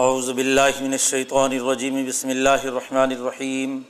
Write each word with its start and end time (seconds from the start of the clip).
اعوذ 0.00 0.30
باللہ 0.30 0.80
من 0.80 0.92
الشیطان 0.92 1.52
الرجیم، 1.52 2.04
بسم 2.06 2.28
اللہ 2.28 2.62
الرحمن 2.62 3.10
الرحیم. 3.10 3.80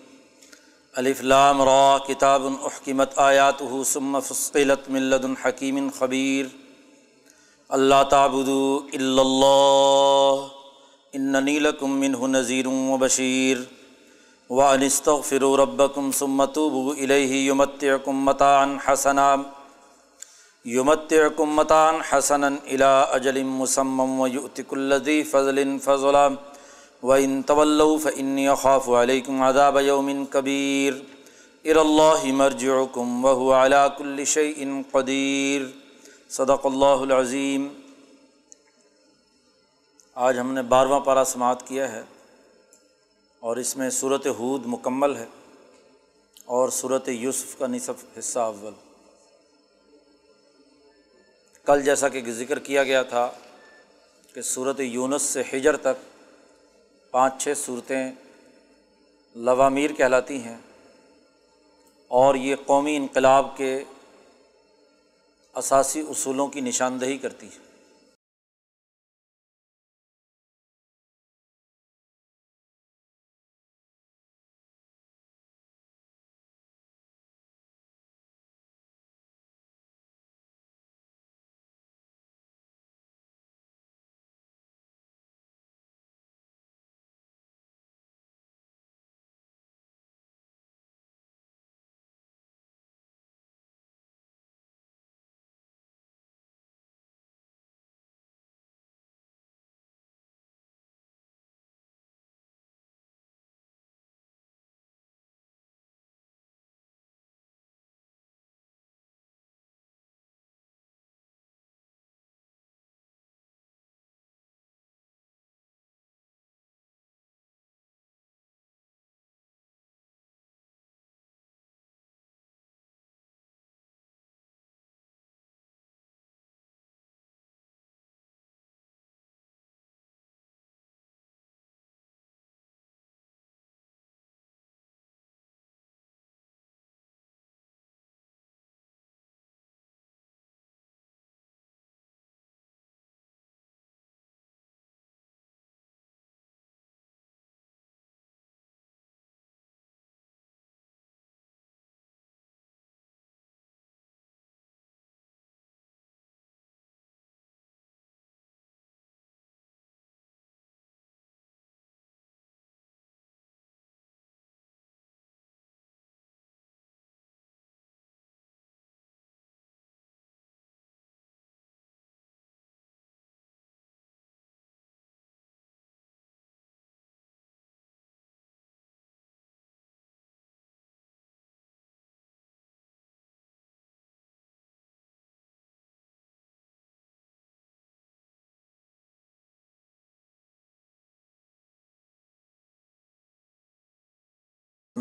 الف 0.93 1.21
لام 1.21 1.63
را، 1.63 1.99
کتاب 2.07 2.47
احکمت 2.47 3.13
آیات 3.17 3.63
ثم 3.87 4.21
فصلت 4.21 4.91
من 4.91 5.03
لدن 5.03 5.35
حکیم 5.45 5.89
خبیر. 5.99 6.47
اللہ 7.69 8.03
تعبدوا 8.11 8.81
الا 8.93 9.23
اللہ، 9.23 10.47
اننی 11.13 11.59
لکم 11.59 11.99
منہ 12.01 12.27
نذیر 12.27 12.67
و 12.67 12.97
بشیر. 12.97 13.57
وان 14.51 14.83
استغفروا 14.83 15.57
ربکم 15.57 16.11
ثم 16.13 16.45
توبوا 16.45 16.95
الیہ 16.99 17.51
یمتعکم 17.51 18.25
متاعا 18.25 18.67
حسنا. 18.89 19.35
یمتعکم 20.65 21.55
متاعا 21.55 22.01
حسنا 22.11 22.47
الى 22.47 23.05
اجل 23.11 23.43
مسمم 23.43 24.21
ویؤتک 24.21 24.73
الذی 24.73 25.23
فضل 25.23 25.79
فضلا. 25.85 26.29
وان 27.03 27.43
تولوا 27.43 27.97
فانی 27.99 28.49
اخاف 28.49 28.89
علیکم 28.89 29.43
عذاب 29.43 29.81
یوم 29.81 30.25
کبیر 30.31 30.93
الى 31.65 31.81
اللہ 31.81 32.33
مرجعکم 32.33 33.25
وهو 33.25 33.53
على 33.53 33.89
كل 33.99 34.25
شیء 34.25 34.65
قدیر 34.91 35.63
صدق 36.31 36.67
اللہ 36.67 37.03
العظیم 37.09 37.69
آج 40.15 40.39
ہم 40.39 40.53
نے 40.53 40.63
بارہواں 40.63 41.01
پارہ 41.01 41.25
سماعت 41.25 41.67
کیا 41.67 41.93
ہے 41.93 42.03
اور 43.41 43.57
اس 43.57 43.77
میں 43.77 43.91
صورت 43.91 44.27
حود 44.39 44.67
مکمل 44.67 45.17
ہے 45.17 45.27
اور 46.45 46.69
صورت 46.69 47.09
یوسف 47.09 47.59
کا 47.59 47.67
نصف 47.67 48.19
حصہ 48.19 48.39
اول. 48.39 48.73
کل 51.67 51.83
جیسا 51.83 52.09
کہ 52.09 52.21
ذکر 52.33 52.59
کیا 52.59 52.83
گیا 52.85 53.03
تھا 53.03 53.31
کہ 54.35 54.43
صورت 54.43 54.81
یونس 54.81 55.23
سے 55.23 55.43
ہجر 55.53 55.77
تک 55.77 56.01
پانچ 57.15 57.43
چھ 57.43 57.53
صورتیں 57.57 58.11
لوامیر 59.37 59.93
کہلاتی 59.93 60.39
ہیں 60.43 60.57
اور 62.11 62.35
یہ 62.35 62.57
قومی 62.67 62.97
انقلاب 62.97 63.57
کے 63.57 63.73
اساسی 65.55 66.03
اصولوں 66.09 66.47
کی 66.49 66.61
نشاندہی 66.61 67.19
کرتی 67.19 67.47
ہے 67.47 67.72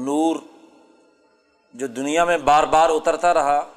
نور 0.05 0.35
جو 1.73 1.87
دنیا 1.87 2.25
میں 2.25 2.37
بار 2.37 2.63
بار 2.63 2.89
اترتا 2.89 3.33
رہا 3.33 3.73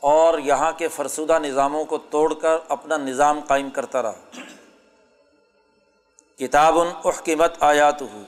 اور 0.00 0.38
یہاں 0.38 0.72
کے 0.72 0.88
فرسودہ 0.88 1.38
نظاموں 1.38 1.84
کو 1.84 1.98
توڑ 1.98 2.34
کر 2.34 2.56
اپنا 2.68 2.96
نظام 2.96 3.40
قائم 3.40 3.70
کرتا 3.70 4.02
رہا۔ 4.02 4.20
کتاب 6.38 6.78
احکمت 6.78 7.52
آیات 7.60 8.02
ہو 8.02 8.22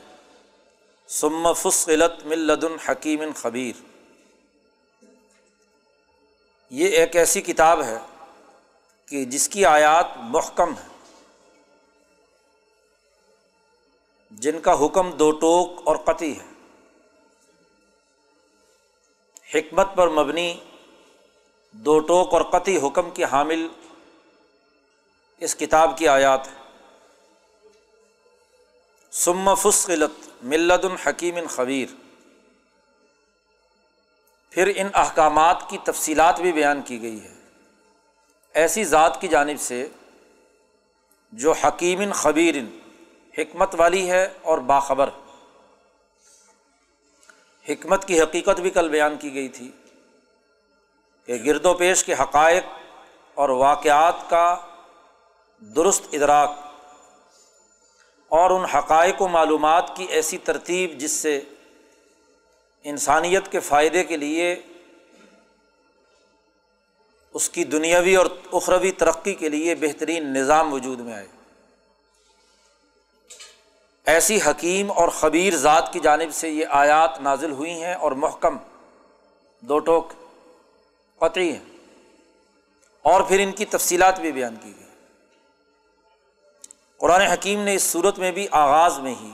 سم 1.08 1.52
فصلت 1.52 2.26
ملد 2.26 2.64
حکیم 2.88 3.22
خبیر۔ 3.36 3.82
یہ 6.70 6.88
ایک 6.88 7.16
ایسی 7.16 7.40
کتاب 7.40 7.82
ہے 7.82 7.98
کہ 9.06 9.24
جس 9.24 9.48
کی 9.48 9.64
آیات 9.64 10.06
محکم 10.16 10.72
ہے 10.72 10.88
جن 14.30 14.60
کا 14.60 14.84
حکم 14.84 15.10
دو 15.10 15.30
ٹوک 15.30 15.80
اور 15.84 15.96
قطعی 15.96 16.32
ہے۔ 16.32 16.55
حکمت 19.56 19.88
پر 19.94 20.08
مبنی 20.08 20.60
دو 21.70 21.98
ٹوک 21.98 22.34
اور 22.34 22.42
قطعی 22.42 22.76
حکم 22.76 23.10
کی 23.10 23.24
حامل 23.24 23.68
اس 25.40 25.56
کتاب 25.56 25.98
کی 25.98 26.08
آیات 26.08 26.46
ہے 26.46 26.52
سم 29.12 29.54
فصلت 29.54 30.28
ملت 30.42 30.84
الحکیم 30.84 31.38
خبیر۔ 31.48 31.86
پھر 34.50 34.72
ان 34.76 34.88
احکامات 34.94 35.70
کی 35.70 35.78
تفصیلات 35.84 36.40
بھی 36.40 36.52
بیان 36.52 36.82
کی 36.82 37.02
گئی 37.02 37.24
ہے 37.24 37.34
ایسی 38.54 38.84
ذات 38.84 39.20
کی 39.20 39.28
جانب 39.28 39.60
سے 39.60 39.88
جو 41.32 41.52
حکیم 41.52 42.12
خبیر، 42.12 42.54
حکمت 43.38 43.74
والی 43.78 44.10
ہے 44.10 44.28
اور 44.42 44.58
باخبر۔ 44.58 45.10
حکمت 47.68 48.04
کی 48.04 48.22
حقیقت 48.22 48.60
بھی 48.60 48.70
کل 48.70 48.88
بیان 48.88 49.16
کی 49.16 49.34
گئی 49.34 49.48
تھی 49.48 49.70
کہ 51.26 51.34
گرد 51.44 51.66
و 51.66 51.74
پیش 51.74 52.04
کے 52.04 52.12
حقائق 52.12 52.64
اور 53.34 53.48
واقعات 53.48 54.30
کا 54.30 54.56
درست 55.60 56.06
ادراک 56.12 56.52
اور 58.28 58.50
ان 58.50 58.64
حقائق 58.64 59.22
و 59.22 59.28
معلومات 59.28 59.96
کی 59.96 60.04
ایسی 60.04 60.38
ترتیب 60.38 60.98
جس 60.98 61.10
سے 61.10 61.40
انسانیت 62.82 63.52
کے 63.52 63.60
فائدے 63.60 64.04
کے 64.04 64.16
لیے 64.16 64.62
اس 67.34 67.48
کی 67.48 67.64
دنیاوی 67.64 68.16
اور 68.16 68.26
اخروی 68.52 68.92
ترقی 68.92 69.34
کے 69.34 69.48
لیے 69.48 69.74
بہترین 69.74 70.32
نظام 70.32 70.72
وجود 70.72 71.00
میں 71.00 71.14
آئے۔ 71.14 71.26
ایسی 74.06 74.38
حکیم 74.46 74.90
اور 74.90 75.08
خبیر 75.08 75.56
ذات 75.56 75.92
کی 75.92 76.00
جانب 76.00 76.34
سے 76.34 76.48
یہ 76.48 76.66
آیات 76.70 77.20
نازل 77.20 77.52
ہوئی 77.52 77.82
ہیں 77.82 77.94
اور 77.94 78.12
محکم 78.12 78.56
دو 79.60 79.78
ٹوک 79.78 80.12
قطعی 81.18 81.52
ہیں۔ 81.52 81.64
اور 83.02 83.20
پھر 83.20 83.40
ان 83.40 83.52
کی 83.52 83.64
تفصیلات 83.64 84.20
بھی 84.20 84.32
بیان 84.32 84.56
کی 84.56 84.72
گئی۔ 84.76 84.88
قرآن 86.96 87.20
حکیم 87.20 87.60
نے 87.60 87.74
اس 87.74 87.82
صورت 87.82 88.18
میں 88.18 88.32
بھی 88.32 88.46
آغاز 88.50 88.98
میں 88.98 89.14
ہی 89.20 89.30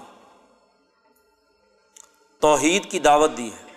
توحید 2.41 2.91
کی 2.91 2.99
دعوت 2.99 3.31
دی 3.37 3.51
ہے۔ 3.53 3.73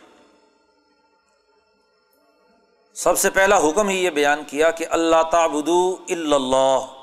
سب 2.93 3.19
سے 3.19 3.29
پہلا 3.29 3.57
حکم 3.57 3.87
ہی 3.87 4.05
یہ 4.05 4.09
بیان 4.09 4.43
کیا 4.47 4.71
کہ 4.71 4.85
اللہ 4.89 5.23
تعبدو 5.31 5.95
اللہ۔ 6.09 6.94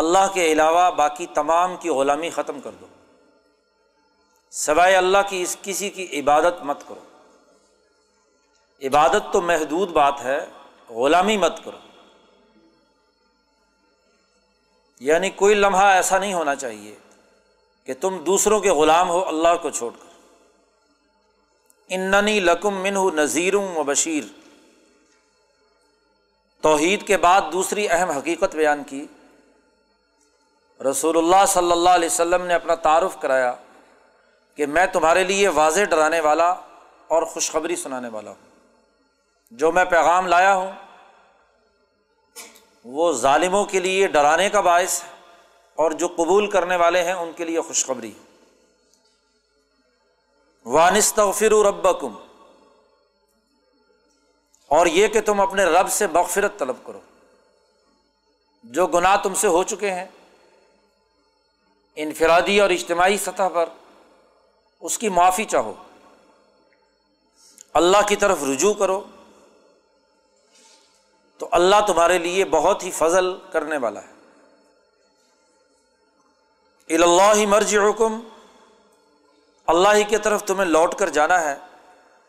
اللہ 0.00 0.32
کے 0.34 0.52
علاوہ 0.52 0.90
باقی 0.90 1.26
تمام 1.26 1.76
کی 1.76 1.88
غلامی 1.88 2.30
ختم 2.30 2.60
کر 2.60 2.70
دو۔ 2.70 2.86
سوائے 4.50 4.96
اللہ 4.96 5.18
کی 5.28 5.42
اس 5.42 5.56
کسی 5.62 5.90
کی 5.90 6.20
عبادت 6.20 6.62
مت 6.62 6.88
کرو۔ 6.88 7.00
عبادت 8.82 9.32
تو 9.32 9.40
محدود 9.40 9.88
بات 9.88 10.20
ہے، 10.20 10.46
غلامی 10.88 11.36
مت 11.36 11.64
کرو۔ 11.64 11.76
یعنی 15.00 15.30
کوئی 15.30 15.54
لمحہ 15.54 15.84
ایسا 15.84 16.18
نہیں 16.18 16.34
ہونا 16.34 16.56
چاہیے 16.56 16.94
کہ 17.84 17.94
تم 18.00 18.18
دوسروں 18.18 18.60
کے 18.60 18.70
غلام 18.70 19.10
ہو، 19.10 19.28
اللہ 19.28 19.56
کو 19.62 19.70
چھوڑ 19.70 19.92
کر۔ 19.92 20.20
اننی 21.88 22.40
لکم 22.40 22.82
من 22.82 23.16
نذیر 23.16 23.54
و 23.54 23.82
بشیر۔ 23.86 24.24
توحید 26.60 27.06
کے 27.06 27.16
بعد 27.16 27.40
دوسری 27.52 27.88
اہم 27.88 28.10
حقیقت 28.10 28.56
بیان 28.56 28.84
کی۔ 28.84 29.06
رسول 30.84 31.16
اللہ 31.16 31.46
صلی 31.48 31.72
اللہ 31.72 31.90
علیہ 31.90 32.08
وسلم 32.08 32.42
نے 32.42 32.54
اپنا 32.54 32.74
تعارف 32.74 33.20
کرایا 33.20 33.54
کہ 34.54 34.66
میں 34.66 34.86
تمہارے 34.86 35.24
لیے 35.24 35.48
واضح 35.48 35.84
ڈرانے 35.84 36.20
والا 36.20 36.50
اور 37.08 37.22
خوشخبری 37.22 37.76
سنانے 37.76 38.08
والا 38.08 38.30
ہوں۔ 38.30 38.68
جو 39.50 39.72
میں 39.72 39.84
پیغام 39.84 40.26
لایا 40.26 40.54
ہوں، 40.54 40.72
وہ 42.84 43.12
ظالموں 43.12 43.64
کے 43.64 43.80
لیے 43.80 44.06
ڈرانے 44.06 44.50
کا 44.50 44.60
باعث 44.60 45.02
ہے 45.02 45.08
اور 45.74 45.90
جو 45.90 46.08
قبول 46.08 46.50
کرنے 46.50 46.76
والے 46.76 47.02
ہیں، 47.02 47.12
ان 47.12 47.32
کے 47.32 47.44
لیے 47.44 47.60
خوشخبری۔ 47.60 48.12
وانستغفر 50.66 51.52
ربکم 51.66 52.14
اور 54.68 54.86
یہ 54.86 55.08
کہ 55.08 55.20
تم 55.20 55.40
اپنے 55.40 55.64
رب 55.64 55.90
سے 55.90 56.06
مغفرت 56.06 56.58
طلب 56.58 56.76
کرو۔ 56.86 57.00
جو 58.64 58.86
گناہ 58.86 59.16
تم 59.22 59.34
سے 59.34 59.46
ہو 59.46 59.62
چکے 59.62 59.90
ہیں 59.90 60.06
انفرادی 61.96 62.60
اور 62.60 62.70
اجتماعی 62.70 63.18
سطح 63.18 63.42
پر 63.54 63.68
اس 64.80 64.98
کی 64.98 65.08
معافی 65.08 65.44
چاہو۔ 65.44 65.74
اللہ 67.72 67.96
کی 68.08 68.16
طرف 68.16 68.38
رجوع 68.50 68.74
کرو۔ 68.74 69.04
تو 71.38 71.48
اللہ 71.52 71.76
تمہارے 71.86 72.18
لیے 72.18 72.44
بہت 72.44 72.82
ہی 72.82 72.90
فضل 72.90 73.36
کرنے 73.52 73.76
والا 73.76 74.00
ہے۔ 74.02 74.20
اللہ 76.94 77.46
مرض 77.46 77.74
حکم 77.74 78.28
اللہ 79.66 79.88
ہی 79.94 80.04
کی 80.04 80.18
طرف 80.18 80.44
تمہیں 80.44 80.68
لوٹ 80.68 80.94
کر 80.94 81.08
جانا 81.08 81.40
ہے 81.40 81.56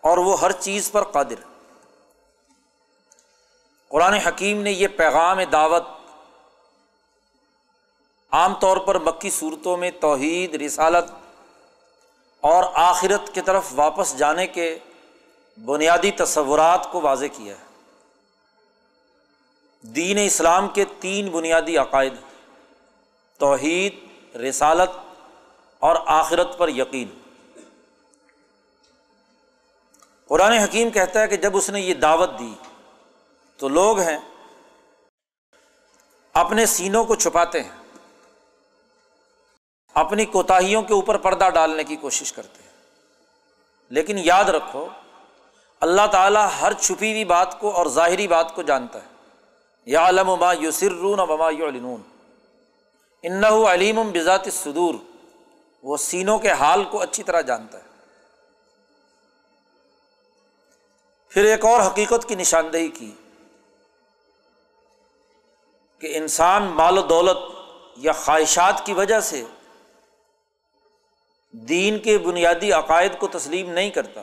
اور 0.02 0.18
وہ 0.18 0.42
ہر 0.42 0.52
چیز 0.52 0.92
پر 0.92 1.04
قادر۔ 1.04 1.68
قرآن 3.88 4.13
حکیم 4.13 4.62
نے 4.62 4.72
یہ 4.72 4.88
پیغام 4.88 5.44
دعوت 5.44 5.84
عام 8.31 8.54
طور 8.54 8.78
پر 8.78 9.00
مکی 9.00 9.30
صورتوں 9.30 9.78
میں 9.78 9.92
توحید، 9.92 10.56
رسالت 10.56 11.12
اور 12.42 12.63
آخرت 12.74 13.33
کی 13.33 13.42
طرف 13.42 13.63
واپس 13.72 14.18
جانے 14.18 14.48
کے 14.48 14.78
بنیادی 15.66 16.12
تصورات 16.12 16.92
کو 16.92 17.01
واضح 17.01 17.25
کیا 17.33 17.56
ہے۔ 17.56 17.66
دین 19.81 20.18
اسلام 20.25 20.68
کے 20.68 20.86
تین 21.00 21.30
بنیادی 21.30 21.78
عقائد 21.78 22.13
توحید، 23.38 23.95
رسالت 24.36 24.89
اور 25.80 25.95
آخرت 26.06 26.57
پر 26.57 26.69
یقین۔ 26.69 27.07
قرآن 30.27 30.51
حکیم 30.51 30.89
کہتا 30.89 31.22
ہے 31.22 31.27
کہ 31.27 31.38
جب 31.38 31.57
اس 31.57 31.69
نے 31.69 31.81
یہ 31.81 31.94
دعوت 31.94 32.30
دی 32.39 32.54
تو 33.57 33.68
لوگ 33.68 34.00
ہیں، 34.00 34.18
اپنے 36.34 36.66
سینوں 36.66 37.06
کو 37.06 37.16
چھپاتے 37.16 37.63
ہیں۔ 37.63 37.81
اپنی 39.94 40.26
کوتاہیوں 40.26 40.84
کے 40.84 40.94
اوپر 40.94 41.18
پردہ 41.18 41.50
ڈالنے 41.50 41.84
کی 41.84 41.96
کوشش 41.96 42.34
کرتے 42.34 42.64
ہیں۔ 42.64 42.72
لیکن 43.90 44.18
یاد 44.18 44.46
رکھو، 44.46 44.88
اللہ 45.80 46.08
تعالیٰ 46.12 46.50
ہر 46.62 46.74
چھپی 46.74 47.12
ہوئی 47.12 47.26
بات 47.26 47.60
کو 47.60 47.70
اور 47.70 47.86
ظاہری 47.86 48.28
بات 48.28 48.56
کو 48.56 48.62
جانتا 48.62 49.00
ہے۔ 49.00 49.08
یا 49.86 50.10
علم 50.10 50.36
ما 50.40 50.54
یسرون 50.54 51.20
وما 51.20 51.50
یعلنون۔ 51.50 52.02
انہ 53.24 53.48
دین 71.51 72.00
کے 72.00 72.18
بنیادی 72.18 72.71
عقائد 72.71 73.12
کو 73.19 73.27
تسلیم 73.27 73.69
نہیں 73.69 73.89
کرتا۔ 73.89 74.21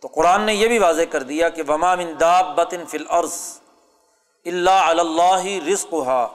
تو 0.00 0.08
قرآن 0.08 0.42
نے 0.42 0.54
یہ 0.54 0.68
بھی 0.68 0.78
واضح 0.78 1.02
کر 1.10 1.22
دیا 1.22 1.48
کہ 1.48 1.62
وما 1.68 1.94
من 1.94 2.14
بطن 2.56 2.86
فل 2.86 3.04
عرض 3.08 3.58
اللہ 4.44 4.70
اللہ 4.70 5.68
رزق 5.72 5.94
ہا 6.06 6.28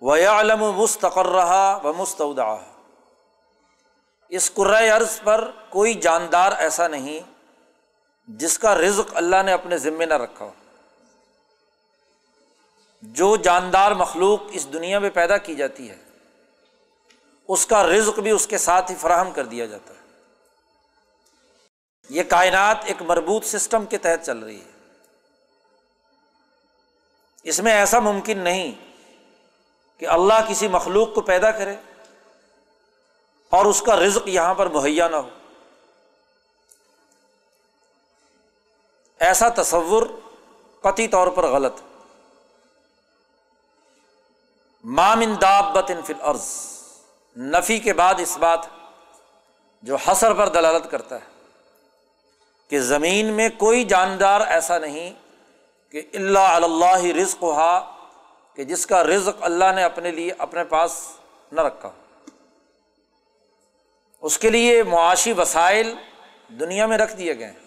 و 0.00 0.14
علم 0.14 0.72
مستقر 0.72 1.26
رہا 1.26 1.80
و 1.84 1.92
مستعودہ 1.92 2.56
اس 4.28 4.54
قرۂۂ 4.54 4.90
عرض 4.90 5.20
پر 5.24 5.50
کوئی 5.68 5.94
جاندار 5.94 6.52
ایسا 6.58 6.88
نہیں 6.88 7.20
جس 8.28 8.58
کا 8.58 8.74
رزق 8.74 9.10
اللہ 9.14 9.42
نے 9.44 9.52
اپنے 9.52 9.78
ذمے 9.78 10.06
نہ 10.06 10.14
رکھا 10.14 10.44
ہو۔ 10.44 10.50
جو 13.02 13.36
جاندار 13.36 13.92
مخلوق 13.92 14.40
اس 14.50 14.72
دنیا 14.72 14.98
میں 14.98 15.10
پیدا 15.10 15.38
کی 15.38 15.54
جاتی 15.54 15.90
ہے 15.90 16.05
اس 17.48 17.66
کا 17.66 17.86
رزق 17.86 18.18
بھی 18.18 18.30
اس 18.30 18.46
کے 18.46 18.58
ساتھ 18.58 18.90
ہی 18.90 18.96
فراہم 19.00 19.30
کر 19.30 19.44
دیا 19.44 19.66
جاتا 19.66 19.94
ہے۔ 19.94 19.96
یہ 22.08 22.22
کائنات 22.22 22.78
ایک 22.84 23.02
مربوط 23.02 23.46
سسٹم 23.46 23.86
کے 23.86 23.98
تحت 23.98 24.26
چل 24.26 24.38
رہی 24.38 24.60
ہے۔ 24.60 24.70
اس 27.42 27.60
میں 27.60 27.72
ایسا 27.72 27.98
ممکن 27.98 28.38
نہیں 28.38 28.72
کہ 29.98 30.08
اللہ 30.08 30.34
کسی 30.48 30.68
مخلوق 30.68 31.14
کو 31.14 31.20
پیدا 31.20 31.50
کرے 31.50 31.76
اور 33.50 33.64
اس 33.64 33.82
کا 33.82 33.96
رزق 33.96 34.28
یہاں 34.28 34.54
پر 34.54 34.66
مہیا 34.66 35.08
نہ 35.08 35.16
ہو۔ 35.16 35.28
ایسا 39.18 39.48
تصور 39.48 40.06
قطعی 40.80 41.08
طور 41.08 41.26
پر 41.26 41.46
غلط۔ 41.46 41.80
مامن 44.84 45.34
دابت 45.40 45.90
ان 45.90 46.02
فل 46.02 46.20
عرض 46.20 46.75
نفی 47.36 47.78
کے 47.78 47.92
بعد 47.92 48.14
اس 48.18 48.38
بات 48.38 48.60
جو 49.82 49.96
حسر 49.96 50.34
پر 50.34 50.48
دلالت 50.48 50.90
کرتا 50.90 51.16
ہے 51.16 51.52
کہ 52.68 52.80
زمین 52.80 53.26
میں 53.26 53.48
کوئی 53.48 53.84
جاندار 53.84 54.40
ایسا 54.40 54.78
نہیں 54.78 55.12
کہ 55.90 56.02
اللہ 56.14 56.38
اللہ 56.38 57.04
رزق 57.04 57.42
ہا 57.42 57.96
کہ 58.54 58.64
جس 58.64 58.86
کا 58.86 59.04
رزق 59.04 59.42
اللہ 59.42 59.64
نے 59.74 59.84
اپنے 59.84 60.10
لیے 60.10 60.32
اپنے 60.38 60.64
پاس 60.64 61.08
نہ 61.52 61.60
رکھا 61.60 61.90
اس 64.20 64.38
کے 64.38 64.50
لیے 64.50 64.82
معاشی 64.82 65.32
وسائل 65.32 65.94
دنیا 66.48 66.86
میں 66.86 66.98
رکھ 66.98 67.16
دیے 67.16 67.38
گئے 67.38 67.46
ہیں۔ 67.46 67.66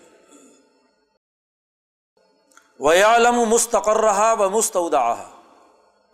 ویالم 2.80 3.36
مستقر 3.36 3.98
رہا 3.98 4.34
و 4.34 4.50
مستعودہ 4.50 5.16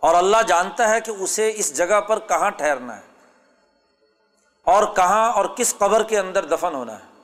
اور 0.00 0.14
اللہ 0.14 0.36
جانتا 0.46 0.90
ہے 0.90 1.00
کہ 1.00 1.10
اسے 1.10 1.52
اس 1.56 1.76
جگہ 1.76 2.00
پر 2.00 2.18
کہاں 2.18 2.50
ٹھہرنا 2.50 2.96
ہے۔ 2.96 3.15
اور 4.66 4.94
کہاں 4.96 5.32
اور 5.32 5.44
کس 5.44 5.74
قبر 5.78 6.02
کے 6.02 6.18
اندر 6.18 6.44
دفن 6.44 6.74
ہونا 6.74 6.92
ہے؟ 6.92 7.22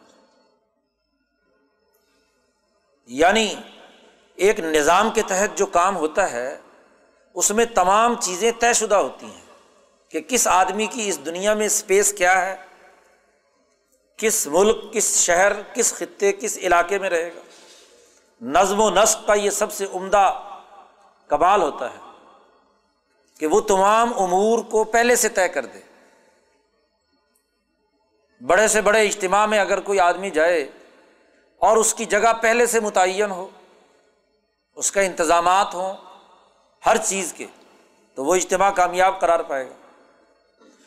یعنی 3.06 3.54
ایک 4.34 4.60
نظام 4.60 5.10
کے 5.10 5.22
تحت 5.22 5.58
جو 5.58 5.66
کام 5.66 5.96
ہوتا 5.96 6.32
ہے، 6.32 6.60
اس 7.34 7.50
میں 7.50 7.64
تمام 7.64 8.14
چیزیں 8.20 8.52
طے 8.60 8.72
شدہ 8.72 8.94
ہوتی 8.94 9.26
ہیں 9.26 9.40
کہ 10.08 10.20
کس 10.20 10.46
آدمی 10.46 10.86
کی 10.86 11.08
اس 11.08 11.24
دنیا 11.24 11.54
میں 11.54 11.66
اسپیس 11.66 12.12
کیا 12.12 12.46
ہے، 12.46 12.56
کس 14.16 14.46
ملک، 14.46 14.92
کس 14.92 15.16
شہر، 15.16 15.62
کس 15.62 15.94
خطے، 15.94 16.32
کس 16.32 16.58
علاقے 16.58 16.98
میں 16.98 17.10
رہے 17.10 17.34
گا۔ 17.34 17.40
نظم 18.40 18.80
و 18.80 18.90
نسق 18.90 19.26
کا 19.26 19.34
یہ 19.34 19.50
سب 19.50 19.72
سے 19.72 19.86
عمدہ 19.94 20.40
کمال 21.28 21.62
ہوتا 21.62 21.92
ہے 21.92 21.98
کہ 23.38 23.46
وہ 23.46 23.60
تمام 23.60 24.12
امور 24.22 24.58
کو 24.58 24.84
پہلے 24.84 25.16
سے 25.16 25.28
طے 25.28 25.48
کر 25.48 25.66
دے۔ 25.66 25.91
بڑے 28.46 28.68
سے 28.68 28.80
بڑے 28.80 29.06
اجتماع 29.06 29.46
میں 29.46 29.58
اگر 29.58 29.80
کوئی 29.80 30.00
آدمی 30.00 30.30
جائے 30.30 30.70
اور 31.58 31.76
اس 31.76 31.94
کی 31.94 32.04
جگہ 32.04 32.32
پہلے 32.42 32.66
سے 32.66 32.80
متعین 32.80 33.30
ہو، 33.30 33.48
اس 34.74 34.92
کا 34.92 35.00
انتظامات 35.00 35.74
ہوں 35.74 35.96
ہر 36.86 36.96
چیز 36.96 37.32
کے، 37.32 37.46
تو 38.14 38.24
وہ 38.24 38.34
اجتماع 38.34 38.70
کامیاب 38.70 39.20
قرار 39.20 39.40
پائے 39.40 39.70
گا۔ 39.70 39.74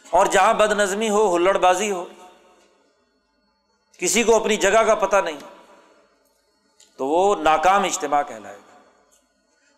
اور 0.09 0.25
جہاں 0.25 0.53
بد 0.53 0.71
نظمی 0.71 1.09
ہو، 1.09 1.35
ہلڑ 1.35 1.57
بازی 1.57 1.91
ہو، 1.91 2.05
کسی 3.97 4.23
کو 4.23 4.35
اپنی 4.35 4.55
جگہ 4.55 4.83
کا 4.83 4.95
پتہ 4.95 5.15
نہیں، 5.15 5.39
تو 6.97 7.05
وہ 7.05 7.35
ناکام 7.35 7.83
اجتماع 7.83 8.23
کہلائے 8.23 8.57
گا۔ 8.57 8.79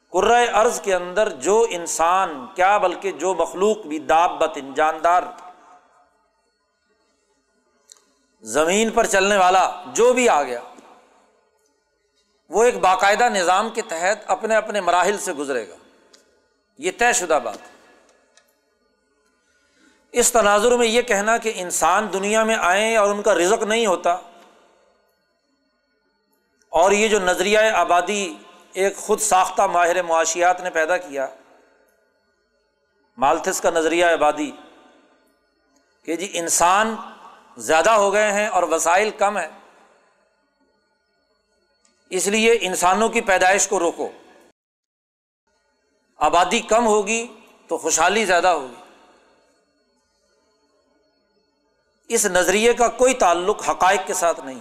قرۂۂ 0.09 0.49
ارض 0.53 0.81
کے 0.81 0.95
اندر 0.95 1.29
جو 1.29 1.65
انسان، 1.69 2.45
کیا 2.55 2.77
بلکہ 2.77 3.11
جو 3.11 3.33
مخلوق 3.33 3.77
بھی 3.77 3.99
داب 3.99 4.39
بت 4.39 4.57
جاندار 4.75 5.23
زمین 8.47 8.89
پر 8.89 9.05
چلنے 9.05 9.37
والا 9.37 9.69
جو 9.93 10.11
بھی 10.13 10.27
آ 10.29 10.41
گیا، 10.43 10.59
وہ 12.49 12.63
ایک 12.63 12.77
باقاعدہ 12.79 13.27
نظام 13.29 13.69
کے 13.69 13.81
تحت 13.81 14.23
اپنے 14.27 14.55
اپنے 14.55 14.81
مراحل 14.81 15.17
سے 15.17 15.33
گزرے 15.33 15.67
گا۔ 15.69 15.75
یہ 16.79 16.91
طے 16.97 17.11
شدہ 17.13 17.39
بات۔ 17.43 17.57
اس 20.13 20.31
تناظر 20.31 20.75
میں 20.77 20.87
یہ 20.87 21.01
کہنا 21.01 21.37
کہ 21.37 21.51
انسان 21.55 22.07
دنیا 22.13 22.43
میں 22.43 22.55
آئیں 22.59 22.95
اور 22.97 23.09
ان 23.09 23.21
کا 23.21 23.33
رزق 23.35 23.63
نہیں 23.63 23.85
ہوتا، 23.85 24.17
اور 26.73 26.91
یہ 26.91 27.07
جو 27.07 27.19
نظریہ 27.19 27.59
آبادی 27.75 28.33
ایک 28.73 28.95
خود 28.97 29.19
ساختہ 29.21 29.61
ماہر 29.67 30.01
معاشیات 30.03 30.61
نے 30.61 30.69
پیدا 30.69 30.97
کیا، 30.99 31.27
مالتھس 33.17 33.61
کا 33.61 33.69
نظریہ 33.69 34.05
آبادی 34.05 34.51
کہ 36.07 36.15
جی 36.15 36.29
انسان 36.33 36.95
زیادہ 37.57 37.89
ہو 37.89 38.13
گئے 38.13 38.31
ہیں 38.31 38.47
اور 38.47 38.63
وسائل 38.63 39.09
کم 39.09 39.37
ہے 39.37 39.47
اس 42.09 42.27
لیے 42.27 42.57
انسانوں 42.61 43.09
کی 43.09 43.21
پیدائش 43.21 43.67
کو 43.67 43.79
روکو۔ 43.79 44.11
آبادی 46.17 46.59
کم 46.59 46.87
ہوگی 46.87 47.27
تو 47.67 47.77
خوشحالی 47.77 48.25
زیادہ 48.25 48.47
ہوگی۔ 48.47 48.75
اس 52.07 52.25
نظریے 52.25 52.73
کا 52.73 52.87
کوئی 52.87 53.13
تعلق 53.13 53.69
حقائق 53.69 53.99
کے 54.07 54.13
ساتھ 54.13 54.39
نہیں۔ 54.39 54.59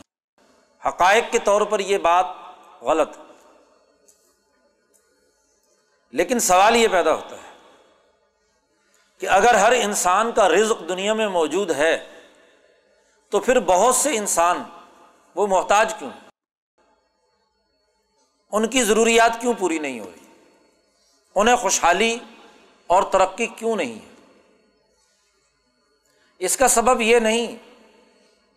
حقائق 0.89 1.25
کے 1.33 1.39
طور 1.39 1.61
پر 1.63 1.81
یہ 1.81 1.99
بات 1.99 2.27
غلط۔ 2.81 3.17
لیکن 6.11 6.41
سوال 6.41 6.77
یہ 6.77 6.89
پیدا 6.89 7.15
ہوتا 7.15 7.37
ہے 7.37 7.53
کہ 9.19 9.29
اگر 9.29 9.55
ہر 9.55 9.73
انسان 9.73 10.33
کا 10.33 10.49
رزق 10.49 10.89
دنیا 10.89 11.15
میں 11.15 11.29
موجود 11.29 11.71
ہے 11.71 12.16
تو 13.31 13.41
پھر 13.41 13.61
بہت 13.61 13.95
سے 13.95 14.17
انسان 14.17 14.63
وہ 15.35 15.47
محتاج 15.47 15.95
کیوں؟ 15.99 16.11
ان 18.53 18.69
کی 18.69 18.83
ضروریات 18.83 19.41
کیوں 19.41 19.55
پوری 19.59 19.79
نہیں 19.79 20.01
ہو 20.01 20.11
رہی؟ 20.15 20.27
انہیں 21.35 21.57
خوشحالی 21.57 22.19
اور 22.87 23.03
ترقی 23.03 23.47
کیوں 23.47 23.77
نہیں 23.77 23.95
ہے؟ 23.95 24.15
اس 26.39 26.57
کا 26.57 26.69
سبب 26.69 27.01
یہ 27.01 27.19
نہیں 27.19 27.57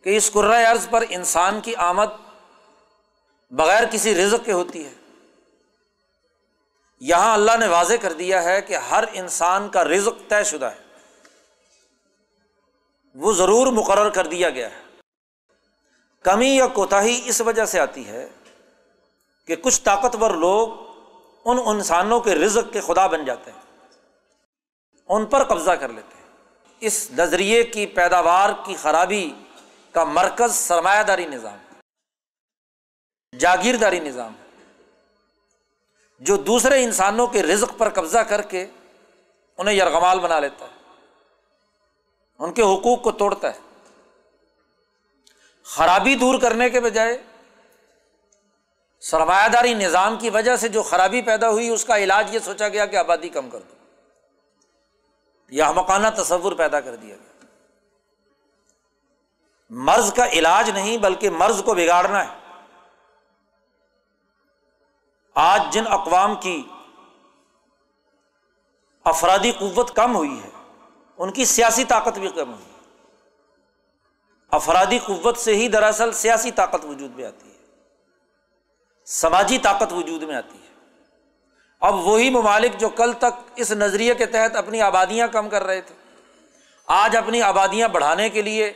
کہ 0.04 0.18
اس 0.18 0.32
قرۂۂ 0.32 0.66
عرض 0.66 0.90
پر 0.90 1.04
انسان 1.10 1.62
کی 1.62 1.76
آمد 1.76 2.06
بغیر 3.52 3.84
کسی 3.92 4.16
رزق 4.16 4.46
کے 4.46 4.52
ہوتی 4.52 4.86
ہے۔ 4.86 4.94
یہاں 7.00 7.34
اللہ 7.34 7.58
نے 7.60 7.68
واضح 7.68 7.94
کر 8.02 8.14
دیا 8.14 8.44
ہے 8.44 8.62
کہ 8.62 8.76
ہر 8.78 9.04
انسان 9.14 9.70
کا 9.70 9.84
رزق 9.84 10.30
طے 10.30 10.44
شدہ 10.44 10.66
ہے۔ 10.66 10.89
وہ 13.20 13.34
ضرور 13.34 13.68
مقرر 13.68 14.10
کر 14.10 14.28
دیا 14.28 14.50
گیا 14.50 14.72
ہے۔ 14.72 14.82
کمی 16.24 16.56
یا 16.56 16.68
کوتاہی 16.68 17.22
اس 17.26 17.42
وجہ 17.42 17.66
سے 17.66 17.80
آتی 17.80 18.08
ہے 18.08 18.28
کہ 19.48 19.56
کچھ 19.56 19.82
طاقتور 19.82 20.32
لوگ 20.32 20.70
ان 21.46 21.58
انسانوں 21.66 22.20
کے 22.20 22.36
رزق 22.36 22.74
کے 22.74 22.82
خدا 22.82 23.08
بن 23.08 23.26
جاتے 23.26 23.52
ہیں۔ 23.52 23.88
ان 25.08 25.26
پر 25.26 25.44
قبضہ 25.44 25.72
کر 25.72 25.90
لیتے 25.90 26.18
ہیں۔ 26.18 26.26
اس 26.80 27.12
نظریے 27.18 27.64
کی 27.64 27.86
پیداوار 27.86 28.50
کی 28.66 28.76
خرابی 28.76 29.34
کا 29.92 30.04
مرکز 30.04 30.56
سرمایہ 30.56 31.04
داری 31.04 31.26
نظام، 31.26 31.58
جاگیرداری 33.40 34.00
نظام 34.00 34.34
جو 36.20 36.38
دوسرے 36.38 36.84
انسانوں 36.84 37.28
کے 37.28 37.44
رزق 37.44 37.78
پر 37.78 37.90
قبضہ 37.90 38.18
کر 38.18 38.42
کے 38.42 38.66
انہیں 39.58 39.76
یرغمال 39.76 40.20
بنا 40.20 40.40
لیتا 40.40 40.66
ہے۔ 40.66 40.79
ان 42.40 42.54
کے 42.54 42.62
حقوق 42.62 43.02
کو 43.02 43.12
توڑتا 43.12 43.56
ہے۔ 43.56 43.60
خرابی 45.64 46.16
دور 46.16 46.40
کرنے 46.40 46.70
کے 46.70 46.80
بجائے 46.80 47.24
سرمایہ 49.00 49.48
داری 49.48 49.74
نظام 49.74 50.18
کی 50.18 50.30
وجہ 50.30 50.56
سے 50.56 50.68
جو 50.68 50.84
خرابی 50.84 51.22
پیدا 51.22 51.50
ہوئی، 51.50 51.70
اس 51.70 51.86
کا 51.86 51.98
علاج 51.98 52.36
یہ 52.36 52.40
سوچا 52.40 52.70
گیا 52.70 52.86
کہ 52.86 52.96
آبادی 52.96 53.30
کم 53.30 53.50
کر 53.50 53.60
دو۔ 53.60 53.76
یا 55.50 55.72
مکانہ 55.72 56.08
تصور 56.18 56.52
پیدا 56.52 56.80
کر 56.80 56.96
دیا 56.96 57.16
گیا۔ 57.16 57.46
مرض 59.70 60.14
کا 60.14 60.28
علاج 60.28 60.70
نہیں، 60.70 60.98
بلکہ 60.98 61.30
مرض 61.30 61.64
کو 61.64 61.74
بگاڑنا 61.74 62.32
ہے۔ 62.32 62.40
آج 65.36 65.64
جن 65.72 65.84
اقوام 65.88 66.36
کی 66.36 66.64
افرادی 69.04 69.52
قوت 69.52 69.96
کم 69.96 70.16
ہوئی 70.16 70.44
ہے 70.44 70.50
ان 71.20 71.32
کی 71.32 71.46
سیاسی 71.46 71.84
طاقت 71.84 72.20
بھی 72.20 72.30
کم 72.30 72.54
ہوئی 72.54 72.66
افرادی 74.52 75.00
قوت 75.00 75.38
سے 75.38 75.56
ہی 75.56 75.68
دراصل 75.68 76.12
سیاسی 76.12 76.52
طاقت 76.52 76.86
وجود 76.86 77.16
میں 77.16 77.26
آتی 77.26 77.50
ہے۔ 77.50 77.56
سماجی 79.06 79.58
طاقت 79.58 79.94
وجود 79.94 80.24
میں 80.24 80.36
آتی 80.36 80.58
ہے۔ 80.58 80.74
اب 81.80 81.96
وہی 81.96 82.30
ممالک 82.30 82.80
جو 82.80 82.90
کل 82.90 83.14
تک 83.14 83.52
اس 83.56 83.72
نظریے 83.72 84.16
کے 84.16 84.26
تحت 84.26 84.56
اپنی 84.56 84.82
آبادیاں 84.82 85.28
کم 85.28 85.50
کر 85.50 85.64
رہے 85.64 85.82
تھے، 85.82 85.96
آج 86.86 87.18
اپنی 87.18 87.42
آبادیاں 87.42 87.88
بڑھانے 87.88 88.30
کے 88.30 88.42
لیے 88.42 88.74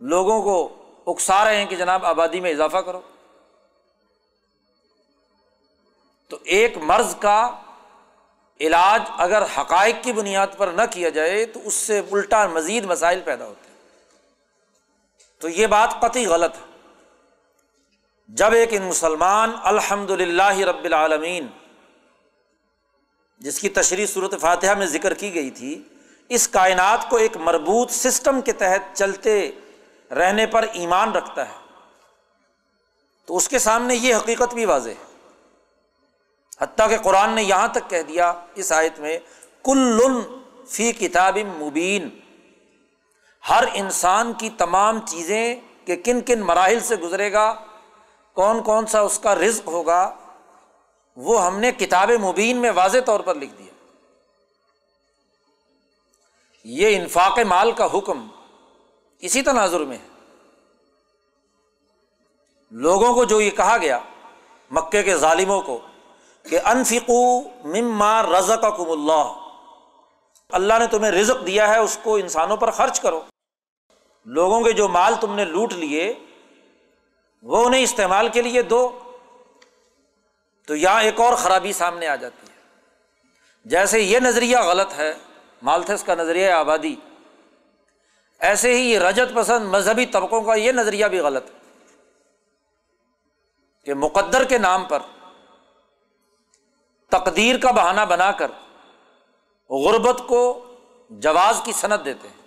لوگوں 0.00 0.42
کو 0.42 0.84
اکسا 1.06 1.44
رہے 1.44 1.56
ہیں 1.56 1.66
کہ 1.66 1.76
جناب 1.76 2.06
آبادی 2.06 2.40
میں 2.40 2.50
اضافہ 2.50 2.76
کرو۔ 2.76 3.00
تو 6.28 6.38
ایک 6.44 6.78
مرض 6.78 7.16
کا 7.16 7.50
علاج 8.60 9.02
اگر 9.18 9.42
حقائق 9.58 9.96
کی 10.02 10.12
بنیاد 10.12 10.46
پر 10.56 10.68
نہ 10.68 10.82
کیا 10.90 11.08
جائے 11.08 11.46
تو 11.46 11.60
اس 11.64 11.74
سے 11.74 12.02
الٹا 12.12 12.46
مزید 12.46 12.84
مسائل 12.84 13.20
پیدا 13.20 13.46
ہوتے 13.46 13.70
ہیں۔ 13.70 13.76
تو 15.40 15.48
یہ 15.48 15.66
بات 15.66 16.00
قطعی 16.00 16.26
غلط 16.26 16.54
ہے۔ 16.54 16.78
جب 18.28 18.52
ایک 18.52 18.68
ان 18.72 18.82
مسلمان 18.82 19.52
الحمد 19.62 20.10
للہ 20.10 20.58
رب 20.58 20.84
العالمین، 20.84 21.46
جس 23.38 23.60
کی 23.60 23.68
تشریح 23.68 24.06
صورت 24.06 24.34
فاتحہ 24.40 24.74
میں 24.74 24.86
ذکر 24.86 25.14
کی 25.14 25.34
گئی 25.34 25.50
تھی، 25.50 25.82
اس 26.28 26.48
کائنات 26.48 27.10
کو 27.10 27.16
ایک 27.16 27.36
مربوط 27.36 27.90
سسٹم 27.90 28.40
کے 28.40 28.52
تحت 28.52 28.96
چلتے 28.96 29.50
رہنے 30.10 30.46
پر 30.46 30.66
ایمان 30.72 31.12
رکھتا 31.12 31.48
ہے، 31.48 31.74
تو 33.26 33.36
اس 33.36 33.48
کے 33.48 33.58
سامنے 33.58 33.94
یہ 33.94 34.16
حقیقت 34.16 34.54
بھی 34.54 34.64
واضح 34.64 34.90
ہے۔ 34.90 35.07
حتیٰ 36.60 36.88
کہ 36.88 36.98
قرآن 36.98 37.30
نے 37.30 37.42
یہاں 37.42 37.68
تک 37.68 37.90
کہہ 37.90 38.02
دیا 38.02 38.32
اس 38.54 38.72
آیت 38.72 38.98
میں 38.98 39.18
کل 39.64 40.00
فی 40.68 40.92
کتاب 40.92 41.38
مبین۔ 41.38 42.08
ہر 43.48 43.64
انسان 43.74 44.32
کی 44.32 44.50
تمام 44.50 45.00
چیزیں 45.06 45.56
کہ 45.84 45.96
کن 46.04 46.20
کن 46.20 46.40
مراحل 46.40 46.80
سے 46.80 46.96
گزرے 46.96 47.32
گا، 47.32 47.54
کون 48.34 48.62
کون 48.62 48.86
سا 48.86 49.00
اس 49.00 49.18
کا 49.18 49.34
رزق 49.34 49.68
ہوگا، 49.68 50.14
وہ 51.16 51.46
ہم 51.46 51.58
نے 51.58 51.72
کتاب 51.72 52.10
مبین 52.10 52.56
میں 52.56 52.70
واضح 52.70 52.98
طور 53.06 53.20
پر 53.20 53.34
لکھ 53.34 53.52
دیا۔ 53.58 53.72
یہ 56.64 56.96
انفاق 56.96 57.38
مال 57.38 57.72
کا 57.72 57.88
حکم 57.94 58.28
اسی 59.20 59.42
تناظر 59.42 59.80
میں 59.80 59.96
ہے۔ 59.96 60.08
لوگوں 62.70 63.14
کو 63.14 63.24
جو 63.24 63.40
یہ 63.40 63.50
کہا 63.50 63.76
گیا، 63.76 63.98
مکے 64.70 65.02
کے 65.02 65.16
ظالموں 65.16 65.62
کو 65.62 65.80
کہ 66.48 66.58
انفقو 66.64 67.40
مما 67.64 68.22
رزق 68.22 68.62
کم 68.62 68.90
اللہ۔ 68.90 69.34
اللہ 70.48 70.74
نے 70.78 70.86
تمہیں 70.86 71.12
رزق 71.12 71.46
دیا 71.46 71.68
ہے، 71.68 71.78
اس 71.78 71.98
کو 72.02 72.16
انسانوں 72.16 72.56
پر 72.56 72.70
خرچ 72.70 73.00
کرو۔ 73.00 73.20
لوگوں 74.24 74.64
کے 74.64 74.72
جو 74.72 74.88
مال 74.88 75.14
تم 75.20 75.34
نے 75.34 75.44
لوٹ 75.44 75.72
لیے، 75.72 76.14
وہ 77.42 77.64
انہیں 77.64 77.82
استعمال 77.82 78.28
کے 78.28 78.42
لیے 78.42 78.62
دو۔ 78.62 78.98
تو 80.66 80.76
یہاں 80.76 81.02
ایک 81.02 81.20
اور 81.20 81.34
خرابی 81.34 81.72
سامنے 81.72 82.08
آ 82.08 82.16
جاتی 82.16 82.46
ہے۔ 82.46 82.56
جیسے 83.64 84.00
یہ 84.00 84.18
نظریہ 84.18 84.56
غلط 84.56 84.92
ہے، 84.94 85.14
مالتھس 85.62 86.04
کا 86.04 86.14
نظریہ 86.14 86.50
آبادی۔ 86.50 86.96
ایسے 88.38 88.74
ہی 88.74 88.90
یہ 88.90 88.98
رجت 88.98 89.34
پسند 89.34 89.68
مذہبی 89.68 90.06
طبقوں 90.06 90.40
کا 90.40 90.54
یہ 90.54 90.72
نظریہ 90.72 91.06
بھی 91.06 91.18
غلط 91.18 91.50
ہے 91.50 91.84
کہ 93.84 93.94
مقدر 93.94 94.44
کے 94.44 94.58
نام 94.58 94.84
پر 94.84 94.98
تقدیر 97.10 97.58
کا 97.58 97.70
بہانہ 97.70 98.00
بنا 98.00 98.32
کر 98.32 98.50
غربت 99.70 100.22
کو 100.28 100.74
جواز 101.10 101.60
کی 101.64 101.72
صنعت 101.72 102.04
دیتے 102.04 102.28
ہیں۔ 102.28 102.38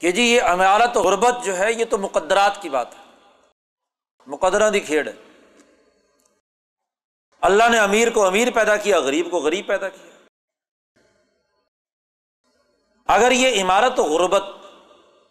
کہ 0.00 0.10
جی 0.10 0.22
یہ 0.22 0.42
عمارت 0.42 0.96
غربت 0.96 1.44
جو 1.44 1.58
ہے 1.58 1.72
یہ 1.72 1.84
تو 1.84 1.98
مقدرات 1.98 2.62
کی 2.62 2.68
بات 2.68 2.94
ہے۔ 2.94 3.04
مقدرہ 4.26 4.70
دی 4.70 4.80
کھیڑ 4.80 5.08
ہے۔ 5.08 5.12
اللہ 7.40 7.64
نے 7.68 7.78
امیر 7.78 8.10
کو 8.10 8.26
امیر 8.26 8.50
پیدا 8.50 8.76
کیا، 8.76 9.00
غریب 9.00 9.30
کو 9.30 9.38
غریب 9.38 9.66
پیدا 9.66 9.88
کیا۔ 9.88 10.26
اگر 13.06 13.32
یہ 13.32 13.62
عمارت 13.62 13.98
و 13.98 14.02
غربت 14.02 14.42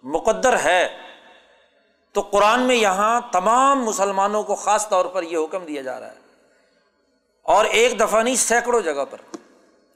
مقدر 0.03 0.59
ہے، 0.59 0.97
تو 2.11 2.21
قرآن 2.21 2.61
میں 2.61 2.75
یہاں 2.75 3.21
تمام 3.31 3.83
مسلمانوں 3.83 4.43
کو 4.43 4.55
خاص 4.55 4.89
طور 4.89 5.05
پر 5.05 5.23
یہ 5.23 5.37
حکم 5.37 5.65
دیا 5.65 5.81
جا 5.81 5.99
رہا 5.99 6.11
ہے۔ 6.11 6.26
اور 7.47 7.65
ایک 7.65 7.99
دفعہ 7.99 8.23
نہیں، 8.23 8.35
سینکڑوں 8.35 8.81
جگہ 8.81 9.05
پر، 9.09 9.17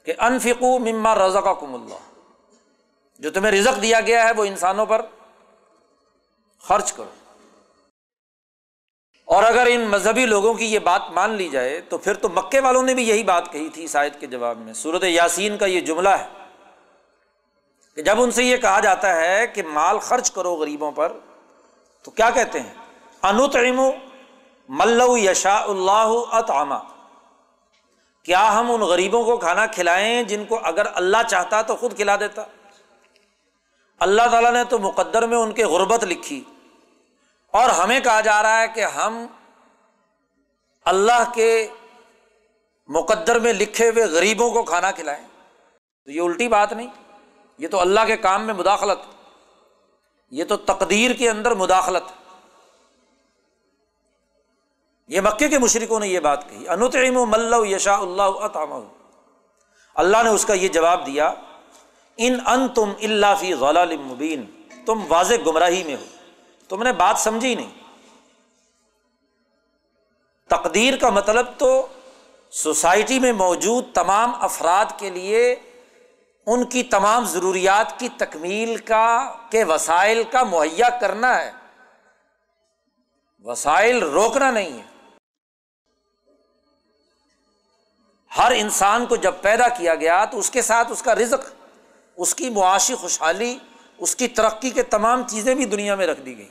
کہ 0.04 0.12
انفکو 0.18 0.78
مما 0.78 1.14
رضا 1.14 1.40
کا 1.40 1.52
کم 1.52 1.74
اللہ۔ 1.74 2.28
جو 3.18 3.30
تمہیں 3.30 3.52
رزق 3.52 3.82
دیا 3.82 4.00
گیا 4.00 4.26
ہے 4.26 4.32
وہ 4.36 4.44
انسانوں 4.44 4.86
پر 4.86 5.02
خرچ 6.60 6.92
کرو۔ 6.92 7.10
اور 9.24 9.42
اگر 9.42 9.66
ان 9.70 9.80
مذہبی 9.80 10.26
لوگوں 10.26 10.54
کی 10.54 10.64
یہ 10.64 10.78
بات 10.78 11.02
مان 11.10 11.30
لی 11.30 11.48
جائے، 11.48 11.80
تو 11.80 11.98
پھر 11.98 12.14
تو 12.14 12.28
مکے 12.28 12.60
والوں 12.60 12.82
نے 12.82 12.94
بھی 12.94 13.08
یہی 13.08 13.22
بات 13.22 13.52
کہی 13.52 13.68
تھی 13.68 13.86
شاید 13.86 14.20
کے 14.20 14.26
جواب 14.26 14.58
میں۔ 14.58 14.72
صورت 14.72 15.04
یاسین 15.04 15.58
کا 15.58 15.66
یہ 15.66 15.80
جملہ 15.80 16.08
ہے 16.08 16.28
کہ 17.94 18.02
جب 18.02 18.22
ان 18.22 18.30
سے 18.30 18.44
یہ 18.44 18.56
کہا 18.56 18.80
جاتا 18.80 19.16
ہے 19.16 19.46
کہ 19.46 19.62
مال 19.62 19.98
خرچ 19.98 20.30
کرو 20.30 20.54
غریبوں 20.54 20.92
پر، 20.92 21.12
تو 22.02 22.10
کیا 22.10 22.30
کہتے 22.30 22.60
ہیں؟ 22.60 22.74
انتعم 23.22 23.80
ملو 24.68 25.18
یشا 25.18 25.56
اللہ 25.56 26.12
اطعما 26.30 26.78
کیا 28.24 28.60
ہم 28.60 28.70
ان 28.70 28.80
غریبوں 28.80 29.24
کو 29.24 29.36
کھانا 29.36 29.66
کھلائیں 29.66 30.22
جن 30.22 30.44
کو 30.44 30.60
اگر 30.62 30.86
اللہ 30.94 31.16
چاہتا 31.28 31.62
تو 31.62 31.76
خود 31.76 31.96
کھلا 31.96 32.16
دیتا؟ 32.16 32.42
اللہ 34.00 34.22
تعالیٰ 34.30 34.52
نے 34.52 34.64
تو 34.64 34.78
مقدر 34.78 35.26
میں 35.26 35.38
ان 35.38 35.52
کے 35.52 35.64
غربت 35.64 36.04
لکھی۔ 36.04 36.44
اور 37.50 37.70
ہمیں 37.70 38.00
کہا 38.00 38.20
جا 38.20 38.42
رہا 38.42 38.62
ہے 38.62 38.68
کہ 38.68 38.84
ہم 38.84 39.26
اللہ 40.84 41.32
کے 41.34 41.68
مقدر 42.88 43.38
میں 43.38 43.52
لکھے 43.52 43.88
ہوئے 43.88 44.04
غریبوں 44.04 44.50
کو 44.50 44.62
کھانا 44.62 44.90
کھلائیں۔ 44.90 45.26
تو 46.04 46.10
یہ 46.10 46.20
الٹی 46.20 46.48
بات 46.48 46.72
نہیں، 46.72 46.86
یہ 47.58 47.68
تو 47.68 47.80
اللہ 47.80 48.00
کے 48.06 48.16
کام 48.16 48.46
میں 48.46 48.54
مداخلت۔ 48.54 48.98
یہ 50.30 50.44
تو 50.44 50.56
تقدیر 50.56 51.10
کے 51.10 51.30
اندر 51.30 51.54
مداخلت۔ 51.54 52.21
یہ 55.08 55.20
مکے 55.20 55.48
کے 55.48 55.58
مشرقوں 55.58 56.00
نے 56.00 56.08
یہ 56.08 56.20
بات 56.20 56.50
کہی 56.50 56.68
انتعم 56.68 57.30
ملو 57.30 57.64
یشا 57.66 57.94
اللہ 57.94 58.22
اللہ 59.94 60.22
نے 60.22 60.28
اس 60.28 60.44
کا 60.44 60.54
یہ 60.54 60.68
جواب 60.68 61.06
دیا، 61.06 61.34
ان 62.16 62.38
ان 62.46 62.68
تم 62.68 62.92
اللہ 63.02 63.26
فی 63.40 63.52
غلال 63.52 63.96
مبین. 63.96 64.44
تم 64.86 65.00
واضح 65.08 65.34
گمراہی 65.46 65.84
میں 65.84 65.96
ہو، 65.96 66.04
تم 66.68 66.82
نے 66.82 66.92
بات 66.92 67.18
سمجھی 67.18 67.54
نہیں۔ 67.54 67.70
تقدیر 70.48 70.96
کا 70.96 71.10
مطلب 71.10 71.46
تو 71.58 71.86
سوسائٹی 72.50 73.20
میں 73.20 73.32
موجود 73.32 73.84
تمام 73.94 74.32
افراد 74.40 74.86
کے 74.98 75.10
لیے 75.10 75.56
ان 76.46 76.64
کی 76.64 76.82
تمام 76.82 77.24
ضروریات 77.24 77.98
کی 77.98 78.08
تکمیل 78.08 78.76
کا، 78.76 79.32
کے 79.50 79.64
وسائل 79.64 80.22
کا 80.30 80.42
مہیا 80.42 80.88
کرنا 80.88 81.42
ہے۔ 81.42 81.50
وسائل 83.44 84.02
روکنا 84.02 84.50
نہیں 84.50 84.78
ہے۔ 84.78 84.91
ہر 88.38 88.52
انسان 88.56 89.04
کو 89.06 89.16
جب 89.16 89.34
پیدا 89.40 89.68
کیا 89.68 89.94
گیا 89.94 90.24
تو 90.24 90.38
اس 90.38 90.50
کے 90.50 90.62
ساتھ 90.62 90.92
اس 90.92 91.02
کا 91.02 91.14
رزق، 91.14 91.50
اس 92.18 92.34
کی 92.34 92.50
معاشی 92.50 92.94
خوشحالی، 92.94 93.56
اس 93.98 94.14
کی 94.16 94.28
ترقی 94.28 94.70
کے 94.70 94.82
تمام 94.82 95.22
چیزیں 95.28 95.54
بھی 95.54 95.64
دنیا 95.64 95.94
میں 95.94 96.06
رکھ 96.06 96.20
دی 96.20 96.36
گئی 96.38 96.48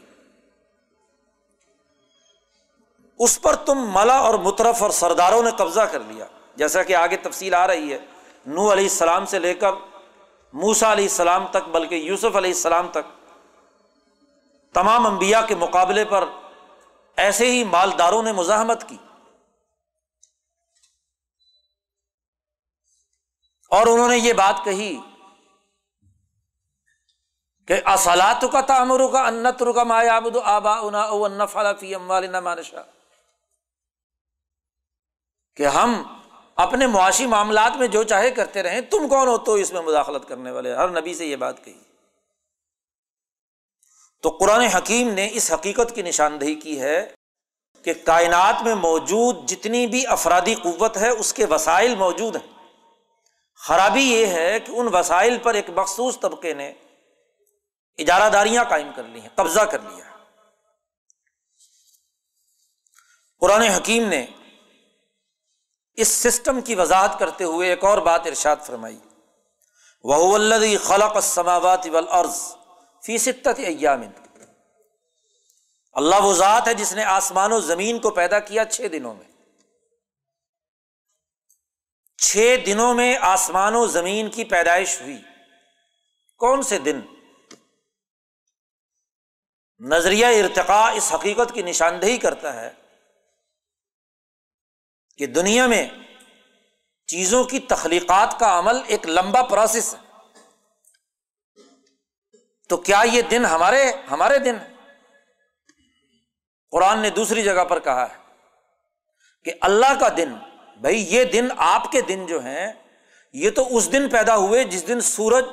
اس 3.19 3.41
پر 3.41 3.55
تم 3.65 3.77
ملا 3.93 4.17
اور 4.17 4.33
مترف 4.33 4.81
اور 4.81 4.91
سرداروں 4.91 5.41
نے 5.43 5.49
قبضہ 5.57 5.81
کر 5.81 5.99
لیا۔ 5.99 6.25
جیسا 6.55 6.83
کہ 6.83 6.95
آگے 6.95 7.17
تفصیل 7.17 7.53
آ 7.53 7.65
رہی 7.67 7.91
ہے 7.93 7.97
نو 8.45 8.71
علیہ 8.71 8.83
السلام 8.83 9.25
سے 9.25 9.39
لے 9.39 9.53
کر 9.53 9.71
موسا 10.53 10.91
علیہ 10.91 11.05
السلام 11.05 11.45
تک، 11.51 11.67
بلکہ 11.71 11.95
یوسف 11.95 12.35
علیہ 12.35 12.51
السلام 12.51 12.87
تک، 12.87 13.11
تمام 14.75 15.05
انبیاء 15.07 15.41
کے 15.47 15.55
مقابلے 15.55 16.05
پر 16.05 16.25
ایسے 17.17 17.51
ہی 17.51 17.63
مالداروں 17.63 18.23
نے 18.23 18.31
مزاحمت 18.31 18.89
کی۔ 18.89 18.97
اور 23.71 23.87
انہوں 23.87 24.09
نے 24.09 24.17
یہ 24.17 24.33
بات 24.33 24.55
کہی 24.63 24.99
کہ 27.67 27.81
اصلاط 27.85 28.45
کا 28.51 28.61
تعمر 28.61 29.11
کا 29.11 29.27
انت 29.27 29.63
رکا 29.63 29.83
مایا 29.83 30.19
آبا 30.43 30.79
انا 30.79 31.45
فی 31.73 31.95
مانشا 31.95 32.81
کہ 35.55 35.67
ہم 35.67 36.03
اپنے 36.55 36.87
معاشی 36.87 37.25
معاملات 37.25 37.75
میں 37.75 37.87
جو 37.87 38.03
چاہے 38.03 38.31
کرتے 38.31 38.63
رہیں، 38.63 38.81
تم 38.81 39.07
کون 39.07 39.27
ہو 39.27 39.37
تو 39.37 39.53
اس 39.53 39.73
میں 39.73 39.81
مداخلت 39.81 40.27
کرنے 40.27 40.51
والے؟ 40.51 40.75
ہر 40.75 41.01
نبی 41.01 41.13
سے 41.13 41.25
یہ 41.25 41.35
بات 41.35 41.65
کہی۔ 41.65 41.79
تو 44.21 44.29
قرآن 44.29 44.61
حکیم 44.61 45.09
نے 45.09 45.29
اس 45.33 45.51
حقیقت 45.51 45.95
کی 45.95 46.01
نشاندہی 46.01 46.55
کی 46.55 46.81
ہے 46.81 47.13
کہ 47.83 47.93
کائنات 48.05 48.63
میں 48.63 48.75
موجود 48.75 49.49
جتنی 49.49 49.87
بھی 49.87 50.07
افرادی 50.07 50.55
قوت 50.55 50.97
ہے، 50.97 51.09
اس 51.09 51.33
کے 51.33 51.45
وسائل 51.45 51.95
موجود 51.95 52.35
ہیں۔ 52.35 52.60
خرابی 53.61 54.01
یہ 54.01 54.25
ہے 54.25 54.59
کہ 54.59 54.71
ان 54.71 54.87
وسائل 54.95 55.37
پر 55.37 55.53
ایک 55.53 55.69
مخصوص 55.69 56.19
طبقے 56.19 56.53
نے 56.53 56.73
اجارہ 57.99 58.29
داریاں 58.29 58.63
قائم 58.63 58.91
کر 58.95 59.03
لی 59.03 59.21
ہیں، 59.21 59.29
قبضہ 59.35 59.59
کر 59.59 59.79
لیا 59.79 60.05
قرآن 63.41 63.61
حکیم 63.61 64.07
نے 64.07 64.25
اس 65.97 66.07
سسٹم 66.07 66.61
کی 66.61 66.75
وضاحت 66.75 67.19
کرتے 67.19 67.43
ہوئے 67.43 67.69
ایک 67.69 67.83
اور 67.83 67.97
بات 67.97 68.27
ارشاد 68.27 68.55
فرمائی۔ 68.65 68.99
وہ 70.03 70.37
خلق 70.83 71.15
السماوات 71.15 71.87
والارض 71.91 72.37
فی 73.03 73.17
ستت 73.17 73.59
ایام 73.59 74.01
اللہ 75.95 76.15
وہ 76.21 76.33
ذات 76.33 76.67
ہے 76.67 76.73
جس 76.73 76.93
نے 76.93 77.03
آسمان 77.03 77.51
و 77.51 77.59
زمین 77.59 77.99
کو 77.99 78.09
پیدا 78.11 78.39
کیا 78.39 78.65
چھ 78.65 78.81
دنوں 78.91 79.13
میں۔ 79.13 79.30
چھ 82.21 82.55
دنوں 82.65 82.93
میں 82.93 83.17
آسمان 83.21 83.75
و 83.75 83.87
زمین 83.87 84.29
کی 84.29 84.43
پیدائش 84.43 85.01
ہوئی۔ 85.01 85.21
کون 86.37 86.61
سے 86.61 86.79
دن؟ 86.79 87.01
نظریہ 89.79 90.25
ارتقاء 90.25 90.91
اس 90.91 91.13
حقیقت 91.13 91.53
کی 91.53 91.61
نشاندہی 91.61 92.17
کرتا 92.17 92.61
ہے 92.61 92.71
کہ 95.17 95.25
دنیا 95.25 95.67
میں 95.67 95.87
چیزوں 97.07 97.43
کی 97.43 97.59
تخلیقات 97.59 98.39
کا 98.39 98.59
عمل 98.59 98.75
ایک 98.87 99.07
لمبا 99.07 99.43
پروسیس 99.43 99.95
ہے۔ 99.95 99.99
تو 102.69 102.77
کیا 102.77 103.03
یہ 103.11 103.21
دن 103.21 103.45
ہمارے 103.45 103.91
ہمارے 104.11 104.39
دن 104.39 104.57
قرآن 106.71 106.99
نے 106.99 107.09
دوسری 107.09 107.43
جگہ 107.43 107.65
پر 107.65 107.79
کہا 107.79 108.09
ہے 108.09 108.17
کہ 109.43 109.53
اللہ 109.61 109.99
کا 109.99 110.07
دن 110.17 110.33
بھائی 110.81 111.05
یہ 111.15 111.23
دن 111.23 111.47
آپ 111.57 111.91
کے 111.91 112.01
دن 112.01 112.25
جو 112.25 112.39
ہیں، 112.43 112.73
یہ 113.33 113.49
تو 113.49 113.77
اس 113.77 113.91
دن 113.91 114.09
پیدا 114.09 114.35
ہوئے 114.35 114.63
جس 114.63 114.87
دن 114.87 115.01
سورج، 115.01 115.45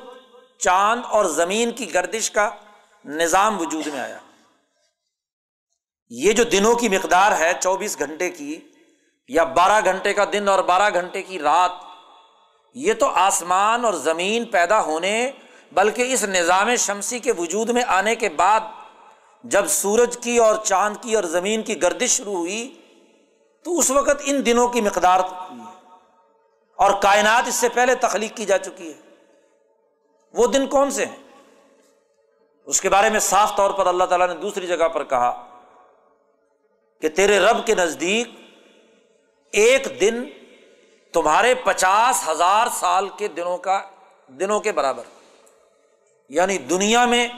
چاند 0.59 1.03
اور 1.05 1.25
زمین 1.25 1.71
کی 1.71 1.95
گردش 1.95 2.31
کا 2.31 2.51
نظام 3.05 3.61
وجود 3.61 3.87
میں 3.87 4.01
آیا۔ 4.01 4.19
یہ 6.11 6.33
جو 6.33 6.45
دنوں 6.45 6.75
کی 6.75 6.89
مقدار 6.89 7.33
ہے، 7.33 7.53
چوبیس 7.61 7.99
گھنٹے 7.99 8.31
کی 8.31 8.59
یا 9.29 9.45
بارہ 9.45 9.81
گھنٹے 9.85 10.15
کا 10.15 10.25
دن 10.33 10.49
اور 10.49 10.63
بارہ 10.63 10.91
گھنٹے 10.95 11.23
کی 11.23 11.39
رات، 11.39 11.71
یہ 12.75 12.95
تو 12.95 13.07
آسمان 13.07 13.85
اور 13.85 13.95
زمین 13.95 14.45
پیدا 14.45 14.81
ہونے، 14.81 15.31
بلکہ 15.73 16.13
اس 16.13 16.25
نظام 16.25 16.75
شمسی 16.77 17.19
کے 17.19 17.33
وجود 17.33 17.71
میں 17.71 17.83
آنے 17.87 18.15
کے 18.15 18.29
بعد، 18.29 18.61
جب 19.45 19.67
سورج 19.67 20.17
کی 20.21 20.39
اور 20.39 20.55
چاند 20.65 20.97
کی 21.01 21.15
اور 21.15 21.25
زمین 21.25 21.63
کی 21.63 21.83
گردش 21.83 22.11
شروع 22.11 22.37
ہوئی 22.37 22.78
تو 23.65 23.79
اس 23.79 23.91
وقت 23.91 24.23
ان 24.25 24.47
دنوں 24.47 24.69
کی 24.69 24.81
مقدار 24.81 25.21
اور 26.77 27.03
کائنات 27.03 27.49
اس 27.49 27.55
سے 27.55 27.69
پہلے 27.69 27.95
تخلیق 27.95 28.37
کی 28.37 28.45
جا 28.45 28.59
چکی 28.59 28.93
ہے۔ 28.93 29.01
وہ 30.33 30.47
دن 30.47 30.67
کون 30.67 30.91
سے 30.91 31.07
ہیں؟ 31.07 31.17
اس 32.65 32.81
کے 32.81 32.89
بارے 32.89 33.11
میں 33.11 33.21
صاف 33.21 33.57
طور 33.57 33.71
پر 33.71 33.87
اللہ 33.87 34.05
تعالیٰ 34.05 34.29
نے 34.29 34.35
دوسری 34.35 34.67
جگہ 34.67 34.89
پر 34.89 35.05
کہا 35.05 35.61
کہ 37.01 37.09
تیرے 37.09 37.39
رب 37.39 37.67
کے 37.67 37.75
نزدیک 37.75 38.29
ایک 39.53 40.01
دن 40.01 40.25
تمہارے 41.13 41.55
پچاس 41.55 42.29
ہزار 42.29 42.67
سال 42.75 43.09
کے 43.09 43.29
دنوں 43.29 43.59
کا، 43.59 43.83
دنوں 44.27 44.61
کے 44.61 44.73
برابر۔ 44.73 45.03
یعنی 46.29 46.59
دنیا 46.59 47.05
میں 47.05 47.29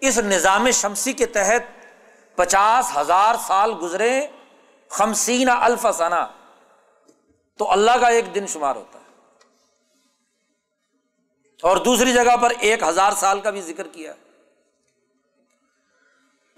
اس 0.00 0.18
نظام 0.18 0.70
شمسی 0.70 1.12
کے 1.12 1.26
تحت 1.26 1.86
پچاس 2.36 2.96
ہزار 2.96 3.34
سال 3.46 3.74
گزرے 3.82 4.26
خمسین 4.90 5.48
الف 5.48 5.86
ثنا 5.94 6.26
تو 7.58 7.72
اللہ 7.72 7.90
کا 8.00 8.08
ایک 8.08 8.34
دن 8.34 8.46
شمار 8.46 8.76
ہوتا 8.76 8.98
ہے۔ 8.98 9.04
اور 11.62 11.76
دوسری 11.76 12.12
جگہ 12.12 12.36
پر 12.36 12.52
ایک 12.60 12.82
ہزار 12.82 13.12
سال 13.12 13.40
کا 13.40 13.50
بھی 13.50 13.60
ذکر 13.60 13.88
کیا۔ 13.88 14.14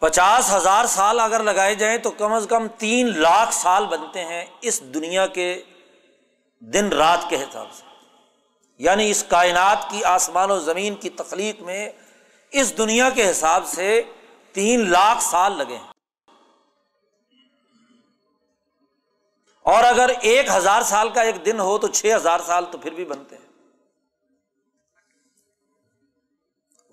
پچاس 0.00 0.52
ہزار 0.52 0.84
سال 0.84 1.20
اگر 1.20 1.42
لگائے 1.42 1.74
جائیں 1.74 1.98
تو 1.98 2.10
کم 2.10 2.32
از 2.32 2.46
کم 2.50 2.68
تین 2.68 3.18
لاکھ 3.18 3.54
سال 3.54 3.86
بنتے 3.86 4.24
ہیں 4.24 4.46
اس 4.60 4.80
دنیا 4.80 5.26
کے 5.26 5.62
دن 6.60 6.92
رات 6.92 7.18
کے 7.28 7.36
حساب 7.36 7.66
سے۔ 7.72 7.84
یعنی 8.78 9.10
اس 9.10 9.24
کائنات 9.28 9.90
کی 9.90 10.04
آسمان 10.04 10.50
و 10.50 10.58
زمین 10.58 10.94
کی 10.94 11.10
تخلیق 11.10 11.62
میں 11.62 11.90
اس 12.50 12.78
دنیا 12.78 13.10
کے 13.10 13.30
حساب 13.30 13.66
سے 13.66 14.02
تین 14.52 14.90
لاکھ 14.90 15.22
سال 15.22 15.52
لگے 15.52 15.76
ہیں۔ 15.76 15.91
اور 19.62 19.84
اگر 19.84 20.10
ایک 20.20 20.48
ہزار 20.48 20.82
سال 20.82 21.08
کا 21.08 21.22
ایک 21.22 21.44
دن 21.46 21.60
ہو 21.60 21.78
تو 21.78 21.88
چھ 21.88 22.12
ہزار 22.16 22.40
سال 22.46 22.64
تو 22.70 22.78
پھر 22.78 22.90
بھی 22.90 23.04
بنتے 23.04 23.36
ہیں۔ 23.36 23.46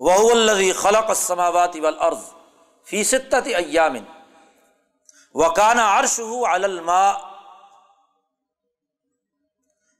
وہ 0.00 0.30
الزی 0.30 0.72
خلق 0.72 1.08
السماوات 1.08 1.76
والارض 1.82 2.22
فی 2.86 3.04
ستت 3.04 3.48
ایامن 3.56 4.04
وکانا 5.34 6.00
عرش 6.00 6.18
ہو 6.20 6.46
الماء۔ 6.46 7.12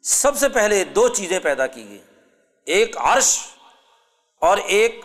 سب 0.04 0.36
سے 0.36 0.48
پہلے 0.48 0.84
دو 0.84 1.08
چیزیں 1.08 1.38
پیدا 1.40 1.66
کی 1.66 1.88
گئی 1.88 2.02
ایک 2.66 2.96
عرش 2.98 3.38
اور 4.42 4.58
ایک 4.58 5.04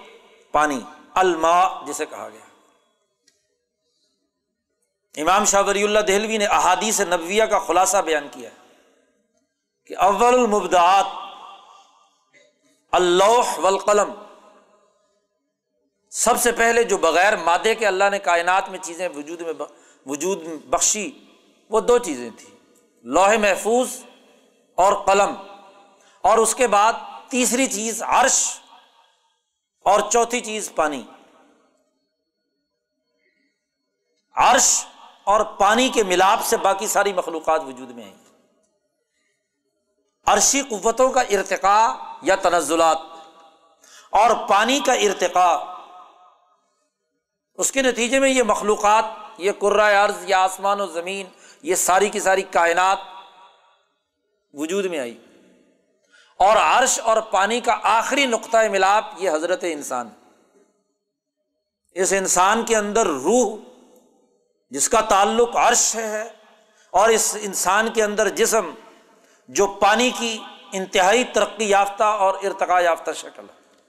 پانی 0.52 0.80
الما 1.14 1.86
جسے 1.88 2.06
کہا 2.06 2.30
گیا۔ 2.30 2.45
امام 5.18 5.46
شاہ 5.46 5.64
ولی 5.64 5.84
اللہ 5.84 6.00
دہلوی 6.00 6.38
نے 6.38 6.46
احادیث 6.46 7.02
نبویہ 7.02 7.44
کا 7.44 7.60
خلاصہ 7.60 7.98
بیان 7.98 8.28
کیا 8.32 8.50
ہے 8.50 8.56
کہ 9.86 9.98
اول 9.98 10.34
المبدعات 10.34 11.06
اللہ 12.92 13.60
والقلم۔ 13.60 14.14
سب 16.12 16.40
سے 16.40 16.52
پہلے 16.52 16.84
جو 16.84 16.98
بغیر 16.98 17.36
مادے 17.36 17.76
کے 17.76 17.88
اللہ 17.88 18.04
نے 18.12 18.20
کائنات 18.20 18.70
میں 18.70 18.80
چیزیں 18.82 19.10
وجود 19.10 19.42
میں 19.42 19.54
وجود 20.06 20.44
بخشی، 20.66 21.12
وہ 21.70 21.80
دو 21.82 21.98
چیزیں 21.98 22.30
تھیں۔ 22.38 22.56
لوہے 23.04 23.38
محفوظ 23.38 24.04
اور 24.76 25.06
قلم۔ 25.06 25.36
اور 26.22 26.38
اس 26.38 26.56
کے 26.56 26.68
بعد 26.68 26.94
تیسری 27.30 27.68
چیز 27.68 28.04
عرش 28.04 28.60
اور 29.86 30.00
چوتھی 30.12 30.42
چیز 30.42 30.72
پانی۔ 30.76 31.04
عرش 34.36 34.86
اور 35.26 35.42
پانی 35.42 35.90
کے 35.90 36.04
ملاپ 36.04 36.46
سے 36.46 36.58
باقی 36.58 36.88
ساری 36.88 37.14
مخلوقات 37.14 37.62
وجود 37.68 37.92
میں 37.92 38.04
آئیں 38.04 38.16
عرشی 40.26 40.62
قوتوں 40.62 41.12
کا 41.12 41.22
ارتقاء 41.22 42.14
یا 42.22 42.36
تنزلات۔ 42.36 42.98
اور 44.10 44.48
پانی 44.50 44.80
کا 44.80 44.94
ارتقاء۔ 44.94 45.58
اس 47.56 47.72
کے 47.72 47.82
نتیجے 47.82 48.20
میں 48.20 48.30
یہ 48.30 48.44
مخلوقات، 48.44 49.04
یہ 49.38 49.52
عرض 50.06 50.16
یا 50.22 50.44
آسمان 50.44 50.82
و 50.82 50.86
زمین، 50.86 51.28
یہ 51.62 51.76
ساری 51.76 52.10
کی 52.10 52.20
ساری 52.20 52.42
کائنات 52.42 52.98
وجود 54.54 54.86
میں 54.86 55.00
آئی۔ 55.00 55.18
اور 56.38 56.58
عرش 56.58 57.00
اور 57.00 57.18
پانی 57.18 57.60
کا 57.60 57.78
آخری 57.84 58.26
نقطۂ 58.26 58.68
ملاپ 58.70 59.06
یہ 59.18 59.30
حضرت 59.30 59.60
انسان۔ 59.62 60.10
اس 61.92 62.14
انسان 62.14 62.66
کے 62.66 62.76
اندر 62.76 63.08
روح 63.08 63.75
جس 64.70 64.90
کا 64.90 65.02
تعلق 65.02 65.56
عرش 65.56 65.78
سے 65.78 66.08
ہے 66.08 66.30
اور 66.92 67.10
اس 67.10 67.38
انسان 67.42 67.94
کے 67.94 68.04
اندر 68.04 68.30
جسم 68.30 68.72
جو 69.48 69.68
پانی 69.68 70.12
کی 70.20 70.38
انتہائی 70.72 71.24
ترقی 71.24 71.70
یافتہ 71.70 72.04
اور 72.04 72.34
ارتقا 72.44 72.80
یافتہ 72.80 73.12
شکل 73.12 73.46
ہے۔ 73.50 73.82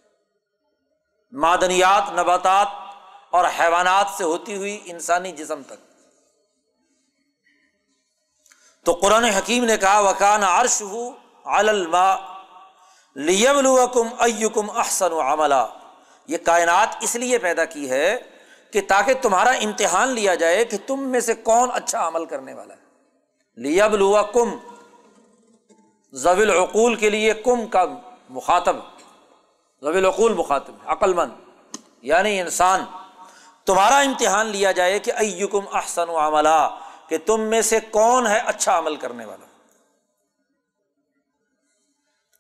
معدنیات، 1.33 2.13
نباتات 2.13 2.69
اور 3.31 3.45
حیوانات 3.45 4.07
سے 4.17 4.25
ہوتی 4.25 4.57
ہوئی 4.57 4.81
انسانی 4.85 5.33
جسم 5.33 5.63
تک۔ 5.63 5.87
تو 8.85 8.93
قرآن 8.93 9.25
حکیم 9.25 9.65
نے 9.65 9.77
کہا 9.77 10.01
وکان 10.01 10.43
عرش 10.45 10.83
ہو 10.83 11.11
علما 11.45 12.17
لیبلوکم 13.15 14.71
احسن 14.77 15.13
عملہ 15.13 15.67
یہ 16.27 16.39
کائنات 16.39 16.89
اس 17.01 17.17
لیے 17.17 17.39
پیدا 17.39 17.65
کی 17.65 17.91
ہے 17.91 18.17
کہ 18.73 18.81
تاکہ 18.89 19.15
تمہارا 19.15 19.51
امتحان 19.51 20.09
لیا 20.09 20.35
جائے 20.35 20.65
کہ 20.65 20.77
تم 20.87 21.01
میں 21.01 21.21
سے 21.21 21.35
کون 21.35 21.71
اچھا 21.75 22.09
عمل 22.09 22.25
کرنے 22.25 22.55
والا 22.55 22.75
ہے۔ 22.75 22.81
لیبلوا 23.57 24.23
کم 24.23 24.51
زویل 26.13 26.51
عقول 26.51 26.95
کے 26.95 27.11
لیے 27.11 27.35
کم 27.35 27.67
کا 27.67 27.85
مخاطب 28.31 28.77
زویل 29.83 30.05
عقول 30.05 30.35
مخاطب 30.35 30.73
عقل 30.85 31.15
مند 31.15 31.31
یعنی 32.03 32.41
انسان۔ 32.41 32.85
تمہارا 33.65 33.99
امتحان 33.99 34.47
لیا 34.47 34.73
جائے 34.73 34.99
کہ 34.99 35.13
ایکم 35.13 35.61
احسن 35.73 36.09
و 36.09 36.19
عملہ 36.19 36.79
کہ 37.09 37.19
تم 37.27 37.41
میں 37.41 37.63
سے 37.63 37.81
کون 37.81 38.27
ہے 38.27 38.39
اچھا 38.39 38.79
عمل 38.79 38.97
کرنے 38.97 39.25
والا۔ 39.25 39.47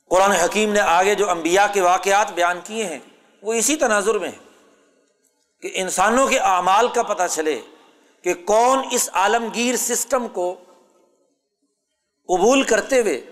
قرآن 0.08 0.30
حکیم 0.30 0.72
نے 0.72 0.80
آگے 0.80 1.14
جو 1.14 1.30
امبیا 1.30 1.66
کے 1.66 1.80
واقعات 1.80 2.32
بیان 2.32 2.60
کیے 2.64 2.84
ہیں، 2.84 2.98
وہ 3.42 3.52
اسی 3.52 3.76
تناظر 3.76 4.18
میں 4.18 4.28
ہے 4.28 4.45
کہ 5.66 5.70
انسانوں 5.74 6.28
کے 6.28 6.38
اعمال 6.38 6.88
کا 6.88 7.02
پتہ 7.02 7.22
چلے 7.30 7.60
کہ 8.22 8.34
کون 8.34 8.78
اس 8.90 9.10
عالمگیر 9.12 9.76
سسٹم 9.76 10.28
کو 10.28 10.54
قبول 12.28 12.62
کرتے 12.62 13.00
ہوئے 13.00 13.30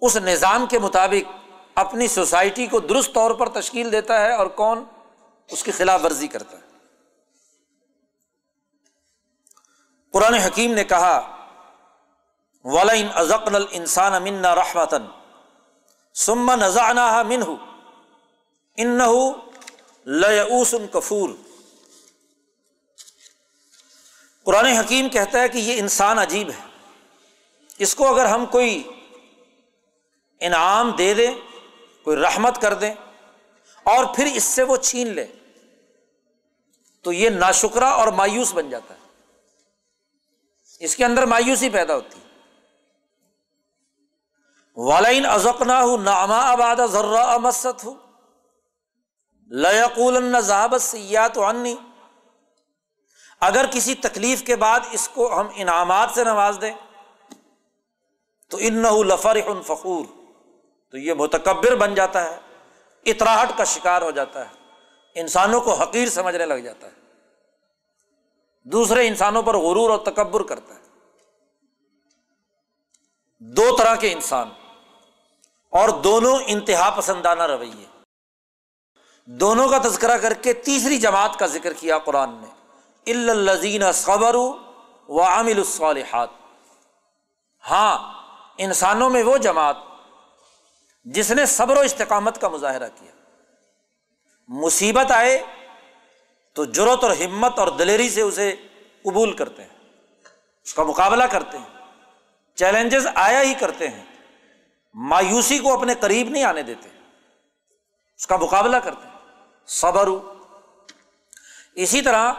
اس 0.00 0.16
نظام 0.16 0.66
کے 0.66 0.78
مطابق 0.78 1.32
اپنی 1.74 2.06
سوسائٹی 2.06 2.66
کو 2.66 2.80
درست 2.80 3.14
طور 3.14 3.30
پر 3.30 3.48
تشکیل 3.48 3.92
دیتا 3.92 4.20
ہے 4.20 4.34
اور 4.34 4.46
کون 4.46 4.84
اس 5.50 5.62
کی 5.62 5.72
خلاف 5.72 6.04
ورزی 6.04 6.28
کرتا 6.28 6.56
ہے۔ 6.56 6.62
قرآن 10.12 10.34
حکیم 10.34 10.72
نے 10.72 10.84
کہا 10.84 11.46
ولین 12.64 13.08
ازقن 13.14 13.54
السان 13.54 14.14
امن 14.14 14.44
رحمتن 14.44 15.06
سما 16.14 16.54
نذانہ 16.54 17.22
منہ 17.22 17.54
ان 18.76 19.00
لسن 20.06 20.86
کفور 20.86 21.28
قرآن 24.42 24.66
حکیم 24.66 25.08
کہتا 25.08 25.40
ہے 25.40 25.48
کہ 25.48 25.58
یہ 25.58 25.78
انسان 25.78 26.18
عجیب 26.18 26.50
ہے۔ 26.50 26.66
اس 27.78 27.94
کو 27.94 28.14
اگر 28.14 28.24
ہم 28.24 28.46
کوئی 28.46 28.82
انعام 30.40 30.90
دے 30.90 31.14
دیں، 31.14 31.34
کوئی 32.04 32.16
رحمت 32.16 32.60
کر 32.60 32.74
دیں 32.74 32.94
اور 33.82 34.04
پھر 34.14 34.26
اس 34.34 34.44
سے 34.44 34.62
وہ 34.62 34.76
چھین 34.76 35.08
لے، 35.08 35.26
تو 37.00 37.12
یہ 37.12 37.30
ناشکرا 37.30 37.88
اور 37.88 38.08
مایوس 38.08 38.54
بن 38.54 38.70
جاتا 38.70 38.94
ہے۔ 38.94 39.00
اس 40.78 40.96
کے 40.96 41.04
اندر 41.04 41.26
مایوسی 41.26 41.70
پیدا 41.70 41.94
ہوتی 41.94 42.18
والین 44.76 45.26
ازک 45.26 45.62
نہ 45.62 45.72
ہو 45.72 45.96
ناما 45.96 46.38
آباد 46.38 46.76
ذرا 46.92 47.22
امست 47.22 47.84
ہو 47.84 47.94
لقول 49.52 50.40
ذہابت 50.40 50.82
سیات 50.82 51.38
عنی 51.38 51.76
اگر 53.40 53.64
کسی 53.70 53.94
تکلیف 53.94 54.42
کے 54.42 54.56
بعد 54.56 54.80
اس 54.90 55.08
کو 55.08 55.40
ہم 55.40 55.48
انعامات 55.54 56.10
سے 56.14 56.24
نواز 56.24 56.58
دیں، 56.60 56.72
تو 58.50 58.58
ان 58.60 58.82
لفر 58.82 59.36
فخور۔ 59.62 60.04
تو 60.90 60.98
یہ 60.98 61.12
متکبر 61.12 61.74
بن 61.74 61.94
جاتا 61.94 62.24
ہے، 62.24 62.38
اطراہٹ 63.04 63.48
کا 63.56 63.64
شکار 63.64 64.02
ہو 64.02 64.10
جاتا 64.10 64.44
ہے۔ 64.44 64.50
انسانوں 65.14 65.60
کو 65.60 65.74
حقیر 65.74 66.08
سمجھنے 66.08 66.46
لگ 66.46 66.54
جاتا 66.54 66.86
ہے۔ 66.86 66.92
دوسرے 68.64 69.08
انسانوں 69.08 69.42
پر 69.42 69.56
غرور 69.56 69.90
اور 69.90 69.98
تکبر 69.98 70.42
کرتا 70.42 70.74
ہے۔ 70.74 70.80
دو 73.38 73.76
طرح 73.76 73.94
کے 73.94 74.12
انسان، 74.12 74.48
اور 75.70 75.88
دونوں 75.88 76.38
انتہا 76.46 76.94
پسندانہ 76.96 77.42
رویے۔ 77.42 77.91
دونوں 79.26 79.68
کا 79.68 79.78
تذکرہ 79.78 80.18
کر 80.18 80.34
کے 80.34 80.52
تیسری 80.52 80.98
جماعت 80.98 81.38
کا 81.38 81.46
ذکر 81.46 81.72
کیا 81.72 81.98
قرآن 81.98 82.30
نے۔ 82.30 82.46
الزین 83.10 83.92
صبر 83.92 84.34
و 85.08 85.22
عامل 85.22 85.56
الصالحات۔ 85.56 86.28
ہاں 87.70 88.22
انسانوں 88.58 89.10
میں 89.10 89.22
وہ 89.22 89.38
جماعت 89.38 89.76
جس 91.04 91.30
نے 91.30 91.46
صبر 91.46 91.76
و 91.76 91.80
استقامت 91.80 92.40
کا 92.40 92.48
مظاہرہ 92.48 92.88
کیا۔ 92.94 93.12
مصیبت 94.48 95.12
آئے 95.12 95.42
تو 96.54 96.64
جرت 96.64 97.04
اور 97.04 97.10
ہمت 97.10 97.58
اور 97.58 97.68
دلیری 97.68 98.10
سے 98.10 98.20
اسے 98.20 98.54
قبول 99.02 99.32
کرتے 99.32 99.62
ہیں۔ 99.62 99.88
اس 100.64 100.74
کا 100.74 100.82
مقابلہ 100.82 101.24
کرتے 101.24 101.58
ہیں۔ 101.58 101.86
چیلنجز 102.54 103.06
آیا 103.14 103.42
ہی 103.42 103.54
کرتے 103.54 103.88
ہیں۔ 103.88 104.04
مایوسی 104.94 105.58
کو 105.58 105.72
اپنے 105.72 105.94
قریب 105.94 106.28
نہیں 106.28 106.44
آنے 106.44 106.62
دیتے۔ 106.62 106.88
اس 108.16 108.26
کا 108.26 108.36
مقابلہ 108.36 108.76
کرتے 108.76 109.02
ہیں۔ 109.04 109.11
صبر 109.66 110.08
اسی 111.74 112.02
طرح 112.02 112.32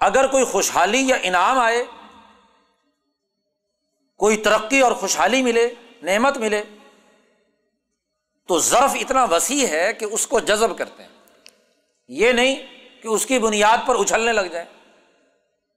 اگر 0.00 0.26
کوئی 0.26 0.44
خوشحالی 0.44 1.08
یا 1.08 1.16
انعام 1.22 1.58
آئے، 1.58 1.84
کوئی 4.16 4.36
ترقی 4.36 4.80
اور 4.80 4.92
خوشحالی 4.92 5.42
ملے، 5.42 5.74
نعمت 6.02 6.36
ملے، 6.36 6.64
تو 8.48 8.58
ضرف 8.58 8.90
اتنا 8.94 9.24
وسیع 9.24 9.66
ہے 9.66 9.92
کہ 9.92 10.04
اس 10.04 10.26
کو 10.26 10.40
جذب 10.40 10.78
کرتے 10.78 11.02
ہیں۔ 11.02 11.10
یہ 12.08 12.32
نہیں 12.32 12.56
کہ 13.02 13.08
اس 13.08 13.26
کی 13.26 13.38
بنیاد 13.38 13.78
پر 13.86 14.00
اچھلنے 14.00 14.32
لگ 14.32 14.40
جائیں، 14.40 14.66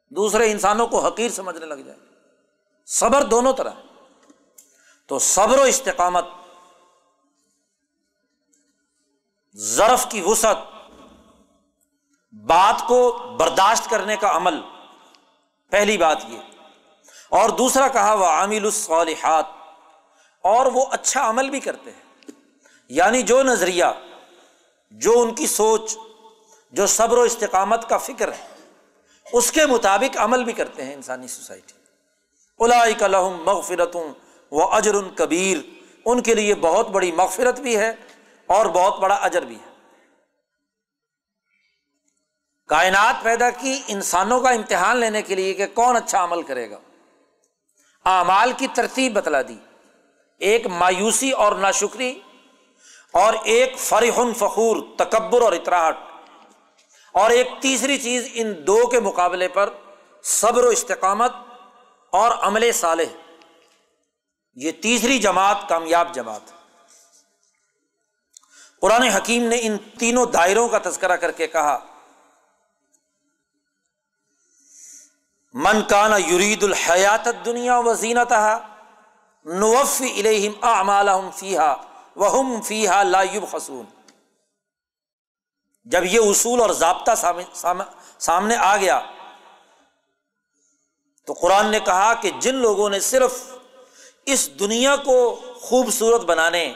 دوسرے 0.10 0.52
انسانوں 0.52 0.88
کو 0.88 1.08
حقیر 1.08 1.30
سمجھنے 1.30 1.66
لگ 1.66 1.74
جائیں۔ 1.74 2.00
صبر 2.86 3.24
دونوں 3.24 3.54
طرح۔ 3.54 3.72
تو 5.08 5.20
صبر 5.20 5.60
و 5.60 5.62
استقامت۔ 5.62 6.26
ضرف 9.54 10.06
کی 10.10 10.22
وسعت، 10.26 10.58
بات 12.32 12.88
کو 12.88 13.12
برداشت 13.40 13.90
کرنے 13.90 14.18
کا 14.18 14.38
عمل، 14.38 14.62
پہلی 15.72 15.98
بات 15.98 16.18
یہ۔ 16.28 16.38
اور 17.30 17.50
دوسرا 17.50 17.88
کہا 17.88 18.14
وہ 18.14 18.26
عامل 18.26 18.66
الصالحات۔ 18.66 19.46
اور 20.44 20.66
وہ 20.66 20.86
اچھا 20.92 21.30
عمل 21.30 21.50
بھی 21.50 21.60
کرتے 21.60 21.92
ہیں۔ 21.92 22.32
یعنی 22.90 23.22
جو 23.22 23.44
نظریہ، 23.44 23.86
جو 24.92 25.22
ان 25.22 25.36
کی 25.36 25.48
سوچ، 25.48 25.98
جو 26.72 26.88
صبر 26.88 27.18
و 27.18 27.22
استقامت 27.22 27.90
کا 27.90 27.98
فکر 27.98 28.32
ہے، 28.32 28.48
اس 29.34 29.52
کے 29.52 29.66
مطابق 29.66 30.18
عمل 30.18 30.44
بھی 30.44 30.54
کرتے 30.54 30.86
ہیں 30.86 30.94
انسانی 30.94 31.28
سوسائٹی۔ 31.28 31.74
الحم 33.04 33.44
مغفرتوں 33.44 34.14
وہ 34.52 34.72
اجر 34.72 34.94
ان 34.94 35.10
کبیر۔ 35.10 35.58
ان 36.06 36.22
کے 36.22 36.34
لیے 36.34 36.56
بہت 36.56 36.88
بڑی 36.88 37.12
مغفرت 37.12 37.60
بھی 37.60 37.78
ہے 37.78 37.94
اور 38.52 38.66
بہت 38.66 39.00
بڑا 39.00 39.16
اجر 39.16 39.42
بھی 39.42 39.56
ہے۔ 39.56 39.72
کائنات 42.68 43.24
پیدا 43.24 43.50
کی 43.50 43.82
انسانوں 43.88 44.42
کا 44.42 44.50
امتحان 44.50 44.98
لینے 44.98 45.22
کے 45.22 45.36
لیے 45.36 45.54
کہ 45.54 45.68
کون 45.68 45.96
اچھا 45.96 46.24
عمل 46.24 46.42
کرے 46.42 46.70
گا۔ 46.70 46.78
اعمال 48.06 48.54
کی 48.58 48.68
ترتیب 48.68 49.14
بتلا 49.14 49.42
دی۔ 49.42 49.58
ایک 50.38 50.68
مایوسی 50.68 51.32
اور 51.32 51.52
ناشکری 51.52 52.22
اور 53.12 53.34
ایک 53.44 53.78
فرح 53.78 54.20
فخور، 54.38 54.78
تکبر 54.98 55.42
اور 55.42 55.54
اطراہٹ 55.54 55.98
اور 57.12 57.30
ایک 57.30 57.48
تیسری 57.62 57.98
چیز 57.98 58.30
ان 58.34 58.68
دو 58.68 58.88
کے 58.88 59.00
مقابلے 59.00 59.48
پر 59.48 59.70
صبر 60.24 60.64
و 60.64 60.68
استقامت 60.68 61.32
اور 62.12 62.32
عمل 62.32 62.72
صالح۔ 62.72 63.38
یہ 64.56 64.72
تیسری 64.72 65.20
جماعت، 65.20 65.70
کامیاب 65.70 66.14
جماعت۔ 66.14 66.52
ہے 66.52 66.61
قرآن 68.82 69.04
حکیم 69.04 69.44
نے 69.48 69.58
ان 69.62 69.78
تینوں 70.00 70.26
دائروں 70.34 70.68
کا 70.70 70.78
تذکرہ 70.84 71.16
کر 71.16 71.32
کے 71.32 71.48
کہا، 71.48 71.78
من 75.54 75.82
کانا 75.90 76.18
یرید 76.18 76.64
الحیات 76.64 77.28
دنیا 77.46 77.78
و 77.80 77.94
زینت 77.94 78.34
نوف 79.46 80.02
الہم 80.02 81.30
فیحا 81.36 81.74
وہم 82.16 82.62
فیحا 82.62 83.02
لایب 83.04 83.44
خسون 83.52 83.86
جب 85.88 86.04
یہ 86.06 86.30
اصول 86.30 86.62
اور 86.62 86.70
ضابطہ 86.80 87.16
سامنے 88.20 88.56
آ 88.56 88.76
گیا، 88.78 89.00
تو 91.28 91.34
قرآن 91.42 91.72
نے 91.72 91.80
کہا 91.86 92.14
کہ 92.22 92.30
جن 92.42 92.56
لوگوں 92.58 92.90
نے 92.90 93.00
صرف 93.00 93.42
اس 94.28 94.50
دنیا 94.60 94.96
کو 95.06 95.20
خوبصورت 95.62 96.22
بنانے 96.26 96.74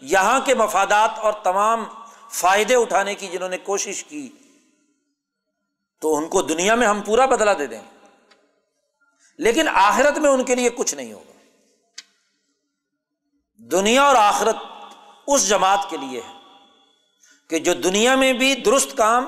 یہاں 0.00 0.40
کے 0.40 0.54
مفادات 0.54 1.18
اور 1.18 1.32
تمام 1.32 1.84
فائدے 2.30 2.74
اٹھانے 2.74 3.14
کی 3.14 3.28
جنہوں 3.28 3.48
نے 3.48 3.58
کوشش 3.58 4.04
کی، 4.04 4.30
تو 6.00 6.16
ان 6.16 6.28
کو 6.28 6.42
دنیا 6.42 6.74
میں 6.74 6.86
ہم 6.86 7.00
پورا 7.00 7.26
بدلا 7.26 7.52
دے 7.52 7.66
دیں۔ 7.66 7.80
لیکن 9.38 9.68
آخرت 9.68 10.18
میں 10.18 10.30
ان 10.30 10.44
کے 10.44 10.54
لیے 10.54 10.70
کچھ 10.70 10.94
نہیں 10.94 11.12
ہوگا۔ 11.12 11.32
دنیا 13.56 14.02
اور 14.02 14.16
آخرت 14.16 14.56
اس 15.26 15.48
جماعت 15.48 15.90
کے 15.90 15.96
لیے 15.96 16.20
ہے 16.20 16.32
کہ 17.48 17.58
جو 17.58 17.74
دنیا 17.74 18.14
میں 18.14 18.32
بھی 18.32 18.54
درست 18.54 18.96
کام، 18.96 19.26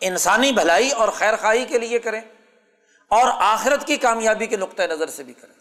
انسانی 0.00 0.52
بھلائی 0.52 0.90
اور 0.90 1.08
خیر 1.08 1.36
خواہی 1.36 1.64
کے 1.64 1.78
لیے 1.78 1.98
کریں 1.98 2.20
اور 3.08 3.28
آخرت 3.34 3.86
کی 3.86 3.96
کامیابی 3.96 4.46
کے 4.46 4.56
نقطۂ 4.56 4.82
نظر 4.82 5.06
سے 5.06 5.22
بھی 5.22 5.32
کریں 5.32 5.55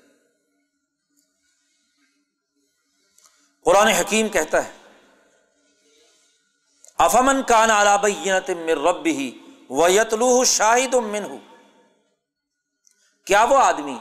قرآن 3.66 3.88
حکیم 3.88 4.28
کہتا 4.30 4.64
ہے، 4.66 4.72
افمن 6.98 7.42
کان 7.44 7.70
مر 8.58 8.78
رب 8.80 9.06
ہی 9.06 9.30
و 9.70 9.88
یتلو 9.90 10.44
شاہد 10.46 10.94
من 10.94 11.24
کیا 13.28 13.44
وہ 13.44 13.58
آدمی 13.58 13.98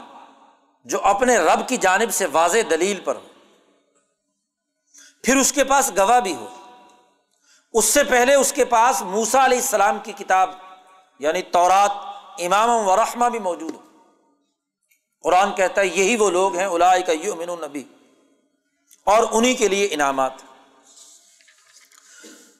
جو 0.85 0.99
اپنے 1.03 1.37
رب 1.37 1.67
کی 1.67 1.77
جانب 1.77 2.13
سے 2.13 2.25
واضح 2.31 2.67
دلیل 2.69 2.99
پر 3.03 3.15
ہو، 3.15 3.27
پھر 5.23 5.37
اس 5.37 5.51
کے 5.51 5.63
پاس 5.63 5.91
گواہ 5.97 6.19
بھی 6.19 6.35
ہو۔ 6.35 6.47
اس 7.73 7.85
سے 7.85 8.03
پہلے 8.03 8.33
اس 8.35 8.53
کے 8.53 8.65
پاس 8.65 9.01
موسا 9.01 9.45
علیہ 9.45 9.57
السلام 9.57 9.99
کی 9.99 10.11
کتاب 10.11 10.49
یعنی 11.19 11.41
تورات، 11.41 11.91
امام 12.41 12.69
و 12.69 12.95
رحمہ 12.95 13.29
بھی 13.29 13.39
موجود 13.39 13.73
ہو۔ 13.75 13.81
قرآن 15.23 15.53
کہتا 15.53 15.81
ہے، 15.81 15.87
یہی 15.87 16.15
وہ 16.15 16.29
لوگ 16.29 16.55
ہیں 16.55 16.65
الائی 16.67 17.03
کا 17.03 17.11
یو 17.11 17.33
امین 17.33 17.49
النبی 17.49 17.83
اور 19.05 19.23
انہیں 19.31 19.55
کے 19.55 19.67
لیے 19.67 19.87
انعامات۔ 19.91 20.31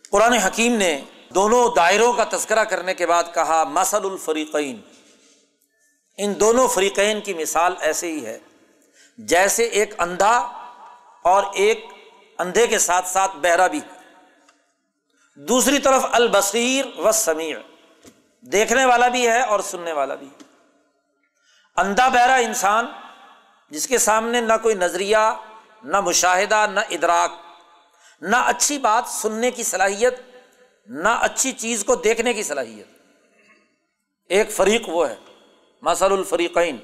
قرآن 0.10 0.34
حکیم 0.34 0.76
نے 0.76 1.02
دونوں 1.30 1.70
دائروں 1.76 2.14
کا 2.14 2.24
تذکرہ 2.30 2.64
کرنے 2.64 2.94
کے 2.94 3.06
بعد 3.06 3.24
کہا 3.34 3.64
مسل 3.64 4.06
الفریقین۔ 4.06 4.82
ان 6.18 6.40
دونوں 6.40 6.68
فریقین 6.68 7.22
کی 7.22 7.34
مثال 7.34 7.76
ایسے 7.80 8.12
ہی 8.12 8.26
ہے، 8.26 8.40
جیسے 9.18 9.64
ایک 9.64 9.94
اندھا 9.98 10.38
اور 11.22 11.44
ایک 11.54 11.86
اندھے 12.38 12.68
کے 12.68 12.80
ساتھ 12.80 13.08
ساتھ 13.08 13.38
بہرا 13.38 13.68
بھی۔ 13.68 13.80
ہے 13.80 13.96
دوسری 15.36 15.80
طرف 15.80 16.06
البصیر 16.12 16.86
و 17.00 17.12
سمیع 17.12 17.58
دیکھنے 18.42 18.86
والا 18.86 19.08
بھی 19.08 19.28
ہے 19.28 19.42
اور 19.42 19.60
سننے 19.60 19.92
والا 19.92 20.16
بھی۔ 20.16 20.30
اندھا 21.78 22.08
بہرا 22.08 22.36
انسان، 22.36 22.86
جس 23.70 23.88
کے 23.88 23.98
سامنے 23.98 24.42
نہ 24.42 24.54
کوئی 24.62 24.76
نظریہ 24.76 25.18
نہ 25.86 26.02
مشاہدہ، 26.02 26.66
نہ 26.74 26.80
ادراک، 26.90 27.32
نہ 28.22 28.36
اچھی 28.36 28.78
بات 28.78 29.10
سننے 29.10 29.52
کی 29.52 29.64
صلاحیت، 29.64 30.14
نہ 30.88 31.10
اچھی 31.10 31.52
چیز 31.52 31.86
کو 31.86 31.96
دیکھنے 31.96 32.34
کی 32.34 32.44
صلاحیت۔ 32.44 32.88
ایک 34.30 34.52
فریق 34.52 34.90
وہ 34.90 35.10
ہے 35.10 35.16
مسل 35.82 36.12
الفریقین، 36.12 36.78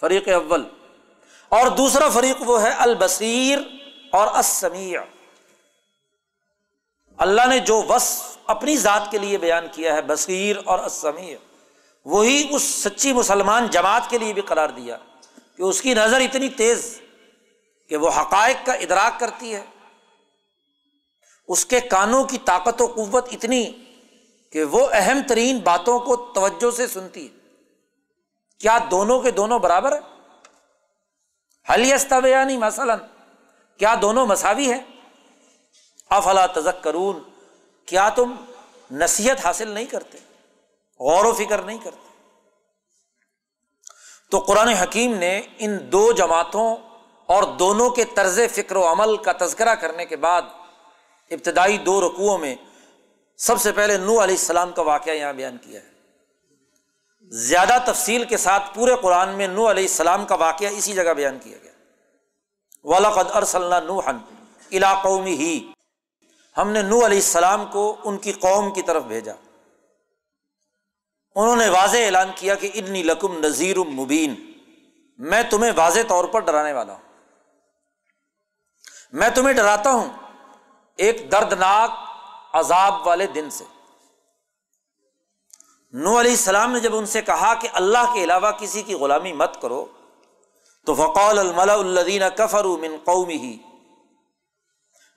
فریق 0.00 0.28
اول۔ 0.28 0.64
اور 1.48 1.66
دوسرا 1.66 2.08
فریق 2.08 2.36
وہ 2.40 2.62
ہے، 2.62 2.70
البصیر 2.70 3.58
اور 4.12 4.28
السمیع۔ 4.32 5.00
اللہ 7.16 7.46
نے 7.46 7.58
جو 7.58 7.82
وس 7.88 8.36
اپنی 8.46 8.76
ذات 8.76 9.10
کے 9.10 9.18
لیے 9.18 9.38
بیان 9.38 9.66
کیا 9.72 9.94
ہے، 9.94 10.02
بصیر 10.02 10.56
اور 10.64 10.78
السمیع، 10.78 11.36
وہی 12.04 12.48
اس 12.50 12.62
سچی 12.62 13.12
مسلمان 13.12 13.66
جماعت 13.66 14.02
کے 14.08 14.18
لیے 14.18 14.32
بھی 14.32 14.42
قرار 14.42 14.68
دیا 14.68 14.96
کہ 15.56 15.62
اس 15.62 15.82
کی 15.82 15.94
نظر 15.94 16.20
اتنی 16.20 16.48
تیز 16.48 17.01
کہ 17.92 17.96
وہ 17.96 18.10
حقائق 18.10 18.66
کا 18.66 18.72
ادراک 18.72 19.20
کرتی 19.20 19.54
ہے۔ 19.54 19.64
اس 21.48 21.66
کے 21.66 21.80
کانوں 21.80 22.24
کی 22.24 22.38
طاقت 22.38 22.82
و 22.82 22.86
قوت 22.86 23.28
اتنی 23.32 23.72
کہ 24.52 24.64
وہ 24.64 24.88
اہم 24.92 25.20
ترین 25.28 25.58
باتوں 25.58 26.00
کو 26.00 26.16
توجہ 26.16 26.70
سے 26.70 26.86
سنتی 26.86 27.28
ہے۔ 27.28 27.38
کیا 28.58 28.78
دونوں 28.90 29.20
کے 29.20 29.30
دونوں 29.30 29.58
برابر 29.58 29.98
حلی 31.74 32.56
مثلاً، 32.56 32.98
کیا 33.78 33.94
دونوں 34.02 34.26
مساوی 34.26 34.72
ہے 34.72 34.82
افلا 36.10 36.46
تزک 36.46 36.84
کرون 36.84 37.22
کیا 37.86 38.08
تم 38.08 38.34
نصیحت 38.90 39.46
حاصل 39.46 39.68
نہیں 39.68 39.86
کرتے؟ 39.86 40.18
غور 41.00 41.24
و 41.24 41.32
فکر 41.32 41.62
نہیں 41.62 41.78
کرتے؟ 41.78 42.08
تو 44.30 44.38
قرآن 44.38 44.68
حکیم 44.68 45.14
نے 45.14 45.42
ان 45.58 45.92
دو 45.92 46.12
جماعتوں 46.12 46.76
اور 47.26 47.42
دونوں 47.42 47.90
کے 47.90 48.04
طرز 48.04 48.40
فکر 48.52 48.76
و 48.76 48.92
عمل 48.92 49.16
کا 49.16 49.32
تذکرہ 49.40 49.74
کرنے 49.74 50.04
کے 50.04 50.16
بعد 50.16 50.42
ابتدائی 51.30 51.78
دو 51.78 52.08
رقوؤں 52.08 52.38
میں 52.38 52.54
سب 53.36 53.60
سے 53.60 53.72
پہلے 53.72 53.96
نو 53.96 54.12
علیہ 54.12 54.34
السلام 54.34 54.72
کا 54.72 54.82
واقعہ 54.82 55.12
یہاں 55.12 55.32
بیان 55.32 55.56
کیا 55.58 55.80
ہے۔ 55.80 55.92
زیادہ 57.22 57.78
تفصیل 57.86 58.24
کے 58.24 58.36
ساتھ 58.36 58.74
پورے 58.74 58.94
قرآن 59.02 59.28
میں 59.28 59.46
نو 59.46 59.70
علیہ 59.70 59.82
السلام 59.82 60.26
کا 60.26 60.34
واقعہ 60.34 60.68
اسی 60.68 60.92
جگہ 60.92 61.12
بیان 61.12 61.38
کیا 61.42 61.58
گیا۔ 61.62 61.72
ولاقد 62.84 63.30
ارسل 63.34 63.86
نوحن 63.86 64.16
علاقوں 64.72 65.22
میں 65.22 65.32
ہی 65.32 65.72
ہم 66.56 66.70
نے 66.70 66.82
نو 66.82 66.96
علیہ 66.96 67.18
السلام 67.18 67.66
کو 67.66 67.96
ان 68.04 68.18
کی 68.18 68.32
قوم 68.32 68.72
کی 68.72 68.82
طرف 68.82 69.02
بھیجا۔ 69.02 69.32
انہوں 71.34 71.56
نے 71.56 71.68
واضح 71.68 71.96
اعلان 71.96 72.30
کیا 72.34 72.54
کہ 72.54 72.70
انی 72.74 73.02
لکم 73.02 73.38
نذیر 73.38 73.78
مبین۔ 73.78 74.34
میں 75.18 75.42
تمہیں 75.50 75.72
واضح 75.76 76.00
طور 76.08 76.24
پر 76.24 76.40
ڈرانے 76.40 76.72
والا 76.72 76.92
ہوں۔ 76.92 77.11
میں 79.12 79.28
تمہیں 79.30 79.54
ڈراتا 79.54 79.90
ہوں 79.90 80.08
ایک 80.98 81.30
دردناک 81.32 81.90
عذاب 82.56 83.06
والے 83.06 83.26
دن 83.26 83.50
سے۔ 83.50 83.64
نو 85.94 86.20
علیہ 86.20 86.30
السلام 86.30 86.72
نے 86.72 86.80
جب 86.80 86.96
ان 86.96 87.06
سے 87.06 87.22
کہا 87.22 87.52
کہ 87.54 87.68
اللہ 87.72 88.12
کے 88.14 88.22
علاوہ 88.24 88.50
کسی 88.50 88.82
کی 88.82 88.94
غلامی 88.94 89.32
مت 89.32 89.60
کرو، 89.62 89.84
تو 90.86 90.94
فقول 90.94 91.38
الملا 91.38 91.74
الدین 91.74 92.22
کفر 92.36 92.64
من 92.64 92.96
قومی 93.04 93.36
ہی 93.36 93.56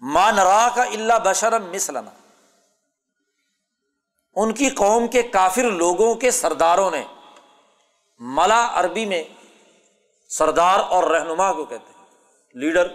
ماں 0.01 0.31
کا 0.75 0.84
اللہ 0.84 1.19
بشرم 1.23 1.71
مسلم 1.71 2.10
ان 4.36 4.53
کی 4.53 4.69
قوم 4.75 5.08
کے 5.08 5.21
کافر 5.31 5.71
لوگوں 5.73 6.13
کے 6.15 6.31
سرداروں 6.31 6.91
نے 6.91 7.03
ملا 8.21 8.62
عربی 8.73 9.05
میں 9.05 9.23
سردار 10.29 10.79
اور 10.89 11.03
رہنما 11.03 11.51
کو 11.53 11.65
کہتے 11.65 11.91
ہیں، 11.91 12.05
لیڈر۔ 12.55 12.88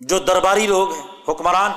جو 0.00 0.18
درباری 0.18 0.66
لوگ 0.66 0.92
ہیں، 0.92 1.06
حکمران۔ 1.28 1.72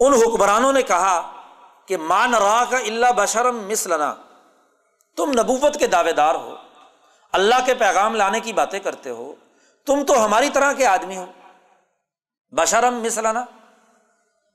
ان 0.00 0.12
حکمرانوں 0.12 0.72
نے 0.72 0.82
کہا 0.82 1.42
کہ 1.86 1.96
مان 1.96 2.34
را 2.34 2.64
کا 2.70 2.76
اللہ 2.76 3.06
بشرم 3.16 3.68
مسلنا 3.68 4.14
تم 5.16 5.30
نبوت 5.30 5.76
کے 5.78 5.86
دعوے 5.86 6.12
دار 6.12 6.34
ہو، 6.34 6.54
اللہ 7.32 7.54
کے 7.66 7.74
پیغام 7.74 8.14
لانے 8.14 8.40
کی 8.40 8.52
باتیں 8.52 8.80
کرتے 8.80 9.10
ہو، 9.10 9.34
تم 9.86 10.04
تو 10.06 10.24
ہماری 10.24 10.50
طرح 10.50 10.72
کے 10.72 10.86
آدمی 10.86 11.16
ہو۔ 11.16 11.26
بشرم 12.50 13.00
مسلنا 13.00 13.44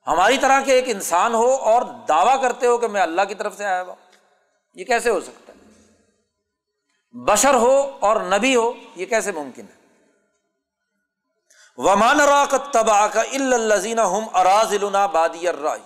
ہماری 0.08 0.38
طرح 0.38 0.62
کے 0.62 0.73
ایک 0.73 0.84
انسان 0.88 1.34
ہو 1.34 1.56
اور 1.56 1.82
دعویٰ 1.82 2.41
کرتے 2.41 2.67
ہو 2.67 2.77
کہ 2.77 2.88
میں 2.88 3.01
اللہ 3.01 3.21
کی 3.21 3.36
طرف 3.36 3.58
سے 3.58 3.65
آیا 3.65 3.82
ہوا۔ 3.82 3.95
یہ 4.73 4.86
کیسے 4.86 5.10
ہو 5.10 5.21
سکتا 5.21 5.53
ہے؟ 5.53 5.67
بشر 7.12 7.53
ہو 7.53 7.97
اور 7.99 8.15
نبی 8.15 8.56
ہو، 8.56 8.73
یہ 8.95 9.06
کیسے 9.06 9.32
ممکن 9.32 9.65
ہے؟ 9.65 9.83
ومان 11.77 12.19
راکت 12.19 12.73
تباہ 12.73 13.07
کا 13.07 13.21
الزین 13.21 13.99
ہم 13.99 14.23
اراز 14.33 14.73
بادی 15.12 15.47
الراج 15.47 15.81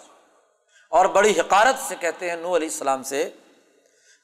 اور 0.89 1.05
بڑی 1.05 1.39
حکارت 1.39 1.87
سے 1.87 1.95
کہتے 1.99 2.29
ہیں 2.29 2.37
نو 2.37 2.55
علیہ 2.55 2.67
السلام 2.67 3.03
سے 3.03 3.29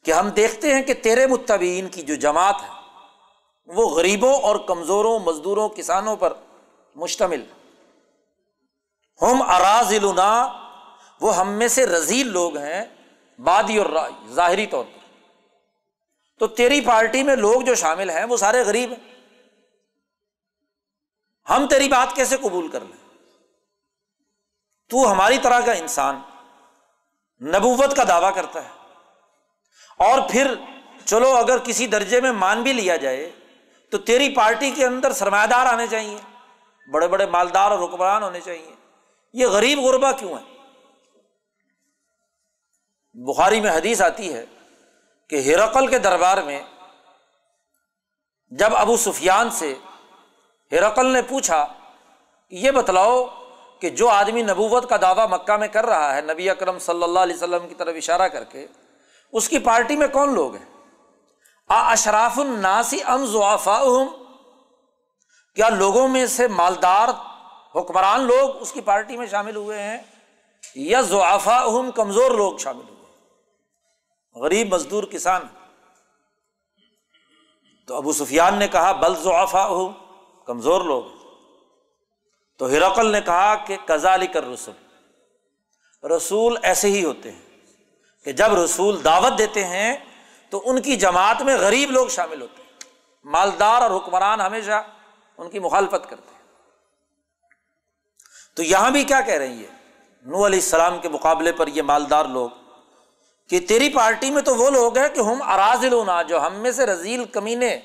کہ 0.06 0.12
ہم 0.12 0.30
دیکھتے 0.30 0.74
ہیں 0.74 0.82
کہ 0.82 0.94
تیرے 0.94 1.28
متبین 1.28 1.88
کی 1.88 2.02
جو 2.02 2.16
جماعت 2.16 2.56
ہے، 2.64 2.68
وہ 3.66 3.90
غریبوں 3.90 4.42
اور 4.42 4.56
کمزوروں، 4.56 5.20
مزدوروں، 5.20 5.70
کسانوں 5.70 6.16
پر 6.16 6.34
مشتمل۔ 6.96 7.44
ہم 9.22 9.42
اراز 9.42 9.94
وہ 11.22 11.36
ہم 11.36 11.50
میں 11.50 11.68
سے 11.68 11.88
رزیل 11.88 12.28
لوگ 12.28 12.58
ہیں 12.58 12.86
بادی 13.40 13.78
اور 13.78 13.86
رائے 13.86 14.34
ظاہری 14.34 14.66
طور 14.66 14.84
پر۔ 14.84 15.00
تو 16.40 16.48
تیری 16.48 16.82
پارٹی 16.82 17.24
میں 17.24 17.36
لوگ 17.36 17.62
جو 17.62 17.76
شامل 17.76 18.10
ہیں، 18.10 18.24
وہ 18.24 18.38
سارے 18.38 18.62
غریب 18.62 18.92
ہیں۔ 18.92 19.13
ہم 21.50 21.68
تیری 21.68 21.88
بات 21.88 22.16
کیسے 22.16 22.38
قبول 22.38 22.68
کر 22.68 22.82
لیں؟ 22.82 23.18
تو 24.90 25.12
ہماری 25.12 25.38
طرح 25.38 25.60
کا 25.60 25.72
انسان 25.72 26.22
نبوت 27.42 27.96
کا 27.96 28.04
دعویٰ 28.08 28.36
کرتا 28.36 28.64
ہے۔ 28.64 28.70
اور 29.98 30.30
پھر 30.30 30.56
چلو 31.06 31.30
اگر 31.30 31.58
کسی 31.58 31.88
درجے 31.88 32.22
میں 32.22 32.32
مان 32.32 32.64
بھی 32.64 32.74
لیا 32.74 32.96
جائے، 32.96 33.32
تو 33.92 33.98
تیری 33.98 34.36
پارٹی 34.36 34.72
کے 34.72 34.86
اندر 34.86 35.12
سرمایہ 35.12 35.48
دار 35.48 35.66
آنے 35.66 35.88
چاہیے، 35.88 36.18
بڑے 36.92 37.08
بڑے 37.08 37.26
مالدار 37.26 37.72
اور 37.72 37.80
حکمران 37.80 38.24
ہونے 38.24 38.42
چاہیے۔ 38.42 38.76
یہ 39.34 39.48
غریب 39.48 39.80
غربا 39.80 40.12
کیوں 40.12 40.34
ہے؟ 40.34 40.54
بخاری 43.14 43.62
میں 43.62 43.72
حدیث 43.72 44.02
آتی 44.02 44.34
ہے 44.34 44.46
کہ 45.30 45.42
ہرقل 45.42 45.88
کے 45.88 46.00
دربار 46.00 46.38
میں 46.38 46.62
جب 48.50 48.76
ابو 48.76 48.98
سفیان 48.98 49.50
سے 49.50 49.76
ہرقل 50.74 51.12
نے 51.14 51.22
پوچھا، 51.22 51.66
یہ 52.52 52.72
بتلاؤ 52.72 53.24
کہ 53.80 53.90
جو 53.92 54.10
آدمی 54.10 54.42
نبوت 54.42 54.90
کا 54.90 54.98
دعویٰ 55.02 55.28
مکہ 55.30 55.58
میں 55.58 55.68
کر 55.68 55.86
رہا 55.86 56.16
ہے، 56.16 56.22
نبی 56.24 56.50
اکرم 56.50 56.80
صلی 56.80 57.04
اللہ 57.04 57.20
علیہ 57.20 57.36
وسلم 57.36 57.68
کی 57.68 57.76
طرف 57.76 57.96
اشارہ 57.98 58.28
کر 58.28 58.44
کے، 58.44 58.66
اس 59.34 59.50
کی 59.50 59.60
پارٹی 59.60 59.96
میں 59.96 60.08
کون 60.14 60.34
لوگ 60.34 60.56
ہیں؟ 60.56 60.66
آ 61.70 61.82
اشراف 61.92 62.40
الناسی 62.40 63.00
ام 63.06 63.26
ضعفا 63.26 63.82
کیا 65.58 65.70
لوگوں 65.70 66.08
میں 66.08 66.26
سے 66.28 66.48
مالدار 66.48 67.10
حکمران 67.76 68.22
لوگ 68.22 68.62
اس 68.62 68.72
کی 68.72 68.82
پارٹی 68.82 69.18
میں 69.18 69.28
شامل 69.28 69.56
ہوئے 69.56 69.82
ہیں؟ 69.82 69.98
یا 70.76 71.02
ضعفا 71.02 71.60
کمزور 71.96 72.32
لوگ 72.32 72.58
شامل 72.58 72.90
ہوئے 72.90 74.42
غریب 74.44 74.74
مزدور 74.74 75.04
کسان 75.12 75.42
تو 77.88 77.96
ابو 77.96 78.14
سفیان 78.14 78.56
نے 78.60 78.68
کہا، 78.68 78.92
بل 78.92 79.16
ضعفا 79.24 79.64
کمزور 80.46 80.82
لوگ۔ 80.82 81.04
تو 82.58 82.66
ہرقل 82.66 83.12
نے 83.12 83.22
کہا 83.22 83.56
کہ 83.56 83.78
کزالی 83.86 84.28
کر 84.28 84.48
رسول 84.48 84.76
رسول 86.12 86.58
ایسے 86.64 86.88
ہی 86.88 87.06
ہوتے 87.06 87.32
ہیں 87.32 87.42
کہ 88.26 88.32
جب 88.32 88.54
رسول 88.54 89.04
دعوت 89.04 89.38
دیتے 89.38 89.66
ہیں 89.66 89.98
تو 90.50 90.62
ان 90.66 90.82
کی 90.82 90.96
جماعت 90.96 91.42
میں 91.42 91.58
غریب 91.58 91.92
لوگ 91.92 92.08
شامل 92.08 92.42
ہوتے 92.42 92.62
ہیں۔ 92.62 92.70
مالدار 93.24 93.82
اور 93.82 93.92
حکمران 93.92 94.42
ہمیشہ 94.42 94.84
ان 95.38 95.50
کی 95.50 95.60
مخالفت 95.60 96.10
کرتے 96.10 96.36
ہیں۔ 96.36 96.44
تو 98.56 98.64
یہاں 98.64 98.92
بھی 98.92 99.04
کیا 99.04 99.22
کہہ 99.22 99.34
رہی 99.34 99.64
ہے 99.64 99.72
نو 100.22 100.46
علیہ 100.46 100.60
السلام 100.60 101.00
کے 101.00 101.10
مقابلے 101.10 101.52
پر 101.52 101.68
یہ 101.68 101.82
مالدار 101.82 102.26
لوگ 102.26 102.50
کہ 103.50 103.60
تیری 103.60 103.90
پارٹی 103.90 104.32
میں 104.32 104.42
تو 104.42 104.56
وہ 104.56 104.70
لوگ 104.70 104.98
ہیں 104.98 105.10
کہ 105.10 105.20
ہم 105.20 105.42
اراضل 105.42 105.94
جو 106.28 106.42
ہم 106.42 106.56
میں 106.56 106.72
سے 106.72 106.86
رزیل 106.86 107.26
کمینے 107.26 107.80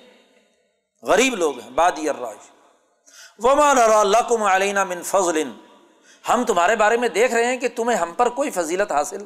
غریب 1.02 1.34
لوگ 1.34 1.58
ہیں، 1.58 1.70
بادی 1.70 2.08
الراج 2.08 2.36
ومان 3.38 3.76
لکم 4.08 4.42
علینہ 4.42 4.84
من 4.84 5.02
فضل۔ 5.02 5.42
ہم 6.28 6.44
تمہارے 6.44 6.76
بارے 6.76 6.96
میں 6.96 7.08
دیکھ 7.08 7.34
رہے 7.34 7.44
ہیں 7.44 7.56
کہ 7.56 7.68
تمہیں 7.76 7.98
ہم 7.98 8.12
پر 8.12 8.28
کوئی 8.28 8.50
فضیلت 8.50 8.92
حاصل 8.92 9.24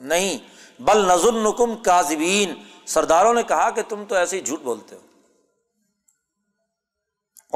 نہیں۔ 0.00 0.38
بل 0.78 1.04
نظر 1.06 1.32
نکم 1.32 1.76
کاذبین 1.76 2.54
سرداروں 2.86 3.34
نے 3.34 3.42
کہا 3.42 3.70
کہ 3.70 3.82
تم 3.88 4.04
تو 4.04 4.14
ایسے 4.14 4.36
ہی 4.36 4.42
جھوٹ 4.42 4.60
بولتے 4.60 4.96
ہو۔ 4.96 5.00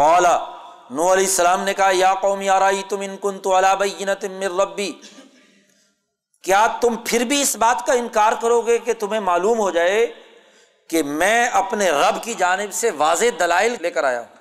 اولا 0.02 0.38
نو 0.90 1.12
علیہ 1.12 1.24
السلام 1.24 1.60
نے 1.60 1.74
کہا، 1.74 1.90
یا 1.92 2.14
قومی 2.14 2.48
آرائی 2.48 2.82
تم 2.88 3.00
ان 3.00 3.16
کن 3.20 3.38
تو 3.38 3.50
من 4.22 4.60
ربی۔ 4.60 4.92
کیا 6.42 6.66
تم 6.80 6.94
پھر 7.04 7.24
بھی 7.24 7.42
اس 7.42 7.56
بات 7.56 7.86
کا 7.86 7.92
انکار 7.92 8.32
کرو 8.40 8.60
گے 8.60 8.78
کہ 8.78 8.92
تمہیں 8.92 9.20
معلوم 9.20 9.58
ہو 9.58 9.70
جائے 9.70 10.25
کہ 10.88 11.02
میں 11.02 11.48
اپنے 11.48 11.90
رب 11.90 12.24
کی 12.24 12.34
جانب 12.34 12.72
سے 12.72 12.90
واضح 12.90 13.24
دلائل 13.38 13.76
لے 13.80 13.90
کر 13.90 14.04
آیا 14.04 14.20
ہوں۔ 14.20 14.36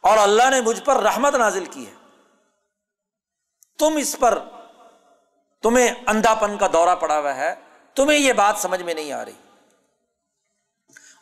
اور 0.00 0.18
اللہ 0.18 0.50
نے 0.50 0.60
مجھ 0.60 0.82
پر 0.82 0.96
رحمت 0.96 1.34
نازل 1.34 1.64
کی 1.64 1.86
ہے۔ 1.86 1.94
تم 3.78 3.96
اس 3.96 4.16
پر 4.20 4.38
تمہیں 5.62 5.94
اندھا 6.06 6.34
پن 6.34 6.58
کا 6.58 6.66
دورہ 6.72 6.96
پڑا 6.96 7.18
ہوا 7.18 7.36
ہے۔ 7.36 7.54
تمہیں 7.94 8.18
یہ 8.18 8.32
بات 8.32 8.54
سمجھ 8.58 8.82
میں 8.82 8.94
نہیں 8.94 9.12
آ 9.12 9.24
رہی۔ 9.24 9.32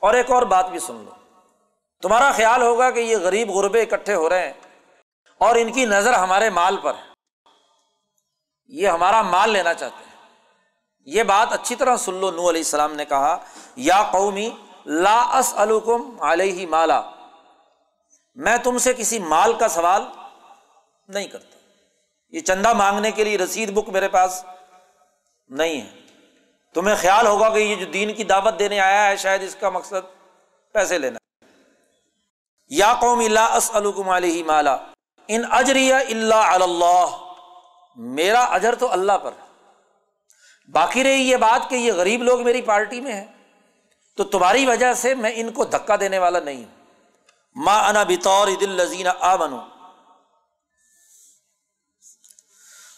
اور 0.00 0.14
ایک 0.14 0.30
اور 0.30 0.42
بات 0.42 0.68
بھی 0.68 0.78
سن 0.78 0.94
لو۔ 0.94 1.11
تمہارا 2.02 2.32
خیال 2.32 2.62
ہوگا 2.62 2.90
کہ 2.90 3.00
یہ 3.00 3.16
غریب 3.16 3.50
غربے 3.50 3.82
اکٹھے 3.82 4.14
ہو 4.14 4.28
رہے 4.30 4.46
ہیں 4.46 4.52
اور 5.38 5.56
ان 5.56 5.72
کی 5.72 5.85
نظر 5.85 6.12
ہمارے 6.12 6.50
مال 6.50 6.76
پر 6.76 6.94
ہے۔ 6.94 7.12
یہ 8.68 8.88
ہمارا 8.88 9.22
مال 9.22 9.50
لینا 9.50 9.74
چاہتے 9.74 10.04
ہیں۔ 10.04 10.12
یہ 11.04 11.22
بات 11.22 11.52
اچھی 11.52 11.76
طرح 11.76 11.96
سن 11.96 12.14
لو 12.14 12.30
نو 12.30 12.50
علیہ 12.50 12.60
السلام 12.60 12.94
نے 12.94 13.04
کہا، 13.04 13.38
یا 13.76 14.02
قومی، 14.10 14.50
لا 14.86 15.40
الکم 15.56 16.22
علیہ 16.22 16.66
مالا۔ 16.66 17.02
میں 18.34 18.56
تم 18.56 18.78
سے 18.78 18.94
کسی 18.94 19.18
مال 19.18 19.52
کا 19.52 19.68
سوال 19.68 20.02
نہیں 21.08 21.26
کرتا۔ 21.26 21.58
یہ 22.30 22.40
چندہ 22.40 22.72
مانگنے 22.72 23.10
کے 23.10 23.24
لیے 23.24 23.38
رسید 23.38 23.72
بک 23.72 23.88
میرے 23.88 24.08
پاس 24.08 24.44
نہیں 25.48 25.80
ہے۔ 25.80 25.90
تمہیں 26.74 26.96
خیال 27.00 27.26
ہوگا 27.26 27.50
کہ 27.50 27.58
یہ 27.58 27.74
جو 27.74 27.86
دین 27.86 28.14
کی 28.14 28.24
دعوت 28.24 28.58
دینے 28.58 28.81
آیا 28.81 29.06
ہے، 29.06 29.16
شاید 29.16 29.42
اس 29.42 29.56
کا 29.60 29.70
مقصد 29.70 30.33
پیسے 30.72 30.98
لینا 30.98 31.44
یا 32.68 32.94
قوم 33.00 33.18
اللہ 33.18 33.40
اسلکم 33.40 34.08
علیہ 34.08 34.44
مالا۔ 34.44 34.77
ان 35.29 35.42
اجریا 35.50 35.98
اللہ 35.98 36.35
اللہ۔ 36.35 37.06
میرا 37.96 38.40
اجر 38.40 38.74
تو 38.74 38.92
اللہ 38.92 39.12
پر 39.12 39.31
باقی 40.69 41.04
رہی 41.04 41.21
یہ 41.21 41.37
بات 41.37 41.71
کہ 41.71 41.75
یہ 41.75 41.92
غریب 41.92 42.23
لوگ 42.23 42.44
میری 42.44 42.63
پارٹی 42.63 43.00
میں 43.00 43.13
ہیں۔ 43.13 43.25
تو 44.17 44.25
تمہاری 44.25 44.67
وجہ 44.67 44.94
سے 44.94 45.15
میں 45.15 45.31
ان 45.35 45.52
کو 45.52 45.65
دھکا 45.65 45.96
دینے 46.00 46.19
والا 46.19 46.40
نہیں 46.40 46.56
ہوں۔ 46.56 46.85
ماں 47.54 47.88
انا 47.88 48.02
بطور 48.02 48.48
دل 48.60 48.71
لذین 48.71 49.06
آ 49.21 49.37
بنو 49.37 49.60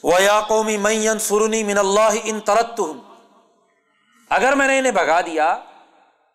و 0.02 0.20
یا 0.20 0.40
قومی 0.40 0.76
میں 0.76 1.18
سرنی 1.20 1.64
من 1.64 1.78
اللہ 1.78 2.14
ان 2.24 2.40
ترت 2.40 2.80
اگر 4.28 4.52
میں 4.52 4.68
نے 4.68 4.78
انہیں 4.78 4.92
بھگا 4.92 5.20
دیا، 5.20 5.58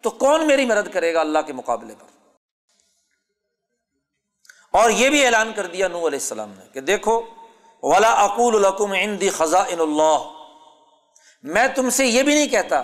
تو 0.02 0.10
کون 0.10 0.48
میری 0.48 0.66
مدد 0.66 0.94
کرے 0.94 1.14
گا 1.14 1.20
اللہ 1.20 1.40
کے 1.48 1.54
مقابلے 1.54 1.96
پر؟ 1.96 2.06
اور 4.72 4.90
یہ 4.90 5.10
بھی 5.10 5.26
اعلان 5.26 5.54
کر 5.54 5.66
دیا 5.66 5.88
نو 5.88 5.98
علیہ 5.98 6.20
السلام 6.20 6.50
نے 6.50 6.64
کہ 6.74 6.82
دیکھو، 6.82 7.22
ولا 7.84 8.12
اقول 8.12 8.66
القم 8.66 8.92
اندی 9.00 9.30
خزاں 9.30 9.66
اللہ 9.66 10.39
میں 11.44 11.68
تم 11.76 11.90
سے 11.90 12.06
یہ 12.06 12.24
بھی 12.24 12.34
نہیں 12.34 12.48
کہتا 12.48 12.82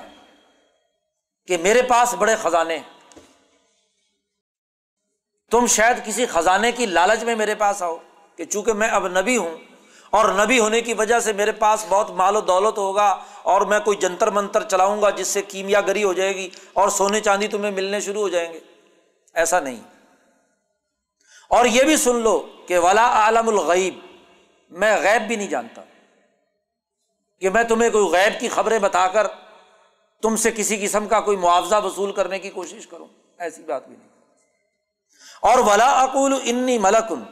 کہ 1.47 1.57
میرے 1.57 1.81
پاس 1.81 2.13
بڑے 2.13 2.35
خزانے 2.35 2.79
تم 5.51 5.67
شاید 5.67 6.05
کسی 6.05 6.25
خزانے 6.25 6.71
کی 6.71 6.85
لالچ 6.85 7.23
میں 7.23 7.35
میرے 7.35 7.55
پاس 7.55 7.83
آؤ 7.83 7.97
کہ 8.35 8.45
چونکہ 8.45 8.73
میں 8.73 8.87
اب 8.87 9.07
نبی 9.07 9.37
ہوں 9.37 9.57
اور 10.09 10.45
نبی 10.45 10.59
ہونے 10.59 10.81
کی 10.81 10.93
وجہ 10.93 11.19
سے 11.19 11.33
میرے 11.33 11.51
پاس 11.51 11.85
بہت 11.89 12.09
مال 12.09 12.35
و 12.35 12.41
دولت 12.41 12.77
ہوگا 12.77 13.23
اور 13.41 13.61
میں 13.61 13.79
کوئی 13.79 13.97
جنتر 13.97 14.29
منتر 14.29 14.63
چلاؤں 14.63 15.01
گا 15.01 15.09
جس 15.09 15.27
سے 15.27 15.41
کیمیا 15.41 15.81
گری 15.81 16.03
ہو 16.03 16.13
جائے 16.13 16.35
گی 16.35 16.49
اور 16.73 16.89
سونے 16.89 17.21
چاندی 17.21 17.47
تمہیں 17.47 17.71
ملنے 17.71 17.99
شروع 17.99 18.21
ہو 18.21 18.29
جائیں 18.29 18.53
گے۔ 18.53 18.59
ایسا 19.33 19.59
نہیں۔ 19.59 19.81
اور 21.49 21.65
یہ 21.65 21.83
بھی 21.83 21.97
سن 21.97 22.15
لو 22.15 22.47
کہ 22.67 22.79
ولا 22.79 23.05
عالم 23.05 23.47
الغیب 23.47 23.99
میں 24.69 24.97
غیب 25.01 25.27
بھی 25.27 25.35
نہیں 25.35 25.47
جانتا۔ 25.47 25.81
کہ 27.39 27.49
میں 27.49 27.63
تمہیں 27.63 27.89
کوئی 27.89 28.05
غیب 28.05 28.39
کی 28.39 28.49
خبریں 28.49 28.79
بتا 28.79 29.07
کر 29.07 29.27
تم 30.21 30.35
سے 30.35 30.51
کسی 30.51 30.87
قسم 30.87 31.07
کا 31.07 31.21
کوئی 31.21 31.37
معاوضہ 31.37 31.75
وصول 31.83 32.11
کرنے 32.11 32.39
کی 32.39 32.49
کوشش 32.49 32.87
کروں، 32.87 33.07
ایسی 33.37 33.63
بات 33.63 33.87
بھی 33.87 33.95
نہیں۔ 33.95 34.07
اور 35.41 35.57
ولا 35.57 36.01
اقول 36.01 36.39
انی 36.43 36.77
ملکن 36.77 37.23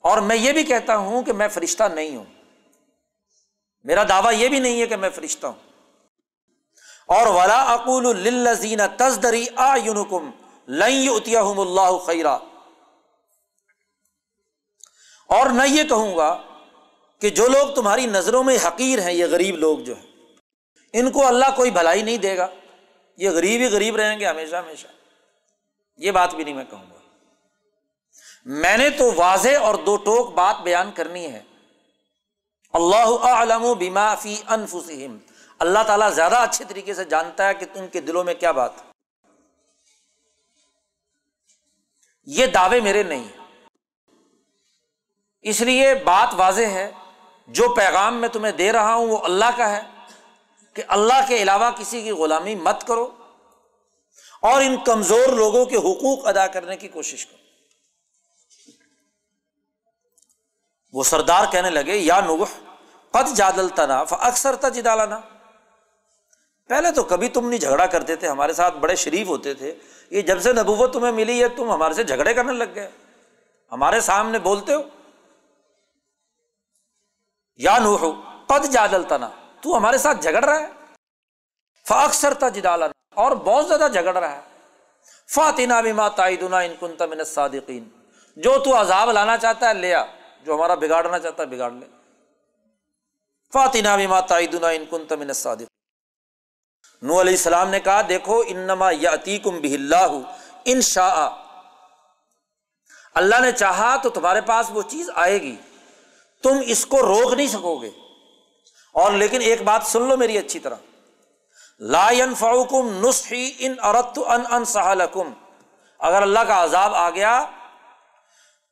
اور 0.00 0.18
میں 0.18 0.36
یہ 0.36 0.52
بھی 0.52 0.64
کہتا 0.64 0.96
ہوں 0.96 1.22
کہ 1.22 1.32
میں 1.32 1.48
فرشتہ 1.48 1.84
نہیں 1.84 2.16
ہوں۔ 2.16 2.24
میرا 3.82 4.02
دعویٰ 4.08 4.32
یہ 4.38 4.48
بھی 4.48 4.58
نہیں 4.58 4.80
ہے 4.80 4.86
کہ 4.86 4.96
میں 4.96 5.10
فرشتہ 5.10 5.46
ہوں۔ 5.46 5.70
اور 7.06 7.26
ولا 7.26 7.72
اقول 7.72 8.16
للذین 8.16 8.80
تزدری 8.98 9.46
اعینکم 9.56 10.30
لن 10.68 10.92
یؤتیہم 10.92 11.60
اللہ 11.60 11.98
خیرا 11.98 12.38
اور 15.28 15.46
میں 15.46 15.68
یہ 15.68 15.82
کہوں 15.82 16.16
گا 16.16 16.42
کہ 17.24 17.30
جو 17.30 17.48
لوگ 17.48 17.74
تمہاری 17.74 18.06
نظروں 18.06 18.44
میں 18.44 18.58
حقیر 18.68 18.98
ہیں، 18.98 19.12
یہ 19.12 19.26
غریب 19.26 19.56
لوگ 19.56 19.78
جو 19.78 19.94
ہیں، 19.96 20.06
ان 20.92 21.10
کو 21.10 21.26
اللہ 21.26 21.44
کوئی 21.56 21.70
بھلائی 21.70 22.02
نہیں 22.02 22.16
دے 22.16 22.36
گا۔ 22.36 22.46
یہ 23.16 23.30
غریب 23.30 23.60
ہی 23.60 23.66
غریب 23.66 23.96
رہیں 23.96 24.20
گے 24.20 24.26
ہمیشہ 24.26 24.56
ہمیشہ۔ 24.56 24.86
یہ 25.96 26.10
بات 26.10 26.34
بھی 26.34 26.44
نہیں 26.44 26.54
میں 26.54 26.64
کہوں 26.70 26.90
گا۔ 26.90 26.98
میں 28.44 28.76
نے 28.76 28.90
تو 28.90 29.10
واضح 29.16 29.58
اور 29.60 29.74
دو 29.74 29.96
ٹوک 29.96 30.32
بات 30.32 30.56
بیان 30.62 30.92
کرنی 30.92 31.32
ہے۔ 31.32 31.42
اللہ 32.72 33.26
علم 33.26 33.64
و 33.64 33.74
بیما 33.74 34.14
فی 34.14 34.36
انفسم 34.46 35.18
اللہ 35.58 35.78
تعالیٰ 35.86 36.12
زیادہ 36.12 36.36
اچھے 36.36 36.64
طریقے 36.68 36.94
سے 36.94 37.04
جانتا 37.04 37.48
ہے 37.48 37.54
کہ 37.54 37.66
ان 37.74 37.88
کے 37.88 38.00
دلوں 38.00 38.24
میں 38.24 38.34
کیا 38.34 38.52
بات۔ 38.52 38.72
یہ 42.26 42.46
دعوے 42.46 42.80
میرے 42.80 43.02
نہیں۔ 43.02 43.28
اس 45.42 45.60
لیے 45.60 45.94
بات 45.94 46.28
واضح 46.36 46.62
ہے۔ 46.62 46.90
جو 47.46 47.74
پیغام 47.74 48.14
میں 48.14 48.28
تمہیں 48.28 48.52
دے 48.52 48.72
رہا 48.72 48.94
ہوں 48.94 49.06
وہ 49.06 49.18
اللہ 49.18 49.44
کا 49.56 49.70
ہے 49.70 49.82
کہ 50.74 50.82
اللہ 50.88 51.20
کے 51.28 51.42
علاوہ 51.42 51.70
کسی 51.70 52.02
کی 52.02 52.10
غلامی 52.10 52.54
مت 52.54 52.86
کرو 52.86 53.10
اور 54.40 54.62
ان 54.62 54.76
کمزور 54.84 55.28
لوگوں 55.28 55.64
کے 55.64 55.76
حقوق 55.76 56.26
ادا 56.26 56.46
کرنے 56.46 56.76
کی 56.76 56.88
کوشش 56.88 57.26
کرو۔ 57.26 57.44
وہ 60.92 61.04
سردار 61.04 61.44
کہنے 61.52 61.70
لگے، 61.70 61.96
یا 61.96 62.20
نوح، 62.20 62.46
قد 63.10 63.36
جادل 63.36 63.68
تنا 63.68 64.04
اکثر 64.10 64.56
تھا 64.56 64.68
جدالانا 64.68 65.20
پہلے 66.68 66.90
تو 66.90 67.02
کبھی 67.02 67.28
تم 67.28 67.48
نہیں 67.48 67.60
جھگڑا 67.60 67.86
کرتے 67.86 68.16
تھے، 68.16 68.28
ہمارے 68.28 68.52
ساتھ 68.52 68.76
بڑے 68.76 68.96
شریف 68.96 69.28
ہوتے 69.28 69.54
تھے۔ 69.54 69.74
یہ 70.10 70.22
جب 70.22 70.42
سے 70.42 70.52
نبوت 70.52 70.92
تمہیں 70.92 71.12
ملی 71.12 71.42
ہے 71.42 71.48
تم 71.48 71.70
ہمارے 71.70 71.94
سے 71.94 72.04
جھگڑے 72.04 72.34
کرنے 72.34 72.52
لگ 72.52 72.74
گئے۔ 72.74 72.90
ہمارے 73.72 74.00
سامنے 74.00 74.38
بولتے 74.38 74.74
ہو 74.74 74.82
یا 77.56 77.78
نوح، 77.78 78.12
قد 78.46 78.72
جادل 78.72 79.02
تو 79.60 79.76
ہمارے 79.76 79.98
ساتھ 79.98 80.18
جھگڑ 80.18 80.44
رہا 80.44 80.58
ہے۔ 80.60 80.66
فاکثر 81.88 82.34
تھا 82.34 82.48
جدالانا 82.48 82.92
اور 83.14 83.32
بہت 83.32 83.68
زیادہ 83.68 83.92
جھگڑ 83.92 84.16
رہا 84.16 84.36
ہے۔ 84.36 84.40
فاتینہ 85.30 85.74
بھی 85.82 85.92
ماں 85.92 86.10
تائیدنا 86.16 86.58
ان 86.58 86.74
کن 86.80 86.96
تمن 86.96 87.24
صادقین 87.24 87.88
جو 88.36 88.58
تو 88.58 88.80
عذاب 88.80 89.10
لانا 89.10 89.36
چاہتا 89.36 89.68
ہے 89.68 89.74
لیا 89.74 90.04
جو 90.44 90.54
ہمارا 90.54 90.74
بگاڑنا 90.74 91.18
چاہتا 91.18 91.42
ہے، 91.42 91.48
بگاڑ 91.48 91.70
لے۔ 91.70 91.86
فاتینہ 93.52 93.88
بھی 93.96 94.06
ماتا 94.06 94.36
ان 94.36 94.84
کن 94.90 95.06
تمن 95.06 95.32
صادق 95.32 95.68
نو 97.02 97.20
علیہ 97.20 97.32
السلام 97.32 97.68
نے 97.68 97.80
کہا، 97.80 98.00
دیکھو، 98.08 98.42
انما 98.46 98.90
یاتی 98.90 99.38
کم 99.38 99.54
اللہ، 99.54 100.18
ان 100.64 100.80
شاء۔ 100.80 101.28
اللہ 103.14 103.40
نے 103.40 103.52
چاہا 103.52 103.96
تو 103.96 104.10
تمہارے 104.10 104.40
پاس 104.40 104.66
وہ 104.70 104.82
چیز 104.82 105.10
آئے 105.14 105.42
گی۔ 105.42 105.56
تم 106.44 106.58
اس 106.66 106.86
کو 106.86 107.02
روک 107.02 107.34
نہیں 107.34 107.46
سکو 107.46 107.76
گے۔ 107.76 107.90
اور 108.92 109.12
لیکن 109.12 109.40
ایک 109.40 109.62
بات 109.62 109.82
سن 109.86 110.02
لو 110.02 110.16
میری 110.16 110.38
اچھی 110.38 110.58
طرح۔ 110.58 110.74
لا 111.78 112.10
فاؤکم 112.38 113.08
نسخی 113.08 113.52
ان 113.58 113.74
ارت 113.82 114.18
ان 114.26 114.42
ان 114.50 114.64
سہلکم 114.64 115.32
اگر 115.98 116.22
اللہ 116.22 116.38
کا 116.38 116.64
عذاب 116.64 116.94
آ 116.94 117.10
گیا 117.10 117.46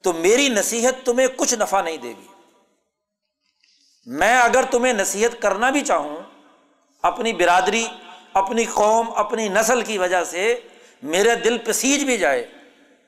تو 0.03 0.13
میری 0.13 0.49
نصیحت 0.49 1.07
تمہیں 1.07 1.29
کچھ 1.37 1.55
نفع 1.55 1.83
نہیں 1.83 1.97
دے 1.97 2.09
گی۔ 2.09 2.27
میں 4.07 4.41
اگر 4.43 4.65
تمہیں 4.71 4.93
نصیحت 4.93 5.43
کرنا 5.43 5.71
بھی 5.71 5.81
چاہوں، 5.81 6.17
اپنی 7.03 7.33
برادری، 7.33 7.89
اپنی 8.33 8.65
قوم، 8.65 9.13
اپنی 9.17 9.49
نسل 9.49 9.83
کی 9.83 9.99
وجہ 9.99 10.25
سے 10.25 10.61
میرے 11.03 11.35
دل 11.35 11.59
پسیج 11.59 12.05
بھی 12.05 12.19
جائے، 12.19 12.49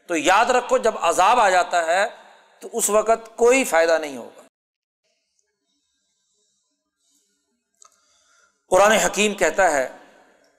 تو 0.07 0.17
یاد 0.17 0.47
رکھو 0.47 0.79
جب 0.79 0.95
عذاب 1.01 1.41
آ 1.41 1.51
جاتا 1.51 1.87
ہے 1.87 2.07
تو 2.61 2.69
اس 2.73 2.91
وقت 2.91 3.37
کوئی 3.37 3.65
فائدہ 3.65 3.99
نہیں 3.99 4.17
ہوگا۔ 4.17 4.43
قرآن 8.75 8.93
حکیم 8.93 9.35
کہتا 9.35 9.70
ہے 9.72 9.89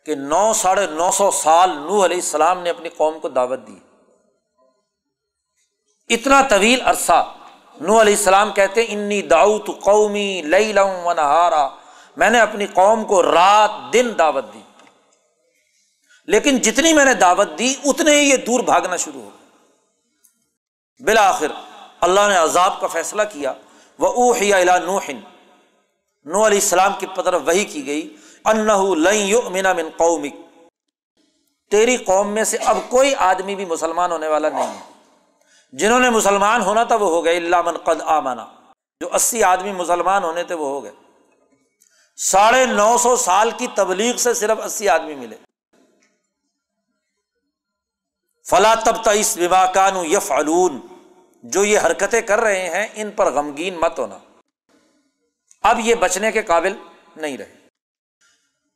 کہ 0.06 0.16
نو 0.16 0.54
ساڑھے 0.54 0.88
نو 0.88 1.12
سو 1.12 1.32
سال 1.32 1.70
نو 1.70 2.06
علیہ 2.06 2.18
السلام 2.18 2.62
نے 2.62 2.70
اپنی 2.70 2.90
قوم 2.90 3.20
کو 3.20 3.30
دعوت 3.30 3.60
دی۔ 3.68 3.80
اتنا 6.10 6.42
طویل 6.50 6.82
عرصہ 6.82 7.36
نو 7.82 8.02
علیہ 8.02 8.16
السلام 8.16 8.52
کہتے 8.52 8.86
انی 8.88 9.22
داؤت 9.22 9.70
قومی 9.84 10.42
لئی 10.46 10.74
لوں 10.74 11.14
نہارا 11.14 11.70
میں 12.18 12.30
نے 12.30 12.40
اپنی 12.40 12.66
قوم 12.66 13.06
کو 13.06 13.24
رات 13.24 13.94
دن 13.94 14.12
دعوت 14.20 14.54
دی۔ 14.54 14.62
لیکن 16.28 16.58
جتنی 16.58 16.94
میں 16.94 17.06
نے 17.06 17.14
دعوت 17.14 17.50
دی، 17.60 17.76
اتنے 17.86 18.12
ہی 18.12 18.30
یہ 18.30 18.38
دور 18.38 18.60
بھاگنا 18.60 18.96
شروع 18.96 19.22
ہو 19.22 19.30
بالآخر 21.00 21.48
اللہ 22.02 22.28
نے 22.30 22.38
عذاب 22.38 22.82
کا 22.82 22.88
فیصلہ 22.88 23.22
کیا۔ 23.34 23.54
وہ 24.00 24.08
اوہ 24.08 24.78
نوحن 24.86 25.20
نو 26.26 26.48
علیہ 26.48 26.58
السلام 26.58 26.94
کی 27.00 27.06
طرف 27.16 27.42
وہی 27.46 27.66
کی 27.66 27.86
گئی 27.86 28.16
ان 28.46 28.60
من 29.74 29.90
قومک۔ 29.98 30.36
تیری 31.72 31.98
قوم 31.98 32.34
میں 32.34 32.44
سے 32.44 32.58
اب 32.58 32.78
کوئی 32.90 33.16
آدمی 33.16 33.56
بھی 33.56 33.66
مسلمان 33.66 34.12
ہونے 34.12 34.28
والا 34.28 34.50
نہیں 34.50 34.68
ہے۔ 34.68 34.84
جنہوں 35.72 36.00
نے 36.00 36.10
مسلمان 36.10 36.62
ہونا 36.62 36.84
تھا 36.84 36.96
وہ 36.96 37.10
ہو 37.10 37.26
گئے 37.26 37.38
اللہ 37.38 37.62
من 37.62 37.78
قد 37.78 38.02
آمانا 38.02 38.46
جو 39.00 39.16
اسی 39.16 39.44
آدمی 39.44 39.72
مسلمان 39.72 40.24
ہونے 40.24 40.44
تھے 40.44 40.56
وہ 40.56 40.68
ہو 40.68 40.84
گئے۔ 40.84 40.92
ساڑھے 42.16 42.66
نو 42.66 42.98
سو 42.98 43.16
سال 43.16 43.52
کی 43.58 43.68
تبلیغ 43.76 44.16
سے 44.16 44.34
صرف 44.34 44.58
اسی 44.66 44.90
آدمی 44.90 45.16
ملے۔ 45.16 45.36
فلا 48.50 48.74
تب 48.76 49.04
تئیس 49.04 49.38
کانو 49.74 50.06
یف 50.06 50.32
جو 51.44 51.66
یہ 51.66 51.80
حرکتیں 51.86 52.22
کر 52.22 52.40
رہے 52.40 52.70
ہیں، 52.70 52.88
ان 52.96 53.12
پر 53.12 53.32
غمگین 53.32 53.74
مت 53.74 54.00
ہونا۔ 54.00 54.18
اب 55.66 55.80
یہ 55.80 55.96
بچنے 55.96 56.32
کے 56.32 56.42
قابل 56.42 56.78
نہیں 57.16 57.38
رہے۔ 57.38 57.56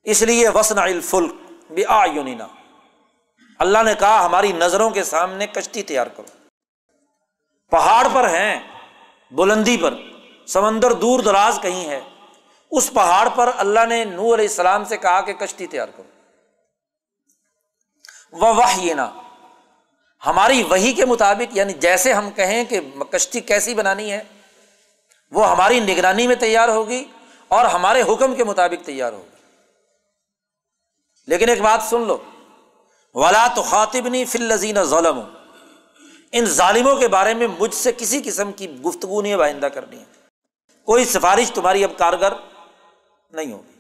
اس 0.04 0.22
لیے 0.22 0.50
وسن 0.50 0.80
الفلک 0.80 1.34
بھی 1.72 1.86
آ 1.86 2.06
اللہ 3.60 3.84
نے 3.84 3.94
کہا، 4.00 4.26
ہماری 4.26 4.52
نظروں 4.52 4.90
کے 4.90 5.04
سامنے 5.04 5.48
کشتی 5.48 5.84
تیار 5.84 6.08
کرو۔ 6.08 6.48
پہاڑ 7.70 8.08
پر 8.14 8.30
ہیں، 8.30 8.60
بلندی 9.32 9.78
پر۔ 9.78 9.94
سمندر 10.48 10.94
دور 10.94 11.20
دراز 11.20 11.60
کہیں 11.62 11.90
ہے۔ 11.90 12.02
اس 12.72 12.94
پہاڑ 12.94 13.30
پر 13.30 13.52
اللہ 13.58 13.86
نے 13.86 14.04
نور 14.04 14.24
علیہ 14.24 14.48
السلام 14.48 14.86
سے 14.86 14.98
کہا 14.98 15.22
کہ 15.22 15.34
کشتی 15.34 15.68
تیار 15.68 15.88
کرو۔ 15.88 16.10
وہ 18.32 18.64
یہ 18.78 18.94
نا 18.94 19.12
ہماری 20.26 20.64
وہی 20.64 20.94
کے 20.94 21.06
مطابق 21.06 21.58
یعنی 21.58 21.74
جیسے 21.74 22.14
ہم 22.14 22.32
کہیں 22.32 22.66
کہ 22.66 22.80
کشتی 23.12 23.40
کیسی 23.40 23.74
بنانی 23.74 24.12
ہے 24.12 24.24
وہ 25.32 25.50
ہماری 25.50 25.80
نگرانی 25.80 26.28
میں 26.28 26.36
تیار 26.36 26.70
ہوگی 26.70 27.06
اور 27.48 27.66
ہمارے 27.66 28.02
حکم 28.02 28.36
کے 28.36 28.44
مطابق 28.44 28.86
تیار 28.86 29.14
ہوگی۔ 29.14 29.36
لیکن 31.28 31.50
ایک 31.50 31.62
بات 31.62 31.84
سن 31.90 32.02
لو۔ 32.02 32.18
ولا 33.14 33.48
تو 33.56 33.64
خاطب 33.64 34.08
نہیں 34.08 34.26
فل 34.26 34.44
لذین 34.44 34.84
ظلم 34.84 35.22
ان 36.32 36.46
ظالموں 36.46 36.96
کے 36.96 37.08
بارے 37.08 37.34
میں 37.34 37.48
مجھ 37.60 37.76
سے 37.76 37.92
کسی 37.98 38.22
قسم 38.26 38.52
کی 38.52 38.82
گفتگو 38.82 39.22
نہیں 39.22 39.36
بائندہ 39.36 39.66
کرنی 39.66 40.00
ہے۔ 40.00 40.04
کوئی 40.86 41.06
سفارش 41.06 41.52
تمہاری 41.52 41.84
اب 41.84 41.92
کارگر 41.98 42.34
نہیں 43.32 43.54
ہوگی۔ 43.54 43.80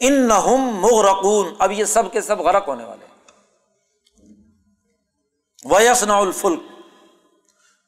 ان 0.00 0.28
نہ 0.28 0.38
مغرقون۔ 0.56 1.54
اب 1.58 1.72
یہ 1.72 1.84
سب 1.84 2.12
کے 2.12 2.20
سب 2.20 2.40
غرق 2.40 2.68
ہونے 2.68 2.84
والے 2.84 3.06
ویسنا 5.64 6.16
الفلک 6.16 6.62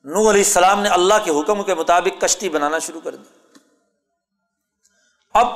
نو 0.04 0.20
علیہ 0.30 0.42
السلام 0.44 0.80
نے 0.80 0.88
اللہ 0.88 1.14
کے 1.24 1.30
حکم 1.30 1.62
کے 1.62 1.74
مطابق 1.74 2.20
کشتی 2.20 2.48
بنانا 2.48 2.78
شروع 2.78 3.00
کر 3.00 3.14
دی۔ 3.14 3.28
اب 5.34 5.48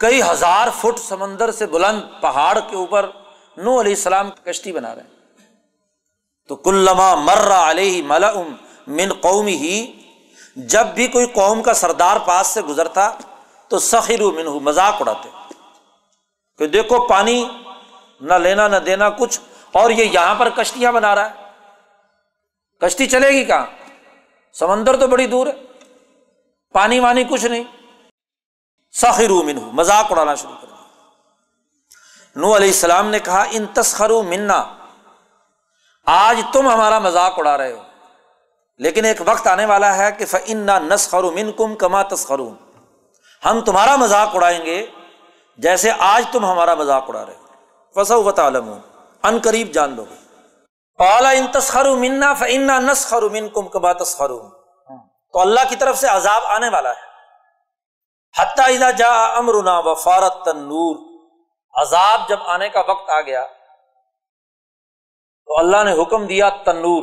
کئی 0.00 0.22
ہزار 0.22 0.68
فٹ 0.80 0.98
سمندر 0.98 1.50
سے 1.50 1.66
بلند 1.66 2.00
پہاڑ 2.20 2.58
کے 2.70 2.76
اوپر 2.76 3.10
نو 3.56 3.80
علیہ 3.80 3.94
السلام 3.94 4.30
کشتی 4.44 4.72
بنا 4.72 4.94
رہے 4.94 5.02
ہیں۔ 5.02 5.14
تو 6.48 6.56
کلما 6.56 7.14
مرا 7.14 7.70
علیہ 7.70 8.02
ملا 8.06 8.32
من 8.86 9.12
قومی 9.20 9.56
ہی 9.56 10.02
جب 10.56 10.86
بھی 10.94 11.06
کوئی 11.06 11.26
قوم 11.26 11.62
کا 11.62 11.74
سردار 11.74 12.16
پاس 12.26 12.46
سے 12.46 12.62
گزرتا 12.62 13.08
تو 13.68 13.78
سخیر 13.78 14.20
من 14.36 14.46
مذاق 14.64 15.00
اڑاتے۔ 15.00 15.28
کہ 16.58 16.66
دیکھو 16.66 17.06
پانی 17.06 17.44
نہ 18.20 18.34
لینا 18.34 18.68
نہ 18.68 18.76
دینا 18.76 19.08
کچھ، 19.10 19.40
اور 19.72 19.90
یہ 19.90 20.04
یہاں 20.04 20.34
پر 20.34 20.48
کشتیاں 20.48 20.92
بنا 20.92 21.14
رہا 21.14 21.30
ہے۔ 21.30 21.45
کشتی 22.80 23.06
چلے 23.06 23.28
گی 23.28 23.44
کہاں؟ 23.44 23.66
سمندر 24.52 24.96
تو 24.96 25.06
بڑی 25.06 25.26
دور 25.26 25.46
ہے۔ 25.46 25.52
پانی 26.72 27.00
وانی 27.00 27.24
کچھ 27.24 27.46
نہیں۔ 27.46 27.64
سخرو 28.92 29.42
من 29.42 29.56
مذاق 29.56 30.12
اڑانا 30.12 30.34
شروع 30.34 30.54
کر 30.60 30.66
دیا۔ 30.66 30.84
نو 32.36 32.56
علیہ 32.56 32.68
السلام 32.68 33.08
نے 33.08 33.18
کہا، 33.18 33.44
ان 33.50 33.66
تسخرو 33.66 34.22
منا۔ 34.22 34.64
آج 36.06 36.40
تم 36.52 36.68
ہمارا 36.68 36.98
مذاق 36.98 37.38
اڑا 37.38 37.58
رہے 37.58 37.72
ہو۔ 37.72 37.82
لیکن 38.78 39.04
ایک 39.04 39.20
وقت 39.26 39.46
آنے 39.46 39.64
والا 39.64 39.96
ہے 39.96 40.12
کہ 40.12 40.26
فن 40.26 40.66
نسخر 40.66 41.22
من 41.22 41.52
کم 41.52 41.74
کما 41.74 42.02
تسخرون۔ 42.02 42.54
ہم 43.44 43.60
تمہارا 43.60 43.96
مذاق 43.96 44.28
اڑائیں 44.34 44.64
گے 44.64 44.86
جیسے 45.58 45.90
آج 45.98 46.24
تم 46.32 46.44
ہمارا 46.44 46.74
مذاق 46.74 47.04
اڑا 47.08 47.26
رہے 47.26 47.34
ہو۔ 47.34 47.46
فصو 47.94 48.24
و 48.24 48.32
تعلم 48.32 48.78
ان 49.22 49.38
قریب 49.44 49.72
جان 49.72 49.96
لو۔ 49.96 50.04
گے 50.10 50.25
پالا 50.98 51.30
ان 51.30 51.46
تسخر 51.46 51.86
منا 51.94 52.34
فنا 52.34 52.78
نسخر 52.78 53.22
من 53.22 53.48
کم 53.48 53.68
کما 53.68 53.92
تسخر 53.92 54.30
تو 55.32 55.40
اللہ 55.40 55.60
کی 55.68 55.76
طرف 55.76 55.98
سے 55.98 56.06
عذاب 56.06 56.42
آنے 56.44 56.68
والا 56.68 56.90
ہے۔ 56.90 57.04
حتیٰ 58.34 58.68
اذا 58.68 58.90
جا 58.90 59.10
امرنا 59.36 59.78
و 59.78 59.94
فارت 59.94 60.44
تنور 60.44 60.96
عذاب 61.74 62.28
جب 62.28 62.38
آنے 62.46 62.68
کا 62.68 62.80
وقت 62.88 63.10
آ 63.10 63.20
گیا، 63.20 63.46
تو 65.46 65.58
اللہ 65.58 65.84
نے 65.84 65.92
حکم 66.02 66.26
دیا 66.26 66.48
تنور۔ 66.64 67.02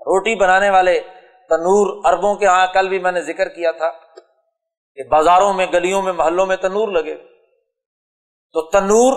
روٹی 0.00 0.34
بنانے 0.34 0.70
والے 0.70 1.00
تنور 1.48 2.04
اربوں 2.04 2.34
کے 2.34 2.44
یہاں 2.44 2.66
کل 2.66 2.88
بھی 2.88 2.98
میں 2.98 3.12
نے 3.12 3.22
ذکر 3.22 3.48
کیا 3.48 3.72
تھا 3.72 3.90
کہ 4.96 5.08
بازاروں 5.08 5.52
میں، 5.52 5.66
گلیوں 5.66 6.02
میں، 6.02 6.12
محلوں 6.12 6.46
میں 6.46 6.56
تنور 6.56 6.88
لگے۔ 6.88 7.16
تو 8.54 8.62
تنور 8.70 9.12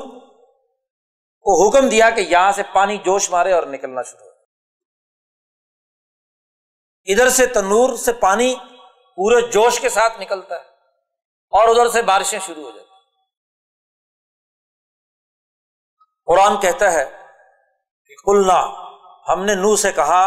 کو 1.46 1.68
حکم 1.68 1.89
دیا 1.89 2.10
کہ 2.10 2.22
یہاں 2.22 2.52
سے 2.52 2.64
پانی 2.74 2.98
جوش 2.98 3.30
مارے 3.30 3.52
اور 3.54 3.64
نکلنا 3.64 4.02
شروع 4.02 4.26
ہو۔ 4.26 4.32
ادھر 7.08 7.30
سے 7.30 7.46
تنور 7.46 7.96
سے 7.96 8.14
پانی 8.14 8.56
پورے 9.18 9.41
جوش 9.52 9.80
کے 9.80 9.89
ساتھ 9.89 10.20
نکلتا 10.22 10.56
ہے 10.56 10.72
اور 11.54 11.68
ادھر 11.68 11.89
سے 11.89 12.02
بارشیں 12.02 12.39
شروع 12.46 12.64
ہو 12.64 12.72
جاتی 12.72 12.82
قرآن 16.28 16.60
کہتا 16.62 16.91
ہے 16.91 17.06
کہ 18.08 18.16
کلنا 18.26 18.60
ہم 19.28 19.44
نے 19.46 19.56
نو 19.56 19.76
سے 19.76 19.91
کہا 19.91 20.24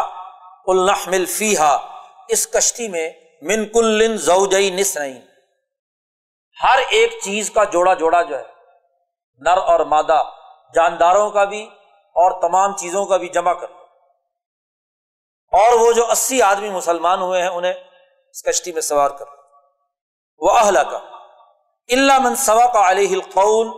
کلنا 0.65 0.95
مل 1.07 1.27
فی 1.27 1.55
اس 2.29 2.47
کشتی 2.47 2.89
میں 2.89 3.11
من 3.43 3.69
کل 3.69 4.17
زوجئی 4.17 4.71
نس 4.71 4.97
نہیں 4.97 5.21
ہر 6.65 6.79
ایک 6.91 7.13
چیز 7.25 7.51
کا 7.51 7.65
جوڑا 7.65 7.95
جوڑا 7.95 8.23
جو 8.23 8.39
ہے، 8.39 8.45
نر 9.39 9.59
اور 9.59 9.81
مادہ 9.81 10.23
جانداروں 10.75 11.31
کا 11.31 11.45
بھی 11.45 11.65
اور 11.91 12.41
تمام 12.41 12.77
چیزوں 12.77 13.07
کا 13.07 13.17
بھی 13.17 13.29
جمع 13.29 13.53
کر 13.53 13.67
اور 15.53 15.81
وہ 15.81 15.93
جو 15.93 16.11
اسی 16.11 16.43
آدمی 16.43 16.71
مسلمان 16.71 17.23
ہوئے 17.23 17.43
ہیں، 17.43 17.49
انہیں 17.49 17.73
اس 18.31 18.43
کشتی 18.43 18.73
میں 18.73 18.83
سوار 18.83 19.11
کر 19.11 19.25
وہ 20.39 20.51
اہلا 20.51 20.83
کا 20.83 20.97
اللہ 21.89 22.19
من 22.19 22.35
سوا 22.35 22.67
کا 22.67 22.91
علیہ 22.91 23.17
القول۔ 23.17 23.69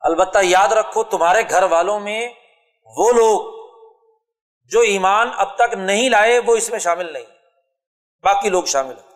البتہ 0.00 0.38
یاد 0.42 0.68
رکھو، 0.68 1.04
تمہارے 1.04 1.42
گھر 1.50 1.62
والوں 1.62 2.00
میں 2.00 2.28
وہ 2.84 3.12
لوگ 3.12 3.68
جو 4.64 4.80
ایمان 4.80 5.30
اب 5.36 5.56
تک 5.56 5.74
نہیں 5.74 6.10
لائے، 6.10 6.38
وہ 6.38 6.56
اس 6.56 6.70
میں 6.70 6.78
شامل 6.78 7.12
نہیں۔ 7.12 7.24
باقی 8.22 8.48
لوگ 8.48 8.64
شامل 8.64 8.94
ہیں۔ 8.98 9.12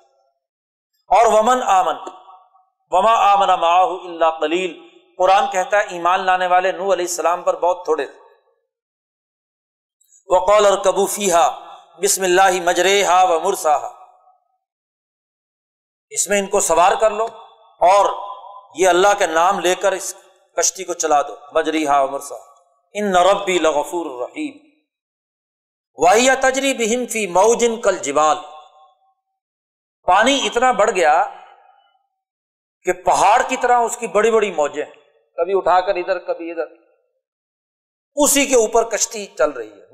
اور 1.09 1.27
ومن 1.27 1.63
آمن۔ 1.63 1.95
وما 2.91 3.33
آمن 3.33 3.49
ماہ 3.49 3.83
اللہ 3.83 4.39
کلیل 4.41 4.86
قرآن 5.17 5.51
کہتا 5.53 5.77
ہے، 5.77 5.83
ایمان 5.83 6.27
لانے 6.27 6.47
والے 6.47 6.73
نو 6.73 6.93
علیہ 6.93 7.05
السلام 7.05 7.43
پر 7.43 7.57
بہت 7.57 7.85
تھوڑے 7.85 8.07
تھے۔ 8.07 8.21
وقول 10.29 10.67
اور 10.67 10.79
کبوفی 10.79 11.33
ہا 11.33 11.47
بسم 12.03 12.23
اللہ 12.23 12.51
مجرے 12.65 13.05
ہا 13.05 13.23
و 13.23 13.41
مرسا 13.41 13.77
اس 16.11 16.29
میں 16.29 16.39
ان 16.39 16.47
کو 16.47 16.61
سوار 16.61 16.93
کر 17.01 17.11
لو 17.11 17.25
اور 17.81 18.07
یہ 18.75 18.89
اللہ 18.89 19.09
کے 19.19 19.27
نام 19.27 19.61
لے 19.61 19.75
کر 19.75 19.93
اس 19.93 20.15
کشتی 20.57 20.85
کو 20.85 20.95
چلا 20.95 21.23
دو 21.23 21.37
مجری 21.53 21.87
ہا 21.87 22.03
و 22.03 22.07
مرسا 22.07 22.35
ان 22.95 23.13
نربی 23.13 23.59
لغفور 23.59 24.23
رحیم۔ 24.23 24.59
واحیہ 25.99 26.33
تجری 26.41 26.75
بہم 26.75 27.07
فی 27.07 27.27
موجن 27.27 27.81
کل 27.81 27.99
جبال۔ 27.99 28.37
پانی 30.07 30.41
اتنا 30.45 30.73
بڑھ 30.73 30.91
گیا 30.91 31.25
کہ 32.83 32.93
پہاڑ 32.93 33.43
کی 33.49 33.57
طرح 33.57 33.79
اس 33.79 33.97
کی 33.97 34.07
بڑی 34.07 34.31
بڑی 34.31 34.53
موجیں۔ 34.53 34.85
کبھی 35.37 35.53
اٹھا 35.57 35.81
کر 35.81 35.95
ادھر، 35.95 36.19
کبھی 36.19 36.51
ادھر۔ 36.51 36.75
اسی 38.15 38.47
کے 38.47 38.55
اوپر 38.55 38.85
کشتی 38.85 39.27
چل 39.27 39.51
رہی 39.51 39.73
ہے 39.73 39.87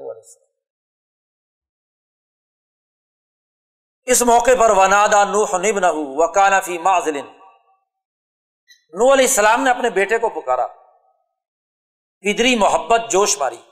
اس 4.05 4.23
موقع 4.23 4.51
پر 4.59 4.71
ونادا 4.71 5.25
نوح 5.25 5.59
نب 5.59 5.79
نہ 5.79 5.87
وکانا 5.93 6.61
فی 6.61 6.79
معذل 6.79 7.17
نو 8.89 9.13
علیہ 9.13 9.25
السلام 9.25 9.63
نے 9.63 9.71
اپنے 9.71 9.91
بیٹے 9.91 10.19
کو 10.19 10.29
پکارا۔ 10.29 10.67
پدری 12.21 12.57
محبت 12.57 13.01
جوش 13.11 13.39
ماری۔ 13.39 13.63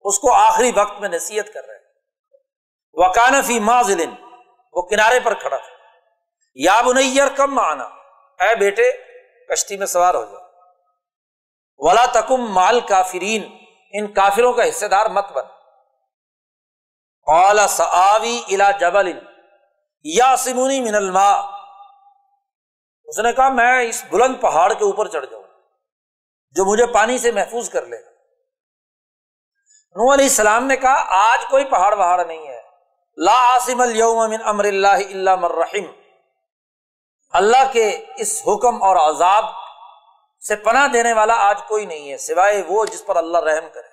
اس 0.00 0.18
کو 0.18 0.32
آخری 0.32 0.72
وقت 0.76 1.00
میں 1.00 1.08
نصیحت 1.08 1.46
کر 1.54 1.64
رہے 1.64 1.78
وکانا 2.92 3.40
فی 3.40 3.60
معذل 3.60 4.04
وہ 4.72 4.82
کنارے 4.82 5.20
پر 5.20 5.34
کھڑا 5.34 5.56
تھا۔ 5.56 5.76
یا 6.54 6.82
بنیر 6.82 7.28
کم 7.36 7.58
آنا 7.58 7.84
اے 8.44 8.54
بیٹے، 8.54 8.92
کشتی 9.48 9.76
میں 9.76 9.86
سوار 9.86 10.14
ہو 10.14 10.24
جاؤ 10.24 10.45
ولا 11.80 12.04
تکم 12.12 12.40
مال 12.52 12.80
کافرین 12.88 13.42
ان 13.94 14.06
کافروں 14.12 14.52
کا 14.52 14.68
حصے 14.68 14.88
دار 14.88 15.06
مت 15.16 15.32
بن 15.32 15.46
اولا 17.26 17.66
ساوی 17.66 18.40
الا 18.54 18.70
جبل 18.80 19.12
یا 20.04 20.34
سمونی 20.38 20.80
من 20.80 20.94
الما 20.94 21.30
اس 23.08 23.18
نے 23.24 23.32
کہا، 23.32 23.48
میں 23.48 23.82
اس 23.88 24.02
بلند 24.10 24.40
پہاڑ 24.40 24.72
کے 24.72 24.84
اوپر 24.84 25.08
چڑھ 25.08 25.26
جاؤں، 25.26 25.42
جو 26.56 26.64
مجھے 26.64 26.86
پانی 26.92 27.18
سے 27.18 27.30
محفوظ 27.32 27.68
کر 27.70 27.86
لے 27.86 27.96
نو 29.96 30.12
علیہ 30.14 30.24
السلام 30.24 30.64
نے 30.66 30.76
کہا، 30.76 30.96
آج 31.18 31.44
کوئی 31.50 31.64
پہاڑ 31.70 31.94
وہاڑ 31.94 32.24
نہیں 32.24 32.46
ہے۔ 32.46 32.60
لا 33.18 33.36
عاصم 33.52 33.80
اليوم 33.80 34.18
من 34.30 34.40
امر 34.46 34.64
اللہ 34.64 35.04
اللہ 35.10 35.36
مرحم 35.40 35.86
اللہ 37.34 37.72
کے 37.72 37.86
اس 38.22 38.40
حکم 38.46 38.82
اور 38.82 38.96
عذاب 38.96 39.44
سے 40.48 40.56
پناہ 40.56 40.88
دینے 40.88 41.12
والا 41.12 41.34
آج 41.34 41.60
کوئی 41.68 41.86
نہیں 41.86 42.12
ہے، 42.12 42.16
سوائے 42.16 42.62
وہ 42.68 42.84
جس 42.84 43.06
پر 43.06 43.16
اللہ 43.16 43.38
رحم 43.38 43.68
کرے۔ 43.74 43.88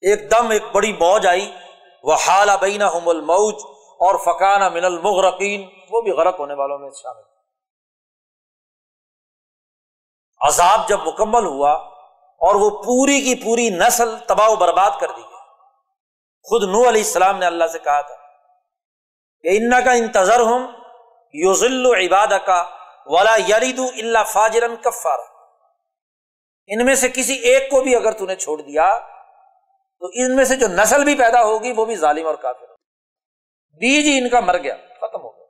ایک 0.00 0.30
دم 0.30 0.50
ایک 0.50 0.62
بڑی 0.72 0.92
موج 0.92 1.26
آئی 1.26 1.54
وہ 2.02 2.14
حال 2.26 2.48
بین 2.60 2.82
الموج 2.82 3.54
اور 3.98 4.14
فقانہ 4.14 4.68
من 4.68 4.84
المغرقین 4.84 5.68
وہ 5.90 6.00
بھی 6.00 6.10
غرق 6.10 6.40
ہونے 6.40 6.54
والوں 6.54 6.78
میں 6.78 6.90
شامل۔ 7.02 7.22
عذاب 10.40 10.88
جب 10.88 10.98
مکمل 11.06 11.46
ہوا 11.46 11.70
اور 12.40 12.54
وہ 12.54 12.70
پوری 12.70 13.20
کی 13.20 13.34
پوری 13.34 13.70
نسل 13.70 14.18
تباہ 14.18 14.48
و 14.48 14.56
برباد 14.56 14.90
کر 15.00 15.08
دی 15.08 15.22
گئی۔ 15.22 15.38
خود 16.42 16.62
نو 16.62 16.88
علیہ 16.88 17.02
السلام 17.02 17.38
نے 17.38 17.46
اللہ 17.46 17.66
سے 17.66 17.78
کہا 17.78 18.00
تھا 18.00 18.14
کہ 19.42 19.48
ان 19.48 19.84
کا 19.84 19.92
انتظر 19.92 20.40
ہوں 20.40 20.66
یوزل 21.32 21.86
عباد 21.86 22.26
کا 22.46 22.77
ولا 23.08 23.36
یریدو 23.36 23.84
اللہ 23.84 24.24
فاجرن 24.26 24.76
کفارا 24.76 25.38
ان 26.66 26.84
میں 26.86 26.94
سے 26.94 27.08
کسی 27.08 27.34
ایک 27.34 27.70
کو 27.70 27.80
بھی 27.80 27.96
اگر 27.96 28.12
تھی 28.12 28.36
چھوڑ 28.36 28.62
دیا، 28.62 28.98
تو 29.98 30.06
ان 30.12 30.36
میں 30.36 30.44
سے 30.44 30.56
جو 30.56 30.66
نسل 30.68 31.04
بھی 31.04 31.14
پیدا 31.14 31.42
ہوگی، 31.42 31.72
وہ 31.72 31.84
بھی 31.84 31.96
ظالم 31.96 32.26
اور 32.26 32.34
کافر 32.34 32.66
بیج 33.80 34.06
ہی 34.06 34.18
ان 34.18 34.28
کا 34.28 34.40
مر 34.40 34.58
گیا، 34.58 34.74
ختم 34.74 35.20
ہو 35.20 35.36
گیا۔ 35.36 35.46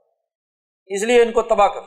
اس 0.86 1.02
لیے 1.02 1.22
ان 1.22 1.32
کو 1.32 1.42
تباہ 1.42 1.68
کر۔ 1.68 1.80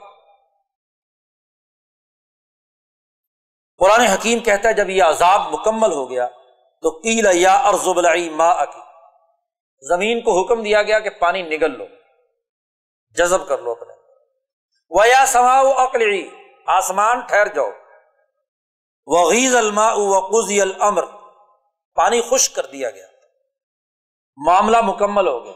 قرآن 3.78 4.02
حکیم 4.02 4.40
کہتا 4.40 4.70
ہے، 4.70 4.74
جب 4.74 4.90
یہ 4.90 5.04
عذاب 5.04 5.42
مکمل 5.42 5.92
ہو 5.92 6.10
گیا، 6.10 6.28
تو 6.84 7.00
کیل 7.00 7.28
یا 7.34 7.56
ارزب 7.56 7.98
ما 8.32 8.50
اکی 8.50 8.82
زمین 9.88 10.22
کو 10.22 10.42
حکم 10.42 10.64
دیا 10.64 10.84
گیا 10.84 11.00
کہ 11.00 11.10
پانی 11.10 11.42
نگل 11.42 11.78
لو، 11.78 11.86
جذب 13.16 13.48
کر 13.48 13.58
لو 13.58 13.72
اپنے 13.72 13.91
وہ 14.92 15.08
یا 15.08 15.26
سما 15.26 15.60
اکڑی 15.60 16.30
آسمان 16.66 17.20
ٹھہر 17.20 17.48
جاؤ۔ 17.48 17.70
وغیز 19.06 19.56
الما 19.56 19.94
وقوزی 19.94 20.62
المر 20.62 21.06
پانی 21.96 22.22
خشک 22.22 22.56
کر 22.56 22.66
دیا 22.66 22.89
گیا۔ 22.89 23.08
معاملہ 24.46 24.78
مکمل 24.82 25.28
ہو 25.28 25.46
گیا۔ 25.46 25.54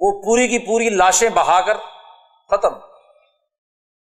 وہ 0.00 0.22
پوری 0.22 0.48
کی 0.48 0.58
پوری 0.58 0.88
لاشیں 0.88 1.28
بہا 1.28 1.60
کر 1.60 1.76
ختم۔ 2.50 2.74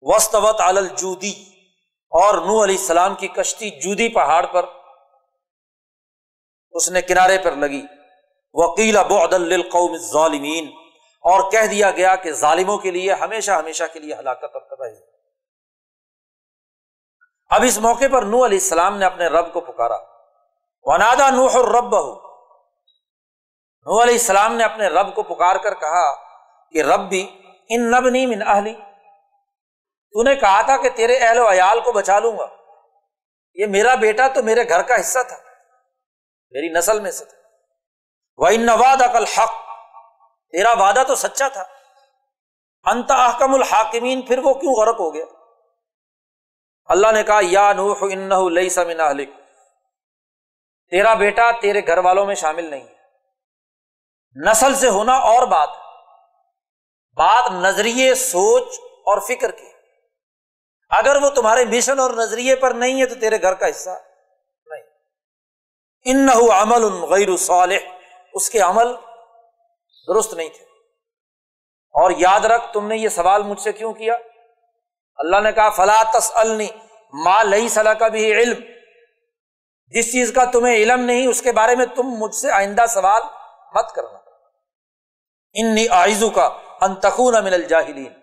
وسط 0.01 0.35
الجودی 0.59 1.33
اور 2.09 2.33
نو 2.33 2.63
علیہ 2.63 2.77
السلام 2.77 3.15
کی 3.15 3.27
کشتی 3.27 3.69
جودی 3.69 4.09
پہاڑ 4.09 4.45
پر 4.45 4.65
اس 6.71 6.89
نے 6.89 7.01
کنارے 7.01 7.37
پر 7.37 7.51
لگی۔ 7.51 7.81
وکیل 8.53 8.97
بعد 8.97 9.33
القوم 9.33 9.97
ظالمین 9.97 10.86
اور 11.27 11.51
کہہ 11.51 11.67
دیا 11.71 11.91
گیا 11.91 12.15
کہ 12.15 12.31
ظالموں 12.31 12.77
کے 12.77 12.91
لیے 12.91 13.13
ہمیشہ 13.13 13.51
ہمیشہ 13.51 13.83
کے 13.93 13.99
لیے 13.99 14.13
ہلاکت 14.13 14.43
اور 14.43 14.61
تباہی 14.61 14.95
اب 17.51 17.63
اس 17.65 17.77
موقع 17.77 18.07
پر 18.11 18.21
نو 18.21 18.45
علیہ 18.45 18.57
السلام 18.57 18.97
نے 18.97 19.05
اپنے 19.05 19.27
رب 19.27 19.53
کو 19.53 19.59
پکارا۔ 19.61 19.97
ونادا 20.83 21.29
نوح 21.29 21.55
اور 21.55 21.67
رب 21.75 21.93
نو 23.85 24.01
علیہ 24.03 24.13
السلام 24.13 24.55
نے 24.55 24.63
اپنے 24.63 24.87
رب 24.87 25.15
کو 25.15 25.23
پکار 25.23 25.55
کر 25.55 25.73
کہا 25.73 26.05
کہ 26.69 26.81
رب 26.83 27.09
بھی 27.09 27.21
ان 27.69 27.91
نب 27.91 28.09
نہیں 28.09 28.25
من 28.25 28.47
اہلی۔ 28.47 28.73
تو 28.73 30.23
نے 30.23 30.35
کہا 30.35 30.61
تھا 30.61 30.77
کہ 30.77 30.89
تیرے 30.89 31.17
اہل 31.17 31.39
و 31.39 31.51
عیال 31.51 31.79
کو 31.79 31.91
بچا 31.91 32.19
لوں 32.19 32.37
گا۔ 32.37 32.45
یہ 33.55 33.65
میرا 33.65 33.95
بیٹا 33.95 34.27
تو 34.27 34.43
میرے 34.43 34.67
گھر 34.69 34.81
کا 34.81 34.99
حصہ 34.99 35.19
تھا، 35.27 35.37
میری 36.53 36.69
نسل 36.73 36.99
میں 36.99 37.11
سے 37.11 37.25
تھا۔ 37.25 37.37
وہ 38.37 38.49
نواد 38.57 39.01
عقل 39.01 39.23
حق 39.23 39.66
تیرا 40.51 40.73
وعدہ 40.73 41.03
تو 41.07 41.15
سچا 41.15 41.47
تھا۔ 41.47 41.63
انت 42.85 43.11
احکم 43.11 43.53
الحاکمین، 43.53 44.21
پھر 44.21 44.39
وہ 44.39 44.53
کیوں 44.53 44.73
غرق 44.73 44.99
ہو 44.99 45.13
گیا؟ 45.13 45.25
اللہ 46.85 47.11
نے 47.11 47.23
کہا، 47.23 47.39
یا 47.41 47.73
نوح 47.73 47.95
ان 48.01 48.53
لئی 48.53 48.69
سمن 48.69 48.99
تیرا 50.89 51.13
بیٹا 51.13 51.51
تیرے 51.51 51.87
گھر 51.87 51.97
والوں 51.97 52.25
میں 52.25 52.35
شامل 52.35 52.63
نہیں 52.63 52.87
ہے۔ 52.87 52.95
نسل 54.49 54.75
سے 54.75 54.89
ہونا 54.89 55.13
اور 55.13 55.47
بات 55.47 55.69
بات 57.15 57.51
نظریے، 57.51 58.15
سوچ 58.15 58.63
اور 58.79 59.19
فکر 59.19 59.51
کی۔ 59.51 59.69
اگر 60.89 61.15
وہ 61.15 61.29
تمہارے 61.29 61.65
مشن 61.65 61.99
اور 61.99 62.11
نظریے 62.11 62.55
پر 62.55 62.71
نہیں 62.71 63.01
ہے، 63.01 63.05
تو 63.05 63.15
تیرے 63.15 63.41
گھر 63.41 63.53
کا 63.53 63.69
حصہ 63.69 63.89
نہیں۔ 64.65 64.83
ان 66.05 66.29
عمل 66.51 66.83
غیر 66.83 67.37
صالح۔ 67.37 67.77
اس 68.33 68.49
کے 68.49 68.59
عمل 68.59 68.87
درست 70.07 70.33
نہیں 70.33 70.49
تھے۔ 70.49 70.65
اور 71.93 72.11
یاد 72.17 72.39
رکھ، 72.39 72.73
تم 72.73 72.87
نے 72.87 72.97
یہ 72.97 73.09
سوال 73.09 73.43
مجھ 73.43 73.61
سے 73.61 73.71
کیوں 73.71 73.93
کیا؟ 73.93 74.13
اللہ 75.15 75.39
نے 75.39 75.51
کہا، 75.51 75.69
فلا 75.69 76.03
تس 76.13 76.31
ماں 77.13 77.43
لئی 77.43 77.69
صلاح 77.69 77.93
کا 77.93 78.07
بھی 78.07 78.31
علم۔ 78.33 78.61
جس 79.87 80.11
چیز 80.11 80.31
کا 80.35 80.45
تمہیں 80.45 80.75
علم 80.75 80.99
نہیں، 80.99 81.27
اس 81.27 81.41
کے 81.41 81.51
بارے 81.51 81.75
میں 81.75 81.85
تم 81.85 82.03
مجھ 82.03 82.35
سے 82.35 82.51
آئندہ 82.51 82.85
سوال 82.89 83.21
مت 83.75 83.91
کرنا۔ 83.91 84.17
انی 85.53 85.87
آئزو 85.87 86.29
کا 86.29 86.49
انتخون 86.81 87.33
من 87.33 87.53
الجاہلین۔ 87.53 88.13